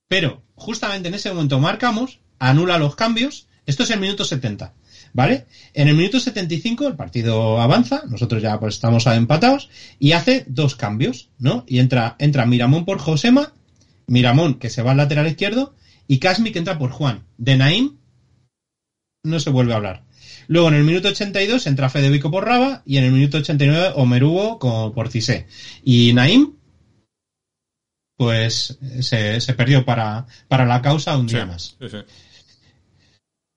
Pero 0.08 0.42
justamente 0.54 1.08
en 1.08 1.14
ese 1.14 1.30
momento 1.30 1.58
marcamos, 1.60 2.20
anula 2.38 2.78
los 2.78 2.96
cambios. 2.96 3.48
Esto 3.66 3.82
es 3.82 3.90
el 3.90 4.00
minuto 4.00 4.24
70. 4.24 4.72
¿Vale? 5.16 5.46
En 5.72 5.88
el 5.88 5.94
minuto 5.94 6.20
75 6.20 6.86
el 6.86 6.94
partido 6.94 7.58
avanza, 7.58 8.02
nosotros 8.06 8.42
ya 8.42 8.60
pues 8.60 8.74
estamos 8.74 9.06
empatados, 9.06 9.70
y 9.98 10.12
hace 10.12 10.44
dos 10.46 10.74
cambios, 10.74 11.30
¿no? 11.38 11.64
Y 11.66 11.78
entra, 11.78 12.16
entra 12.18 12.44
Miramón 12.44 12.84
por 12.84 12.98
Josema, 12.98 13.54
Miramón 14.06 14.56
que 14.56 14.68
se 14.68 14.82
va 14.82 14.90
al 14.90 14.98
lateral 14.98 15.26
izquierdo, 15.26 15.72
y 16.06 16.18
Casmi 16.18 16.50
que 16.50 16.58
entra 16.58 16.76
por 16.76 16.90
Juan. 16.90 17.24
De 17.38 17.56
Naín 17.56 17.96
no 19.24 19.40
se 19.40 19.48
vuelve 19.48 19.72
a 19.72 19.76
hablar. 19.76 20.02
Luego 20.48 20.68
en 20.68 20.74
el 20.74 20.84
minuto 20.84 21.08
82 21.08 21.66
entra 21.66 21.88
Federico 21.88 22.30
por 22.30 22.44
Raba 22.44 22.82
y 22.84 22.98
en 22.98 23.04
el 23.04 23.12
minuto 23.12 23.38
89 23.38 23.92
Omerubo 23.94 24.58
con, 24.58 24.92
por 24.92 25.08
Cisé. 25.08 25.46
Y 25.82 26.12
Naim, 26.12 26.52
pues 28.18 28.76
se, 29.00 29.40
se 29.40 29.54
perdió 29.54 29.82
para, 29.86 30.26
para 30.46 30.66
la 30.66 30.82
causa 30.82 31.16
un 31.16 31.26
Sí, 31.26 31.36
día 31.36 31.46
más. 31.46 31.74
sí, 31.80 31.88
sí. 31.88 31.96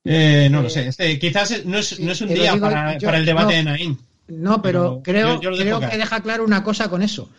Eh, 0.05 0.47
no 0.49 0.61
lo 0.61 0.69
sé, 0.69 0.87
este, 0.87 1.19
quizás 1.19 1.65
no 1.65 1.77
es, 1.77 1.99
no 1.99 2.11
es 2.11 2.21
un 2.21 2.29
día 2.29 2.53
digo 2.53 2.65
para, 2.65 2.97
yo- 2.97 3.05
para 3.07 3.17
el 3.17 3.25
debate 3.25 3.51
no. 3.51 3.57
de 3.57 3.63
Naim. 3.77 3.97
No, 4.29 4.61
pero 4.61 5.01
Pero 5.03 5.03
creo, 5.03 5.41
yo- 5.41 5.51
yo 5.51 5.57
creo 5.57 5.79
que 5.79 5.97
deja 5.97 6.21
claro 6.21 6.43
una 6.45 6.63
cosa 6.63 6.89
con 6.89 7.01
eso. 7.01 7.29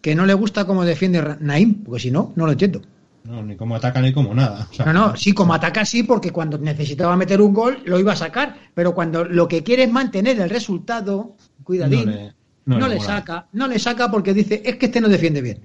Que 0.00 0.14
no 0.14 0.24
le 0.26 0.34
gusta 0.34 0.64
cómo 0.64 0.84
defiende 0.84 1.36
Naim, 1.40 1.82
porque 1.84 2.00
si 2.02 2.10
no, 2.10 2.32
no 2.36 2.46
lo 2.46 2.52
entiendo. 2.52 2.80
No, 3.24 3.42
ni 3.42 3.56
cómo 3.56 3.74
ataca 3.74 4.00
ni 4.00 4.12
como 4.12 4.32
nada. 4.32 4.68
O 4.70 4.74
sea, 4.74 4.86
No, 4.86 4.92
no, 4.92 5.16
sí, 5.16 5.32
como 5.32 5.52
ataca 5.52 5.84
sí, 5.84 6.04
porque 6.04 6.30
cuando 6.30 6.58
necesitaba 6.58 7.16
meter 7.16 7.40
un 7.40 7.52
gol 7.52 7.78
lo 7.84 7.98
iba 7.98 8.12
a 8.12 8.16
sacar, 8.16 8.56
pero 8.72 8.94
cuando 8.94 9.24
lo 9.24 9.48
que 9.48 9.64
quiere 9.64 9.82
es 9.82 9.90
mantener 9.90 10.40
el 10.40 10.48
resultado, 10.48 11.34
cuidadín, 11.64 12.32
No 12.64 12.88
le- 12.88 12.96
no 12.96 13.00
saca, 13.02 13.46
no 13.52 13.66
le 13.66 13.78
saca 13.80 14.10
porque 14.10 14.32
dice, 14.32 14.62
es 14.64 14.76
que 14.76 14.86
este 14.86 15.00
no 15.00 15.08
defiende 15.08 15.40
bien. 15.42 15.58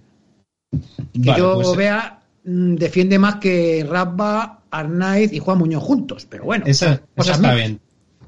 Que 1.14 1.30
Vale, 1.30 1.38
yo 1.40 1.54
pues, 1.56 1.76
vea, 1.78 2.20
mm, 2.46 2.76
defiende 2.76 3.20
más 3.20 3.36
que 3.36 3.86
Rabba, 3.88 4.61
Arnaiz 4.72 5.32
y 5.34 5.40
Juan 5.40 5.58
Muñoz 5.58 5.84
juntos, 5.84 6.26
pero 6.30 6.46
bueno, 6.46 6.66
Esa, 6.66 7.02
está 7.18 7.54
bien. 7.54 7.80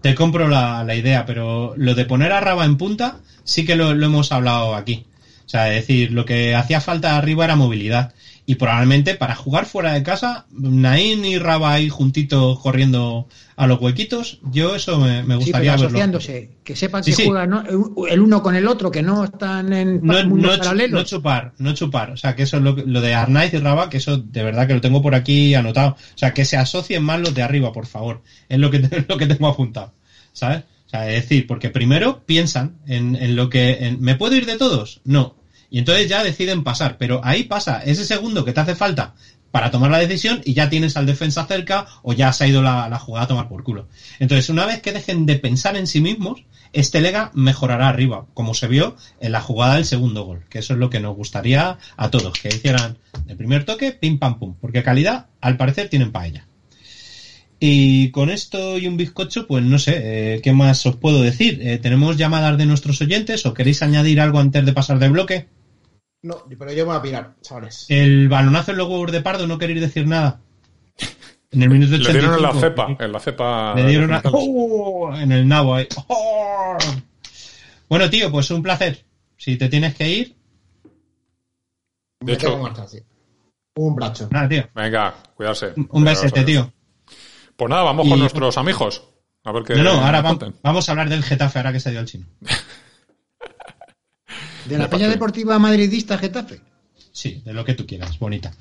Te 0.01 0.15
compro 0.15 0.47
la, 0.49 0.83
la 0.83 0.95
idea, 0.95 1.25
pero 1.25 1.73
lo 1.77 1.95
de 1.95 2.05
poner 2.05 2.33
a 2.33 2.41
Raba 2.41 2.65
en 2.65 2.77
punta 2.77 3.19
sí 3.43 3.65
que 3.65 3.75
lo, 3.75 3.93
lo 3.93 4.05
hemos 4.05 4.31
hablado 4.31 4.75
aquí. 4.75 5.05
O 5.45 5.49
sea, 5.49 5.73
es 5.73 5.81
decir, 5.81 6.11
lo 6.11 6.25
que 6.25 6.55
hacía 6.55 6.81
falta 6.81 7.17
arriba 7.17 7.45
era 7.45 7.55
movilidad. 7.55 8.13
Y 8.45 8.55
probablemente 8.55 9.15
para 9.15 9.35
jugar 9.35 9.65
fuera 9.65 9.93
de 9.93 10.03
casa, 10.03 10.45
Naín 10.51 11.23
y 11.23 11.37
Raba 11.37 11.71
ahí 11.71 11.87
juntitos 11.87 12.59
corriendo 12.59 13.29
a 13.55 13.67
los 13.67 13.79
huequitos, 13.79 14.39
yo 14.51 14.75
eso 14.75 14.99
me, 14.99 15.23
me 15.23 15.35
Sí, 15.35 15.39
gustaría 15.41 15.77
verlo. 15.77 15.97
que 16.65 16.75
sepan 16.75 17.03
Sí, 17.05 17.11
que 17.11 17.15
sí. 17.15 17.25
juegan 17.27 17.49
¿no? 17.51 17.63
el 18.09 18.19
uno 18.19 18.41
con 18.43 18.55
el 18.55 18.67
otro, 18.67 18.91
que 18.91 19.01
no 19.01 19.23
están 19.23 19.71
en 19.71 20.01
No, 20.03 20.23
no, 20.25 20.57
paralelos. 20.57 20.91
no 20.91 21.03
chupar, 21.03 21.53
no 21.57 21.73
chupar. 21.73 22.11
O 22.11 22.17
sea, 22.17 22.35
que 22.35 22.43
eso 22.43 22.57
es 22.57 22.63
lo, 22.63 22.73
lo 22.75 22.99
de 22.99 23.13
Arnaiz 23.13 23.53
y 23.53 23.59
Raba, 23.59 23.89
que 23.89 23.97
eso 23.97 24.17
de 24.17 24.43
verdad 24.43 24.67
que 24.67 24.73
lo 24.73 24.81
tengo 24.81 25.01
por 25.01 25.15
aquí 25.15 25.55
anotado. 25.55 25.91
O 25.91 26.17
sea, 26.17 26.33
que 26.33 26.43
se 26.43 26.57
asocien 26.57 27.01
más 27.01 27.21
los 27.21 27.33
de 27.33 27.43
arriba, 27.43 27.71
por 27.71 27.85
favor. 27.85 28.23
Es 28.49 28.59
lo 28.59 28.69
que, 28.71 28.77
es 28.77 28.89
lo 29.07 29.17
que 29.17 29.27
tengo 29.27 29.47
apuntado. 29.47 29.93
¿Sabes? 30.33 30.63
O 30.87 30.89
sea, 30.89 31.07
es 31.09 31.21
decir, 31.23 31.47
porque 31.47 31.69
primero 31.69 32.23
piensan 32.25 32.75
en, 32.87 33.15
en 33.15 33.35
lo 33.37 33.49
que... 33.49 33.85
en, 33.85 34.01
¿Me 34.01 34.15
puedo 34.15 34.35
ir 34.35 34.45
de 34.45 34.57
todos? 34.57 34.99
No. 35.05 35.35
Y 35.73 35.79
entonces 35.79 36.07
ya 36.07 36.23
deciden 36.23 36.63
pasar. 36.63 36.97
Pero 36.99 37.19
ahí 37.23 37.45
pasa 37.45 37.81
ese 37.83 38.05
segundo 38.05 38.45
que 38.45 38.53
te 38.53 38.59
hace 38.59 38.75
falta 38.75 39.15
para 39.49 39.71
tomar 39.71 39.89
la 39.89 39.97
decisión 39.97 40.39
y 40.45 40.53
ya 40.53 40.69
tienes 40.69 40.97
al 40.97 41.07
defensa 41.07 41.47
cerca 41.47 41.87
o 42.03 42.13
ya 42.13 42.31
se 42.31 42.43
ha 42.43 42.47
ido 42.47 42.61
la, 42.61 42.87
la 42.89 42.99
jugada 42.99 43.25
a 43.25 43.27
tomar 43.27 43.47
por 43.47 43.63
culo. 43.63 43.87
Entonces, 44.19 44.51
una 44.51 44.67
vez 44.67 44.83
que 44.83 44.91
dejen 44.91 45.25
de 45.25 45.35
pensar 45.35 45.75
en 45.75 45.87
sí 45.87 45.99
mismos, 45.99 46.45
este 46.73 47.01
Lega 47.01 47.31
mejorará 47.33 47.89
arriba, 47.89 48.27
como 48.35 48.53
se 48.53 48.67
vio 48.67 48.95
en 49.19 49.31
la 49.31 49.41
jugada 49.41 49.73
del 49.73 49.85
segundo 49.85 50.23
gol, 50.25 50.45
que 50.47 50.59
eso 50.59 50.73
es 50.73 50.79
lo 50.79 50.91
que 50.91 50.99
nos 50.99 51.15
gustaría 51.15 51.79
a 51.97 52.11
todos, 52.11 52.39
que 52.39 52.49
hicieran 52.49 52.99
el 53.27 53.35
primer 53.35 53.65
toque, 53.65 53.93
pim 53.93 54.19
pam 54.19 54.37
pum, 54.37 54.53
porque 54.61 54.83
calidad, 54.83 55.25
al 55.41 55.57
parecer, 55.57 55.89
tienen 55.89 56.11
paella. 56.11 56.45
Y 57.59 58.11
con 58.11 58.29
esto 58.29 58.77
y 58.77 58.85
un 58.85 58.97
bizcocho, 58.97 59.47
pues 59.47 59.63
no 59.63 59.79
sé, 59.79 60.35
eh, 60.35 60.41
¿qué 60.43 60.53
más 60.53 60.85
os 60.85 60.97
puedo 60.97 61.23
decir? 61.23 61.59
Eh, 61.63 61.79
¿Tenemos 61.79 62.17
llamadas 62.17 62.59
de 62.59 62.67
nuestros 62.67 63.01
oyentes 63.01 63.47
o 63.47 63.55
queréis 63.55 63.81
añadir 63.81 64.21
algo 64.21 64.37
antes 64.37 64.63
de 64.65 64.73
pasar 64.73 64.99
de 64.99 65.09
bloque? 65.09 65.47
No, 66.23 66.37
pero 66.57 66.71
yo 66.71 66.85
me 66.85 66.91
voy 66.91 66.95
a 66.97 67.01
pirar, 67.01 67.35
chavales. 67.41 67.85
El 67.89 68.27
balonazo 68.29 68.71
en 68.71 68.77
los 68.77 68.87
huevos 68.89 69.11
de 69.11 69.21
pardo, 69.21 69.45
no 69.45 69.57
queréis 69.57 69.81
decir 69.81 70.07
nada. 70.07 70.39
En 71.51 71.61
el 71.61 71.69
minuto 71.69 71.95
Le 71.97 72.11
dieron 72.11 72.33
en 72.35 72.41
la 72.41 72.49
85. 72.49 72.59
cepa, 72.61 73.03
en 73.05 73.11
la 73.11 73.19
cepa. 73.19 73.75
Le 73.75 73.87
dieron 73.87 74.13
a-. 74.13 74.21
¡Oh! 74.31 75.13
en 75.15 75.31
el 75.31 75.47
nabo 75.47 75.75
ahí. 75.75 75.87
¡Oh! 76.07 76.77
Bueno, 77.89 78.09
tío, 78.09 78.31
pues 78.31 78.49
un 78.51 78.63
placer. 78.63 79.03
Si 79.37 79.55
te 79.57 79.69
tienes 79.69 79.93
que 79.95 80.09
ir, 80.09 80.35
De 82.21 82.25
Me 82.25 82.33
hecho- 82.33 82.87
sí. 82.87 82.99
Un 83.75 83.95
brazo. 83.95 84.29
nada, 84.31 84.47
tío. 84.47 84.67
Venga, 84.73 85.13
cuidarse. 85.35 85.73
Un 85.89 86.03
besete, 86.05 86.43
tío. 86.43 86.71
Pues 87.57 87.69
nada, 87.69 87.83
vamos 87.83 88.07
Y- 88.07 88.09
con 88.09 88.19
nuestros 88.19 88.57
amigos. 88.57 89.03
A 89.43 89.51
ver 89.51 89.63
qué. 89.63 89.75
No, 89.75 89.83
no, 89.83 89.89
ahora 89.91 90.21
nos 90.21 90.23
va- 90.31 90.37
cuentan. 90.37 90.55
vamos 90.63 90.87
a 90.87 90.91
hablar 90.93 91.09
del 91.09 91.21
Getafe, 91.23 91.59
ahora 91.59 91.73
que 91.73 91.79
se 91.81 91.91
dio 91.91 91.99
el 91.99 92.05
chino. 92.07 92.25
De 94.65 94.77
la 94.77 94.89
Peña 94.89 95.07
Deportiva 95.09 95.59
Madridista 95.59 96.17
Getafe. 96.17 96.61
Sí, 97.11 97.43
de 97.45 97.53
lo 97.53 97.63
que 97.63 97.75
tú 97.75 97.85
quieras, 97.85 98.17
bonita. 98.17 98.51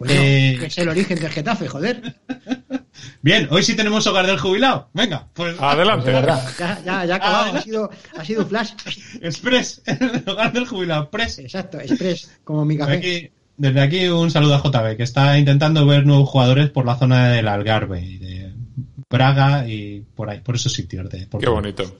Bueno, 0.00 0.14
Eh, 0.16 0.56
que 0.58 0.66
es 0.66 0.78
el 0.78 0.88
origen 0.88 1.20
del 1.20 1.30
Getafe, 1.30 1.68
joder. 1.68 2.16
Bien, 3.22 3.46
hoy 3.52 3.62
sí 3.62 3.76
tenemos 3.76 4.04
hogar 4.08 4.26
del 4.26 4.38
jubilado. 4.38 4.88
Venga, 4.92 5.28
pues 5.32 5.56
Adelante. 5.60 6.06
De 6.06 6.12
verdad. 6.14 6.42
Ya, 6.58 6.82
ya, 6.84 7.04
ya 7.04 7.14
ha 7.14 7.16
acabado, 7.16 7.56
ha 7.56 7.62
sido, 7.62 7.90
ha 8.18 8.24
sido 8.24 8.44
flash. 8.46 8.72
Express, 9.22 9.82
el 9.86 10.24
hogar 10.26 10.52
del 10.52 10.66
jubilado, 10.66 11.04
Express. 11.04 11.38
Exacto, 11.38 11.78
express, 11.78 12.30
como 12.42 12.64
mi 12.64 12.76
café. 12.76 12.94
aquí, 12.94 13.30
desde 13.56 13.80
aquí 13.80 14.08
un 14.08 14.30
saludo 14.30 14.56
a 14.56 14.62
JB, 14.62 14.96
que 14.96 15.04
está 15.04 15.38
intentando 15.38 15.86
ver 15.86 16.04
nuevos 16.04 16.28
jugadores 16.28 16.68
por 16.70 16.84
la 16.86 16.96
zona 16.96 17.28
del 17.28 17.46
Algarve 17.46 18.00
y 18.02 18.18
de 18.18 18.52
Braga 19.08 19.68
y 19.68 20.00
por 20.16 20.30
ahí, 20.30 20.40
por 20.40 20.56
esos 20.56 20.72
sitios. 20.72 21.08
De, 21.08 21.26
por 21.28 21.40
Qué 21.40 21.48
bonito. 21.48 21.96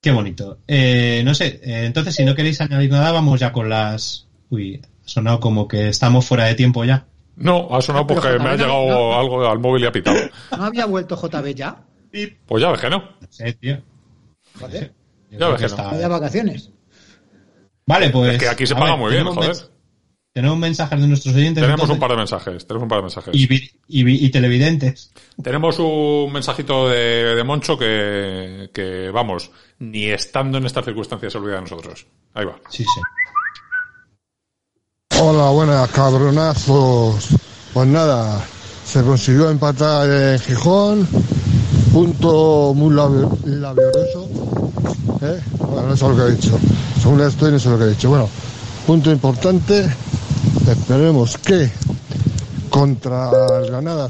Qué 0.00 0.10
bonito. 0.12 0.58
Eh, 0.66 1.22
no 1.24 1.34
sé, 1.34 1.60
eh, 1.62 1.84
entonces 1.84 2.14
si 2.14 2.24
no 2.24 2.34
queréis 2.34 2.60
añadir 2.60 2.90
nada, 2.90 3.12
vamos 3.12 3.38
ya 3.38 3.52
con 3.52 3.68
las... 3.68 4.26
Uy, 4.48 4.80
ha 4.82 5.08
sonado 5.08 5.40
como 5.40 5.68
que 5.68 5.88
estamos 5.88 6.24
fuera 6.26 6.46
de 6.46 6.54
tiempo 6.54 6.84
ya. 6.84 7.06
No, 7.36 7.68
ha 7.74 7.82
sonado 7.82 8.06
porque 8.06 8.38
me 8.38 8.48
ha 8.48 8.56
llegado 8.56 8.86
no. 8.88 9.18
algo 9.18 9.46
al 9.46 9.58
móvil 9.58 9.82
y 9.84 9.86
ha 9.86 9.92
pitado. 9.92 10.16
¿No 10.56 10.64
había 10.64 10.86
vuelto 10.86 11.16
JB 11.16 11.54
ya? 11.54 11.84
Y... 12.12 12.26
Pues 12.26 12.62
ya 12.62 12.70
ves 12.70 12.80
que 12.80 12.90
no. 12.90 12.98
No 12.98 13.28
sé, 13.28 13.52
tío. 13.54 13.78
Joder, 14.58 14.92
Ya 15.30 15.48
ves 15.48 15.56
que 15.60 15.66
que 15.66 15.76
no. 15.76 15.90
está- 15.92 16.08
vacaciones. 16.08 16.70
Vale, 17.86 18.10
pues. 18.10 18.34
Es 18.34 18.38
que 18.38 18.48
aquí 18.48 18.66
se 18.66 18.74
paga 18.74 18.92
ver, 18.92 18.98
muy 18.98 19.12
bien, 19.12 19.24
joder. 19.26 19.56
Tenemos 20.32 20.58
mensajes 20.58 21.00
de 21.00 21.06
nuestros 21.08 21.34
oyentes. 21.34 21.54
Tenemos 21.60 21.72
entonces, 21.80 21.94
un 21.94 22.00
par 22.00 22.10
de 22.12 22.16
mensajes, 22.16 22.66
tenemos 22.66 22.82
un 22.84 22.88
par 22.88 22.98
de 22.98 23.02
mensajes. 23.02 23.34
y, 23.34 23.46
vi- 23.46 23.70
y 23.88 24.04
vi- 24.04 24.24
y 24.24 24.30
televidentes. 24.30 25.10
Tenemos 25.42 25.78
un 25.80 26.32
mensajito 26.32 26.88
de, 26.88 27.34
de 27.34 27.42
Moncho 27.44 27.76
que, 27.76 28.70
que, 28.72 29.10
vamos, 29.10 29.50
ni 29.80 30.04
estando 30.06 30.58
en 30.58 30.66
estas 30.66 30.84
circunstancias 30.84 31.32
se 31.32 31.38
olvida 31.38 31.56
de 31.56 31.62
nosotros. 31.62 32.06
Ahí 32.34 32.44
va. 32.44 32.56
Sí, 32.68 32.84
sí. 32.84 33.00
Hola, 35.20 35.50
buenas 35.50 35.88
cabronazos. 35.90 37.28
Pues 37.74 37.88
nada, 37.88 38.40
se 38.84 39.02
consiguió 39.02 39.50
empatar 39.50 40.08
en 40.08 40.38
Gijón. 40.38 41.08
Punto 41.92 42.72
muy 42.74 42.94
laborioso. 42.94 44.28
¿eh? 45.22 45.40
Bueno, 45.58 45.88
no 45.88 45.96
sé 45.96 46.08
lo 46.08 46.16
que 46.16 46.22
he 46.22 46.36
dicho. 46.36 46.56
Según 47.02 47.20
estoy, 47.20 47.50
no 47.50 47.58
sé 47.58 47.68
lo 47.68 47.78
que 47.78 47.84
he 47.84 47.88
dicho. 47.88 48.08
Bueno, 48.10 48.28
punto 48.86 49.10
importante. 49.10 49.92
Esperemos 50.68 51.36
que 51.38 51.70
contra 52.70 53.30
el 53.60 53.66
Granada 53.66 54.08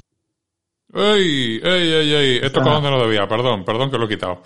¡Ey! 0.92 1.60
¡Ey, 1.62 1.92
ey, 1.92 2.14
ey! 2.14 2.36
He 2.42 2.50
tocado 2.50 2.74
donde 2.74 2.90
no 2.90 3.00
debía, 3.00 3.26
perdón, 3.28 3.64
perdón 3.64 3.90
que 3.90 3.98
lo 3.98 4.06
he 4.06 4.08
quitado. 4.08 4.42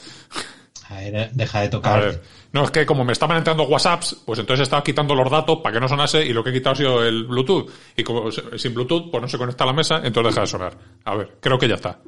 A 0.90 0.96
ver, 0.96 1.30
deja 1.32 1.60
de 1.60 1.66
A 1.66 1.70
tocar. 1.70 2.00
ver. 2.00 2.22
No, 2.52 2.64
es 2.64 2.70
que 2.70 2.84
como 2.84 3.02
me 3.04 3.12
estaban 3.14 3.38
entrando 3.38 3.64
WhatsApps, 3.64 4.18
pues 4.26 4.38
entonces 4.38 4.64
estaba 4.64 4.84
quitando 4.84 5.14
los 5.14 5.28
datos 5.30 5.58
para 5.62 5.72
que 5.72 5.80
no 5.80 5.88
sonase 5.88 6.24
y 6.24 6.32
lo 6.34 6.44
que 6.44 6.50
he 6.50 6.52
quitado 6.52 6.74
ha 6.74 6.76
sido 6.76 7.02
el 7.02 7.24
Bluetooth. 7.24 7.68
Y 7.96 8.04
como 8.04 8.30
sin 8.30 8.74
Bluetooth, 8.74 9.10
pues 9.10 9.22
no 9.22 9.28
se 9.28 9.38
conecta 9.38 9.64
a 9.64 9.68
la 9.68 9.72
mesa, 9.72 10.00
entonces 10.04 10.34
deja 10.34 10.42
de 10.42 10.46
sonar. 10.46 10.76
A 11.04 11.14
ver, 11.16 11.38
creo 11.40 11.58
que 11.58 11.66
ya 11.68 11.76
está. 11.76 11.98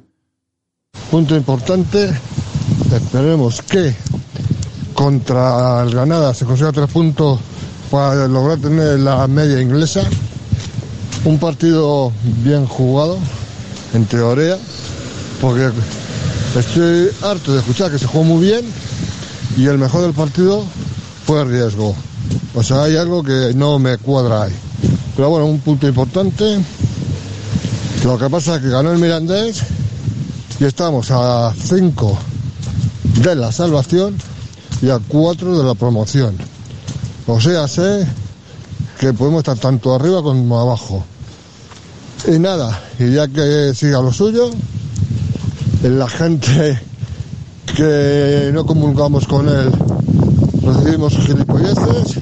Punto 1.11 1.35
importante. 1.35 2.11
Esperemos 2.93 3.63
que 3.63 3.95
contra 4.95 5.83
el 5.83 5.91
Granada 5.91 6.35
se 6.35 6.45
consiga 6.45 6.73
tres 6.73 6.91
puntos 6.93 7.41
para 7.91 8.27
lograr 8.29 8.59
tener 8.59 9.01
la 9.01 9.27
media 9.27 9.61
inglesa. 9.61 10.03
Un 11.25 11.39
partido 11.39 12.13
bien 12.45 12.67
jugado, 12.67 13.19
en 13.95 14.07
teoría, 14.07 14.59
porque 15.41 15.71
estoy 16.57 17.11
harto 17.23 17.53
de 17.53 17.59
escuchar 17.59 17.91
que 17.91 17.99
se 17.99 18.07
jugó 18.07 18.25
muy 18.25 18.47
bien 18.47 18.65
y 19.57 19.67
el 19.67 19.79
mejor 19.79 20.03
del 20.03 20.13
partido 20.13 20.65
fue 21.25 21.43
el 21.43 21.49
riesgo. 21.49 21.95
O 22.55 22.63
sea, 22.63 22.85
hay 22.85 22.97
algo 22.97 23.23
que 23.23 23.53
no 23.55 23.79
me 23.79 23.99
cuadra 23.99 24.45
ahí. 24.45 24.53
Pero 25.17 25.31
bueno, 25.31 25.47
un 25.47 25.61
punto 25.61 25.89
importante. 25.89 26.61
Lo 28.05 28.19
que 28.19 28.29
pasa 28.29 28.57
es 28.57 28.63
que 28.63 28.69
ganó 28.69 28.93
el 28.93 28.99
Mirandés 28.99 29.63
y 30.61 30.65
estamos 30.65 31.11
a 31.11 31.53
5 31.59 32.19
de 33.23 33.35
la 33.35 33.51
salvación 33.51 34.17
y 34.83 34.91
a 34.91 34.99
4 34.99 35.59
de 35.59 35.65
la 35.65 35.75
promoción. 35.75 36.37
O 37.29 37.41
sea, 37.41 37.67
sé 37.67 38.07
que 39.01 39.13
podemos 39.13 39.41
estar 39.41 39.59
tanto 39.59 39.95
arriba 39.95 40.23
como 40.23 40.61
abajo. 40.61 41.05
Y 42.27 42.39
nada, 42.39 42.81
y 42.99 43.13
ya 43.13 43.27
que 43.29 43.73
siga 43.75 44.01
lo 44.01 44.13
suyo, 44.13 44.51
la 45.83 46.09
gente 46.09 46.81
que 47.75 48.51
no 48.53 48.65
comulgamos 48.65 49.27
con 49.27 49.49
él 49.49 49.71
recibimos 50.63 51.17
gilipolleces 51.17 52.17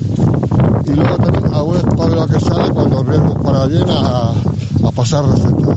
y 0.86 0.90
luego 0.90 1.16
también 1.16 1.54
alguna 1.54 1.78
espalda 1.78 2.26
que 2.26 2.40
sale 2.40 2.70
cuando 2.70 3.02
riesgos 3.02 3.44
para 3.44 3.66
bien 3.66 3.84
a, 3.88 4.30
a 4.30 4.90
pasar 4.94 5.24
recetas. 5.26 5.76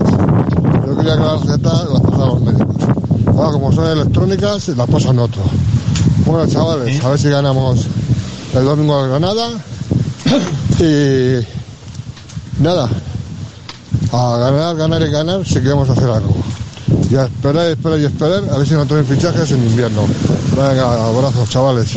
Yo 0.85 0.97
quería 0.97 1.15
que 1.15 1.21
las 1.21 1.41
recetas 1.41 1.89
las 1.91 2.01
pasaran 2.01 2.27
los 2.27 2.41
médicos. 2.41 2.75
Ahora, 3.27 3.51
como 3.51 3.71
son 3.73 3.87
electrónicas, 3.87 4.67
las 4.69 4.89
pasan 4.89 5.19
otro. 5.19 5.41
Bueno, 6.25 6.47
chavales, 6.47 7.03
a 7.03 7.09
ver 7.09 7.19
si 7.19 7.29
ganamos 7.29 7.87
el 8.59 8.65
domingo 8.65 8.99
al 8.99 9.09
Granada. 9.09 9.49
Y 10.79 11.39
nada, 12.61 12.87
a 14.11 14.37
ganar, 14.37 14.75
ganar 14.75 15.01
y 15.01 15.09
ganar 15.09 15.43
si 15.43 15.55
queremos 15.55 15.89
hacer 15.89 16.07
algo. 16.07 16.35
Y 17.09 17.15
a 17.15 17.23
esperar, 17.25 17.69
y 17.69 17.71
esperar 17.71 17.99
y 17.99 18.05
esperar, 18.05 18.43
a 18.53 18.57
ver 18.59 18.67
si 18.67 18.73
no 18.75 18.85
traen 18.85 19.05
fichajes 19.07 19.51
en 19.53 19.63
invierno. 19.65 20.05
Venga, 20.55 21.07
abrazos, 21.07 21.49
chavales. 21.49 21.95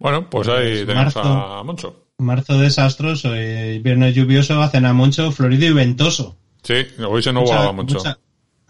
Bueno, 0.00 0.28
pues 0.28 0.48
ahí 0.48 0.84
tenemos 0.84 1.14
marzo. 1.14 1.20
a 1.30 1.62
Moncho. 1.62 1.94
Marzo 2.18 2.58
desastroso, 2.58 3.34
eh, 3.34 3.76
invierno 3.76 4.08
lluvioso, 4.08 4.60
hacen 4.60 4.86
a 4.86 4.92
Moncho 4.92 5.30
florido 5.32 5.66
y 5.66 5.72
ventoso. 5.72 6.36
Sí, 6.62 6.74
hoy 7.08 7.22
se 7.22 7.32
no 7.32 7.42
Mucha- 7.42 7.52
volaba 7.54 7.72
mucho. 7.72 7.94
mucha- 7.98 8.18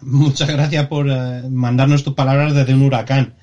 muchas 0.01 0.49
gracias 0.49 0.87
por 0.87 1.09
eh, 1.09 1.43
mandarnos 1.49 2.03
tus 2.03 2.13
palabras 2.13 2.53
desde 2.53 2.73
un 2.73 2.83
huracán. 2.83 3.35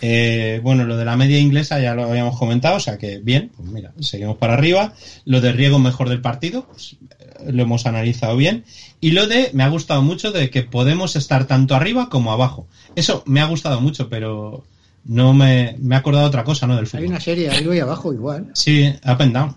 Eh, 0.00 0.60
bueno, 0.62 0.84
lo 0.84 0.96
de 0.96 1.04
la 1.04 1.16
media 1.16 1.38
inglesa 1.38 1.80
ya 1.80 1.94
lo 1.94 2.04
habíamos 2.04 2.38
comentado, 2.38 2.76
o 2.76 2.80
sea 2.80 2.98
que 2.98 3.18
bien, 3.18 3.50
pues 3.56 3.68
mira, 3.68 3.92
seguimos 4.00 4.36
para 4.36 4.54
arriba. 4.54 4.94
Lo 5.24 5.40
de 5.40 5.52
riego 5.52 5.78
mejor 5.78 6.08
del 6.08 6.20
partido, 6.20 6.66
pues 6.66 6.96
eh, 7.20 7.52
lo 7.52 7.62
hemos 7.62 7.86
analizado 7.86 8.36
bien. 8.36 8.64
Y 9.00 9.12
lo 9.12 9.26
de, 9.26 9.50
me 9.52 9.62
ha 9.62 9.68
gustado 9.68 10.02
mucho 10.02 10.32
de 10.32 10.50
que 10.50 10.62
podemos 10.62 11.16
estar 11.16 11.46
tanto 11.46 11.74
arriba 11.74 12.08
como 12.08 12.32
abajo. 12.32 12.66
Eso 12.96 13.22
me 13.26 13.40
ha 13.40 13.46
gustado 13.46 13.80
mucho, 13.80 14.08
pero 14.08 14.64
no 15.04 15.34
me, 15.34 15.76
me 15.80 15.94
ha 15.94 15.98
acordado 15.98 16.26
otra 16.26 16.44
cosa, 16.44 16.66
¿no? 16.66 16.76
Del 16.76 16.84
Hay 16.84 16.90
fútbol. 16.90 17.06
una 17.06 17.20
serie 17.20 17.50
arriba 17.50 17.76
y 17.76 17.80
abajo 17.80 18.12
igual. 18.12 18.50
Sí, 18.54 18.92
up 19.04 19.20
and 19.22 19.34
down. 19.34 19.56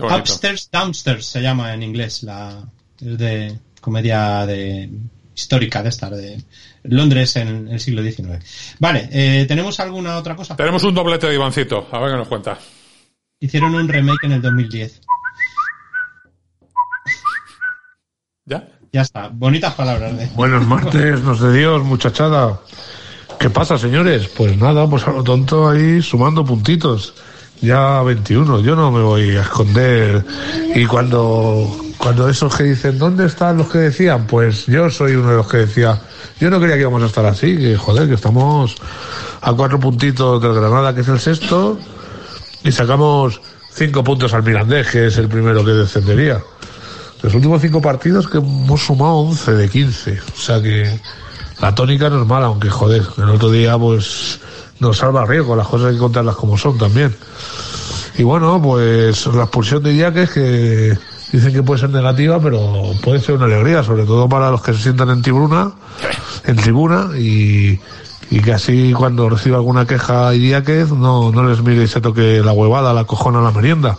Upstairs, 0.00 0.68
Downstairs 0.70 1.26
se 1.26 1.42
llama 1.42 1.74
en 1.74 1.82
inglés, 1.82 2.22
la 2.22 2.62
es 3.00 3.18
de 3.18 3.58
comedia 3.80 4.46
de 4.46 4.88
histórica 5.38 5.82
de 5.82 5.88
estar 5.88 6.14
de 6.14 6.42
Londres 6.82 7.36
en 7.36 7.68
el 7.68 7.78
siglo 7.78 8.02
XIX. 8.02 8.44
Vale, 8.80 9.08
eh, 9.12 9.44
¿tenemos 9.46 9.78
alguna 9.78 10.16
otra 10.16 10.34
cosa? 10.34 10.56
Tenemos 10.56 10.82
un 10.82 10.94
doblete 10.94 11.28
de 11.28 11.34
Ivancito, 11.34 11.88
a 11.92 12.00
ver 12.00 12.10
qué 12.10 12.16
nos 12.16 12.28
cuenta. 12.28 12.58
Hicieron 13.40 13.74
un 13.74 13.88
remake 13.88 14.24
en 14.24 14.32
el 14.32 14.42
2010. 14.42 15.00
¿Ya? 18.46 18.68
Ya 18.92 19.02
está, 19.02 19.28
bonitas 19.28 19.74
palabras 19.74 20.16
de 20.16 20.26
Buenos 20.34 20.66
martes, 20.66 21.20
nos 21.22 21.40
de 21.40 21.56
Dios, 21.56 21.84
muchachada. 21.84 22.60
¿Qué 23.38 23.50
pasa, 23.50 23.78
señores? 23.78 24.26
Pues 24.28 24.56
nada, 24.56 24.88
pues 24.88 25.06
a 25.06 25.12
lo 25.12 25.22
tonto 25.22 25.68
ahí 25.68 26.02
sumando 26.02 26.44
puntitos. 26.44 27.14
Ya 27.60 28.02
21, 28.02 28.60
yo 28.60 28.74
no 28.74 28.90
me 28.90 29.02
voy 29.02 29.36
a 29.36 29.42
esconder. 29.42 30.24
Y 30.74 30.86
cuando, 30.86 31.76
cuando 31.98 32.28
esos 32.28 32.54
que 32.54 32.64
dicen, 32.64 32.98
¿dónde 32.98 33.26
están 33.26 33.58
los 33.58 33.68
que 33.68 33.78
decían? 33.78 34.26
Pues 34.26 34.66
yo 34.66 34.88
soy 34.88 35.14
uno 35.14 35.30
de 35.30 35.36
los 35.36 35.48
que 35.48 35.58
decía, 35.58 36.00
yo 36.40 36.48
no 36.48 36.60
creía 36.60 36.76
que 36.76 36.82
íbamos 36.82 37.02
a 37.02 37.06
estar 37.06 37.26
así, 37.26 37.56
que 37.56 37.76
joder, 37.76 38.08
que 38.08 38.14
estamos 38.14 38.76
a 39.40 39.52
cuatro 39.52 39.80
puntitos 39.80 40.40
del 40.40 40.54
Granada, 40.54 40.94
que 40.94 41.00
es 41.00 41.08
el 41.08 41.18
sexto, 41.18 41.78
y 42.62 42.72
sacamos 42.72 43.40
cinco 43.72 44.04
puntos 44.04 44.32
al 44.32 44.42
Mirandés, 44.42 44.88
que 44.88 45.06
es 45.06 45.18
el 45.18 45.28
primero 45.28 45.64
que 45.64 45.72
descendería. 45.72 46.40
Los 47.22 47.34
últimos 47.34 47.60
cinco 47.60 47.82
partidos 47.82 48.28
que 48.28 48.38
hemos 48.38 48.80
sumado 48.80 49.16
11 49.16 49.52
de 49.54 49.68
15. 49.68 50.20
O 50.20 50.40
sea 50.40 50.62
que 50.62 51.00
la 51.60 51.74
tónica 51.74 52.08
no 52.08 52.22
es 52.22 52.28
mala, 52.28 52.46
aunque 52.46 52.70
joder, 52.70 53.02
el 53.16 53.28
otro 53.28 53.50
día 53.50 53.76
pues 53.76 54.38
nos 54.78 54.98
salva 54.98 55.26
riesgo, 55.26 55.56
las 55.56 55.66
cosas 55.66 55.88
hay 55.88 55.94
que 55.94 56.00
contarlas 56.00 56.36
como 56.36 56.56
son 56.56 56.78
también. 56.78 57.14
Y 58.16 58.22
bueno, 58.22 58.60
pues 58.62 59.26
la 59.26 59.42
expulsión 59.42 59.82
de 59.82 59.94
Iñaki 59.94 60.26
que 60.32 60.98
dicen 61.32 61.52
que 61.52 61.62
puede 61.62 61.80
ser 61.80 61.90
negativa, 61.90 62.40
pero 62.40 62.92
puede 63.02 63.20
ser 63.20 63.36
una 63.36 63.46
alegría, 63.46 63.82
sobre 63.82 64.04
todo 64.04 64.28
para 64.28 64.50
los 64.50 64.62
que 64.62 64.72
se 64.72 64.82
sientan 64.82 65.10
en 65.10 65.22
tribuna, 65.22 65.72
en 66.44 66.56
tribuna 66.56 67.10
y, 67.18 67.78
y 68.30 68.40
que 68.40 68.52
así 68.52 68.92
cuando 68.92 69.28
reciba 69.28 69.56
alguna 69.56 69.86
queja 69.86 70.34
Idiáquez 70.34 70.90
no, 70.90 71.30
no 71.32 71.48
les 71.48 71.62
mire 71.62 71.84
y 71.84 71.88
se 71.88 72.00
toque 72.00 72.42
la 72.44 72.52
huevada, 72.52 72.92
la 72.92 73.04
cojona, 73.04 73.40
la 73.40 73.50
merienda. 73.50 73.96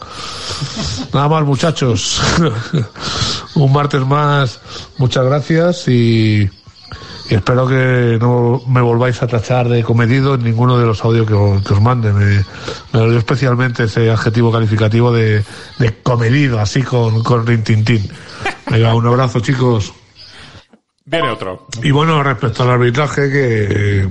Nada 1.13 1.27
más, 1.27 1.43
muchachos. 1.43 2.21
Un 3.55 3.73
martes 3.73 4.05
más, 4.05 4.59
muchas 4.97 5.25
gracias 5.25 5.87
y 5.87 6.49
espero 7.35 7.67
que 7.67 8.17
no 8.19 8.61
me 8.67 8.81
volváis 8.81 9.21
a 9.21 9.27
tachar 9.27 9.67
de 9.69 9.83
comedido 9.83 10.35
en 10.35 10.43
ninguno 10.43 10.77
de 10.77 10.85
los 10.85 11.03
audios 11.03 11.27
que, 11.27 11.33
os- 11.33 11.63
que 11.65 11.73
os 11.73 11.81
mande. 11.81 12.11
Me, 12.13 12.25
me 12.93 12.99
dolió 12.99 13.17
especialmente 13.17 13.83
ese 13.83 14.09
adjetivo 14.09 14.51
calificativo 14.51 15.11
de, 15.11 15.43
de 15.77 15.93
comedido, 16.01 16.59
así 16.59 16.81
con, 16.83 17.23
con 17.23 17.45
rintintín. 17.45 18.09
Venga, 18.69 18.93
un 18.95 19.05
abrazo, 19.07 19.39
chicos. 19.39 19.93
Viene 21.05 21.29
otro. 21.29 21.67
Y 21.83 21.91
bueno, 21.91 22.21
respecto 22.23 22.63
al 22.63 22.69
arbitraje, 22.71 23.29
que, 23.31 24.09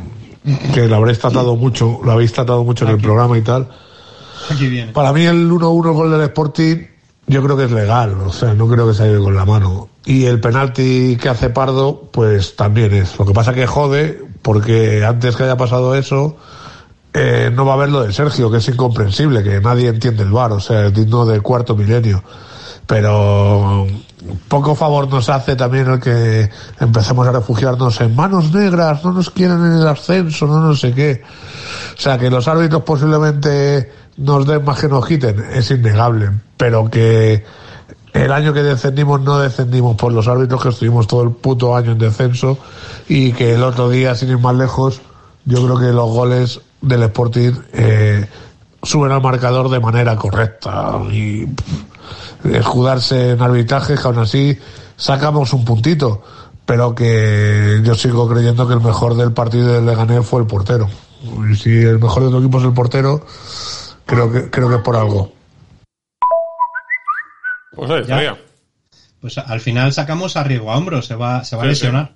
que 0.74 0.88
lo 0.88 0.96
habréis 0.96 1.18
tratado 1.18 1.54
mucho, 1.56 2.00
lo 2.04 2.10
habéis 2.12 2.32
tratado 2.32 2.64
mucho 2.64 2.84
en 2.84 2.90
el 2.92 2.98
programa 3.00 3.38
y 3.38 3.42
tal. 3.42 3.68
Aquí 4.50 4.66
viene. 4.68 4.92
Para 4.92 5.12
mí 5.12 5.24
el 5.26 5.48
1-1 5.50 5.92
gol 5.92 6.10
del 6.10 6.22
Sporting 6.22 6.76
yo 7.28 7.42
creo 7.42 7.56
que 7.56 7.64
es 7.64 7.70
legal, 7.70 8.14
o 8.26 8.32
sea, 8.32 8.54
no 8.54 8.66
creo 8.66 8.88
que 8.88 8.94
se 8.94 9.04
haya 9.04 9.12
ido 9.12 9.24
con 9.24 9.36
la 9.36 9.44
mano. 9.44 9.88
Y 10.04 10.24
el 10.24 10.40
penalti 10.40 11.16
que 11.20 11.28
hace 11.28 11.50
Pardo, 11.50 12.08
pues 12.10 12.56
también 12.56 12.94
es. 12.94 13.18
Lo 13.18 13.26
que 13.26 13.34
pasa 13.34 13.52
que 13.52 13.66
jode, 13.66 14.24
porque 14.40 15.04
antes 15.04 15.36
que 15.36 15.44
haya 15.44 15.56
pasado 15.56 15.94
eso, 15.94 16.36
eh, 17.12 17.50
no 17.52 17.66
va 17.66 17.72
a 17.72 17.74
haber 17.76 17.90
lo 17.90 18.02
de 18.02 18.12
Sergio, 18.12 18.50
que 18.50 18.58
es 18.58 18.68
incomprensible, 18.68 19.42
que 19.42 19.60
nadie 19.60 19.88
entiende 19.88 20.22
el 20.22 20.30
VAR, 20.30 20.52
o 20.52 20.60
sea, 20.60 20.86
es 20.86 20.94
digno 20.94 21.26
del 21.26 21.42
cuarto 21.42 21.76
milenio. 21.76 22.22
Pero 22.86 23.86
poco 24.48 24.74
favor 24.74 25.08
nos 25.08 25.28
hace 25.28 25.54
también 25.54 25.88
el 25.90 26.00
que 26.00 26.50
empecemos 26.80 27.26
a 27.26 27.32
refugiarnos 27.32 28.00
en 28.00 28.16
manos 28.16 28.52
negras, 28.52 29.04
no 29.04 29.12
nos 29.12 29.30
quieren 29.30 29.64
en 29.64 29.72
el 29.74 29.86
ascenso, 29.86 30.46
no 30.46 30.60
no 30.60 30.74
sé 30.74 30.94
qué. 30.94 31.22
O 31.96 32.00
sea, 32.00 32.18
que 32.18 32.30
los 32.30 32.48
árbitros 32.48 32.82
posiblemente 32.82 33.92
nos 34.18 34.46
den 34.46 34.64
más 34.64 34.80
que 34.80 34.88
nos 34.88 35.06
quiten, 35.06 35.44
es 35.52 35.70
innegable, 35.70 36.30
pero 36.56 36.90
que 36.90 37.44
el 38.12 38.32
año 38.32 38.52
que 38.52 38.62
descendimos 38.62 39.20
no 39.20 39.38
descendimos 39.38 39.96
por 39.96 40.12
los 40.12 40.28
árbitros, 40.28 40.62
que 40.62 40.68
estuvimos 40.70 41.06
todo 41.06 41.22
el 41.22 41.30
puto 41.30 41.76
año 41.76 41.92
en 41.92 41.98
descenso 41.98 42.58
y 43.08 43.32
que 43.32 43.54
el 43.54 43.62
otro 43.62 43.88
día, 43.88 44.14
sin 44.14 44.30
ir 44.30 44.38
más 44.38 44.56
lejos, 44.56 45.00
yo 45.44 45.64
creo 45.64 45.78
que 45.78 45.92
los 45.92 46.10
goles 46.10 46.60
del 46.80 47.04
Sporting 47.04 47.52
eh, 47.72 48.26
suben 48.82 49.12
al 49.12 49.22
marcador 49.22 49.70
de 49.70 49.80
manera 49.80 50.16
correcta 50.16 51.00
y 51.10 51.46
escudarse 52.44 53.32
en 53.32 53.42
arbitrajes 53.42 54.00
que 54.00 54.06
aún 54.06 54.18
así 54.18 54.58
sacamos 54.96 55.52
un 55.52 55.64
puntito 55.64 56.22
pero 56.68 56.94
que 56.94 57.80
yo 57.82 57.94
sigo 57.94 58.28
creyendo 58.28 58.68
que 58.68 58.74
el 58.74 58.82
mejor 58.82 59.16
del 59.16 59.32
partido 59.32 59.72
del 59.72 59.86
Leganés 59.86 60.26
fue 60.26 60.42
el 60.42 60.46
portero. 60.46 60.86
Y 61.50 61.56
si 61.56 61.70
el 61.70 61.98
mejor 61.98 62.24
de 62.24 62.30
tu 62.30 62.40
equipo 62.40 62.58
es 62.58 62.64
el 62.64 62.74
portero 62.74 63.24
creo 64.08 64.32
que 64.32 64.50
creo 64.50 64.68
que 64.68 64.76
es 64.76 64.82
por 64.82 64.96
algo 64.96 65.32
Pues 67.74 67.90
ahí 67.90 68.04
Ya. 68.24 68.36
Pues 69.20 69.36
al 69.38 69.60
final 69.60 69.92
sacamos 69.92 70.36
a 70.36 70.44
Riego 70.44 70.70
a 70.70 70.76
hombro, 70.76 71.02
se 71.02 71.14
va, 71.16 71.42
se 71.44 71.56
va 71.56 71.62
a 71.62 71.64
Sí, 71.66 71.70
lesionar. 71.70 72.14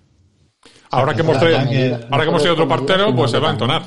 Ahora 0.91 1.15
que 1.15 1.23
hemos 1.23 1.39
traído, 1.39 1.59
ahora 1.59 2.23
que 2.25 2.29
hemos 2.29 2.43
tenido 2.43 2.53
otro 2.55 2.69
partero, 2.69 3.15
pues 3.17 3.31
se 3.33 3.39
va 3.41 3.49
a 3.49 3.53
entonar. 3.53 3.83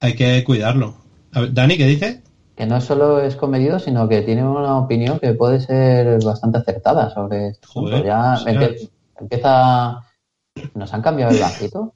Hay 0.00 0.14
que 0.14 0.44
cuidarlo. 0.44 0.94
A 1.32 1.40
ver, 1.40 1.52
Dani, 1.52 1.76
¿qué 1.76 1.86
dice? 1.86 2.22
Que 2.56 2.64
no 2.66 2.80
solo 2.80 3.20
es 3.20 3.34
comedido, 3.34 3.80
sino 3.80 4.08
que 4.08 4.22
tiene 4.22 4.44
una 4.44 4.78
opinión 4.78 5.18
que 5.18 5.32
puede 5.32 5.60
ser 5.60 6.22
bastante 6.24 6.58
acertada 6.58 7.10
sobre 7.12 7.48
este 7.48 7.66
Joder, 7.66 7.94
punto. 8.02 8.06
Ya 8.06 8.34
empie- 8.44 8.90
empieza. 9.18 10.04
¿Nos 10.74 10.94
han 10.94 11.02
cambiado 11.02 11.32
el 11.32 11.40
banquito? 11.40 11.92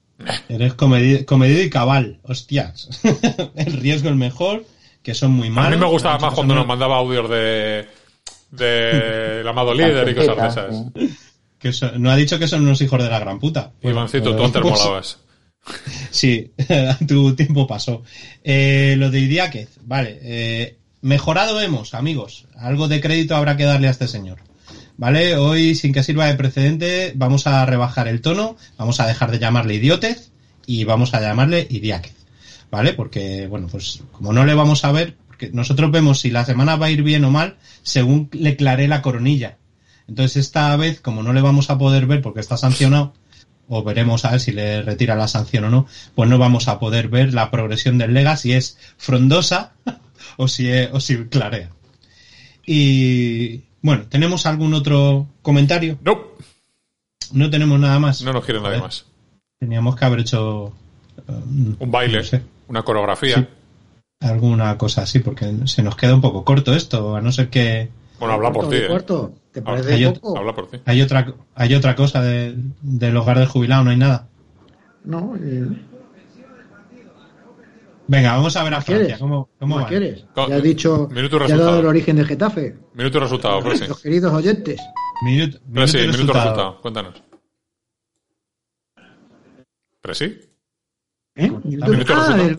Eres 0.49 0.77
comedi- 0.77 1.25
comedido 1.25 1.63
y 1.63 1.71
cabal, 1.71 2.19
hostias. 2.25 2.89
el 3.55 3.73
riesgo 3.75 4.09
el 4.09 4.17
mejor, 4.17 4.65
que 5.03 5.15
son 5.15 5.33
muy 5.33 5.49
A 5.49 5.51
malos. 5.51 5.71
mí 5.73 5.77
me 5.85 5.91
gustaba 5.91 6.19
más 6.19 6.35
cuando 6.35 6.55
nos 6.55 6.67
mandaba 6.67 6.97
audios 6.99 7.29
de, 7.29 7.87
de 8.51 9.41
el 9.41 9.49
amado 9.49 9.75
líder 9.75 10.09
y 10.09 10.15
cosas 10.15 10.37
de 10.37 10.49
esas. 10.49 10.77
Sí. 10.95 11.17
que 11.59 11.73
son- 11.73 12.01
no 12.03 12.11
ha 12.11 12.17
dicho 12.17 12.39
que 12.39 12.49
son 12.49 12.63
unos 12.63 12.81
hijos 12.81 13.03
de 13.03 13.09
la 13.11 13.19
gran 13.19 13.39
puta. 13.39 13.73
Ivancito, 13.83 14.25
Pero- 14.25 14.37
tú 14.37 14.45
antes 14.45 14.63
pues, 14.63 14.81
molabas. 14.81 15.19
Sí, 16.11 16.53
tu 17.09 17.35
tiempo 17.35 17.67
pasó. 17.67 18.03
Eh, 18.43 18.97
lo 18.99 19.11
de 19.11 19.21
Idiáquez, 19.21 19.79
vale. 19.83 20.19
eh, 20.23 20.77
mejorado 21.03 21.61
hemos, 21.61 21.95
amigos. 21.95 22.47
Algo 22.57 22.89
de 22.89 23.01
crédito 23.01 23.37
habrá 23.37 23.57
que 23.57 23.65
darle 23.65 23.89
a 23.89 23.93
este 23.93 24.09
señor. 24.09 24.39
¿Vale? 24.97 25.37
Hoy, 25.37 25.75
sin 25.75 25.93
que 25.93 26.03
sirva 26.03 26.27
de 26.27 26.35
precedente, 26.35 27.13
vamos 27.17 27.47
a 27.47 27.65
rebajar 27.65 28.09
el 28.09 28.21
tono, 28.21 28.57
vamos 28.77 29.01
a 29.01 29.07
dejar 29.07 29.31
de 29.31 29.39
llamarle 29.39 29.75
idiotez 29.75 30.31
y 30.67 30.85
vamos 30.85 31.15
a 31.15 31.21
llamarle 31.21 31.67
Idiáquez. 31.71 32.15
¿Vale? 32.73 32.95
Porque, 32.95 33.47
bueno, 33.47 33.69
pues 33.71 34.03
como 34.13 34.33
no 34.33 34.45
le 34.47 34.55
vamos 34.55 34.85
a 34.85 34.91
ver, 34.93 35.15
porque 35.29 35.51
nosotros 35.53 35.91
vemos 35.93 36.21
si 36.21 36.31
la 36.31 36.45
semana 36.47 36.75
va 36.77 36.87
a 36.87 36.91
ir 36.91 37.03
bien 37.05 37.25
o 37.25 37.31
mal 37.31 37.57
según 37.83 38.29
le 38.33 38.57
claré 38.57 38.89
la 38.89 39.03
coronilla. 39.03 39.59
Entonces 40.09 40.39
esta 40.39 40.75
vez, 40.77 41.01
como 41.01 41.23
no 41.23 41.33
le 41.35 41.43
vamos 41.43 41.69
a 41.71 41.77
poder 41.79 42.07
ver 42.07 42.23
porque 42.23 42.41
está 42.41 42.57
sancionado, 42.57 43.13
o 43.69 43.85
veremos 43.85 44.25
a 44.25 44.31
ver 44.33 44.41
si 44.41 44.53
le 44.53 44.81
retira 44.83 45.15
la 45.17 45.29
sanción 45.29 45.65
o 45.65 45.71
no, 45.71 45.87
pues 46.15 46.29
no 46.31 46.39
vamos 46.39 46.67
a 46.67 46.79
poder 46.81 47.09
ver 47.09 47.35
la 47.35 47.51
progresión 47.51 47.99
del 47.99 48.15
Lega 48.15 48.37
si 48.39 48.53
es 48.53 48.79
frondosa 48.97 49.73
o 50.39 50.49
si, 50.49 50.69
es- 50.69 50.89
o 50.93 50.99
si 51.01 51.17
clarea. 51.27 51.71
Y 52.67 53.63
bueno, 53.83 54.05
¿tenemos 54.09 54.47
algún 54.47 54.73
otro 54.75 55.27
comentario? 55.43 55.99
No, 56.03 56.19
No 57.33 57.51
tenemos 57.51 57.79
nada 57.79 57.99
más. 57.99 58.23
no 58.23 58.33
nos 58.33 58.45
quiere 58.45 58.61
nadie 58.61 58.77
Joder, 58.79 58.83
más. 58.85 59.05
Teníamos 59.59 59.95
que 59.97 60.05
haber 60.05 60.21
hecho 60.21 60.73
eh, 61.29 61.33
Un 61.79 61.91
baile, 61.91 62.19
no 62.19 62.25
sé, 62.25 62.43
una 62.69 62.83
coreografía. 62.83 63.37
Sí. 63.37 63.47
alguna 64.21 64.79
cosa 64.79 65.03
así, 65.03 65.19
porque 65.19 65.53
se 65.67 65.83
nos 65.83 65.97
queda 65.97 66.15
un 66.15 66.21
poco 66.21 66.45
corto 66.45 66.73
esto, 66.75 67.17
a 67.17 67.21
no 67.21 67.33
ser 67.33 67.49
que 67.51 67.89
Bueno, 68.21 68.35
habla 68.35 68.53
por 68.53 68.69
ti. 68.69 68.77
¿eh? 68.77 68.87
corto. 68.87 69.33
¿Te 69.51 69.59
Habla- 69.61 69.73
parece 69.83 69.95
hay 69.95 70.13
poco? 70.13 70.39
Habla 70.39 70.55
por 70.55 70.69
ti. 70.71 70.79
hay 70.85 71.03
otra 71.03 71.35
hay 71.57 71.75
otra 71.75 71.95
cosa 71.97 72.23
de- 72.23 72.55
del 72.81 73.17
hogar 73.17 73.39
del 73.39 73.49
jubilado, 73.49 73.83
no 73.85 73.91
hay 73.91 73.97
nada. 73.97 74.29
No, 75.05 75.35
eh, 75.37 75.67
Venga, 78.09 78.33
vamos 78.37 78.55
a 78.57 78.65
ver 78.65 78.75
a 78.75 78.77
¿Más 78.77 78.85
Francia. 78.85 79.05
quieres? 79.07 79.21
¿Cómo, 79.21 79.49
cómo 79.59 79.75
¿Más 79.77 79.85
van? 79.85 79.89
quieres? 79.91 80.25
Ya 80.37 80.57
has 80.57 80.63
dicho, 80.63 81.09
minuto 81.13 81.39
ya 81.47 81.55
has 81.55 81.61
dado 81.61 81.81
el 81.81 81.87
origen 81.87 82.17
de 82.17 82.25
Getafe. 82.25 82.77
Minuto 82.95 83.19
y 83.19 83.21
resultado, 83.21 83.61
Presi. 83.61 83.87
Los 83.87 84.01
queridos 84.01 84.33
oyentes. 84.35 84.81
Minuto, 85.25 85.59
Presi, 85.73 85.97
minuto 85.99 85.99
minuto 85.99 85.99
y 85.99 86.07
resultado. 86.11 86.45
resultado. 86.45 86.81
Cuéntanos. 86.83 87.23
Presi. 90.01 90.52
¿Eh? 91.35 91.51
Ah, 91.81 91.87
resultado. 91.87 92.37
el 92.43 92.59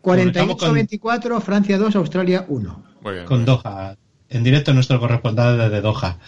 48 0.00 0.56
con- 0.56 0.74
24, 0.74 1.40
Francia 1.40 1.78
2, 1.78 1.96
Australia 1.96 2.44
1. 2.48 2.84
Muy 3.02 3.12
bien. 3.14 3.24
Con 3.24 3.44
Doha. 3.44 3.96
En 4.28 4.42
directo 4.42 4.72
nuestro 4.72 4.98
corresponsal 4.98 5.58
desde 5.58 5.82
Doha. 5.82 6.18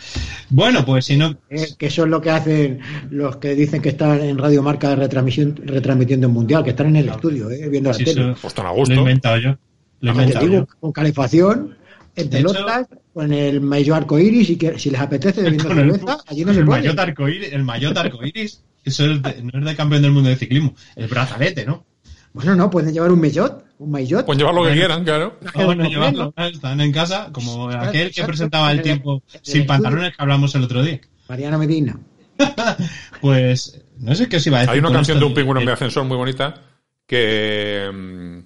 Bueno, 0.51 0.85
pues 0.85 1.07
si 1.07 1.17
no... 1.17 1.37
Eh, 1.49 1.69
que 1.79 1.87
eso 1.87 2.05
es 2.05 2.11
lo 2.11 2.21
que 2.21 2.31
hacen 2.31 2.81
los 3.11 3.37
que 3.37 3.55
dicen 3.55 3.81
que 3.81 3.89
están 3.91 4.21
en 4.21 4.37
Radio 4.37 4.63
Marca 4.63 4.95
retransmisión, 4.95 5.57
retransmitiendo 5.65 6.27
en 6.27 6.33
Mundial, 6.35 6.63
que 6.65 6.71
están 6.71 6.89
en 6.89 6.97
el 6.97 7.09
estudio, 7.09 7.51
eh, 7.51 7.67
viendo 7.71 7.91
la 7.91 7.97
tele. 7.97 8.11
eso- 8.11 8.37
Pues 8.43 8.53
tan 8.55 8.67
a 8.67 8.69
lo 8.71 8.75
he 8.75 8.79
gusto. 8.81 8.95
inventado 8.95 9.39
yo. 9.39 9.57
Lo 10.01 10.11
he 10.11 10.15
inventado 10.15 10.47
digo, 10.47 10.59
yo. 10.59 10.67
con 10.81 10.93
calefacción, 10.93 11.77
en 12.17 12.29
pelotas, 12.29 12.89
con 13.15 13.33
el 13.33 13.61
maillot 13.63 13.97
arcoíris 13.97 14.51
y 14.51 14.57
que 14.57 14.79
si 14.79 14.91
les 14.91 15.01
apetece 15.01 15.41
bebiendo 15.43 15.71
el, 15.71 15.77
cerveza, 15.93 16.19
allí 16.27 16.45
no 16.45 16.53
se 16.53 16.59
el 16.61 16.67
puede. 16.67 16.81
maillot 16.81 16.99
arcoíris, 16.99 17.53
el 17.55 17.65
maillot 17.65 17.97
arcoíris, 17.97 18.63
eso 18.85 19.07
es 19.07 19.23
de- 19.23 19.43
no 19.43 19.59
es 19.59 19.65
de 19.65 19.77
campeón 19.77 20.03
del 20.03 20.13
mundo 20.13 20.29
de 20.31 20.37
ciclismo, 20.37 20.75
el 20.97 21.09
brazalete, 21.09 21.65
¿no? 21.67 21.85
Bueno, 22.33 22.57
no, 22.57 22.69
pueden 22.69 22.93
llevar 22.93 23.13
un 23.13 23.21
maillot, 23.21 23.65
un 23.79 23.91
maillot. 23.93 24.27
Pueden 24.27 24.41
llevar 24.41 24.55
lo 24.55 24.65
que 24.65 24.73
quieran, 24.73 25.05
claro. 25.05 25.39
Bueno, 25.55 25.89
llevarlo, 25.89 26.35
están 26.37 26.81
en 26.81 26.91
casa, 26.93 27.29
como 27.33 27.69
aquel 27.71 28.13
que 28.13 28.25
presentaba 28.25 28.73
el 28.73 28.83
tiempo 28.83 29.23
sin 29.43 29.67
pantalones 29.67 30.11
que 30.17 30.23
hablamos 30.23 30.53
el 30.57 30.65
otro 30.65 30.83
día. 30.83 31.01
Mariano 31.29 31.59
Medina. 31.59 31.97
Pues, 33.21 33.81
no 33.99 34.15
sé 34.15 34.29
qué 34.29 34.37
os 34.39 34.47
iba 34.47 34.59
a 34.59 34.61
decir. 34.63 34.73
Hay 34.75 34.81
una 34.81 34.93
canción 34.93 35.19
de 35.19 35.25
un 35.25 35.33
pingüino 35.33 35.61
en 35.61 35.67
mi 35.67 35.71
eh, 35.71 35.75
ascensor 35.75 36.05
muy 36.05 36.17
bonita 36.17 36.61
que, 37.07 37.89
mm, 37.91 38.39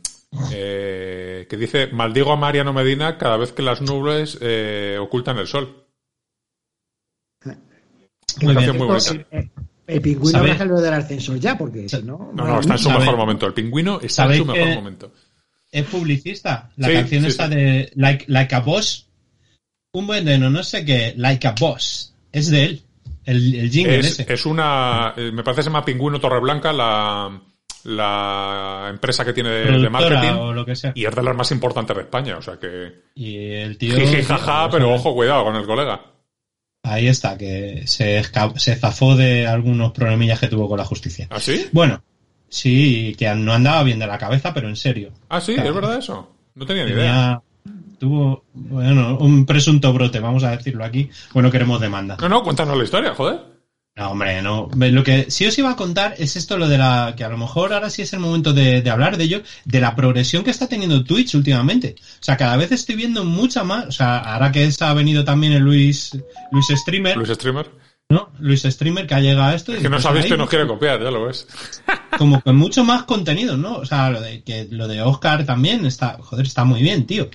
eh, 0.53 1.47
que 1.49 1.57
dice 1.57 1.89
maldigo 1.89 2.31
a 2.33 2.37
Mariano 2.37 2.73
Medina 2.73 3.17
cada 3.19 3.39
vez 3.39 3.53
que 3.53 3.63
las 3.63 3.81
nubes 3.81 4.39
eh, 4.41 4.99
ocultan 5.01 5.39
el 5.39 5.47
sol. 5.47 5.87
Muy 7.45 7.55
Una 8.43 8.61
bien. 8.61 8.71
canción 8.71 8.77
muy 8.89 8.97
Esto, 8.97 9.15
bonita. 9.15 9.53
El, 9.89 10.01
pingüino 10.01 10.39
habrá 10.39 10.57
salido 10.59 10.81
del 10.81 10.95
ascensor 10.95 11.39
ya, 11.41 11.59
porque 11.59 11.89
si 11.89 12.03
no. 12.03 12.31
No, 12.35 12.47
no, 12.47 12.61
está 12.61 12.75
en 12.75 12.79
su 12.79 12.89
¿Sabéis- 12.89 13.01
mejor 13.01 13.17
momento. 13.17 13.47
El 13.47 13.55
pingüino 13.55 13.99
está 14.01 14.27
en 14.27 14.37
su 14.39 14.45
mejor 14.45 14.69
que- 14.69 14.75
momento. 14.77 15.13
es 15.73 15.85
publicista. 15.87 16.71
La 16.77 16.89
Sí, 16.89 16.95
canción 16.95 17.25
sí, 17.25 17.31
sí. 17.33 17.49
de 17.49 17.91
like, 17.97 18.25
like 18.29 18.55
a 18.55 18.61
Boss. 18.61 19.07
Un 19.93 20.07
veneno, 20.07 20.51
no 20.51 20.63
sé 20.63 20.85
qué, 20.85 21.15
Like 21.17 21.49
a 21.49 21.55
Boss. 21.59 22.15
Es 22.31 22.51
de 22.51 22.65
él. 22.65 22.83
El, 23.25 23.55
el 23.55 23.71
jingle 23.71 23.99
Es, 23.99 24.21
ese. 24.21 24.33
es 24.33 24.47
una. 24.47 25.13
eh, 25.17 25.31
Me 25.33 25.43
parece 25.43 25.59
que 25.61 25.63
se 25.65 25.69
llama 25.71 25.85
Pingüino 25.85 26.21
Torreblanca, 26.21 26.73
la, 26.73 27.41
la 27.85 28.87
empresa 28.91 29.25
que 29.25 29.33
tiene 29.33 29.51
de, 29.51 29.79
de 29.79 29.91
marketing. 29.91 30.35
o 30.39 30.53
lo 30.53 30.65
que 30.65 30.77
sea. 30.77 30.93
Y 30.95 31.05
es 31.05 31.15
de 31.15 31.23
las 31.23 31.37
más 31.37 31.51
importantes 31.51 31.97
de 31.97 32.03
España. 32.03 32.37
O 32.39 32.43
sea 32.43 32.59
que. 32.59 33.03
Y 33.15 33.37
el 33.53 33.77
tío. 33.79 33.95
Jiji, 33.97 34.23
jaja, 34.23 34.69
pero 34.71 34.93
ojo, 34.95 35.15
cuidado 35.15 35.45
con 35.45 35.57
el 35.57 35.65
colega. 35.67 36.01
Ahí 36.83 37.07
está, 37.09 37.37
que 37.37 37.83
se, 37.87 38.23
se 38.57 38.77
zafó 38.77 39.17
de 39.17 39.47
algunos 39.47 39.93
problemillas 39.93 40.39
que 40.41 40.49
tuvo 40.49 40.69
con 40.69 40.79
la 40.79 40.85
justicia. 40.85 41.27
¿Ah, 41.31 41.41
sí? 41.41 41.67
Bueno, 41.73 42.03
sí, 42.49 43.15
que 43.19 43.29
no 43.35 43.53
andaba 43.53 43.83
bien 43.83 43.99
de 43.99 44.07
la 44.07 44.17
cabeza, 44.19 44.55
pero 44.55 44.69
en 44.69 44.77
serio. 44.77 45.11
Ah, 45.29 45.41
sí, 45.41 45.55
Claro. 45.55 45.69
es 45.71 45.75
verdad 45.75 45.99
eso. 45.99 46.35
No 46.55 46.65
tenía 46.67 46.85
ni 46.85 46.93
idea. 46.93 47.43
Tenía, 47.65 47.83
tuvo, 47.99 48.45
bueno, 48.55 49.19
un 49.19 49.45
presunto 49.45 49.93
brote, 49.93 50.21
vamos 50.21 50.45
a 50.45 50.57
decirlo 50.57 50.85
aquí. 50.85 51.11
Bueno, 51.35 51.51
queremos 51.51 51.81
demanda. 51.81 52.17
No, 52.21 52.29
no, 52.29 52.43
cuéntanos 52.43 52.77
la 52.77 52.85
historia, 52.85 53.15
joder. 53.15 53.41
No, 53.99 54.13
hombre, 54.13 54.41
no. 54.43 54.71
Lo 54.77 55.03
que 55.03 55.29
sí 55.29 55.45
os 55.45 55.59
iba 55.59 55.71
a 55.71 55.77
contar 55.77 56.15
es 56.19 56.37
esto, 56.37 56.57
lo 56.57 56.69
de 56.69 56.79
la. 56.79 57.15
que 57.17 57.25
a 57.25 57.29
lo 57.29 57.37
mejor 57.37 57.73
ahora 57.73 57.91
sí 57.91 58.03
es 58.03 58.13
el 58.13 58.21
momento 58.21 58.53
de, 58.53 58.81
de 58.81 58.91
hablar 58.91 59.17
de 59.17 59.25
ello, 59.25 59.43
de 59.65 59.81
la 59.81 59.97
progresión 59.97 60.45
que 60.45 60.51
está 60.51 60.69
teniendo 60.69 61.03
Twitch 61.03 61.35
últimamente. 61.35 61.97
O 61.99 62.23
sea, 62.23 62.37
cada 62.37 62.57
vez 62.57 62.71
estoy 62.71 62.95
viendo 62.95 63.25
mucha 63.25 63.65
más. 63.65 63.87
O 63.87 63.93
sea, 63.93 64.19
ahora 64.19 64.53
que 64.53 64.71
ha 64.81 64.95
venido 64.95 65.25
también 65.25 65.53
el 65.53 65.63
Luis, 65.63 66.17
Luis 66.53 66.69
Streamer, 66.69 67.17
Luis 67.17 67.31
Streamer. 67.31 67.69
¿no? 68.09 68.31
Luis 68.39 68.63
Streamer 68.63 69.05
que 69.05 69.15
ha 69.15 69.21
llegado 69.21 69.51
a 69.51 69.55
esto. 69.55 69.73
Es 69.73 69.81
y 69.81 69.83
que 69.83 69.89
no 69.89 69.97
pues 69.97 70.05
sabéis 70.05 70.25
ahí 70.27 70.31
que 70.31 70.37
nos 70.37 70.49
quiere 70.49 70.69
copiar, 70.69 71.03
ya 71.03 71.11
lo 71.11 71.27
ves. 71.27 71.49
Como 72.19 72.41
con 72.41 72.55
mucho 72.55 72.85
más 72.85 73.03
contenido, 73.03 73.57
¿no? 73.57 73.79
O 73.79 73.85
sea, 73.85 74.11
lo 74.11 74.21
de, 74.21 74.45
que 74.45 74.69
lo 74.71 74.87
de 74.87 75.03
Oscar 75.03 75.45
también 75.45 75.85
está. 75.85 76.19
Joder, 76.21 76.47
está 76.47 76.63
muy 76.63 76.83
bien, 76.83 77.05
tío. 77.05 77.29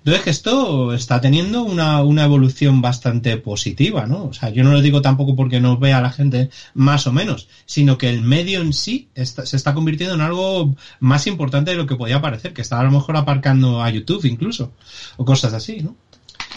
Entonces 0.00 0.22
que 0.24 0.30
esto 0.30 0.94
está 0.94 1.20
teniendo 1.20 1.62
una, 1.62 2.02
una 2.02 2.24
evolución 2.24 2.80
bastante 2.80 3.36
positiva, 3.36 4.06
¿no? 4.06 4.24
O 4.24 4.32
sea, 4.32 4.48
yo 4.48 4.64
no 4.64 4.72
lo 4.72 4.80
digo 4.80 5.02
tampoco 5.02 5.36
porque 5.36 5.60
nos 5.60 5.78
vea 5.78 6.00
la 6.00 6.10
gente 6.10 6.48
más 6.74 7.06
o 7.06 7.12
menos, 7.12 7.48
sino 7.66 7.98
que 7.98 8.08
el 8.08 8.22
medio 8.22 8.62
en 8.62 8.72
sí 8.72 9.08
está- 9.14 9.44
se 9.44 9.56
está 9.56 9.74
convirtiendo 9.74 10.14
en 10.14 10.22
algo 10.22 10.74
más 11.00 11.26
importante 11.26 11.72
de 11.72 11.76
lo 11.76 11.86
que 11.86 11.96
podía 11.96 12.22
parecer, 12.22 12.54
que 12.54 12.62
está 12.62 12.80
a 12.80 12.84
lo 12.84 12.90
mejor 12.90 13.16
aparcando 13.18 13.82
a 13.82 13.90
YouTube 13.90 14.24
incluso, 14.24 14.72
o 15.18 15.24
cosas 15.26 15.52
así, 15.52 15.80
¿no? 15.82 15.96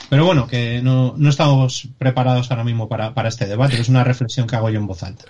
Pero 0.10 0.26
bueno, 0.26 0.48
que 0.48 0.82
no, 0.82 1.14
no 1.18 1.30
estamos 1.30 1.88
preparados 1.98 2.50
ahora 2.50 2.64
mismo 2.64 2.88
para, 2.88 3.14
para 3.14 3.30
este 3.30 3.46
debate, 3.46 3.80
es 3.80 3.90
una 3.90 4.04
reflexión 4.04 4.48
que 4.48 4.56
hago 4.56 4.70
yo 4.70 4.80
en 4.80 4.88
voz 4.88 5.04
alta. 5.04 5.26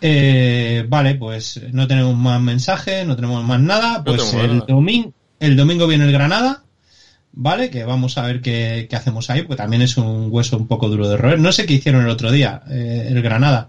Eh, 0.00 0.84
vale, 0.88 1.14
pues 1.14 1.60
no 1.72 1.86
tenemos 1.86 2.16
más 2.16 2.40
mensajes, 2.40 3.06
no 3.06 3.16
tenemos 3.16 3.44
más 3.44 3.60
nada. 3.60 4.02
Pues 4.04 4.32
el, 4.34 4.58
nada. 4.58 4.64
domingo, 4.68 5.12
el 5.40 5.56
domingo 5.56 5.86
viene 5.86 6.04
el 6.04 6.12
Granada, 6.12 6.62
¿vale? 7.32 7.70
Que 7.70 7.84
vamos 7.84 8.18
a 8.18 8.22
ver 8.26 8.40
qué, 8.40 8.86
qué 8.88 8.96
hacemos 8.96 9.28
ahí, 9.30 9.42
porque 9.42 9.56
también 9.56 9.82
es 9.82 9.96
un 9.96 10.28
hueso 10.30 10.56
un 10.56 10.66
poco 10.66 10.88
duro 10.88 11.08
de 11.08 11.16
roer. 11.16 11.38
No 11.40 11.52
sé 11.52 11.66
qué 11.66 11.74
hicieron 11.74 12.02
el 12.02 12.08
otro 12.10 12.30
día, 12.30 12.62
eh, 12.70 13.08
el 13.10 13.22
Granada. 13.22 13.68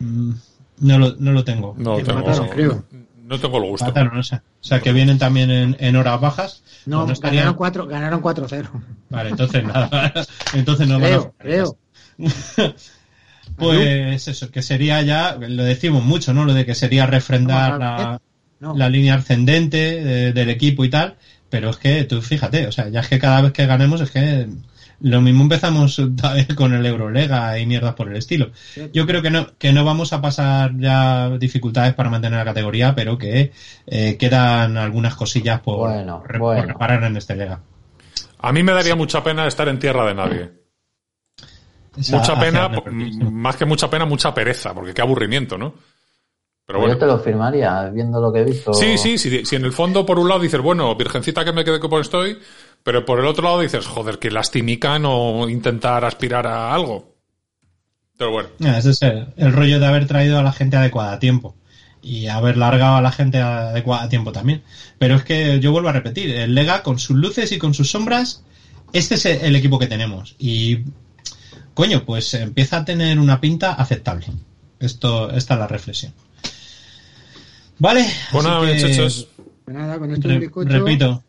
Mm, 0.00 0.32
No 0.80 0.98
lo, 0.98 1.16
no 1.18 1.32
lo 1.32 1.44
tengo. 1.44 1.74
No 1.78 1.96
tengo, 1.96 2.20
mataron, 2.20 2.48
creo. 2.48 2.84
no 3.24 3.38
tengo 3.40 3.58
el 3.58 3.64
gusto. 3.70 3.86
Mataron, 3.86 4.14
no 4.16 4.22
sé. 4.22 4.36
O 4.36 4.40
sea, 4.64 4.80
que 4.80 4.92
vienen 4.92 5.18
también 5.18 5.50
en, 5.50 5.76
en 5.80 5.96
horas 5.96 6.20
bajas. 6.20 6.62
No, 6.86 7.04
Pues 7.04 7.14
estaría- 7.18 7.40
ganaron 7.40 7.56
4 7.58 7.86
ganaron 7.86 8.22
4-0. 8.22 8.68
Vale, 9.10 9.30
entonces 9.30 9.64
nada. 9.64 10.12
entonces 10.54 10.86
no 10.88 10.98
van 11.00 11.12
a- 11.12 11.16
Creo, 11.16 11.34
creo. 11.38 11.78
Pues 13.56 14.28
eso, 14.28 14.50
que 14.50 14.62
sería 14.62 15.02
ya, 15.02 15.36
lo 15.40 15.64
decimos 15.64 16.04
mucho, 16.04 16.32
¿no? 16.34 16.44
Lo 16.44 16.54
de 16.54 16.64
que 16.66 16.74
sería 16.74 17.06
refrendar 17.06 17.78
la, 17.78 18.20
No. 18.60 18.76
la 18.76 18.88
línea 18.88 19.14
ascendente 19.14 19.76
de- 20.04 20.32
del 20.32 20.50
equipo 20.50 20.84
y 20.84 20.90
tal, 20.90 21.16
pero 21.50 21.70
es 21.70 21.76
que 21.76 22.04
tú 22.04 22.20
fíjate, 22.22 22.66
o 22.66 22.72
sea, 22.72 22.88
ya 22.88 23.00
es 23.00 23.08
que 23.08 23.18
cada 23.18 23.40
vez 23.42 23.52
que 23.52 23.66
ganemos 23.66 24.00
es 24.00 24.10
que 24.10 24.46
lo 25.00 25.20
mismo 25.20 25.44
empezamos 25.44 26.00
con 26.56 26.74
el 26.74 26.84
Eurolega 26.84 27.58
y 27.58 27.66
mierdas 27.66 27.94
por 27.94 28.08
el 28.10 28.16
estilo. 28.16 28.50
Yo 28.92 29.06
creo 29.06 29.22
que 29.22 29.30
no, 29.30 29.46
que 29.56 29.72
no 29.72 29.84
vamos 29.84 30.12
a 30.12 30.20
pasar 30.20 30.72
ya 30.78 31.30
dificultades 31.38 31.94
para 31.94 32.10
mantener 32.10 32.38
la 32.38 32.44
categoría, 32.44 32.94
pero 32.94 33.16
que 33.16 33.52
eh, 33.86 34.16
quedan 34.18 34.76
algunas 34.76 35.14
cosillas 35.14 35.60
por, 35.60 35.90
Bueno, 35.90 36.22
re- 36.26 36.38
bueno. 36.38 36.60
por 36.62 36.68
reparar 36.72 37.04
en 37.04 37.16
este 37.16 37.36
Lega. 37.36 37.60
A 38.40 38.52
mí 38.52 38.62
me 38.62 38.72
daría 38.72 38.94
mucha 38.96 39.22
pena 39.22 39.46
estar 39.46 39.68
en 39.68 39.78
tierra 39.78 40.04
de 40.06 40.14
nadie. 40.14 40.50
Esa- 41.96 42.16
Mucha 42.18 42.38
pena, 42.38 42.68
más 43.30 43.56
que 43.56 43.64
mucha 43.64 43.90
pena, 43.90 44.04
mucha 44.04 44.32
pereza, 44.34 44.72
porque 44.74 44.94
qué 44.94 45.02
aburrimiento, 45.02 45.58
¿no? 45.58 45.74
Pero 46.68 46.86
Yo 46.86 46.98
te 46.98 47.06
lo 47.06 47.18
firmaría, 47.18 47.84
viendo 47.88 48.20
lo 48.20 48.30
que 48.30 48.40
he 48.40 48.44
visto. 48.44 48.74
Sí, 48.74 48.98
sí, 48.98 49.16
sí, 49.16 49.42
si 49.46 49.56
en 49.56 49.64
el 49.64 49.72
fondo 49.72 50.04
por 50.04 50.18
un 50.18 50.28
lado 50.28 50.42
dices, 50.42 50.60
bueno, 50.60 50.94
virgencita 50.96 51.42
que 51.42 51.54
me 51.54 51.64
quede 51.64 51.80
como 51.80 51.98
estoy, 51.98 52.38
pero 52.82 53.06
por 53.06 53.20
el 53.20 53.24
otro 53.24 53.44
lado 53.44 53.60
dices, 53.60 53.86
joder, 53.86 54.18
qué 54.18 54.30
lastimica 54.30 54.98
no 54.98 55.48
intentar 55.48 56.04
aspirar 56.04 56.46
a 56.46 56.74
algo. 56.74 57.16
Pero 58.18 58.32
bueno, 58.32 58.50
Ese 58.60 58.90
es 58.90 59.00
el, 59.00 59.28
el 59.38 59.54
rollo 59.54 59.80
de 59.80 59.86
haber 59.86 60.06
traído 60.06 60.38
a 60.38 60.42
la 60.42 60.52
gente 60.52 60.76
adecuada 60.76 61.12
a 61.12 61.18
tiempo. 61.18 61.56
Y 62.02 62.26
haber 62.26 62.58
largado 62.58 62.96
a 62.96 63.00
la 63.00 63.12
gente 63.12 63.38
adecuada 63.38 64.02
a 64.02 64.08
tiempo 64.10 64.32
también. 64.32 64.62
Pero 64.98 65.14
es 65.14 65.24
que 65.24 65.60
yo 65.60 65.72
vuelvo 65.72 65.88
a 65.88 65.92
repetir, 65.92 66.28
el 66.32 66.54
Lega 66.54 66.82
con 66.82 66.98
sus 66.98 67.16
luces 67.16 67.50
y 67.50 67.56
con 67.56 67.72
sus 67.72 67.90
sombras, 67.90 68.44
este 68.92 69.14
es 69.14 69.24
el 69.24 69.56
equipo 69.56 69.78
que 69.78 69.86
tenemos. 69.86 70.36
Y 70.38 70.80
coño, 71.72 72.04
pues 72.04 72.34
empieza 72.34 72.76
a 72.76 72.84
tener 72.84 73.18
una 73.18 73.40
pinta 73.40 73.72
aceptable. 73.72 74.26
Esto, 74.78 75.30
esta 75.30 75.54
es 75.54 75.60
la 75.60 75.66
reflexión. 75.66 76.12
Vale. 77.78 78.04
pues 78.32 78.44
nada, 78.44 78.60
que- 78.66 78.74
muchachos. 78.74 79.28
Pues 79.64 79.76
nada, 79.76 79.98
con 79.98 80.10
esto 80.12 80.26
Re- 80.28 80.34
del 80.34 80.40
bizcocho. 80.40 80.70
repito, 80.70 81.22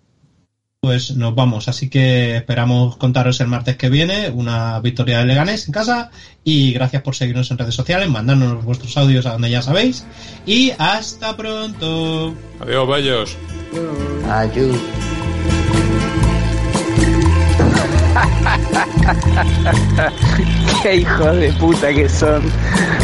pues 0.82 1.12
nos 1.16 1.36
vamos. 1.36 1.68
Así 1.68 1.90
que 1.90 2.38
esperamos 2.38 2.96
contaros 2.98 3.40
el 3.42 3.48
martes 3.48 3.76
que 3.76 3.90
viene 3.90 4.30
una 4.30 4.80
victoria 4.80 5.20
de 5.20 5.26
Leganés 5.26 5.68
en 5.68 5.74
casa. 5.74 6.10
Y 6.44 6.72
gracias 6.72 7.02
por 7.02 7.16
seguirnos 7.16 7.52
en 7.52 7.58
redes 7.58 7.76
sociales, 7.76 8.10
mandarnos 8.10 8.64
vuestros 8.64 8.96
audios 8.98 9.26
a 9.26 9.34
donde 9.34 9.50
ya 9.52 9.62
sabéis. 9.62 10.06
Y 10.46 10.72
hasta 10.78 11.36
pronto. 11.36 12.34
Adiós, 12.62 12.88
bellos. 12.88 13.38
Ayú. 14.30 14.72
Qué 20.84 20.96
hijos 20.98 21.36
de 21.36 21.52
puta 21.54 21.94
que 21.94 22.08
son. 22.10 22.44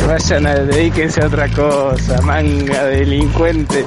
Vayan 0.08 0.46
a 0.46 0.56
dedíquense 0.56 1.22
a 1.22 1.28
otra 1.28 1.48
cosa, 1.50 2.22
manga 2.22 2.86
de 2.86 2.98
delincuente. 2.98 3.86